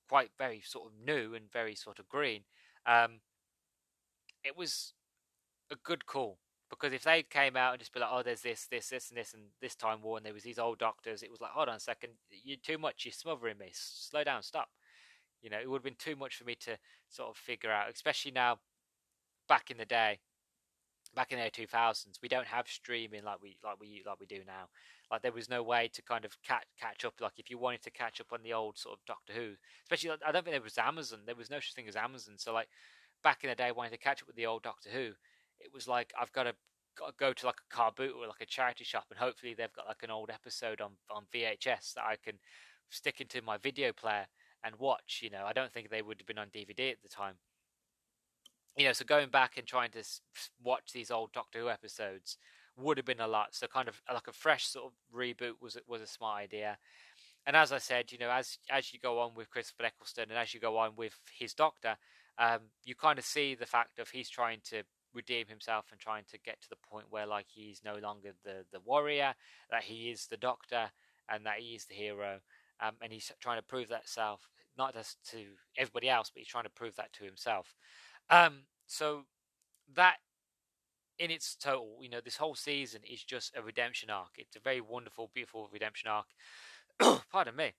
quite 0.09 0.31
very 0.39 0.62
sort 0.64 0.87
of 0.87 0.93
new 1.05 1.35
and 1.35 1.53
very 1.53 1.74
sort 1.74 1.99
of 1.99 2.09
green, 2.09 2.43
um, 2.87 3.20
it 4.45 4.57
was 4.57 4.95
a 5.70 5.77
good 5.85 6.07
call 6.07 6.39
because 6.70 6.93
if 6.93 7.05
they 7.05 7.22
came 7.22 7.57
out 7.57 7.72
and 7.72 7.81
just 7.81 7.93
be 7.93 8.01
like, 8.01 8.11
"Oh, 8.12 8.22
there's 8.22 8.43
this, 8.43 8.66
this, 8.70 8.89
this, 8.89 9.11
and 9.11 9.18
this, 9.18 9.35
and 9.35 9.45
this 9.61 9.74
time 9.77 10.03
war," 10.03 10.16
and 10.16 10.27
there 10.27 10.35
was 10.35 10.43
these 10.43 10.59
old 10.59 10.79
doctors, 10.79 11.22
it 11.22 11.31
was 11.31 11.41
like, 11.41 11.53
"Hold 11.53 11.68
on 11.68 11.77
a 11.77 11.81
second, 11.81 12.12
you're 12.31 12.59
too 12.62 12.79
much. 12.79 13.05
You're 13.05 13.12
smothering 13.12 13.59
me. 13.59 13.70
Slow 13.72 14.24
down. 14.24 14.43
Stop." 14.43 14.68
You 15.47 15.51
know, 15.51 15.61
it 15.63 15.71
would 15.71 15.77
have 15.77 15.85
been 15.85 15.95
too 15.95 16.17
much 16.17 16.35
for 16.35 16.43
me 16.43 16.57
to 16.57 16.77
sort 17.09 17.31
of 17.31 17.37
figure 17.37 17.71
out, 17.71 17.89
especially 17.95 18.33
now. 18.33 18.59
Back 19.49 19.71
in 19.71 19.77
the 19.77 19.85
day, 19.85 20.19
back 21.15 21.31
in 21.31 21.39
the 21.39 21.49
two 21.51 21.69
thousands, 21.69 22.19
we 22.21 22.29
don't 22.29 22.49
have 22.49 22.67
streaming 22.67 23.23
like 23.23 23.41
we 23.41 23.57
like 23.63 23.79
we 23.79 24.03
like 24.05 24.19
we 24.19 24.27
do 24.27 24.41
now. 24.45 24.67
Like 25.09 25.23
there 25.23 25.31
was 25.31 25.49
no 25.49 25.63
way 25.63 25.89
to 25.93 26.03
kind 26.03 26.25
of 26.25 26.33
catch 26.43 26.65
catch 26.81 27.05
up. 27.05 27.15
Like 27.21 27.39
if 27.39 27.49
you 27.49 27.59
wanted 27.59 27.83
to 27.83 27.93
catch 27.93 28.21
up 28.21 28.33
on 28.33 28.41
the 28.43 28.55
old 28.55 28.77
sort 28.77 28.99
of 28.99 29.05
Doctor 29.07 29.35
Who, 29.35 29.53
especially 29.85 30.19
I 30.27 30.33
don't 30.33 30.43
think 30.43 30.55
there 30.55 30.61
was 30.61 30.79
Amazon. 30.79 31.21
There 31.25 31.37
was 31.37 31.49
no 31.49 31.59
such 31.59 31.75
thing 31.75 31.87
as 31.87 31.95
Amazon. 31.95 32.35
So 32.39 32.53
like 32.53 32.67
back 33.23 33.45
in 33.45 33.51
the 33.51 33.55
day, 33.55 33.71
wanting 33.71 33.93
to 33.93 33.99
catch 33.99 34.21
up 34.21 34.27
with 34.27 34.35
the 34.35 34.47
old 34.47 34.65
Doctor 34.65 34.91
Who, 34.91 35.13
it 35.61 35.73
was 35.73 35.87
like 35.87 36.13
I've 36.21 36.33
got 36.33 36.43
to 36.43 36.55
go 37.21 37.33
to 37.33 37.47
like 37.47 37.61
a 37.71 37.73
car 37.73 37.93
boot 37.97 38.15
or 38.19 38.27
like 38.27 38.41
a 38.41 38.47
charity 38.47 38.83
shop, 38.83 39.05
and 39.11 39.19
hopefully 39.21 39.55
they've 39.55 39.73
got 39.73 39.87
like 39.87 40.03
an 40.03 40.11
old 40.11 40.29
episode 40.29 40.81
on 40.81 40.95
on 41.09 41.27
VHS 41.33 41.95
that 41.95 42.05
I 42.05 42.17
can 42.21 42.41
stick 42.91 43.21
into 43.21 43.41
my 43.43 43.59
video 43.59 43.93
player 43.93 44.27
and 44.65 44.77
watch. 44.77 45.21
You 45.23 45.31
know, 45.31 45.45
I 45.47 45.53
don't 45.53 45.73
think 45.73 45.91
they 45.91 46.03
would 46.03 46.19
have 46.21 46.27
been 46.27 46.39
on 46.39 46.49
DVD 46.49 46.91
at 46.91 47.03
the 47.03 47.09
time. 47.09 47.35
You 48.77 48.85
know, 48.87 48.93
so 48.93 49.05
going 49.05 49.31
back 49.31 49.57
and 49.57 49.67
trying 49.67 49.91
to 49.93 50.05
watch 50.63 50.93
these 50.93 51.11
old 51.11 51.33
Doctor 51.33 51.61
Who 51.61 51.71
episodes 51.71 52.37
would 52.77 52.99
have 52.99 53.07
been 53.07 53.21
a 53.21 53.27
lot. 53.27 53.55
So 53.55 53.67
kind 53.67 53.89
of 53.89 54.01
like 54.13 54.29
a 54.29 54.33
fresh 54.33 54.67
sort 54.67 54.87
of 54.87 54.93
reboot 55.17 55.55
was 55.61 55.79
was 55.87 56.03
a 56.03 56.07
smart 56.07 56.43
idea. 56.43 56.79
And 57.47 57.57
as 57.57 57.73
I 57.73 57.79
said, 57.79 58.13
you 58.13 58.19
know, 58.19 58.31
as 58.31 58.59
as 58.71 58.93
you 58.93 59.01
go 59.01 59.21
on 59.21 59.35
with 59.35 59.51
Christopher 59.51 59.85
Eccleston 59.85 60.31
and 60.31 60.39
as 60.39 60.53
you 60.53 60.61
go 60.61 60.77
on 60.77 60.93
with 60.97 61.19
his 61.39 61.55
Doctor, 61.55 61.97
um, 62.39 62.61
you 62.85 62.95
kind 62.95 63.19
of 63.19 63.25
see 63.25 63.55
the 63.55 63.67
fact 63.67 63.99
of 63.99 64.11
he's 64.11 64.29
trying 64.29 64.59
to 64.65 64.83
redeem 65.15 65.47
himself 65.49 65.87
and 65.91 65.99
trying 65.99 66.25
to 66.31 66.39
get 66.39 66.61
to 66.61 66.69
the 66.69 66.77
point 66.77 67.07
where 67.09 67.27
like 67.27 67.47
he's 67.49 67.81
no 67.85 67.97
longer 67.97 68.33
the 68.45 68.65
the 68.73 68.81
warrior, 68.81 69.35
that 69.71 69.85
he 69.85 70.11
is 70.11 70.27
the 70.27 70.37
Doctor, 70.37 70.91
and 71.31 71.47
that 71.47 71.59
he 71.59 71.75
is 71.75 71.87
the 71.87 71.95
hero 71.95 72.41
um, 72.81 72.95
and 73.03 73.12
he's 73.12 73.31
trying 73.41 73.59
to 73.59 73.62
prove 73.62 73.89
that 73.89 74.09
self 74.09 74.49
not 74.79 74.95
just 74.95 75.18
to 75.31 75.39
everybody 75.79 76.09
else, 76.09 76.31
but 76.31 76.41
he's 76.41 76.49
trying 76.49 76.64
to 76.64 76.70
prove 76.70 76.97
that 76.97 77.12
to 77.14 77.24
himself. 77.24 77.74
Um, 78.31 78.64
so 78.87 79.22
that 79.95 80.16
in 81.18 81.31
its 81.31 81.57
total, 81.57 81.99
you 82.03 82.11
know, 82.11 82.20
this 82.22 82.37
whole 82.37 82.55
season 82.55 83.01
is 83.11 83.22
just 83.24 83.57
a 83.57 83.62
redemption 83.62 84.11
arc. 84.11 84.33
It's 84.37 84.57
a 84.57 84.61
very 84.61 84.81
wonderful, 84.81 85.31
beautiful 85.33 85.68
redemption 85.72 86.11
arc. 86.11 86.27
Pardon 87.33 87.57
me. 87.57 87.72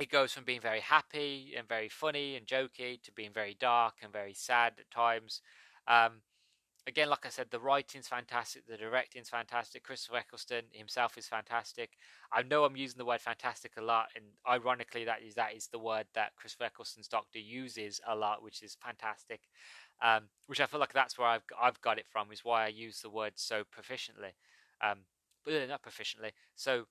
It 0.00 0.10
goes 0.10 0.32
from 0.32 0.44
being 0.44 0.62
very 0.62 0.80
happy 0.80 1.52
and 1.56 1.68
very 1.68 1.90
funny 1.90 2.36
and 2.36 2.46
jokey 2.46 3.02
to 3.02 3.12
being 3.12 3.32
very 3.34 3.54
dark 3.60 3.96
and 4.02 4.10
very 4.10 4.32
sad 4.32 4.74
at 4.78 4.90
times. 4.90 5.42
Um, 5.86 6.22
again, 6.86 7.08
like 7.08 7.24
I 7.24 7.28
said, 7.28 7.46
the 7.50 7.60
writing's 7.60 8.08
fantastic, 8.08 8.66
the 8.66 8.76
directing's 8.76 9.28
fantastic. 9.28 9.84
Christopher 9.84 10.18
Eccleston 10.18 10.64
himself 10.72 11.16
is 11.16 11.26
fantastic. 11.26 11.90
I 12.32 12.42
know 12.42 12.64
I'm 12.64 12.76
using 12.76 12.98
the 12.98 13.04
word 13.04 13.20
fantastic 13.20 13.72
a 13.76 13.82
lot, 13.82 14.08
and 14.16 14.24
ironically, 14.48 15.04
that 15.04 15.22
is 15.22 15.34
that 15.34 15.54
is 15.54 15.68
the 15.68 15.78
word 15.78 16.06
that 16.14 16.34
Christopher 16.36 16.64
Eccleston's 16.64 17.08
Doctor 17.08 17.38
uses 17.38 18.00
a 18.06 18.14
lot, 18.14 18.42
which 18.42 18.62
is 18.62 18.76
fantastic. 18.82 19.42
Um, 20.02 20.24
which 20.46 20.60
I 20.60 20.66
feel 20.66 20.80
like 20.80 20.92
that's 20.92 21.18
where 21.18 21.28
I've 21.28 21.44
I've 21.60 21.80
got 21.80 21.98
it 21.98 22.06
from, 22.10 22.32
is 22.32 22.44
why 22.44 22.64
I 22.64 22.68
use 22.68 23.00
the 23.00 23.10
word 23.10 23.34
so 23.36 23.62
proficiently. 23.62 24.34
Um, 24.80 25.00
but 25.44 25.68
not 25.68 25.82
proficiently, 25.82 26.32
so 26.54 26.86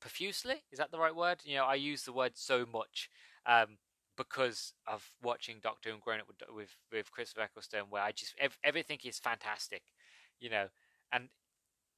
profusely 0.00 0.56
is 0.70 0.78
that 0.78 0.90
the 0.90 0.98
right 0.98 1.16
word? 1.16 1.38
You 1.44 1.56
know, 1.56 1.64
I 1.64 1.76
use 1.76 2.02
the 2.02 2.12
word 2.12 2.32
so 2.34 2.66
much. 2.70 3.08
Um, 3.46 3.78
because 4.16 4.72
of 4.86 5.10
watching 5.22 5.56
Doctor 5.62 5.88
Who 5.90 5.94
and 5.96 6.02
growing 6.02 6.20
up 6.20 6.28
with 6.28 6.42
with, 6.54 6.76
with 6.92 7.10
Christopher 7.12 7.42
Eccleston, 7.42 7.84
where 7.90 8.02
I 8.02 8.12
just 8.12 8.34
ev- 8.38 8.58
everything 8.64 8.98
is 9.04 9.18
fantastic, 9.18 9.82
you 10.40 10.50
know, 10.50 10.68
and 11.12 11.28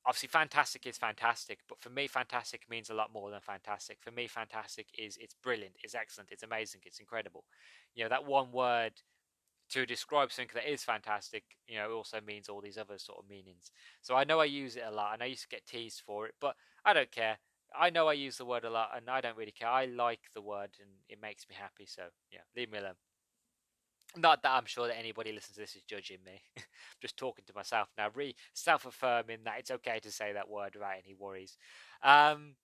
obviously 0.07 0.29
fantastic 0.29 0.87
is 0.87 0.99
fantastic, 0.99 1.61
but 1.69 1.81
for 1.81 1.91
me, 1.91 2.07
fantastic 2.07 2.63
means 2.71 2.91
a 2.91 2.95
lot 2.95 3.13
more 3.13 3.31
than 3.31 3.41
fantastic. 3.41 3.99
For 4.01 4.11
me, 4.11 4.27
fantastic 4.29 4.87
is 4.99 5.17
it's 5.21 5.35
brilliant, 5.35 5.75
it's 5.83 5.95
excellent, 5.95 6.31
it's 6.33 6.43
amazing, 6.45 6.81
it's 6.85 7.01
incredible. 7.01 7.45
You 7.95 8.05
know, 8.05 8.11
that 8.11 8.27
one 8.27 8.53
word 8.53 8.93
to 9.71 9.85
describe 9.85 10.31
something 10.33 10.53
that 10.55 10.71
is 10.71 10.85
fantastic, 10.85 11.45
you 11.67 11.77
know, 11.77 11.91
also 11.93 12.21
means 12.21 12.49
all 12.49 12.61
these 12.61 12.79
other 12.79 12.99
sort 12.99 13.19
of 13.19 13.29
meanings. 13.29 13.73
So 14.01 14.15
I 14.15 14.25
know 14.25 14.41
I 14.41 14.45
use 14.45 14.77
it 14.77 14.85
a 14.87 14.93
lot, 14.95 15.15
and 15.15 15.23
I 15.23 15.27
used 15.27 15.43
to 15.43 15.49
get 15.49 15.67
teased 15.67 16.03
for 16.07 16.27
it, 16.27 16.35
but 16.41 16.55
I 16.85 16.93
don't 16.93 17.11
care. 17.11 17.39
I 17.79 17.91
know 17.91 18.09
I 18.09 18.15
use 18.15 18.37
the 18.39 18.45
word 18.45 18.65
a 18.65 18.71
lot, 18.71 18.91
and 18.97 19.09
I 19.09 19.21
don't 19.21 19.37
really 19.37 19.53
care. 19.53 19.69
I 19.69 19.87
like 19.87 20.21
the 20.35 20.41
word, 20.41 20.71
and 20.81 20.91
it 21.09 21.21
makes 21.21 21.47
me 21.49 21.57
happy. 21.59 21.87
So 21.87 22.03
yeah, 22.31 22.41
leave 22.57 22.71
me 22.71 22.79
alone. 22.79 22.95
Not 24.17 24.43
that 24.43 24.53
I'm 24.53 24.67
sure 24.67 24.87
that 24.87 24.99
anybody 24.99 25.33
listens 25.33 25.57
to 25.57 25.61
this 25.61 25.77
is 25.77 25.83
judging 25.83 26.19
me. 26.25 26.41
Just 27.03 27.17
talking 27.17 27.45
to 27.47 27.55
myself 27.55 27.89
now, 27.99 28.09
re 28.15 28.35
self-affirming 28.55 29.41
that 29.45 29.59
it's 29.59 29.71
okay 29.71 29.99
to 30.01 30.11
say 30.11 30.33
that 30.33 30.49
word 30.49 30.75
without 30.75 30.95
any 31.05 31.15
worries. 31.15 31.57
Um, 32.03 32.55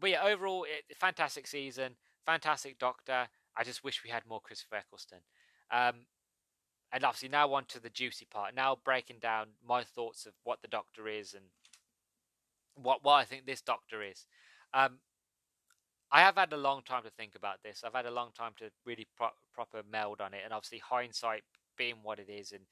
but 0.00 0.10
yeah, 0.10 0.24
overall, 0.24 0.64
it, 0.64 0.96
fantastic 0.96 1.46
season, 1.46 1.96
fantastic 2.26 2.78
Doctor. 2.78 3.28
I 3.56 3.64
just 3.64 3.84
wish 3.84 4.02
we 4.02 4.10
had 4.10 4.22
more 4.28 4.40
Christopher 4.40 4.76
Eccleston. 4.76 5.18
Um, 5.70 6.06
and 6.92 7.04
obviously 7.04 7.28
now 7.28 7.52
on 7.52 7.64
to 7.66 7.80
the 7.80 7.90
juicy 7.90 8.26
part. 8.30 8.54
Now 8.54 8.76
breaking 8.82 9.18
down 9.20 9.48
my 9.66 9.84
thoughts 9.84 10.26
of 10.26 10.32
what 10.44 10.62
the 10.62 10.68
Doctor 10.68 11.06
is 11.06 11.34
and 11.34 11.44
what 12.82 13.04
what 13.04 13.14
I 13.14 13.24
think 13.24 13.46
this 13.46 13.62
Doctor 13.62 14.02
is. 14.02 14.26
Um, 14.74 14.98
I 16.12 16.20
have 16.20 16.36
had 16.36 16.52
a 16.52 16.56
long 16.56 16.82
time 16.82 17.04
to 17.04 17.10
think 17.10 17.34
about 17.36 17.62
this. 17.62 17.82
I've 17.84 17.94
had 17.94 18.06
a 18.06 18.10
long 18.10 18.30
time 18.36 18.52
to 18.58 18.70
really 18.84 19.06
pro- 19.16 19.28
proper 19.54 19.82
meld 19.90 20.20
on 20.20 20.34
it, 20.34 20.40
and 20.44 20.52
obviously 20.52 20.78
hindsight 20.78 21.42
being 21.76 21.96
what 22.02 22.18
it 22.18 22.28
is, 22.28 22.52
and 22.52 22.62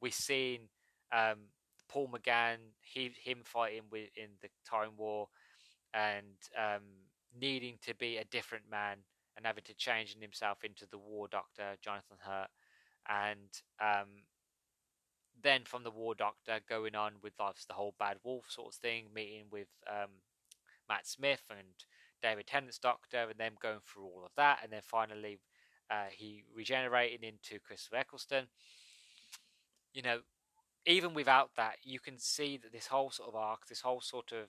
we've 0.00 0.14
seen 0.14 0.60
um, 1.12 1.38
Paul 1.88 2.08
McGann, 2.08 2.56
he 2.80 3.12
him 3.22 3.38
fighting 3.44 3.82
with 3.90 4.08
in 4.16 4.30
the 4.42 4.48
Time 4.68 4.90
War, 4.96 5.28
and 5.94 6.36
um, 6.58 6.82
needing 7.38 7.78
to 7.86 7.94
be 7.94 8.16
a 8.16 8.24
different 8.24 8.64
man 8.70 8.98
and 9.36 9.46
having 9.46 9.64
to 9.64 9.74
change 9.74 10.16
himself 10.20 10.64
into 10.64 10.86
the 10.90 10.98
War 10.98 11.28
Doctor, 11.28 11.76
Jonathan 11.82 12.18
Hurt, 12.20 12.48
and 13.08 13.50
um, 13.80 14.08
then 15.42 15.62
from 15.64 15.84
the 15.84 15.90
War 15.90 16.14
Doctor 16.14 16.60
going 16.68 16.94
on 16.94 17.12
with 17.22 17.34
like, 17.38 17.54
the 17.66 17.74
whole 17.74 17.94
Bad 17.98 18.18
Wolf 18.24 18.46
sort 18.48 18.74
of 18.74 18.80
thing, 18.80 19.06
meeting 19.14 19.44
with 19.50 19.68
um, 19.88 20.10
Matt 20.88 21.06
Smith 21.06 21.42
and 21.50 21.68
David 22.22 22.46
Tennant's 22.46 22.78
Doctor, 22.78 23.28
and 23.30 23.38
them 23.38 23.54
going 23.60 23.80
through 23.84 24.04
all 24.04 24.22
of 24.24 24.32
that, 24.36 24.58
and 24.62 24.72
then 24.72 24.82
finally 24.84 25.40
uh, 25.90 26.06
he 26.10 26.44
regenerating 26.54 27.22
into 27.22 27.58
Christopher 27.58 27.96
Eccleston. 27.96 28.46
You 29.92 30.02
know, 30.02 30.20
even 30.86 31.14
without 31.14 31.50
that, 31.56 31.76
you 31.82 31.98
can 31.98 32.18
see 32.18 32.56
that 32.58 32.72
this 32.72 32.88
whole 32.88 33.10
sort 33.10 33.28
of 33.28 33.34
arc, 33.34 33.66
this 33.66 33.80
whole 33.80 34.00
sort 34.00 34.32
of 34.32 34.48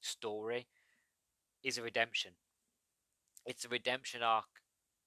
story, 0.00 0.66
is 1.62 1.78
a 1.78 1.82
redemption. 1.82 2.32
It's 3.44 3.64
a 3.64 3.68
redemption 3.68 4.22
arc 4.22 4.62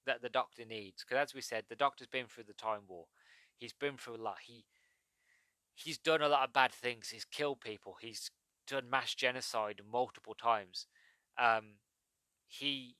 that 0.06 0.22
the 0.22 0.28
Doctor 0.28 0.64
needs, 0.64 1.04
because 1.04 1.22
as 1.22 1.34
we 1.34 1.40
said, 1.40 1.64
the 1.68 1.76
Doctor's 1.76 2.08
been 2.08 2.26
through 2.26 2.44
the 2.44 2.54
Time 2.54 2.82
War. 2.88 3.06
He's 3.56 3.72
been 3.72 3.96
through 3.96 4.16
a 4.16 4.22
lot. 4.22 4.36
He 4.46 4.64
he's 5.82 5.98
done 5.98 6.22
a 6.22 6.28
lot 6.28 6.46
of 6.46 6.52
bad 6.52 6.72
things. 6.72 7.08
He's 7.08 7.24
killed 7.24 7.60
people. 7.60 7.96
He's 8.00 8.30
done 8.66 8.90
mass 8.90 9.14
genocide 9.14 9.80
multiple 9.90 10.34
times. 10.34 10.86
Um, 11.38 11.76
he 12.46 12.96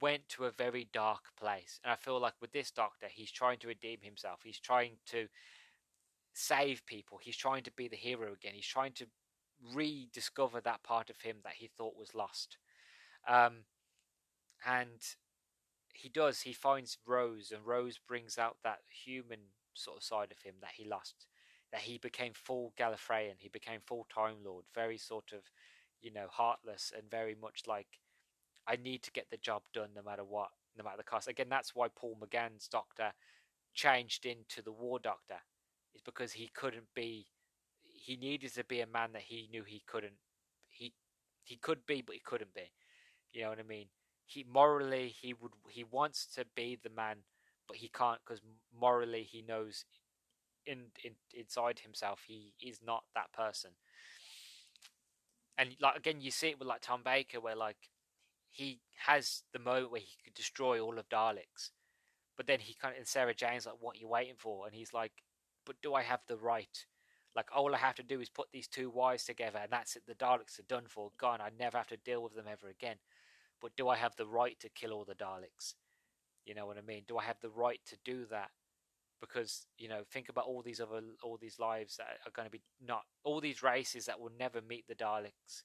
went 0.00 0.28
to 0.30 0.44
a 0.44 0.50
very 0.50 0.88
dark 0.92 1.36
place, 1.38 1.80
and 1.84 1.92
I 1.92 1.96
feel 1.96 2.20
like 2.20 2.34
with 2.40 2.52
this 2.52 2.70
doctor, 2.70 3.06
he's 3.08 3.30
trying 3.30 3.58
to 3.58 3.68
redeem 3.68 3.98
himself. 4.02 4.40
He's 4.42 4.58
trying 4.58 4.96
to 5.06 5.28
save 6.34 6.84
people. 6.86 7.18
He's 7.22 7.36
trying 7.36 7.62
to 7.64 7.70
be 7.70 7.88
the 7.88 7.96
hero 7.96 8.32
again. 8.32 8.54
He's 8.54 8.66
trying 8.66 8.92
to 8.94 9.06
rediscover 9.74 10.60
that 10.60 10.82
part 10.82 11.10
of 11.10 11.20
him 11.20 11.36
that 11.44 11.54
he 11.54 11.68
thought 11.68 11.96
was 11.96 12.14
lost. 12.14 12.58
Um, 13.26 13.64
and 14.66 15.00
he 15.94 16.08
does. 16.08 16.40
He 16.40 16.52
finds 16.52 16.98
Rose, 17.06 17.52
and 17.54 17.64
Rose 17.64 17.98
brings 17.98 18.36
out 18.38 18.56
that 18.64 18.78
human 19.04 19.40
sort 19.74 19.98
of 19.98 20.02
side 20.02 20.32
of 20.32 20.42
him 20.42 20.54
that 20.60 20.72
he 20.76 20.84
lost 20.84 21.26
that 21.72 21.82
he 21.82 21.98
became 21.98 22.32
full 22.34 22.72
Gallifreyan. 22.78 23.34
He 23.38 23.48
became 23.48 23.80
full 23.86 24.06
Time 24.12 24.36
Lord, 24.44 24.64
very 24.74 24.98
sort 24.98 25.32
of, 25.32 25.40
you 26.00 26.12
know, 26.12 26.26
heartless 26.30 26.92
and 26.96 27.10
very 27.10 27.36
much 27.40 27.62
like, 27.66 27.88
I 28.66 28.76
need 28.76 29.02
to 29.02 29.12
get 29.12 29.26
the 29.30 29.36
job 29.36 29.62
done 29.72 29.90
no 29.94 30.02
matter 30.02 30.24
what, 30.24 30.48
no 30.76 30.84
matter 30.84 30.96
the 30.98 31.02
cost. 31.02 31.28
Again, 31.28 31.48
that's 31.50 31.74
why 31.74 31.88
Paul 31.94 32.16
McGann's 32.22 32.68
Doctor 32.68 33.12
changed 33.74 34.26
into 34.26 34.62
the 34.62 34.72
War 34.72 34.98
Doctor, 34.98 35.38
is 35.94 36.02
because 36.02 36.32
he 36.32 36.50
couldn't 36.54 36.88
be, 36.94 37.26
he 37.84 38.16
needed 38.16 38.54
to 38.54 38.64
be 38.64 38.80
a 38.80 38.86
man 38.86 39.10
that 39.12 39.22
he 39.22 39.48
knew 39.50 39.62
he 39.64 39.82
couldn't, 39.86 40.14
he 40.68 40.92
he 41.44 41.56
could 41.56 41.86
be, 41.86 42.02
but 42.02 42.14
he 42.14 42.20
couldn't 42.24 42.52
be. 42.54 42.72
You 43.32 43.42
know 43.42 43.50
what 43.50 43.58
I 43.58 43.62
mean? 43.62 43.86
He 44.26 44.44
morally 44.50 45.14
he 45.20 45.32
would 45.32 45.52
he 45.68 45.84
wants 45.84 46.26
to 46.34 46.44
be 46.54 46.78
the 46.82 46.90
man, 46.90 47.18
but 47.66 47.78
he 47.78 47.88
can't 47.88 48.20
because 48.24 48.42
morally 48.78 49.22
he 49.22 49.42
knows 49.42 49.84
in, 50.66 50.86
in 51.04 51.12
inside 51.34 51.80
himself 51.80 52.22
he 52.26 52.52
is 52.60 52.80
not 52.84 53.04
that 53.14 53.32
person. 53.32 53.70
And 55.56 55.76
like 55.80 55.96
again 55.96 56.20
you 56.20 56.30
see 56.30 56.48
it 56.48 56.58
with 56.58 56.68
like 56.68 56.80
tom 56.82 57.02
baker 57.04 57.40
where 57.40 57.56
like 57.56 57.90
he 58.50 58.80
has 59.06 59.42
the 59.52 59.58
moment 59.58 59.90
where 59.90 60.00
he 60.00 60.16
could 60.24 60.34
destroy 60.34 60.80
all 60.80 60.98
of 60.98 61.08
daleks 61.08 61.70
but 62.36 62.46
then 62.46 62.60
he 62.60 62.74
kind 62.74 62.92
of 62.94 62.98
and 62.98 63.06
sarah 63.06 63.34
jane's 63.34 63.66
like 63.66 63.74
what 63.80 63.96
are 63.96 64.00
you 64.00 64.08
waiting 64.08 64.36
for? 64.38 64.66
And 64.66 64.74
he's 64.74 64.92
like 64.92 65.12
but 65.66 65.76
do 65.82 65.94
i 65.94 66.02
have 66.02 66.20
the 66.28 66.36
right? 66.36 66.86
Like 67.34 67.48
all 67.54 67.74
i 67.74 67.78
have 67.78 67.96
to 67.96 68.02
do 68.02 68.20
is 68.20 68.28
put 68.28 68.48
these 68.52 68.68
two 68.68 68.90
wires 68.90 69.24
together 69.24 69.58
and 69.60 69.72
that's 69.72 69.96
it 69.96 70.04
the 70.06 70.14
daleks 70.14 70.58
are 70.58 70.68
done 70.68 70.84
for 70.86 71.10
gone. 71.18 71.40
I 71.40 71.50
never 71.58 71.76
have 71.78 71.88
to 71.88 71.96
deal 71.96 72.22
with 72.22 72.34
them 72.34 72.46
ever 72.50 72.68
again. 72.68 72.96
But 73.60 73.72
do 73.76 73.88
i 73.88 73.96
have 73.96 74.14
the 74.16 74.26
right 74.26 74.58
to 74.60 74.68
kill 74.68 74.92
all 74.92 75.04
the 75.04 75.14
daleks? 75.14 75.74
You 76.44 76.54
know 76.54 76.66
what 76.66 76.78
i 76.78 76.82
mean? 76.82 77.02
Do 77.08 77.18
i 77.18 77.24
have 77.24 77.40
the 77.40 77.50
right 77.50 77.80
to 77.86 77.96
do 78.04 78.26
that 78.30 78.50
because 79.20 79.66
you 79.78 79.88
know 79.88 80.02
think 80.10 80.28
about 80.28 80.46
all 80.46 80.62
these 80.62 80.80
other 80.80 81.00
all 81.22 81.38
these 81.40 81.58
lives 81.58 81.96
that 81.96 82.18
are 82.26 82.32
going 82.32 82.46
to 82.46 82.52
be 82.52 82.62
not 82.84 83.02
all 83.24 83.40
these 83.40 83.62
races 83.62 84.06
that 84.06 84.18
will 84.18 84.30
never 84.38 84.60
meet 84.62 84.86
the 84.88 84.94
Daleks 84.94 85.62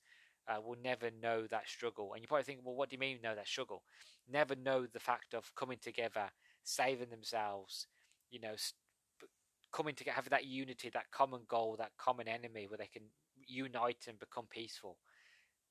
uh, 0.48 0.60
will 0.62 0.78
never 0.84 1.10
know 1.22 1.48
that 1.48 1.68
struggle. 1.70 2.14
And 2.14 2.22
you 2.22 2.28
probably 2.28 2.44
think 2.44 2.60
well 2.64 2.76
what 2.76 2.90
do 2.90 2.96
you 2.96 3.00
mean 3.00 3.20
know 3.24 3.36
that 3.36 3.48
struggle? 3.48 3.84
Never 4.32 4.56
know 4.56 4.86
the 4.86 5.00
fact 5.00 5.34
of 5.34 5.54
coming 5.56 5.78
together 5.82 6.30
saving 6.64 7.10
themselves 7.10 7.88
you 8.32 8.40
know 8.40 8.56
coming 9.74 9.96
together 9.96 10.16
having 10.16 10.32
that 10.32 10.46
unity 10.46 10.90
that 10.94 11.12
common 11.12 11.42
goal 11.48 11.76
that 11.78 11.92
common 11.98 12.28
enemy 12.28 12.68
where 12.68 12.78
they 12.78 12.90
can 12.92 13.04
unite 13.48 14.06
and 14.08 14.20
become 14.20 14.46
peaceful. 14.50 14.98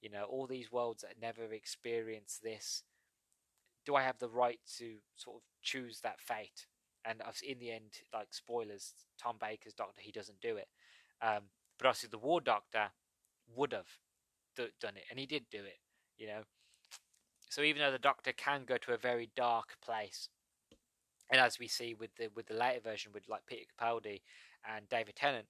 You 0.00 0.10
know 0.10 0.24
all 0.24 0.46
these 0.46 0.72
worlds 0.72 1.02
that 1.02 1.20
never 1.20 1.52
experience 1.52 2.40
this. 2.42 2.82
Do 3.84 3.96
i 3.96 4.02
have 4.02 4.18
the 4.18 4.28
right 4.28 4.60
to 4.78 4.96
sort 5.16 5.36
of 5.36 5.42
choose 5.62 6.00
that 6.02 6.20
fate 6.20 6.66
and 7.05 7.20
in 7.43 7.59
the 7.59 7.70
end, 7.73 7.93
like 8.12 8.33
spoilers, 8.33 8.93
Tom 9.20 9.37
Baker's 9.41 9.74
Doctor 9.74 10.01
he 10.01 10.12
doesn't 10.12 10.41
do 10.41 10.57
it, 10.57 10.69
um, 11.20 11.45
but 11.79 11.87
obviously 11.87 12.09
the 12.11 12.19
War 12.19 12.41
Doctor 12.41 12.91
would 13.57 13.73
have 13.73 13.89
d- 14.57 14.69
done 14.81 14.97
it, 14.97 15.05
and 15.11 15.19
he 15.19 15.27
did 15.27 15.45
do 15.51 15.59
it. 15.59 15.79
You 16.19 16.29
know, 16.29 16.43
so 17.49 17.62
even 17.62 17.83
though 17.83 17.91
the 17.91 17.99
Doctor 17.99 18.33
can 18.33 18.65
go 18.65 18.77
to 18.79 18.93
a 18.93 18.99
very 18.99 19.31
dark 19.37 19.77
place, 19.85 20.29
and 21.31 21.41
as 21.41 21.59
we 21.59 21.69
see 21.69 21.95
with 21.95 22.15
the 22.16 22.29
with 22.35 22.47
the 22.47 22.55
later 22.55 22.81
version 22.81 23.12
with 23.12 23.29
like 23.29 23.47
Peter 23.47 23.65
Capaldi 23.79 24.23
and 24.69 24.89
David 24.89 25.16
Tennant, 25.16 25.47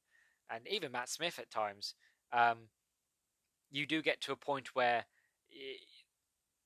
and 0.51 0.67
even 0.69 0.93
Matt 0.93 1.09
Smith 1.09 1.39
at 1.39 1.51
times, 1.51 1.95
um, 2.33 2.69
you 3.71 3.87
do 3.87 4.03
get 4.03 4.21
to 4.23 4.33
a 4.33 4.37
point 4.37 4.75
where 4.75 5.05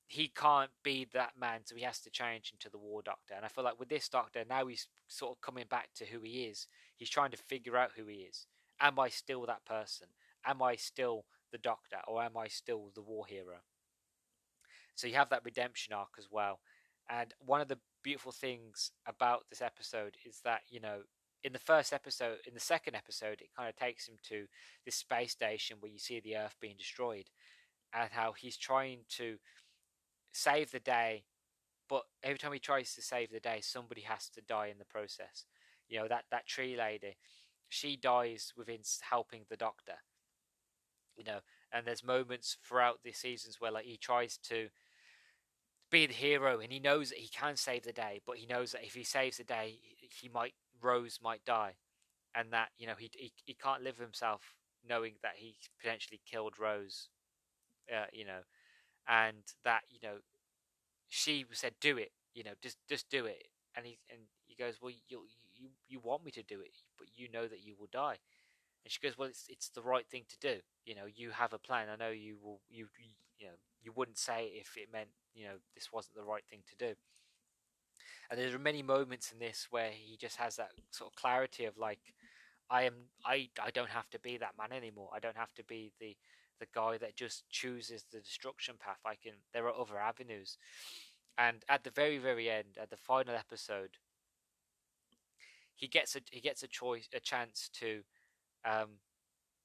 he 0.08 0.28
can't 0.28 0.70
be 0.84 1.06
that 1.12 1.32
man, 1.38 1.60
so 1.64 1.74
he 1.74 1.82
has 1.82 2.00
to 2.00 2.10
change 2.10 2.52
into 2.52 2.70
the 2.70 2.78
War 2.78 3.02
Doctor. 3.02 3.34
And 3.34 3.44
I 3.44 3.48
feel 3.48 3.64
like 3.64 3.80
with 3.80 3.88
this 3.88 4.08
Doctor, 4.08 4.44
now 4.48 4.66
he's 4.66 4.86
sort 5.08 5.32
of 5.32 5.40
coming 5.40 5.64
back 5.68 5.88
to 5.96 6.04
who 6.04 6.20
he 6.20 6.44
is. 6.44 6.68
He's 6.96 7.10
trying 7.10 7.32
to 7.32 7.36
figure 7.36 7.76
out 7.76 7.90
who 7.96 8.06
he 8.06 8.18
is. 8.18 8.46
Am 8.80 8.98
I 8.98 9.08
still 9.08 9.46
that 9.46 9.64
person? 9.64 10.08
Am 10.46 10.62
I 10.62 10.76
still 10.76 11.24
the 11.50 11.58
Doctor, 11.58 11.98
or 12.06 12.22
am 12.22 12.36
I 12.36 12.46
still 12.48 12.90
the 12.94 13.02
war 13.02 13.26
hero? 13.26 13.56
So 14.94 15.06
you 15.06 15.14
have 15.14 15.30
that 15.30 15.44
redemption 15.44 15.92
arc 15.92 16.10
as 16.18 16.28
well. 16.30 16.60
And 17.10 17.34
one 17.40 17.60
of 17.60 17.68
the 17.68 17.78
beautiful 18.02 18.32
things 18.32 18.92
about 19.06 19.44
this 19.50 19.62
episode 19.62 20.16
is 20.24 20.40
that, 20.44 20.60
you 20.68 20.80
know, 20.80 21.00
in 21.44 21.52
the 21.52 21.58
first 21.58 21.92
episode, 21.92 22.38
in 22.46 22.54
the 22.54 22.60
second 22.60 22.94
episode, 22.96 23.40
it 23.40 23.54
kind 23.56 23.68
of 23.68 23.76
takes 23.76 24.08
him 24.08 24.16
to 24.28 24.46
this 24.84 24.96
space 24.96 25.32
station 25.32 25.76
where 25.80 25.92
you 25.92 25.98
see 25.98 26.20
the 26.20 26.36
Earth 26.36 26.56
being 26.60 26.76
destroyed, 26.78 27.26
and 27.92 28.10
how 28.10 28.32
he's 28.32 28.56
trying 28.56 29.00
to 29.08 29.36
save 30.36 30.70
the 30.70 30.80
day, 30.80 31.24
but 31.88 32.02
every 32.22 32.38
time 32.38 32.52
he 32.52 32.58
tries 32.58 32.94
to 32.94 33.02
save 33.02 33.30
the 33.30 33.40
day, 33.40 33.60
somebody 33.62 34.02
has 34.02 34.28
to 34.30 34.40
die 34.42 34.68
in 34.68 34.78
the 34.78 34.84
process. 34.84 35.44
You 35.88 36.00
know 36.00 36.08
that 36.08 36.24
that 36.30 36.46
tree 36.46 36.76
lady, 36.76 37.16
she 37.68 37.96
dies 37.96 38.52
within 38.56 38.80
helping 39.10 39.42
the 39.48 39.56
Doctor. 39.56 39.94
You 41.16 41.24
know, 41.24 41.38
and 41.72 41.86
there's 41.86 42.04
moments 42.04 42.58
throughout 42.62 43.00
the 43.02 43.12
seasons 43.12 43.60
where 43.60 43.70
like 43.70 43.86
he 43.86 43.96
tries 43.96 44.36
to 44.48 44.68
be 45.90 46.06
the 46.06 46.12
hero 46.12 46.60
and 46.60 46.72
he 46.72 46.80
knows 46.80 47.10
that 47.10 47.18
he 47.18 47.28
can 47.28 47.56
save 47.56 47.84
the 47.84 47.92
day 47.92 48.20
but 48.26 48.36
he 48.36 48.46
knows 48.46 48.72
that 48.72 48.84
if 48.84 48.94
he 48.94 49.04
saves 49.04 49.36
the 49.36 49.44
day 49.44 49.78
he 50.20 50.28
might 50.28 50.54
rose 50.82 51.20
might 51.22 51.44
die 51.44 51.76
and 52.34 52.52
that 52.52 52.70
you 52.76 52.86
know 52.86 52.94
he 52.98 53.08
he, 53.14 53.32
he 53.44 53.54
can't 53.54 53.82
live 53.84 53.96
himself 53.96 54.54
knowing 54.88 55.14
that 55.22 55.34
he 55.36 55.54
potentially 55.80 56.20
killed 56.28 56.58
rose 56.58 57.08
uh, 57.94 58.06
you 58.12 58.24
know 58.24 58.40
and 59.08 59.38
that 59.64 59.82
you 59.90 59.98
know 60.02 60.16
she 61.08 61.44
said 61.52 61.74
do 61.80 61.96
it 61.96 62.12
you 62.34 62.44
know 62.44 62.52
just 62.62 62.78
just 62.88 63.08
do 63.10 63.26
it 63.26 63.44
and 63.76 63.86
he 63.86 63.98
and 64.10 64.20
he 64.46 64.54
goes 64.54 64.74
well 64.80 64.92
you 65.08 65.22
you 65.54 65.68
you 65.88 66.00
want 66.00 66.24
me 66.24 66.30
to 66.30 66.42
do 66.42 66.60
it 66.60 66.72
but 66.98 67.08
you 67.16 67.28
know 67.32 67.46
that 67.46 67.64
you 67.64 67.74
will 67.78 67.88
die 67.92 68.18
and 68.84 68.92
she 68.92 69.00
goes, 69.00 69.18
"Well, 69.18 69.28
it's 69.28 69.46
it's 69.48 69.68
the 69.70 69.82
right 69.82 70.06
thing 70.08 70.24
to 70.30 70.38
do. 70.40 70.60
You 70.86 70.94
know, 70.94 71.06
you 71.06 71.30
have 71.32 71.52
a 71.52 71.58
plan. 71.58 71.88
I 71.90 71.96
know 71.96 72.10
you 72.10 72.38
will. 72.42 72.60
You 72.70 72.88
you 73.38 73.48
know, 73.48 73.54
you 73.82 73.92
wouldn't 73.94 74.18
say 74.18 74.52
if 74.54 74.76
it 74.76 74.92
meant 74.92 75.10
you 75.34 75.44
know 75.44 75.56
this 75.74 75.92
wasn't 75.92 76.16
the 76.16 76.24
right 76.24 76.44
thing 76.48 76.60
to 76.68 76.76
do." 76.76 76.94
And 78.30 78.38
there 78.40 78.54
are 78.54 78.58
many 78.58 78.82
moments 78.82 79.32
in 79.32 79.38
this 79.38 79.66
where 79.70 79.90
he 79.90 80.16
just 80.16 80.36
has 80.36 80.56
that 80.56 80.70
sort 80.90 81.12
of 81.12 81.16
clarity 81.16 81.64
of 81.64 81.76
like, 81.76 82.00
I 82.70 82.82
am. 82.84 82.94
I 83.24 83.48
I 83.62 83.70
don't 83.70 83.90
have 83.90 84.10
to 84.10 84.18
be 84.18 84.38
that 84.38 84.58
man 84.58 84.72
anymore. 84.72 85.10
I 85.14 85.20
don't 85.20 85.36
have 85.36 85.54
to 85.54 85.64
be 85.64 85.92
the 86.00 86.16
the 86.58 86.66
guy 86.74 86.98
that 86.98 87.16
just 87.16 87.48
chooses 87.50 88.04
the 88.12 88.20
destruction 88.20 88.76
path. 88.78 88.98
I 89.04 89.14
can. 89.14 89.32
There 89.52 89.66
are 89.66 89.80
other 89.80 89.98
avenues. 89.98 90.58
And 91.38 91.64
at 91.68 91.84
the 91.84 91.90
very 91.90 92.18
very 92.18 92.50
end, 92.50 92.78
at 92.80 92.90
the 92.90 92.96
final 92.96 93.34
episode, 93.34 93.98
he 95.74 95.86
gets 95.88 96.16
a 96.16 96.20
he 96.30 96.40
gets 96.40 96.62
a 96.62 96.68
choice 96.68 97.08
a 97.14 97.20
chance 97.20 97.68
to 97.74 98.02
um, 98.64 99.00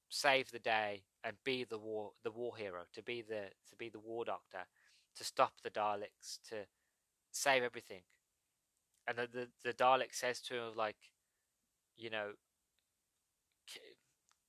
save 0.08 0.50
the 0.50 0.58
day 0.58 1.04
and 1.24 1.36
be 1.44 1.64
the 1.64 1.78
war 1.78 2.12
the 2.22 2.30
war 2.30 2.56
hero, 2.56 2.82
to 2.92 3.02
be 3.02 3.22
the 3.22 3.50
to 3.70 3.76
be 3.78 3.88
the 3.88 4.00
war 4.00 4.24
doctor, 4.24 4.66
to 5.16 5.24
stop 5.24 5.52
the 5.62 5.70
Daleks, 5.70 6.38
to 6.50 6.66
save 7.30 7.62
everything. 7.62 8.02
And 9.08 9.16
the 9.16 9.28
the, 9.32 9.48
the 9.64 9.72
Dalek 9.72 10.12
says 10.14 10.40
to 10.42 10.54
him 10.54 10.72
like, 10.76 10.96
you 11.96 12.10
know, 12.10 12.32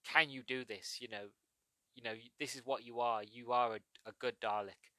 can 0.04 0.30
you 0.30 0.44
do 0.44 0.66
this? 0.66 0.98
You 1.00 1.08
know, 1.08 1.28
you 1.96 2.04
know 2.04 2.14
this 2.40 2.56
is 2.56 2.62
what 2.66 2.84
you 2.86 3.00
are. 3.00 3.24
You 3.24 3.52
are 3.52 3.76
a, 3.76 3.80
a 4.10 4.12
good 4.20 4.36
Dalek. 4.42 4.92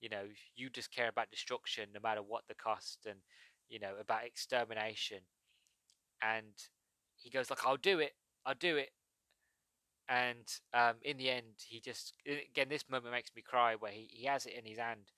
You 0.00 0.10
know, 0.10 0.24
you 0.54 0.70
just 0.70 0.92
care 0.92 1.08
about 1.08 1.30
destruction, 1.30 1.88
no 1.94 2.00
matter 2.02 2.22
what 2.22 2.44
the 2.48 2.54
cost, 2.54 3.06
and 3.06 3.20
you 3.68 3.78
know 3.80 3.94
about 4.00 4.24
extermination. 4.26 5.20
And 6.22 6.54
he 7.16 7.30
goes 7.30 7.50
like, 7.50 7.66
"I'll 7.66 7.76
do 7.76 7.98
it. 8.00 8.14
I'll 8.44 8.54
do 8.54 8.76
it. 8.76 8.90
And 10.08 10.46
um, 10.72 10.96
in 11.02 11.16
the 11.16 11.30
end, 11.30 11.54
he 11.66 11.80
just 11.80 12.14
again 12.26 12.68
this 12.68 12.88
moment 12.88 13.12
makes 13.12 13.30
me 13.34 13.42
cry 13.42 13.74
where 13.74 13.92
he, 13.92 14.08
he 14.12 14.26
has 14.26 14.46
it 14.46 14.54
in 14.54 14.64
his 14.64 14.78
hand. 14.78 15.12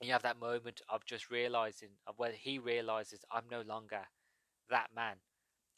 And 0.00 0.06
you 0.06 0.12
have 0.12 0.22
that 0.22 0.38
moment 0.38 0.82
of 0.88 1.04
just 1.06 1.30
realizing 1.30 1.90
of 2.06 2.18
where 2.18 2.32
he 2.32 2.58
realizes 2.58 3.24
I'm 3.30 3.48
no 3.50 3.62
longer 3.62 4.02
that 4.70 4.90
man. 4.94 5.16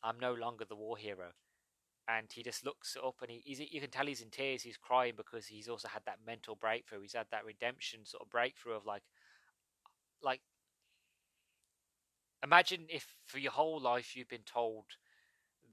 I'm 0.02 0.18
no 0.20 0.34
longer 0.34 0.64
the 0.64 0.76
war 0.76 0.96
hero. 0.96 1.32
And 2.08 2.26
he 2.32 2.42
just 2.42 2.64
looks 2.66 2.96
up 3.02 3.16
and 3.22 3.30
he, 3.30 3.42
he's, 3.44 3.60
you 3.60 3.80
can 3.80 3.90
tell 3.90 4.06
he's 4.06 4.20
in 4.20 4.30
tears. 4.30 4.62
He's 4.62 4.76
crying 4.76 5.14
because 5.16 5.46
he's 5.46 5.68
also 5.68 5.88
had 5.88 6.02
that 6.04 6.18
mental 6.26 6.54
breakthrough. 6.54 7.00
He's 7.00 7.14
had 7.14 7.26
that 7.30 7.46
redemption 7.46 8.04
sort 8.04 8.22
of 8.22 8.30
breakthrough 8.30 8.74
of 8.76 8.84
like, 8.84 9.02
like, 10.22 10.40
imagine 12.42 12.86
if 12.88 13.16
for 13.26 13.38
your 13.38 13.52
whole 13.52 13.80
life 13.80 14.14
you've 14.14 14.28
been 14.28 14.44
told 14.44 14.84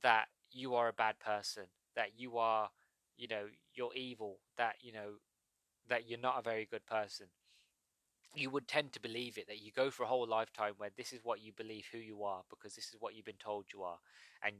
that 0.04 0.26
you 0.52 0.76
are 0.76 0.88
a 0.88 0.94
bad 0.94 1.20
person, 1.20 1.66
that 1.96 2.12
you 2.18 2.38
are, 2.38 2.70
you 3.18 3.28
know, 3.28 3.46
you're 3.74 3.94
evil, 3.96 4.40
that, 4.58 4.76
you 4.82 4.92
know, 4.92 5.14
that 5.90 6.10
you're 6.10 6.20
not 6.20 6.40
a 6.40 6.42
very 6.42 6.66
good 6.70 6.86
person. 6.86 7.28
You 8.34 8.50
would 8.50 8.68
tend 8.68 8.94
to 8.94 9.02
believe 9.02 9.38
it, 9.38 9.48
that 9.48 9.62
you 9.62 9.72
go 9.72 9.92
for 9.92 10.04
a 10.04 10.08
whole 10.08 10.28
lifetime 10.28 10.74
where 10.78 10.90
this 10.96 11.12
is 11.12 11.20
what 11.24 11.42
you 11.42 11.52
believe 11.52 11.86
who 11.92 11.98
you 11.98 12.24
are 12.24 12.44
because 12.50 12.76
this 12.76 12.88
is 12.90 12.96
what 13.00 13.14
you've 13.14 13.26
been 13.26 13.36
told 13.36 13.66
you 13.74 13.84
are. 13.84 14.00
And 14.44 14.56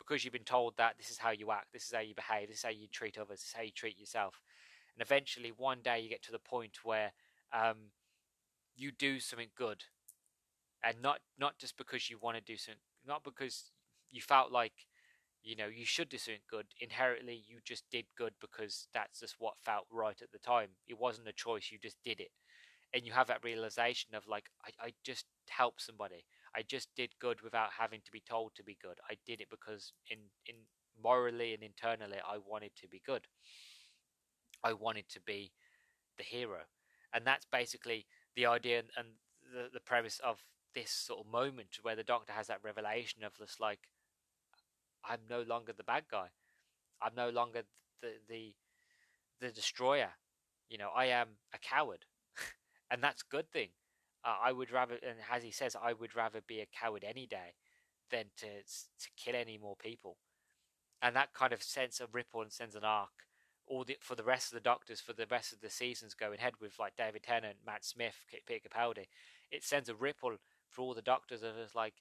because 0.00 0.24
you've 0.24 0.32
been 0.32 0.42
told 0.44 0.76
that 0.78 0.94
this 0.96 1.10
is 1.10 1.18
how 1.18 1.30
you 1.30 1.50
act, 1.50 1.66
this 1.72 1.84
is 1.84 1.92
how 1.92 2.00
you 2.00 2.14
behave, 2.14 2.48
this 2.48 2.58
is 2.58 2.64
how 2.64 2.70
you 2.70 2.88
treat 2.90 3.18
others, 3.18 3.40
this 3.40 3.48
is 3.48 3.54
how 3.54 3.62
you 3.62 3.70
treat 3.70 3.98
yourself. 3.98 4.40
And 4.96 5.02
eventually, 5.06 5.52
one 5.56 5.80
day, 5.82 6.00
you 6.00 6.08
get 6.08 6.22
to 6.24 6.32
the 6.32 6.38
point 6.38 6.78
where 6.82 7.12
um, 7.52 7.76
you 8.74 8.90
do 8.90 9.20
something 9.20 9.50
good, 9.56 9.84
and 10.82 11.00
not 11.02 11.20
not 11.38 11.58
just 11.58 11.76
because 11.76 12.10
you 12.10 12.18
want 12.20 12.36
to 12.36 12.42
do 12.42 12.56
something, 12.56 12.80
not 13.06 13.22
because 13.22 13.70
you 14.10 14.20
felt 14.20 14.50
like 14.50 14.72
you 15.42 15.54
know 15.54 15.66
you 15.66 15.84
should 15.84 16.08
do 16.08 16.18
something 16.18 16.40
good. 16.50 16.66
Inherently 16.80 17.44
you 17.46 17.58
just 17.64 17.84
did 17.90 18.06
good 18.16 18.32
because 18.40 18.88
that's 18.92 19.20
just 19.20 19.36
what 19.38 19.54
felt 19.60 19.86
right 19.92 20.20
at 20.20 20.32
the 20.32 20.38
time. 20.38 20.68
It 20.88 20.98
wasn't 20.98 21.28
a 21.28 21.32
choice 21.32 21.68
you 21.70 21.78
just 21.78 22.02
did 22.04 22.20
it. 22.20 22.30
And 22.92 23.06
you 23.06 23.12
have 23.12 23.28
that 23.28 23.44
realization 23.44 24.14
of 24.14 24.26
like 24.26 24.46
I, 24.64 24.86
I 24.86 24.92
just 25.04 25.26
helped 25.48 25.82
somebody 25.82 26.24
i 26.56 26.62
just 26.62 26.88
did 26.96 27.10
good 27.20 27.40
without 27.42 27.70
having 27.78 28.00
to 28.04 28.12
be 28.12 28.22
told 28.28 28.52
to 28.54 28.62
be 28.62 28.76
good 28.80 28.98
i 29.10 29.14
did 29.26 29.40
it 29.40 29.48
because 29.50 29.92
in 30.10 30.18
in 30.46 30.54
morally 31.02 31.54
and 31.54 31.62
internally 31.62 32.18
i 32.28 32.36
wanted 32.46 32.70
to 32.76 32.86
be 32.88 33.00
good 33.04 33.26
i 34.64 34.72
wanted 34.72 35.08
to 35.08 35.20
be 35.20 35.52
the 36.18 36.24
hero 36.24 36.60
and 37.14 37.26
that's 37.26 37.46
basically 37.50 38.06
the 38.36 38.46
idea 38.46 38.78
and 38.96 39.06
the, 39.52 39.68
the 39.72 39.80
premise 39.80 40.20
of 40.24 40.44
this 40.74 40.90
sort 40.90 41.20
of 41.20 41.32
moment 41.32 41.78
where 41.82 41.96
the 41.96 42.04
doctor 42.04 42.32
has 42.32 42.46
that 42.46 42.62
revelation 42.62 43.24
of 43.24 43.32
this 43.38 43.56
like 43.58 43.80
I'm 45.04 45.20
no 45.28 45.42
longer 45.42 45.72
the 45.72 45.84
bad 45.84 46.04
guy. 46.10 46.28
I'm 47.02 47.14
no 47.16 47.30
longer 47.30 47.62
the 48.02 48.12
the 48.28 48.54
the 49.40 49.50
destroyer. 49.50 50.10
You 50.68 50.78
know, 50.78 50.90
I 50.94 51.06
am 51.06 51.28
a 51.52 51.58
coward, 51.58 52.04
and 52.90 53.02
that's 53.02 53.22
a 53.22 53.30
good 53.30 53.50
thing. 53.50 53.70
Uh, 54.24 54.36
I 54.42 54.52
would 54.52 54.70
rather, 54.70 54.94
and 54.94 55.18
as 55.30 55.42
he 55.42 55.50
says, 55.50 55.76
I 55.80 55.92
would 55.92 56.14
rather 56.14 56.40
be 56.46 56.60
a 56.60 56.66
coward 56.66 57.04
any 57.06 57.26
day 57.26 57.54
than 58.10 58.26
to 58.38 58.46
to 58.46 59.08
kill 59.16 59.34
any 59.34 59.58
more 59.58 59.76
people. 59.76 60.16
And 61.00 61.16
that 61.16 61.32
kind 61.32 61.52
of 61.52 61.62
sense 61.62 62.00
of 62.00 62.14
ripple 62.14 62.42
and 62.42 62.52
sends 62.52 62.74
an 62.74 62.84
arc 62.84 63.26
all 63.70 63.84
the, 63.84 63.96
for 64.00 64.16
the 64.16 64.24
rest 64.24 64.52
of 64.52 64.54
the 64.54 64.60
doctors 64.60 65.00
for 65.00 65.12
the 65.12 65.26
rest 65.30 65.52
of 65.52 65.60
the 65.60 65.70
seasons 65.70 66.12
going 66.12 66.38
ahead 66.38 66.54
with 66.60 66.78
like 66.78 66.96
David 66.96 67.22
Tennant, 67.22 67.58
Matt 67.64 67.84
Smith, 67.84 68.16
Peter 68.46 68.68
Capaldi. 68.68 69.06
It 69.50 69.64
sends 69.64 69.88
a 69.88 69.94
ripple 69.94 70.36
for 70.68 70.82
all 70.82 70.94
the 70.94 71.00
doctors 71.00 71.42
of 71.42 71.56
us 71.56 71.74
like 71.74 71.94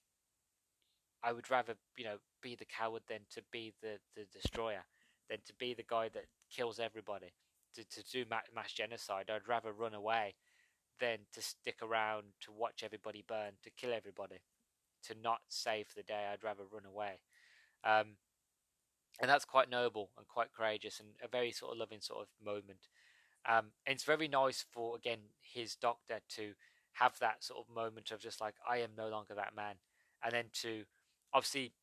I 1.23 1.31
would 1.31 1.51
rather, 1.51 1.75
you 1.95 2.05
know, 2.05 2.17
be 2.41 2.55
the 2.55 2.65
coward 2.65 3.03
than 3.07 3.19
to 3.33 3.41
be 3.51 3.73
the, 3.81 3.99
the 4.15 4.23
destroyer, 4.33 4.85
than 5.29 5.39
to 5.45 5.53
be 5.59 5.73
the 5.73 5.85
guy 5.87 6.09
that 6.09 6.25
kills 6.49 6.79
everybody, 6.79 7.33
to, 7.75 7.83
to 7.83 8.03
do 8.11 8.25
mass 8.29 8.71
genocide. 8.73 9.29
I'd 9.29 9.47
rather 9.47 9.71
run 9.71 9.93
away 9.93 10.35
than 10.99 11.19
to 11.33 11.41
stick 11.41 11.77
around 11.81 12.23
to 12.41 12.51
watch 12.51 12.83
everybody 12.83 13.23
burn, 13.27 13.53
to 13.63 13.69
kill 13.69 13.93
everybody, 13.93 14.41
to 15.03 15.15
not 15.21 15.39
save 15.47 15.87
the 15.95 16.03
day. 16.03 16.27
I'd 16.31 16.43
rather 16.43 16.63
run 16.71 16.85
away. 16.85 17.19
Um, 17.83 18.15
and 19.21 19.29
that's 19.29 19.45
quite 19.45 19.69
noble 19.69 20.11
and 20.17 20.27
quite 20.27 20.53
courageous 20.53 20.99
and 20.99 21.09
a 21.23 21.27
very 21.27 21.51
sort 21.51 21.73
of 21.73 21.77
loving 21.77 22.01
sort 22.01 22.21
of 22.21 22.27
moment. 22.45 22.87
Um, 23.47 23.71
and 23.85 23.95
it's 23.95 24.03
very 24.03 24.27
nice 24.27 24.65
for, 24.71 24.95
again, 24.95 25.19
his 25.41 25.75
doctor 25.75 26.19
to 26.35 26.53
have 26.93 27.17
that 27.19 27.43
sort 27.43 27.59
of 27.59 27.73
moment 27.73 28.11
of 28.11 28.19
just 28.19 28.41
like, 28.41 28.55
I 28.69 28.77
am 28.77 28.91
no 28.97 29.07
longer 29.09 29.33
that 29.35 29.55
man. 29.55 29.75
And 30.23 30.33
then 30.33 30.45
to 30.61 30.83
obviously, 31.33 31.73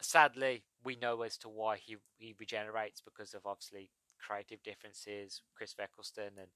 sadly, 0.00 0.64
we 0.84 0.96
know 0.96 1.22
as 1.22 1.36
to 1.38 1.48
why 1.48 1.76
he 1.76 1.96
he 2.16 2.34
regenerates 2.38 3.00
because 3.00 3.34
of 3.34 3.46
obviously 3.46 3.90
creative 4.18 4.62
differences, 4.62 5.42
Chris 5.54 5.74
Eccleston, 5.78 6.32
and 6.38 6.48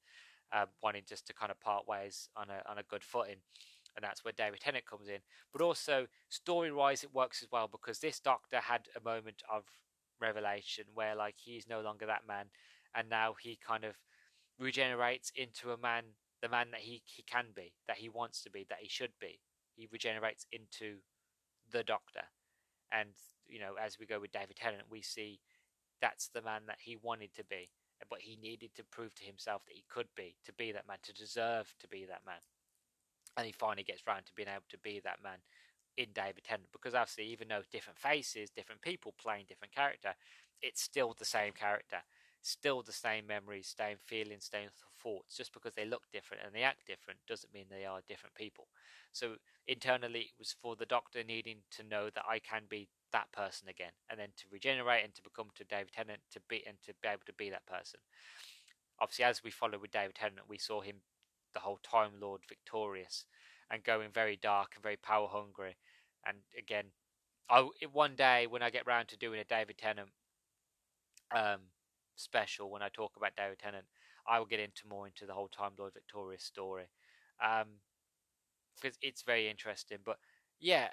um, 0.55 0.67
wanting 0.83 1.03
just 1.07 1.27
to 1.27 1.35
kind 1.35 1.51
of 1.51 1.61
part 1.61 1.89
ways 1.89 2.29
on 2.37 2.47
a 2.49 2.71
on 2.71 2.79
a 2.79 2.83
good 2.83 3.05
footing, 3.05 3.43
and 3.97 4.03
that's 4.03 4.25
where 4.25 4.33
David 4.37 4.61
Tennant 4.61 4.87
comes 4.87 5.09
in. 5.09 5.19
But 5.53 5.63
also 5.63 6.07
story 6.29 6.73
wise, 6.73 7.05
it 7.05 7.15
works 7.15 7.43
as 7.43 7.49
well 7.51 7.69
because 7.69 7.99
this 7.99 8.21
Doctor 8.21 8.61
had 8.61 8.89
a 8.97 9.05
moment 9.05 9.43
of 9.53 9.65
revelation 10.21 10.85
where 10.95 11.15
like 11.15 11.35
he's 11.39 11.69
no 11.69 11.81
longer 11.81 12.07
that 12.07 12.27
man, 12.27 12.47
and 12.95 13.09
now 13.11 13.35
he 13.41 13.59
kind 13.67 13.85
of 13.85 13.97
regenerates 14.59 15.33
into 15.35 15.73
a 15.73 15.77
man, 15.77 16.05
the 16.41 16.49
man 16.49 16.69
that 16.71 16.81
he 16.81 17.03
he 17.05 17.23
can 17.23 17.47
be, 17.55 17.73
that 17.89 17.99
he 17.99 18.09
wants 18.09 18.43
to 18.43 18.51
be, 18.51 18.65
that 18.69 18.79
he 18.81 18.89
should 18.89 19.13
be. 19.21 19.41
He 19.75 19.89
regenerates 19.91 20.47
into 20.53 20.99
the 21.71 21.83
Doctor. 21.83 22.23
And, 22.93 23.11
you 23.47 23.59
know, 23.59 23.75
as 23.83 23.99
we 23.99 24.07
go 24.07 24.21
with 24.21 24.33
David 24.33 24.57
Tennant, 24.57 24.85
we 24.89 25.03
see 25.03 25.41
that's 26.01 26.29
the 26.29 26.43
man 26.43 26.63
that 26.67 26.79
he 26.81 26.97
wanted 26.97 27.35
to 27.35 27.45
be. 27.45 27.71
But 28.11 28.21
he 28.21 28.37
needed 28.37 28.75
to 28.75 28.85
prove 28.85 29.15
to 29.17 29.25
himself 29.25 29.65
that 29.67 29.75
he 29.75 29.85
could 29.89 30.09
be, 30.17 30.37
to 30.45 30.53
be 30.53 30.73
that 30.73 30.87
man, 30.87 30.99
to 31.03 31.13
deserve 31.13 31.75
to 31.81 31.89
be 31.89 32.05
that 32.05 32.23
man. 32.27 32.43
And 33.37 33.47
he 33.47 33.53
finally 33.53 33.83
gets 33.83 34.07
round 34.07 34.27
to 34.27 34.35
being 34.35 34.49
able 34.49 34.69
to 34.71 34.79
be 34.79 35.01
that 35.05 35.23
man 35.23 35.39
in 35.97 36.09
David 36.13 36.45
Tennant 36.45 36.71
because 36.73 36.95
obviously 36.95 37.25
even 37.27 37.49
though 37.49 37.63
different 37.71 37.99
faces, 37.99 38.51
different 38.51 38.83
people 38.83 39.15
playing 39.19 39.45
different 39.49 39.75
character, 39.75 40.15
it's 40.63 40.83
still 40.83 41.15
the 41.19 41.25
same 41.25 41.53
character, 41.53 41.99
still 42.43 42.83
the 42.83 42.93
same 42.93 43.27
memories, 43.27 43.75
same 43.77 43.97
feelings, 44.05 44.49
same 44.51 44.69
thoughts. 45.03 45.37
Just 45.37 45.53
because 45.53 45.75
they 45.75 45.85
look 45.85 46.03
different 46.13 46.43
and 46.45 46.55
they 46.55 46.63
act 46.63 46.87
different 46.87 47.21
doesn't 47.29 47.53
mean 47.55 47.67
they 47.71 47.85
are 47.85 48.01
different 48.09 48.35
people. 48.35 48.69
So 49.13 49.37
internally, 49.67 50.21
it 50.21 50.39
was 50.39 50.55
for 50.61 50.77
the 50.77 50.87
Doctor 50.87 51.23
needing 51.23 51.59
to 51.73 51.83
know 51.83 52.11
that 52.15 52.25
I 52.29 52.39
can 52.39 52.63
be 52.69 52.89
that 53.15 53.33
person 53.33 53.69
again, 53.69 53.93
and 54.11 54.19
then 54.19 54.29
to 54.37 54.45
regenerate 54.51 55.05
and 55.05 55.15
to 55.15 55.23
become 55.23 55.47
to 55.55 55.65
David 55.65 55.93
Tennant 55.95 56.21
to 56.33 56.41
be 56.49 56.63
and 56.67 56.77
to 56.85 56.93
be 57.01 57.09
able 57.09 57.23
to 57.27 57.33
be 57.33 57.49
that 57.51 57.65
person. 57.67 58.01
Obviously, 59.01 59.25
as 59.25 59.43
we 59.43 59.51
followed 59.51 59.81
with 59.81 59.93
David 59.93 60.17
Tennant, 60.17 60.49
we 60.49 60.59
saw 60.59 60.81
him 60.81 60.97
the 61.55 61.61
whole 61.61 61.79
Time 61.83 62.11
Lord 62.21 62.43
victorious 62.49 63.25
and 63.71 63.85
going 63.85 64.11
very 64.13 64.37
dark 64.37 64.73
and 64.75 64.83
very 64.83 64.97
power 64.97 65.29
hungry. 65.29 65.77
And 66.27 66.39
again, 66.59 66.87
I 67.49 67.69
one 67.93 68.17
day 68.17 68.47
when 68.49 68.63
I 68.63 68.71
get 68.71 68.87
round 68.87 69.09
to 69.09 69.17
doing 69.17 69.41
a 69.41 69.45
David 69.45 69.79
Tennant 69.79 70.11
um, 71.35 71.61
special, 72.17 72.71
when 72.71 72.83
I 72.83 72.89
talk 72.93 73.13
about 73.17 73.37
David 73.37 73.59
Tennant, 73.61 73.87
I 74.29 74.39
will 74.39 74.47
get 74.47 74.61
into 74.61 74.89
more 74.89 75.07
into 75.07 75.25
the 75.27 75.35
whole 75.35 75.49
Time 75.49 75.73
Lord 75.79 75.93
victorious 75.95 76.43
story 76.43 76.87
um, 77.43 77.69
because 78.75 78.99
it's 79.03 79.23
very 79.23 79.49
interesting. 79.49 79.99
But 80.05 80.19
yeah, 80.61 80.89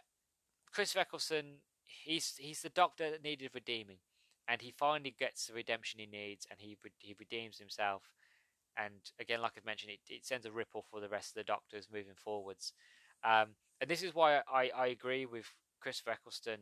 Chris 0.71 0.95
Eccleston, 0.95 1.61
he's 2.03 2.35
he's 2.37 2.61
the 2.61 2.69
Doctor 2.69 3.11
that 3.11 3.23
needed 3.23 3.51
redeeming, 3.53 3.97
and 4.47 4.61
he 4.61 4.71
finally 4.71 5.15
gets 5.17 5.47
the 5.47 5.53
redemption 5.53 5.99
he 5.99 6.05
needs, 6.05 6.47
and 6.49 6.59
he 6.59 6.77
he 6.99 7.15
redeems 7.19 7.57
himself 7.57 8.03
and 8.77 8.93
again, 9.19 9.41
like 9.41 9.53
I've 9.57 9.65
mentioned, 9.65 9.91
it, 9.91 10.13
it 10.13 10.25
sends 10.25 10.45
a 10.45 10.51
ripple 10.51 10.85
for 10.89 10.99
the 10.99 11.09
rest 11.09 11.29
of 11.29 11.35
the 11.35 11.43
Doctors 11.43 11.87
moving 11.91 12.15
forwards. 12.15 12.73
Um, 13.23 13.49
and 13.79 13.89
this 13.89 14.03
is 14.03 14.15
why 14.15 14.41
I, 14.51 14.71
I 14.75 14.87
agree 14.87 15.25
with 15.25 15.45
Christopher 15.79 16.11
Eccleston. 16.11 16.59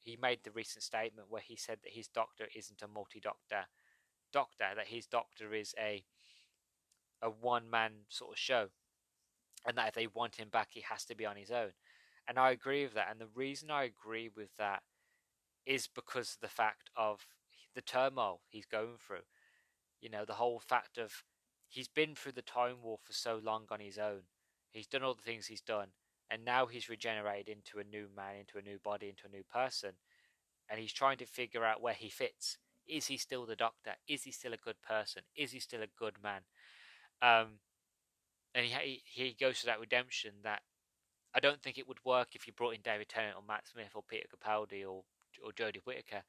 He 0.00 0.18
made 0.20 0.40
the 0.42 0.50
recent 0.50 0.82
statement 0.82 1.30
where 1.30 1.42
he 1.42 1.56
said 1.56 1.78
that 1.82 1.92
his 1.92 2.08
Doctor 2.08 2.46
isn't 2.56 2.82
a 2.82 2.88
multi-Doctor 2.88 3.66
Doctor, 4.32 4.64
that 4.74 4.88
his 4.88 5.06
Doctor 5.06 5.54
is 5.54 5.74
a 5.78 6.04
a 7.24 7.30
one-man 7.30 7.92
sort 8.08 8.32
of 8.32 8.38
show, 8.38 8.66
and 9.64 9.78
that 9.78 9.88
if 9.88 9.94
they 9.94 10.08
want 10.08 10.36
him 10.36 10.48
back, 10.48 10.68
he 10.72 10.80
has 10.80 11.04
to 11.04 11.14
be 11.14 11.24
on 11.24 11.36
his 11.36 11.52
own. 11.52 11.70
And 12.28 12.38
I 12.38 12.50
agree 12.50 12.84
with 12.84 12.94
that. 12.94 13.08
And 13.10 13.20
the 13.20 13.28
reason 13.34 13.70
I 13.70 13.84
agree 13.84 14.30
with 14.34 14.50
that 14.58 14.82
is 15.66 15.88
because 15.88 16.34
of 16.34 16.40
the 16.40 16.48
fact 16.54 16.90
of 16.96 17.26
the 17.74 17.82
turmoil 17.82 18.40
he's 18.48 18.66
going 18.66 18.96
through. 19.04 19.26
You 20.00 20.10
know, 20.10 20.24
the 20.24 20.34
whole 20.34 20.60
fact 20.60 20.98
of 20.98 21.24
he's 21.68 21.88
been 21.88 22.14
through 22.14 22.32
the 22.32 22.42
time 22.42 22.76
war 22.82 22.98
for 23.02 23.12
so 23.12 23.40
long 23.42 23.64
on 23.70 23.80
his 23.80 23.98
own. 23.98 24.22
He's 24.70 24.86
done 24.86 25.02
all 25.02 25.14
the 25.14 25.22
things 25.22 25.46
he's 25.46 25.60
done, 25.60 25.88
and 26.30 26.44
now 26.44 26.66
he's 26.66 26.88
regenerated 26.88 27.48
into 27.48 27.78
a 27.78 27.84
new 27.84 28.08
man, 28.14 28.36
into 28.40 28.58
a 28.58 28.62
new 28.62 28.78
body, 28.78 29.08
into 29.08 29.26
a 29.26 29.36
new 29.36 29.44
person, 29.44 29.92
and 30.68 30.80
he's 30.80 30.92
trying 30.92 31.18
to 31.18 31.26
figure 31.26 31.64
out 31.64 31.82
where 31.82 31.94
he 31.94 32.08
fits. 32.08 32.58
Is 32.86 33.06
he 33.06 33.16
still 33.16 33.46
the 33.46 33.56
Doctor? 33.56 33.92
Is 34.08 34.24
he 34.24 34.32
still 34.32 34.52
a 34.52 34.56
good 34.56 34.80
person? 34.82 35.22
Is 35.36 35.52
he 35.52 35.60
still 35.60 35.82
a 35.82 35.86
good 35.98 36.16
man? 36.22 36.42
Um, 37.20 37.58
and 38.54 38.66
he 38.66 39.02
he 39.04 39.36
goes 39.38 39.60
to 39.60 39.66
that 39.66 39.80
redemption 39.80 40.32
that 40.42 40.62
I 41.34 41.40
don't 41.40 41.62
think 41.62 41.78
it 41.78 41.88
would 41.88 42.04
work 42.04 42.34
if 42.34 42.46
you 42.46 42.52
brought 42.52 42.74
in 42.74 42.80
David 42.82 43.08
Tennant 43.08 43.36
or 43.36 43.42
Matt 43.46 43.66
Smith 43.66 43.90
or 43.94 44.02
Peter 44.08 44.26
Capaldi 44.28 44.84
or 44.84 45.04
or 45.44 45.52
Jodie 45.52 45.80
Whittaker. 45.84 46.22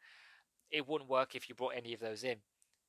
It 0.72 0.88
wouldn't 0.88 1.10
work 1.10 1.36
if 1.36 1.50
you 1.50 1.56
brought 1.56 1.76
any 1.76 1.94
of 1.94 2.00
those 2.00 2.24
in 2.24 2.38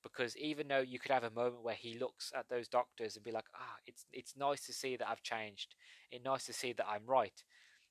because 0.03 0.36
even 0.36 0.69
though 0.69 0.81
you 0.81 0.99
could 0.99 1.11
have 1.11 1.24
a 1.24 1.31
moment 1.31 1.62
where 1.65 1.74
he 1.74 1.99
looks 1.99 2.31
at 2.36 2.49
those 2.49 2.69
doctors 2.69 3.16
and 3.16 3.24
be 3.24 3.32
like, 3.32 3.47
ah, 3.57 3.77
it's 3.86 4.07
it's 4.12 4.36
nice 4.36 4.65
to 4.66 4.73
see 4.73 4.97
that 4.97 5.09
I've 5.09 5.23
changed. 5.23 5.74
It's 6.12 6.24
nice 6.24 6.45
to 6.47 6.53
see 6.53 6.73
that 6.74 6.86
I'm 6.89 7.07
right. 7.07 7.43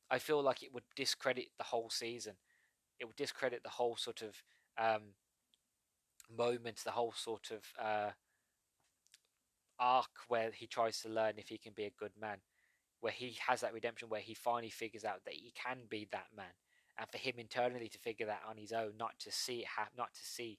I 0.09 0.19
feel 0.19 0.41
like 0.41 0.63
it 0.63 0.73
would 0.73 0.83
discredit 0.95 1.47
the 1.57 1.63
whole 1.63 1.89
season. 1.89 2.33
It 2.99 3.05
would 3.05 3.15
discredit 3.15 3.63
the 3.63 3.69
whole 3.69 3.97
sort 3.97 4.21
of 4.21 4.35
um, 4.77 5.15
moment, 6.35 6.81
the 6.83 6.91
whole 6.91 7.13
sort 7.15 7.49
of 7.51 7.63
uh, 7.83 8.11
arc 9.79 10.11
where 10.27 10.51
he 10.51 10.67
tries 10.67 10.99
to 11.01 11.09
learn 11.09 11.33
if 11.37 11.49
he 11.49 11.57
can 11.57 11.73
be 11.73 11.85
a 11.85 11.91
good 11.99 12.11
man, 12.19 12.37
where 13.03 13.11
he 13.11 13.35
has 13.45 13.59
that 13.59 13.73
redemption, 13.73 14.07
where 14.07 14.21
he 14.21 14.33
finally 14.33 14.69
figures 14.69 15.03
out 15.03 15.25
that 15.25 15.33
he 15.33 15.51
can 15.55 15.79
be 15.89 16.07
that 16.13 16.27
man, 16.35 16.55
and 16.97 17.09
for 17.11 17.17
him 17.17 17.33
internally 17.37 17.89
to 17.89 17.97
figure 17.97 18.25
that 18.25 18.43
on 18.49 18.55
his 18.55 18.71
own, 18.71 18.93
not 18.97 19.19
to 19.19 19.29
see 19.29 19.59
it 19.59 19.67
not 19.97 20.13
to 20.13 20.23
see 20.23 20.57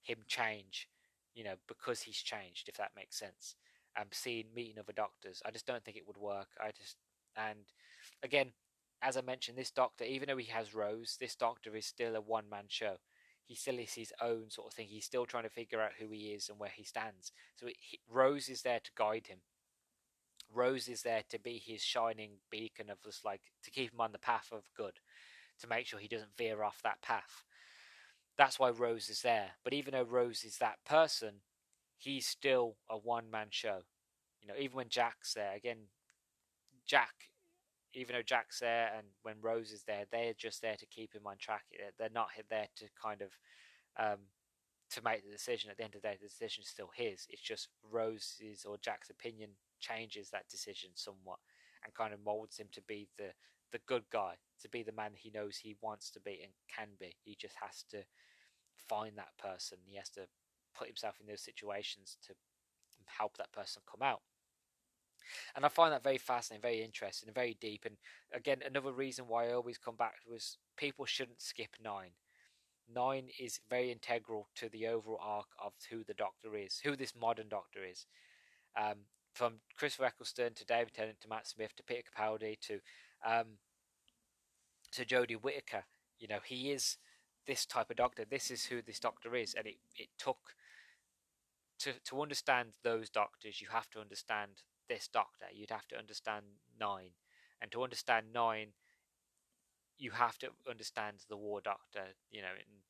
him 0.00 0.18
change, 0.28 0.88
you 1.34 1.42
know, 1.42 1.56
because 1.66 2.02
he's 2.02 2.22
changed, 2.22 2.68
if 2.68 2.76
that 2.76 2.92
makes 2.94 3.18
sense. 3.18 3.56
Um, 3.98 4.06
seeing 4.12 4.44
meeting 4.54 4.78
other 4.78 4.92
doctors, 4.92 5.42
I 5.44 5.50
just 5.50 5.66
don't 5.66 5.84
think 5.84 5.96
it 5.96 6.06
would 6.06 6.16
work. 6.16 6.46
I 6.60 6.70
just 6.70 6.96
and 7.36 7.58
again, 8.22 8.52
as 9.02 9.16
I 9.16 9.22
mentioned, 9.22 9.58
this 9.58 9.72
doctor, 9.72 10.04
even 10.04 10.28
though 10.28 10.36
he 10.36 10.52
has 10.52 10.72
Rose, 10.72 11.16
this 11.20 11.34
doctor 11.34 11.74
is 11.74 11.86
still 11.86 12.14
a 12.14 12.20
one 12.20 12.48
man 12.48 12.66
show. 12.68 12.98
He 13.46 13.56
still 13.56 13.80
is 13.80 13.94
his 13.94 14.12
own 14.22 14.48
sort 14.48 14.68
of 14.68 14.74
thing. 14.74 14.86
He's 14.88 15.06
still 15.06 15.26
trying 15.26 15.42
to 15.42 15.50
figure 15.50 15.80
out 15.80 15.94
who 15.98 16.10
he 16.12 16.28
is 16.28 16.48
and 16.48 16.60
where 16.60 16.70
he 16.72 16.84
stands. 16.84 17.32
So 17.56 17.66
it, 17.66 17.74
he, 17.80 17.98
Rose 18.08 18.48
is 18.48 18.62
there 18.62 18.78
to 18.78 18.90
guide 18.96 19.26
him. 19.26 19.38
Rose 20.52 20.88
is 20.88 21.02
there 21.02 21.22
to 21.30 21.38
be 21.38 21.62
his 21.64 21.82
shining 21.82 22.32
beacon 22.50 22.90
of 22.90 23.02
just 23.02 23.24
like 23.24 23.42
to 23.64 23.70
keep 23.70 23.92
him 23.92 24.00
on 24.00 24.12
the 24.12 24.18
path 24.18 24.48
of 24.52 24.70
good, 24.76 24.94
to 25.60 25.68
make 25.68 25.86
sure 25.86 25.98
he 25.98 26.08
doesn't 26.08 26.36
veer 26.36 26.62
off 26.62 26.80
that 26.82 27.02
path. 27.02 27.44
That's 28.36 28.58
why 28.58 28.70
Rose 28.70 29.08
is 29.08 29.22
there. 29.22 29.50
But 29.62 29.72
even 29.72 29.92
though 29.92 30.02
Rose 30.02 30.44
is 30.44 30.58
that 30.58 30.78
person, 30.84 31.42
he's 31.98 32.26
still 32.26 32.76
a 32.88 32.96
one 32.96 33.30
man 33.30 33.48
show. 33.50 33.80
You 34.40 34.48
know, 34.48 34.54
even 34.58 34.76
when 34.76 34.88
Jack's 34.88 35.34
there, 35.34 35.54
again, 35.54 35.88
Jack, 36.86 37.30
even 37.92 38.14
though 38.14 38.22
Jack's 38.22 38.60
there 38.60 38.90
and 38.96 39.06
when 39.22 39.36
Rose 39.40 39.72
is 39.72 39.82
there, 39.82 40.04
they're 40.10 40.32
just 40.32 40.62
there 40.62 40.76
to 40.76 40.86
keep 40.86 41.12
him 41.12 41.26
on 41.26 41.36
track. 41.38 41.64
They're 41.98 42.08
not 42.12 42.28
there 42.48 42.68
to 42.76 42.84
kind 43.00 43.20
of 43.20 43.30
um, 43.98 44.18
to 44.90 45.02
make 45.02 45.24
the 45.24 45.30
decision. 45.30 45.70
At 45.70 45.76
the 45.76 45.84
end 45.84 45.94
of 45.94 46.02
the 46.02 46.08
day, 46.08 46.16
the 46.20 46.28
decision 46.28 46.62
is 46.62 46.68
still 46.68 46.90
his. 46.94 47.26
It's 47.28 47.42
just 47.42 47.68
Rose's 47.90 48.64
or 48.64 48.78
Jack's 48.78 49.10
opinion 49.10 49.50
changes 49.80 50.30
that 50.30 50.48
decision 50.48 50.90
somewhat 50.94 51.38
and 51.84 51.94
kind 51.94 52.12
of 52.12 52.24
molds 52.24 52.58
him 52.58 52.68
to 52.72 52.82
be 52.82 53.08
the 53.18 53.32
the 53.72 53.80
good 53.86 54.02
guy, 54.12 54.34
to 54.60 54.68
be 54.68 54.82
the 54.82 54.92
man 54.92 55.12
he 55.14 55.30
knows 55.30 55.56
he 55.56 55.76
wants 55.80 56.10
to 56.10 56.20
be 56.20 56.40
and 56.42 56.52
can 56.68 56.88
be. 56.98 57.14
He 57.22 57.36
just 57.40 57.54
has 57.62 57.84
to 57.90 58.02
find 58.88 59.16
that 59.16 59.36
person. 59.38 59.78
He 59.86 59.96
has 59.96 60.08
to 60.10 60.22
put 60.76 60.88
himself 60.88 61.16
in 61.20 61.26
those 61.26 61.42
situations 61.42 62.16
to 62.26 62.34
help 63.06 63.36
that 63.36 63.52
person 63.52 63.82
come 63.90 64.02
out. 64.02 64.22
And 65.54 65.64
I 65.64 65.68
find 65.68 65.92
that 65.92 66.02
very 66.02 66.18
fascinating, 66.18 66.62
very 66.62 66.82
interesting, 66.82 67.28
and 67.28 67.34
very 67.34 67.56
deep. 67.60 67.84
And 67.84 67.96
again, 68.34 68.58
another 68.66 68.92
reason 68.92 69.26
why 69.28 69.48
I 69.48 69.52
always 69.52 69.78
come 69.78 69.96
back 69.96 70.14
was 70.28 70.58
people 70.76 71.04
shouldn't 71.04 71.42
skip 71.42 71.76
nine. 71.82 72.10
Nine 72.92 73.28
is 73.38 73.60
very 73.68 73.92
integral 73.92 74.48
to 74.56 74.68
the 74.68 74.88
overall 74.88 75.20
arc 75.22 75.46
of 75.64 75.72
who 75.90 76.02
the 76.02 76.14
Doctor 76.14 76.56
is, 76.56 76.80
who 76.82 76.96
this 76.96 77.14
modern 77.14 77.48
Doctor 77.48 77.84
is. 77.88 78.06
Um, 78.76 79.04
from 79.32 79.60
Chris 79.76 79.98
Eccleston 80.00 80.54
to 80.54 80.64
David 80.64 80.94
Tennant 80.94 81.20
to 81.20 81.28
Matt 81.28 81.46
Smith 81.46 81.74
to 81.76 81.82
Peter 81.82 82.02
Capaldi 82.02 82.58
to 82.60 82.80
um, 83.26 83.58
to 84.92 85.04
Jodie 85.04 85.40
Whittaker, 85.40 85.84
you 86.18 86.28
know, 86.28 86.40
he 86.44 86.70
is 86.70 86.96
this 87.46 87.66
type 87.66 87.90
of 87.90 87.96
doctor. 87.96 88.24
This 88.28 88.50
is 88.50 88.64
who 88.66 88.82
this 88.82 89.00
doctor 89.00 89.34
is, 89.34 89.54
and 89.54 89.66
it 89.66 89.76
it 89.96 90.08
took 90.18 90.54
to 91.80 91.92
to 92.04 92.22
understand 92.22 92.70
those 92.82 93.10
doctors. 93.10 93.60
You 93.60 93.68
have 93.72 93.90
to 93.90 94.00
understand 94.00 94.62
this 94.88 95.08
doctor. 95.08 95.46
You'd 95.52 95.70
have 95.70 95.88
to 95.88 95.98
understand 95.98 96.44
nine, 96.78 97.12
and 97.60 97.70
to 97.72 97.82
understand 97.82 98.26
nine, 98.34 98.68
you 99.98 100.10
have 100.12 100.38
to 100.38 100.48
understand 100.68 101.18
the 101.28 101.36
War 101.36 101.60
Doctor. 101.60 102.14
You 102.30 102.42
know, 102.42 102.48
and 102.48 102.82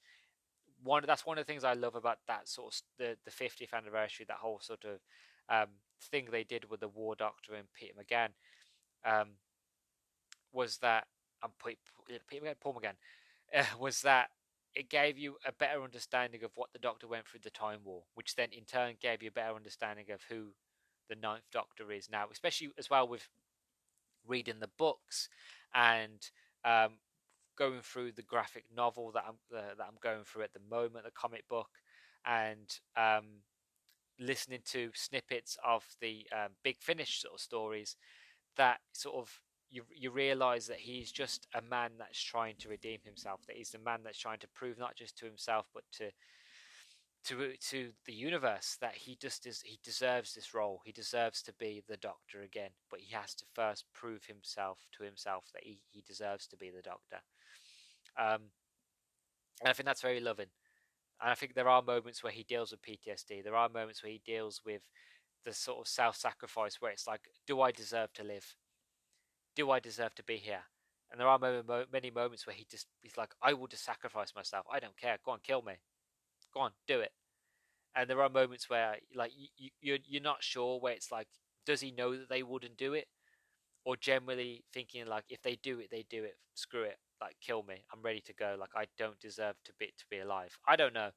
one 0.83 1.05
that's 1.07 1.27
one 1.27 1.39
of 1.39 1.47
the 1.47 1.53
things 1.53 1.65
I 1.65 1.75
love 1.75 1.95
about 1.95 2.19
that 2.27 2.49
sort 2.49 2.75
of 2.75 2.81
the 2.99 3.17
the 3.25 3.31
fiftieth 3.31 3.75
anniversary. 3.75 4.27
That 4.29 4.39
whole 4.39 4.61
sort 4.61 4.85
of 4.85 5.01
um, 5.51 5.67
thing 6.01 6.29
they 6.31 6.45
did 6.45 6.71
with 6.71 6.81
the 6.81 6.89
War 6.89 7.15
Doctor 7.15 7.55
and 7.55 7.67
Peter 7.75 7.93
McGann 7.95 8.29
um, 9.05 9.29
was 10.53 10.79
that 10.79 11.07
um, 11.43 11.51
Peter 11.63 12.45
McGann, 12.45 12.55
Paul 12.61 12.81
McGann 12.81 13.59
uh, 13.59 13.65
was 13.79 14.03
that 14.03 14.31
it 14.75 14.89
gave 14.89 15.19
you 15.19 15.37
a 15.45 15.53
better 15.53 15.83
understanding 15.83 16.45
of 16.45 16.53
what 16.55 16.73
the 16.73 16.79
Doctor 16.79 17.09
went 17.09 17.27
through 17.27 17.41
the 17.43 17.51
Time 17.51 17.81
War, 17.85 18.03
which 18.15 18.37
then 18.37 18.49
in 18.53 18.65
turn 18.65 18.95
gave 19.01 19.23
you 19.23 19.29
a 19.29 19.33
better 19.33 19.55
understanding 19.55 20.11
of 20.13 20.23
who 20.29 20.53
the 21.09 21.17
Ninth 21.17 21.51
Doctor 21.53 21.91
is 21.91 22.09
now, 22.11 22.27
especially 22.31 22.71
as 22.79 22.89
well 22.89 23.07
with 23.09 23.29
reading 24.27 24.61
the 24.61 24.71
books 24.79 25.29
and 25.75 26.31
um, 26.65 26.93
going 27.57 27.81
through 27.83 28.13
the 28.13 28.23
graphic 28.23 28.65
novel 28.75 29.11
that 29.13 29.25
I'm 29.27 29.35
uh, 29.57 29.75
that 29.77 29.87
I'm 29.87 29.99
going 30.01 30.25
through 30.25 30.45
at 30.45 30.53
the 30.53 30.61
moment, 30.71 31.05
the 31.05 31.11
comic 31.11 31.49
book, 31.49 31.71
and 32.25 32.69
um, 32.97 33.43
listening 34.21 34.61
to 34.67 34.91
snippets 34.95 35.57
of 35.65 35.85
the 36.01 36.27
um, 36.33 36.53
Big 36.63 36.77
Finish 36.81 37.23
sort 37.23 37.35
of 37.35 37.41
stories 37.41 37.97
that 38.57 38.79
sort 38.93 39.17
of 39.17 39.41
you 39.71 39.85
you 39.95 40.11
realize 40.11 40.67
that 40.67 40.79
he's 40.79 41.11
just 41.13 41.47
a 41.55 41.63
man 41.63 41.93
that's 41.99 42.21
trying 42.21 42.57
to 42.59 42.69
redeem 42.69 42.99
himself. 43.05 43.41
That 43.47 43.57
he's 43.57 43.75
a 43.75 43.79
man 43.79 44.01
that's 44.05 44.19
trying 44.19 44.41
to 44.41 44.49
prove 44.49 44.79
not 44.79 44.97
just 44.97 45.17
to 45.19 45.27
himself 45.27 45.67
but 45.73 45.85
to 45.93 46.11
to 47.25 47.53
to 47.69 47.91
the 48.07 48.13
universe 48.13 48.77
that 48.81 48.95
he 48.95 49.17
just 49.17 49.47
is 49.47 49.63
he 49.65 49.79
deserves 49.85 50.35
this 50.35 50.55
role. 50.55 50.81
He 50.85 50.93
deserves 50.93 51.43
to 51.43 51.53
be 51.59 51.83
the 51.89 51.97
Doctor 51.99 52.43
again, 52.43 52.71
but 52.91 53.01
he 53.01 53.15
has 53.15 53.35
to 53.37 53.45
first 53.55 53.85
prove 53.95 54.25
himself 54.25 54.79
to 54.97 55.05
himself 55.05 55.45
that 55.55 55.65
he, 55.65 55.81
he 55.91 56.03
deserves 56.07 56.47
to 56.49 56.57
be 56.57 56.71
the 56.71 56.83
Doctor. 56.83 57.21
Um, 58.19 58.51
and 59.61 59.69
I 59.69 59.73
think 59.73 59.87
that's 59.87 60.03
very 60.03 60.21
loving. 60.21 60.47
And 61.21 61.31
I 61.31 61.35
think 61.35 61.55
there 61.55 61.69
are 61.69 61.83
moments 61.83 62.23
where 62.23 62.33
he 62.33 62.45
deals 62.45 62.73
with 62.73 62.83
PTSD. 62.83 63.45
There 63.45 63.57
are 63.57 63.69
moments 63.69 64.03
where 64.03 64.13
he 64.13 64.23
deals 64.25 64.63
with 64.65 64.83
the 65.45 65.53
sort 65.53 65.79
of 65.79 65.89
self-sacrifice 65.89 66.77
where 66.81 66.93
it's 66.93 67.07
like, 67.07 67.23
do 67.47 67.61
I 67.61 67.73
deserve 67.73 68.13
to 68.15 68.25
live? 68.25 68.57
Do 69.55 69.71
I 69.71 69.81
deserve 69.81 70.15
to 70.15 70.23
be 70.23 70.37
here? 70.37 70.63
And 71.11 71.21
there 71.21 71.29
are 71.29 71.39
many 71.93 72.11
moments 72.11 72.47
where 72.47 72.55
he 72.55 72.65
just 72.71 72.87
he's 73.03 73.17
like, 73.17 73.35
I 73.43 73.53
will 73.53 73.67
just 73.67 73.85
sacrifice 73.85 74.33
myself. 74.35 74.65
I 74.73 74.79
don't 74.79 74.97
care. 74.97 75.19
Go 75.25 75.33
on, 75.33 75.41
kill 75.43 75.63
me. 75.63 75.75
Go 76.55 76.61
on, 76.61 76.71
do 76.87 77.01
it. 77.01 77.13
And 77.97 78.09
there 78.09 78.23
are 78.23 78.29
moments 78.29 78.71
where 78.71 78.97
like 79.15 79.33
you, 79.57 79.71
you're 79.81 79.99
you're 80.07 80.23
not 80.23 80.43
sure 80.43 80.79
where 80.79 80.93
it's 80.93 81.11
like, 81.11 81.27
does 81.67 81.81
he 81.81 81.91
know 81.91 82.17
that 82.17 82.29
they 82.29 82.45
wouldn't 82.45 82.77
do 82.77 82.95
it, 82.95 83.09
or 83.85 83.97
generally 83.97 84.65
thinking 84.73 85.07
like, 85.07 85.25
if 85.29 85.43
they 85.43 85.57
do 85.57 85.81
it, 85.81 85.91
they 85.91 86.05
do 86.09 86.23
it. 86.23 86.37
Screw 86.55 86.85
it. 86.85 86.99
Like 87.21 87.37
kill 87.41 87.63
me. 87.63 87.85
I'm 87.93 88.03
ready 88.03 88.21
to 88.23 88.33
go. 88.33 88.57
Like 88.59 88.71
I 88.75 88.87
don't 88.99 89.21
deserve 89.21 89.57
to 89.65 89.73
be 89.79 89.87
to 89.87 90.05
be 90.11 90.19
alive. 90.19 90.59
I 90.67 90.77
don't 90.77 90.95
know. 90.95 91.11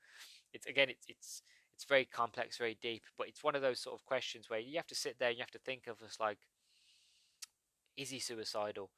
It's 0.53 0.65
again, 0.65 0.89
it's 0.89 1.05
it's 1.07 1.41
it's 1.75 1.85
very 1.85 2.05
complex, 2.05 2.57
very 2.57 2.77
deep, 2.81 3.03
but 3.17 3.27
it's 3.27 3.43
one 3.43 3.55
of 3.55 3.61
those 3.61 3.79
sort 3.79 3.95
of 3.95 4.05
questions 4.05 4.49
where 4.49 4.59
you 4.59 4.75
have 4.77 4.87
to 4.87 4.95
sit 4.95 5.17
there 5.19 5.29
and 5.29 5.37
you 5.37 5.41
have 5.41 5.51
to 5.51 5.59
think 5.59 5.87
of 5.87 6.01
us 6.01 6.17
like, 6.19 6.37
is 7.97 8.09
he 8.09 8.19
suicidal? 8.19 8.91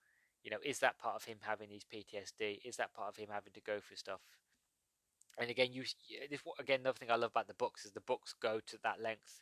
You 0.43 0.51
know, 0.51 0.57
is 0.63 0.79
that 0.79 0.99
part 0.99 1.15
of 1.15 1.23
him 1.23 1.37
having 1.41 1.69
these 1.69 1.85
PTSD? 1.85 2.59
Is 2.63 2.75
that 2.77 2.93
part 2.93 3.09
of 3.09 3.15
him 3.15 3.29
having 3.31 3.53
to 3.53 3.61
go 3.61 3.79
through 3.79 3.97
stuff? 3.97 4.21
And 5.37 5.49
again, 5.49 5.69
you 5.71 5.83
this 6.29 6.41
again 6.59 6.81
another 6.81 6.97
thing 6.97 7.11
I 7.11 7.15
love 7.15 7.31
about 7.31 7.47
the 7.47 7.53
books 7.53 7.85
is 7.85 7.91
the 7.91 7.99
books 7.99 8.33
go 8.39 8.59
to 8.67 8.77
that 8.83 9.01
length. 9.01 9.41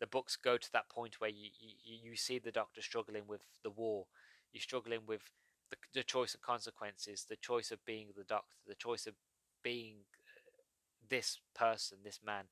The 0.00 0.06
books 0.06 0.36
go 0.36 0.56
to 0.56 0.72
that 0.72 0.88
point 0.88 1.20
where 1.20 1.30
you 1.30 1.48
you, 1.58 2.10
you 2.10 2.16
see 2.16 2.38
the 2.38 2.52
Doctor 2.52 2.82
struggling 2.82 3.26
with 3.26 3.42
the 3.62 3.70
war. 3.70 4.06
You're 4.52 4.62
struggling 4.62 5.00
with 5.06 5.22
the, 5.70 5.76
the 5.94 6.04
choice 6.04 6.34
of 6.34 6.42
consequences, 6.42 7.26
the 7.28 7.36
choice 7.36 7.70
of 7.70 7.84
being 7.84 8.08
the 8.16 8.24
Doctor, 8.24 8.56
the 8.66 8.74
choice 8.74 9.06
of 9.06 9.14
being 9.62 9.96
this 11.08 11.40
person, 11.54 11.98
this 12.04 12.20
man. 12.24 12.44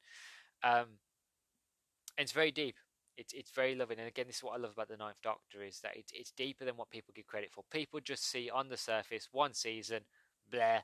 Um, 0.63 0.99
and 2.17 2.25
it's 2.25 2.33
very 2.33 2.51
deep. 2.51 2.77
It's 3.17 3.33
it's 3.33 3.53
very 3.53 3.77
loving, 3.77 3.99
and 3.99 4.09
again, 4.09 4.25
this 4.27 4.39
is 4.39 4.43
what 4.43 4.55
I 4.55 4.61
love 4.61 4.73
about 4.73 4.89
the 4.89 4.97
Ninth 4.97 5.23
Doctor 5.23 5.63
is 5.63 5.79
that 5.81 5.97
it's 5.97 6.11
it's 6.13 6.33
deeper 6.33 6.65
than 6.65 6.77
what 6.77 6.91
people 6.91 7.13
give 7.15 7.27
credit 7.27 7.51
for. 7.53 7.63
People 7.71 8.01
just 8.01 8.29
see 8.29 8.51
on 8.51 8.69
the 8.69 8.77
surface 8.77 9.29
one 9.31 9.55
season, 9.55 10.01
blah. 10.51 10.81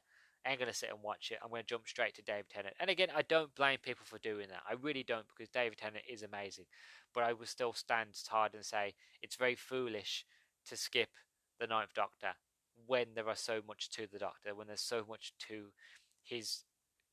ain't 0.46 0.60
gonna 0.60 0.72
sit 0.72 0.90
and 0.90 1.02
watch 1.02 1.32
it. 1.32 1.38
I'm 1.42 1.50
gonna 1.50 1.64
jump 1.64 1.88
straight 1.88 2.14
to 2.14 2.22
David 2.22 2.48
Tennant. 2.48 2.76
And 2.78 2.88
again, 2.88 3.08
I 3.14 3.22
don't 3.22 3.52
blame 3.56 3.78
people 3.82 4.04
for 4.04 4.18
doing 4.18 4.46
that. 4.50 4.62
I 4.68 4.74
really 4.80 5.02
don't 5.02 5.26
because 5.26 5.48
David 5.48 5.78
Tennant 5.78 6.04
is 6.08 6.22
amazing. 6.22 6.66
But 7.12 7.24
I 7.24 7.32
will 7.32 7.46
still 7.46 7.72
stand 7.72 8.10
hard 8.28 8.54
and 8.54 8.64
say 8.64 8.94
it's 9.22 9.34
very 9.34 9.56
foolish 9.56 10.24
to 10.66 10.76
skip 10.76 11.08
the 11.60 11.66
Ninth 11.66 11.94
Doctor 11.94 12.34
when 12.86 13.06
there 13.14 13.28
are 13.28 13.36
so 13.36 13.60
much 13.68 13.90
to 13.90 14.06
the 14.10 14.18
Doctor, 14.18 14.54
when 14.54 14.66
there's 14.66 14.80
so 14.80 15.04
much 15.08 15.32
to 15.48 15.66
his 16.22 16.64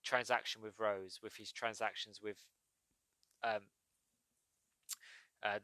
transaction 0.03 0.61
with 0.61 0.79
Rose, 0.79 1.19
with 1.21 1.35
his 1.35 1.51
transactions 1.51 2.19
with 2.21 2.37
um, 3.43 3.61
uh, 5.43 5.59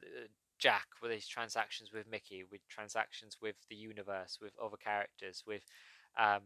Jack, 0.59 0.87
with 1.01 1.11
his 1.11 1.27
transactions 1.27 1.91
with 1.91 2.09
Mickey, 2.09 2.43
with 2.49 2.67
transactions 2.67 3.37
with 3.41 3.55
the 3.69 3.75
universe, 3.75 4.37
with 4.41 4.53
other 4.63 4.77
characters, 4.77 5.43
with 5.47 5.63
um, 6.19 6.41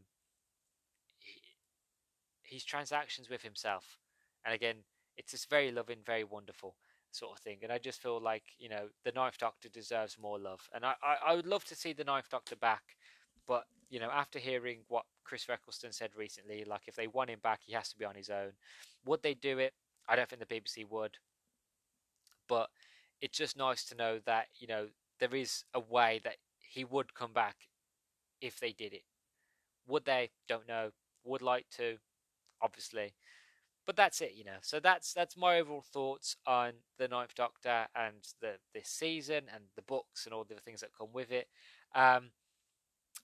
his 2.43 2.63
transactions 2.63 3.29
with 3.29 3.41
himself. 3.41 3.97
And 4.45 4.53
again, 4.53 4.77
it's 5.17 5.31
this 5.31 5.45
very 5.45 5.71
loving, 5.71 5.99
very 6.05 6.23
wonderful 6.23 6.75
sort 7.11 7.33
of 7.33 7.39
thing. 7.39 7.57
And 7.63 7.71
I 7.71 7.77
just 7.77 8.01
feel 8.01 8.21
like 8.21 8.43
you 8.59 8.69
know 8.69 8.87
the 9.03 9.11
Ninth 9.11 9.37
Doctor 9.37 9.69
deserves 9.69 10.17
more 10.19 10.39
love, 10.39 10.61
and 10.73 10.85
I, 10.85 10.93
I, 11.03 11.31
I 11.31 11.35
would 11.35 11.45
love 11.45 11.65
to 11.65 11.75
see 11.75 11.93
the 11.93 12.03
Ninth 12.03 12.29
Doctor 12.29 12.55
back, 12.55 12.83
but 13.47 13.65
you 13.89 13.99
know 13.99 14.09
after 14.11 14.39
hearing 14.39 14.79
what 14.87 15.05
Chris 15.23 15.45
Eccleston 15.49 15.91
said 15.91 16.11
recently, 16.15 16.63
like 16.65 16.81
if 16.87 16.95
they 16.95 17.07
want 17.07 17.29
him 17.29 17.39
back, 17.41 17.61
he 17.65 17.73
has 17.73 17.89
to 17.89 17.97
be 17.97 18.05
on 18.05 18.15
his 18.15 18.29
own. 18.29 18.51
Would 19.05 19.23
they 19.23 19.33
do 19.33 19.59
it? 19.59 19.73
I 20.07 20.15
don't 20.15 20.29
think 20.29 20.45
the 20.47 20.55
BBC 20.55 20.89
would, 20.89 21.17
but 22.47 22.69
it's 23.21 23.37
just 23.37 23.57
nice 23.57 23.83
to 23.85 23.95
know 23.95 24.19
that 24.25 24.47
you 24.59 24.67
know 24.67 24.87
there 25.19 25.35
is 25.35 25.63
a 25.73 25.79
way 25.79 26.21
that 26.23 26.35
he 26.59 26.85
would 26.85 27.13
come 27.13 27.33
back 27.33 27.55
if 28.41 28.59
they 28.59 28.71
did 28.71 28.93
it. 28.93 29.03
Would 29.87 30.05
they? 30.05 30.29
Don't 30.47 30.67
know. 30.67 30.91
Would 31.23 31.41
like 31.41 31.65
to, 31.77 31.97
obviously, 32.61 33.13
but 33.87 33.95
that's 33.95 34.21
it. 34.21 34.33
You 34.35 34.43
know. 34.43 34.59
So 34.61 34.79
that's 34.79 35.13
that's 35.13 35.35
my 35.35 35.57
overall 35.57 35.83
thoughts 35.91 36.35
on 36.45 36.73
the 36.99 37.07
Ninth 37.07 37.33
Doctor 37.33 37.87
and 37.95 38.17
the 38.41 38.57
this 38.75 38.89
season 38.89 39.45
and 39.53 39.63
the 39.75 39.81
books 39.81 40.25
and 40.25 40.33
all 40.33 40.43
the 40.43 40.55
things 40.55 40.81
that 40.81 40.89
come 40.95 41.09
with 41.13 41.31
it. 41.31 41.47
Um, 41.95 42.29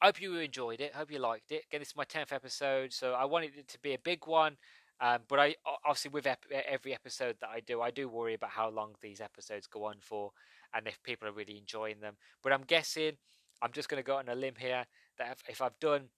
I 0.02 0.08
hope 0.08 0.22
you 0.22 0.36
enjoyed 0.38 0.82
it. 0.82 0.96
Hope 0.96 1.12
you 1.12 1.20
liked 1.20 1.52
it. 1.52 1.66
Again, 1.70 1.82
this 1.82 1.90
is 1.90 1.96
my 1.96 2.06
tenth 2.06 2.34
episode, 2.34 2.92
so 2.92 3.14
I 3.14 3.26
wanted 3.26 3.52
it 3.58 3.68
to 3.68 3.80
be 3.80 3.94
a 3.94 4.00
big 4.00 4.26
one. 4.26 4.58
Um, 5.00 5.20
but 5.28 5.40
I 5.40 5.56
obviously 5.86 6.12
with 6.12 6.26
ep- 6.26 6.46
every 6.52 6.94
episode 6.94 7.36
that 7.42 7.50
I 7.50 7.60
do, 7.60 7.82
I 7.82 7.92
do 7.92 8.08
worry 8.08 8.34
about 8.34 8.52
how 8.52 8.70
long 8.70 8.96
these 9.02 9.22
episodes 9.22 9.68
go 9.68 9.84
on 9.86 9.98
for, 10.00 10.32
and 10.74 10.88
if 10.88 11.02
people 11.04 11.28
are 11.28 11.34
really 11.34 11.58
enjoying 11.58 12.00
them. 12.00 12.16
But 12.42 12.54
I'm 12.54 12.64
guessing 12.64 13.14
I'm 13.62 13.72
just 13.72 13.90
going 13.90 14.02
to 14.02 14.06
go 14.06 14.18
on 14.18 14.30
a 14.30 14.36
limb 14.36 14.56
here 14.58 14.86
that 15.18 15.32
if, 15.32 15.44
if 15.50 15.62
I've 15.62 15.80
done 15.80 16.10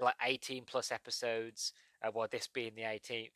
like 0.00 0.14
18 0.22 0.64
plus 0.64 0.90
episodes, 0.90 1.72
uh, 2.04 2.10
well, 2.12 2.28
this 2.30 2.48
being 2.48 2.72
the 2.74 2.82
18th, 2.82 3.28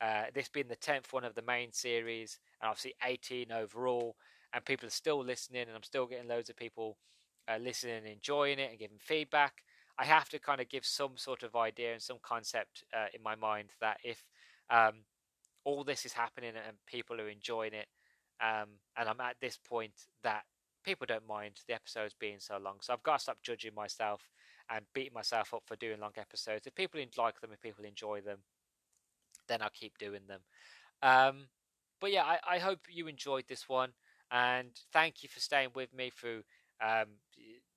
uh, 0.00 0.24
this 0.34 0.48
being 0.48 0.68
the 0.68 0.76
10th 0.76 1.12
one 1.12 1.24
of 1.24 1.34
the 1.34 1.42
main 1.42 1.72
series, 1.72 2.38
and 2.60 2.68
obviously 2.68 2.94
18 3.04 3.52
overall, 3.52 4.16
and 4.52 4.64
people 4.64 4.86
are 4.86 4.90
still 4.90 5.22
listening, 5.22 5.62
and 5.62 5.76
I'm 5.76 5.82
still 5.82 6.06
getting 6.06 6.28
loads 6.28 6.50
of 6.50 6.56
people 6.56 6.96
uh, 7.48 7.58
listening 7.58 7.96
and 7.96 8.06
enjoying 8.06 8.58
it 8.58 8.70
and 8.70 8.78
giving 8.78 8.98
feedback, 8.98 9.62
I 9.98 10.04
have 10.04 10.28
to 10.30 10.38
kind 10.38 10.60
of 10.60 10.68
give 10.68 10.86
some 10.86 11.16
sort 11.16 11.42
of 11.42 11.56
idea 11.56 11.92
and 11.92 12.02
some 12.02 12.18
concept 12.22 12.84
uh, 12.94 13.06
in 13.12 13.22
my 13.22 13.34
mind 13.34 13.70
that 13.80 13.98
if 14.02 14.24
um, 14.70 15.04
all 15.64 15.84
this 15.84 16.06
is 16.06 16.12
happening 16.12 16.52
and 16.66 16.76
people 16.86 17.20
are 17.20 17.28
enjoying 17.28 17.74
it, 17.74 17.86
um, 18.40 18.68
and 18.96 19.08
I'm 19.08 19.20
at 19.20 19.36
this 19.40 19.58
point 19.58 19.92
that 20.22 20.44
people 20.84 21.06
don't 21.06 21.28
mind 21.28 21.60
the 21.68 21.74
episodes 21.74 22.14
being 22.18 22.38
so 22.38 22.56
long. 22.56 22.76
So 22.80 22.92
I've 22.94 23.02
got 23.02 23.18
to 23.18 23.22
stop 23.22 23.38
judging 23.42 23.74
myself 23.74 24.22
and 24.70 24.84
beating 24.94 25.14
myself 25.14 25.52
up 25.54 25.62
for 25.66 25.76
doing 25.76 26.00
long 26.00 26.12
episodes. 26.16 26.66
If 26.66 26.74
people 26.74 27.00
like 27.18 27.40
them, 27.40 27.50
if 27.52 27.60
people 27.60 27.84
enjoy 27.84 28.20
them, 28.20 28.38
then 29.48 29.62
I'll 29.62 29.70
keep 29.70 29.98
doing 29.98 30.22
them. 30.28 30.40
Um, 31.02 31.48
but 32.00 32.12
yeah, 32.12 32.24
I, 32.24 32.38
I 32.56 32.58
hope 32.58 32.80
you 32.88 33.08
enjoyed 33.08 33.44
this 33.48 33.68
one, 33.68 33.90
and 34.30 34.70
thank 34.92 35.22
you 35.22 35.28
for 35.28 35.40
staying 35.40 35.70
with 35.74 35.92
me 35.94 36.10
through 36.10 36.42
um, 36.80 37.06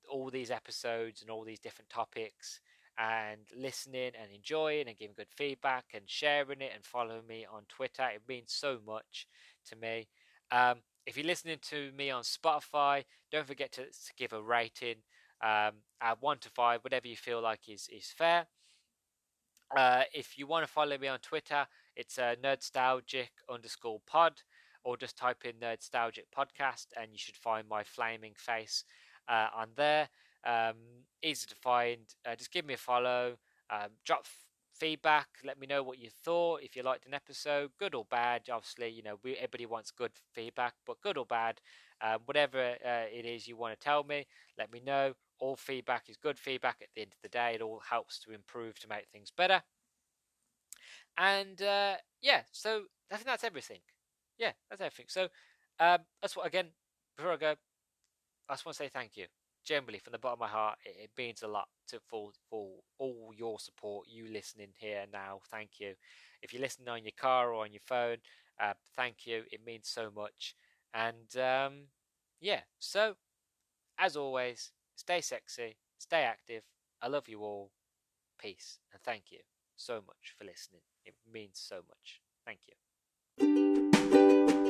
all 0.10 0.30
these 0.30 0.52
episodes 0.52 1.22
and 1.22 1.30
all 1.30 1.44
these 1.44 1.60
different 1.60 1.90
topics 1.90 2.62
and 2.98 3.40
listening 3.58 4.12
and 4.22 4.32
enjoying 4.32 4.88
and 4.88 4.98
giving 4.98 5.16
good 5.16 5.32
feedback 5.36 5.86
and 5.94 6.04
sharing 6.06 6.62
it 6.62 6.72
and 6.76 6.86
following 6.86 7.26
me 7.28 7.46
on 7.52 7.64
Twitter. 7.68 8.08
It 8.14 8.22
means 8.28 8.54
so 8.54 8.80
much 8.86 9.28
to 9.70 9.76
me. 9.76 10.08
Um, 10.52 10.82
if 11.06 11.18
you're 11.18 11.26
listening 11.26 11.58
to 11.70 11.92
me 11.98 12.12
on 12.12 12.24
Spotify, 12.24 13.04
don't 13.32 13.48
forget 13.48 13.72
to, 13.74 13.86
to 13.86 14.14
give 14.18 14.32
a 14.32 14.42
rating. 14.42 14.98
Um, 15.42 15.74
at 16.02 16.22
one 16.22 16.38
to 16.40 16.50
five, 16.50 16.84
whatever 16.84 17.08
you 17.08 17.18
feel 17.18 17.42
like 17.42 17.70
is 17.70 17.88
is 17.92 18.08
fair. 18.08 18.48
Uh, 19.76 20.04
if 20.14 20.38
you 20.38 20.46
want 20.46 20.66
to 20.66 20.72
follow 20.72 20.98
me 20.98 21.08
on 21.08 21.20
Twitter, 21.20 21.66
it's 21.96 22.20
uh, 22.20 22.36
nerdstalgic 22.44 23.30
underscore 23.50 24.02
pod 24.06 24.42
or 24.84 24.98
just 24.98 25.18
type 25.18 25.46
in 25.46 25.54
Nerdstalgic 25.54 26.26
Podcast 26.36 26.88
and 27.00 27.12
you 27.12 27.18
should 27.18 27.38
find 27.38 27.68
my 27.68 27.84
flaming 27.84 28.34
face 28.36 28.84
uh, 29.28 29.48
on 29.56 29.70
there. 29.76 30.10
Um, 30.46 30.76
easy 31.24 31.48
to 31.48 31.56
find. 31.56 32.02
Uh, 32.26 32.36
just 32.36 32.52
give 32.52 32.66
me 32.66 32.74
a 32.74 32.78
follow. 32.78 33.38
Um, 33.70 33.90
drop 34.06 34.22
f- 34.26 34.38
feedback. 34.78 35.28
Let 35.44 35.58
me 35.58 35.68
know 35.68 35.84
what 35.84 36.00
you 36.00 36.10
thought. 36.24 36.62
If 36.62 36.76
you 36.76 36.84
liked 36.84 37.06
an 37.06 37.14
episode, 37.14 37.72
good 37.80 37.96
or 37.96 38.06
bad. 38.06 38.50
Obviously, 38.52 38.90
you 38.90 39.04
know 39.04 39.20
we, 39.24 39.36
everybody 39.36 39.66
wants 39.66 39.92
good 39.92 40.12
feedback, 40.34 40.74
but 40.86 41.00
good 41.02 41.18
or 41.18 41.26
bad, 41.26 41.62
um, 42.04 42.20
whatever 42.26 42.76
uh, 42.86 43.06
it 43.12 43.26
is 43.26 43.48
you 43.48 43.56
want 43.56 43.74
to 43.80 43.84
tell 43.84 44.04
me, 44.04 44.28
let 44.58 44.72
me 44.72 44.82
know. 44.86 45.14
All 45.40 45.56
feedback 45.56 46.10
is 46.10 46.18
good 46.18 46.38
feedback. 46.38 46.78
At 46.82 46.90
the 46.96 47.02
end 47.02 47.14
of 47.14 47.22
the 47.22 47.30
day, 47.30 47.54
it 47.56 47.62
all 47.62 47.82
helps 47.90 48.20
to 48.22 48.32
improve 48.32 48.80
to 48.80 48.88
make 48.88 49.08
things 49.12 49.32
better. 49.36 49.62
And 51.18 51.62
uh, 51.62 51.96
yeah, 52.22 52.42
so 52.52 52.84
I 53.12 53.16
think 53.16 53.28
that's 53.28 53.44
everything 53.44 53.80
yeah, 54.38 54.52
that's 54.70 54.82
everything. 54.82 55.06
So 55.10 55.24
um, 55.80 56.00
that's 56.22 56.36
what 56.36 56.48
again. 56.48 56.68
Before 57.18 57.34
I 57.34 57.38
go, 57.38 57.56
I 58.50 58.54
just 58.54 58.66
want 58.66 58.78
to 58.78 58.84
say 58.84 58.90
thank 58.90 59.18
you. 59.18 59.26
Generally, 59.64 60.00
from 60.00 60.12
the 60.12 60.20
bottom 60.20 60.34
of 60.34 60.40
my 60.40 60.48
heart, 60.48 60.78
it, 60.86 60.96
it 61.04 61.10
means 61.18 61.44
a 61.44 61.48
lot 61.48 61.68
to 61.90 62.00
for 62.08 62.32
for 62.50 62.70
all 62.98 63.32
your 63.36 63.60
support. 63.60 64.08
You 64.10 64.28
listening 64.32 64.70
here 64.78 65.06
now, 65.12 65.40
thank 65.52 65.80
you. 65.80 65.94
If 66.42 66.54
you're 66.54 66.62
listening 66.62 66.90
on 66.90 67.04
your 67.04 67.14
car 67.18 67.54
or 67.54 67.64
on 67.64 67.72
your 67.72 67.82
phone, 67.86 68.18
uh, 68.62 68.74
thank 68.96 69.26
you. 69.26 69.44
It 69.52 69.62
means 69.66 69.88
so 69.88 70.12
much. 70.16 70.56
And 70.94 71.36
um, 71.38 71.74
yeah, 72.40 72.62
so 72.80 73.16
as 73.98 74.16
always, 74.16 74.72
stay 74.96 75.22
sexy, 75.22 75.78
stay 75.98 76.22
active. 76.22 76.64
I 77.02 77.08
love 77.08 77.28
you 77.28 77.42
all. 77.42 77.72
Peace 78.40 78.80
and 78.92 79.02
thank 79.02 79.32
you 79.32 79.40
so 79.76 79.96
much 79.96 80.36
for 80.38 80.44
listening. 80.44 80.82
It 81.06 81.16
means 81.32 81.60
so 81.60 81.82
much. 81.88 82.22
Thank 82.46 82.60
you. 82.68 84.63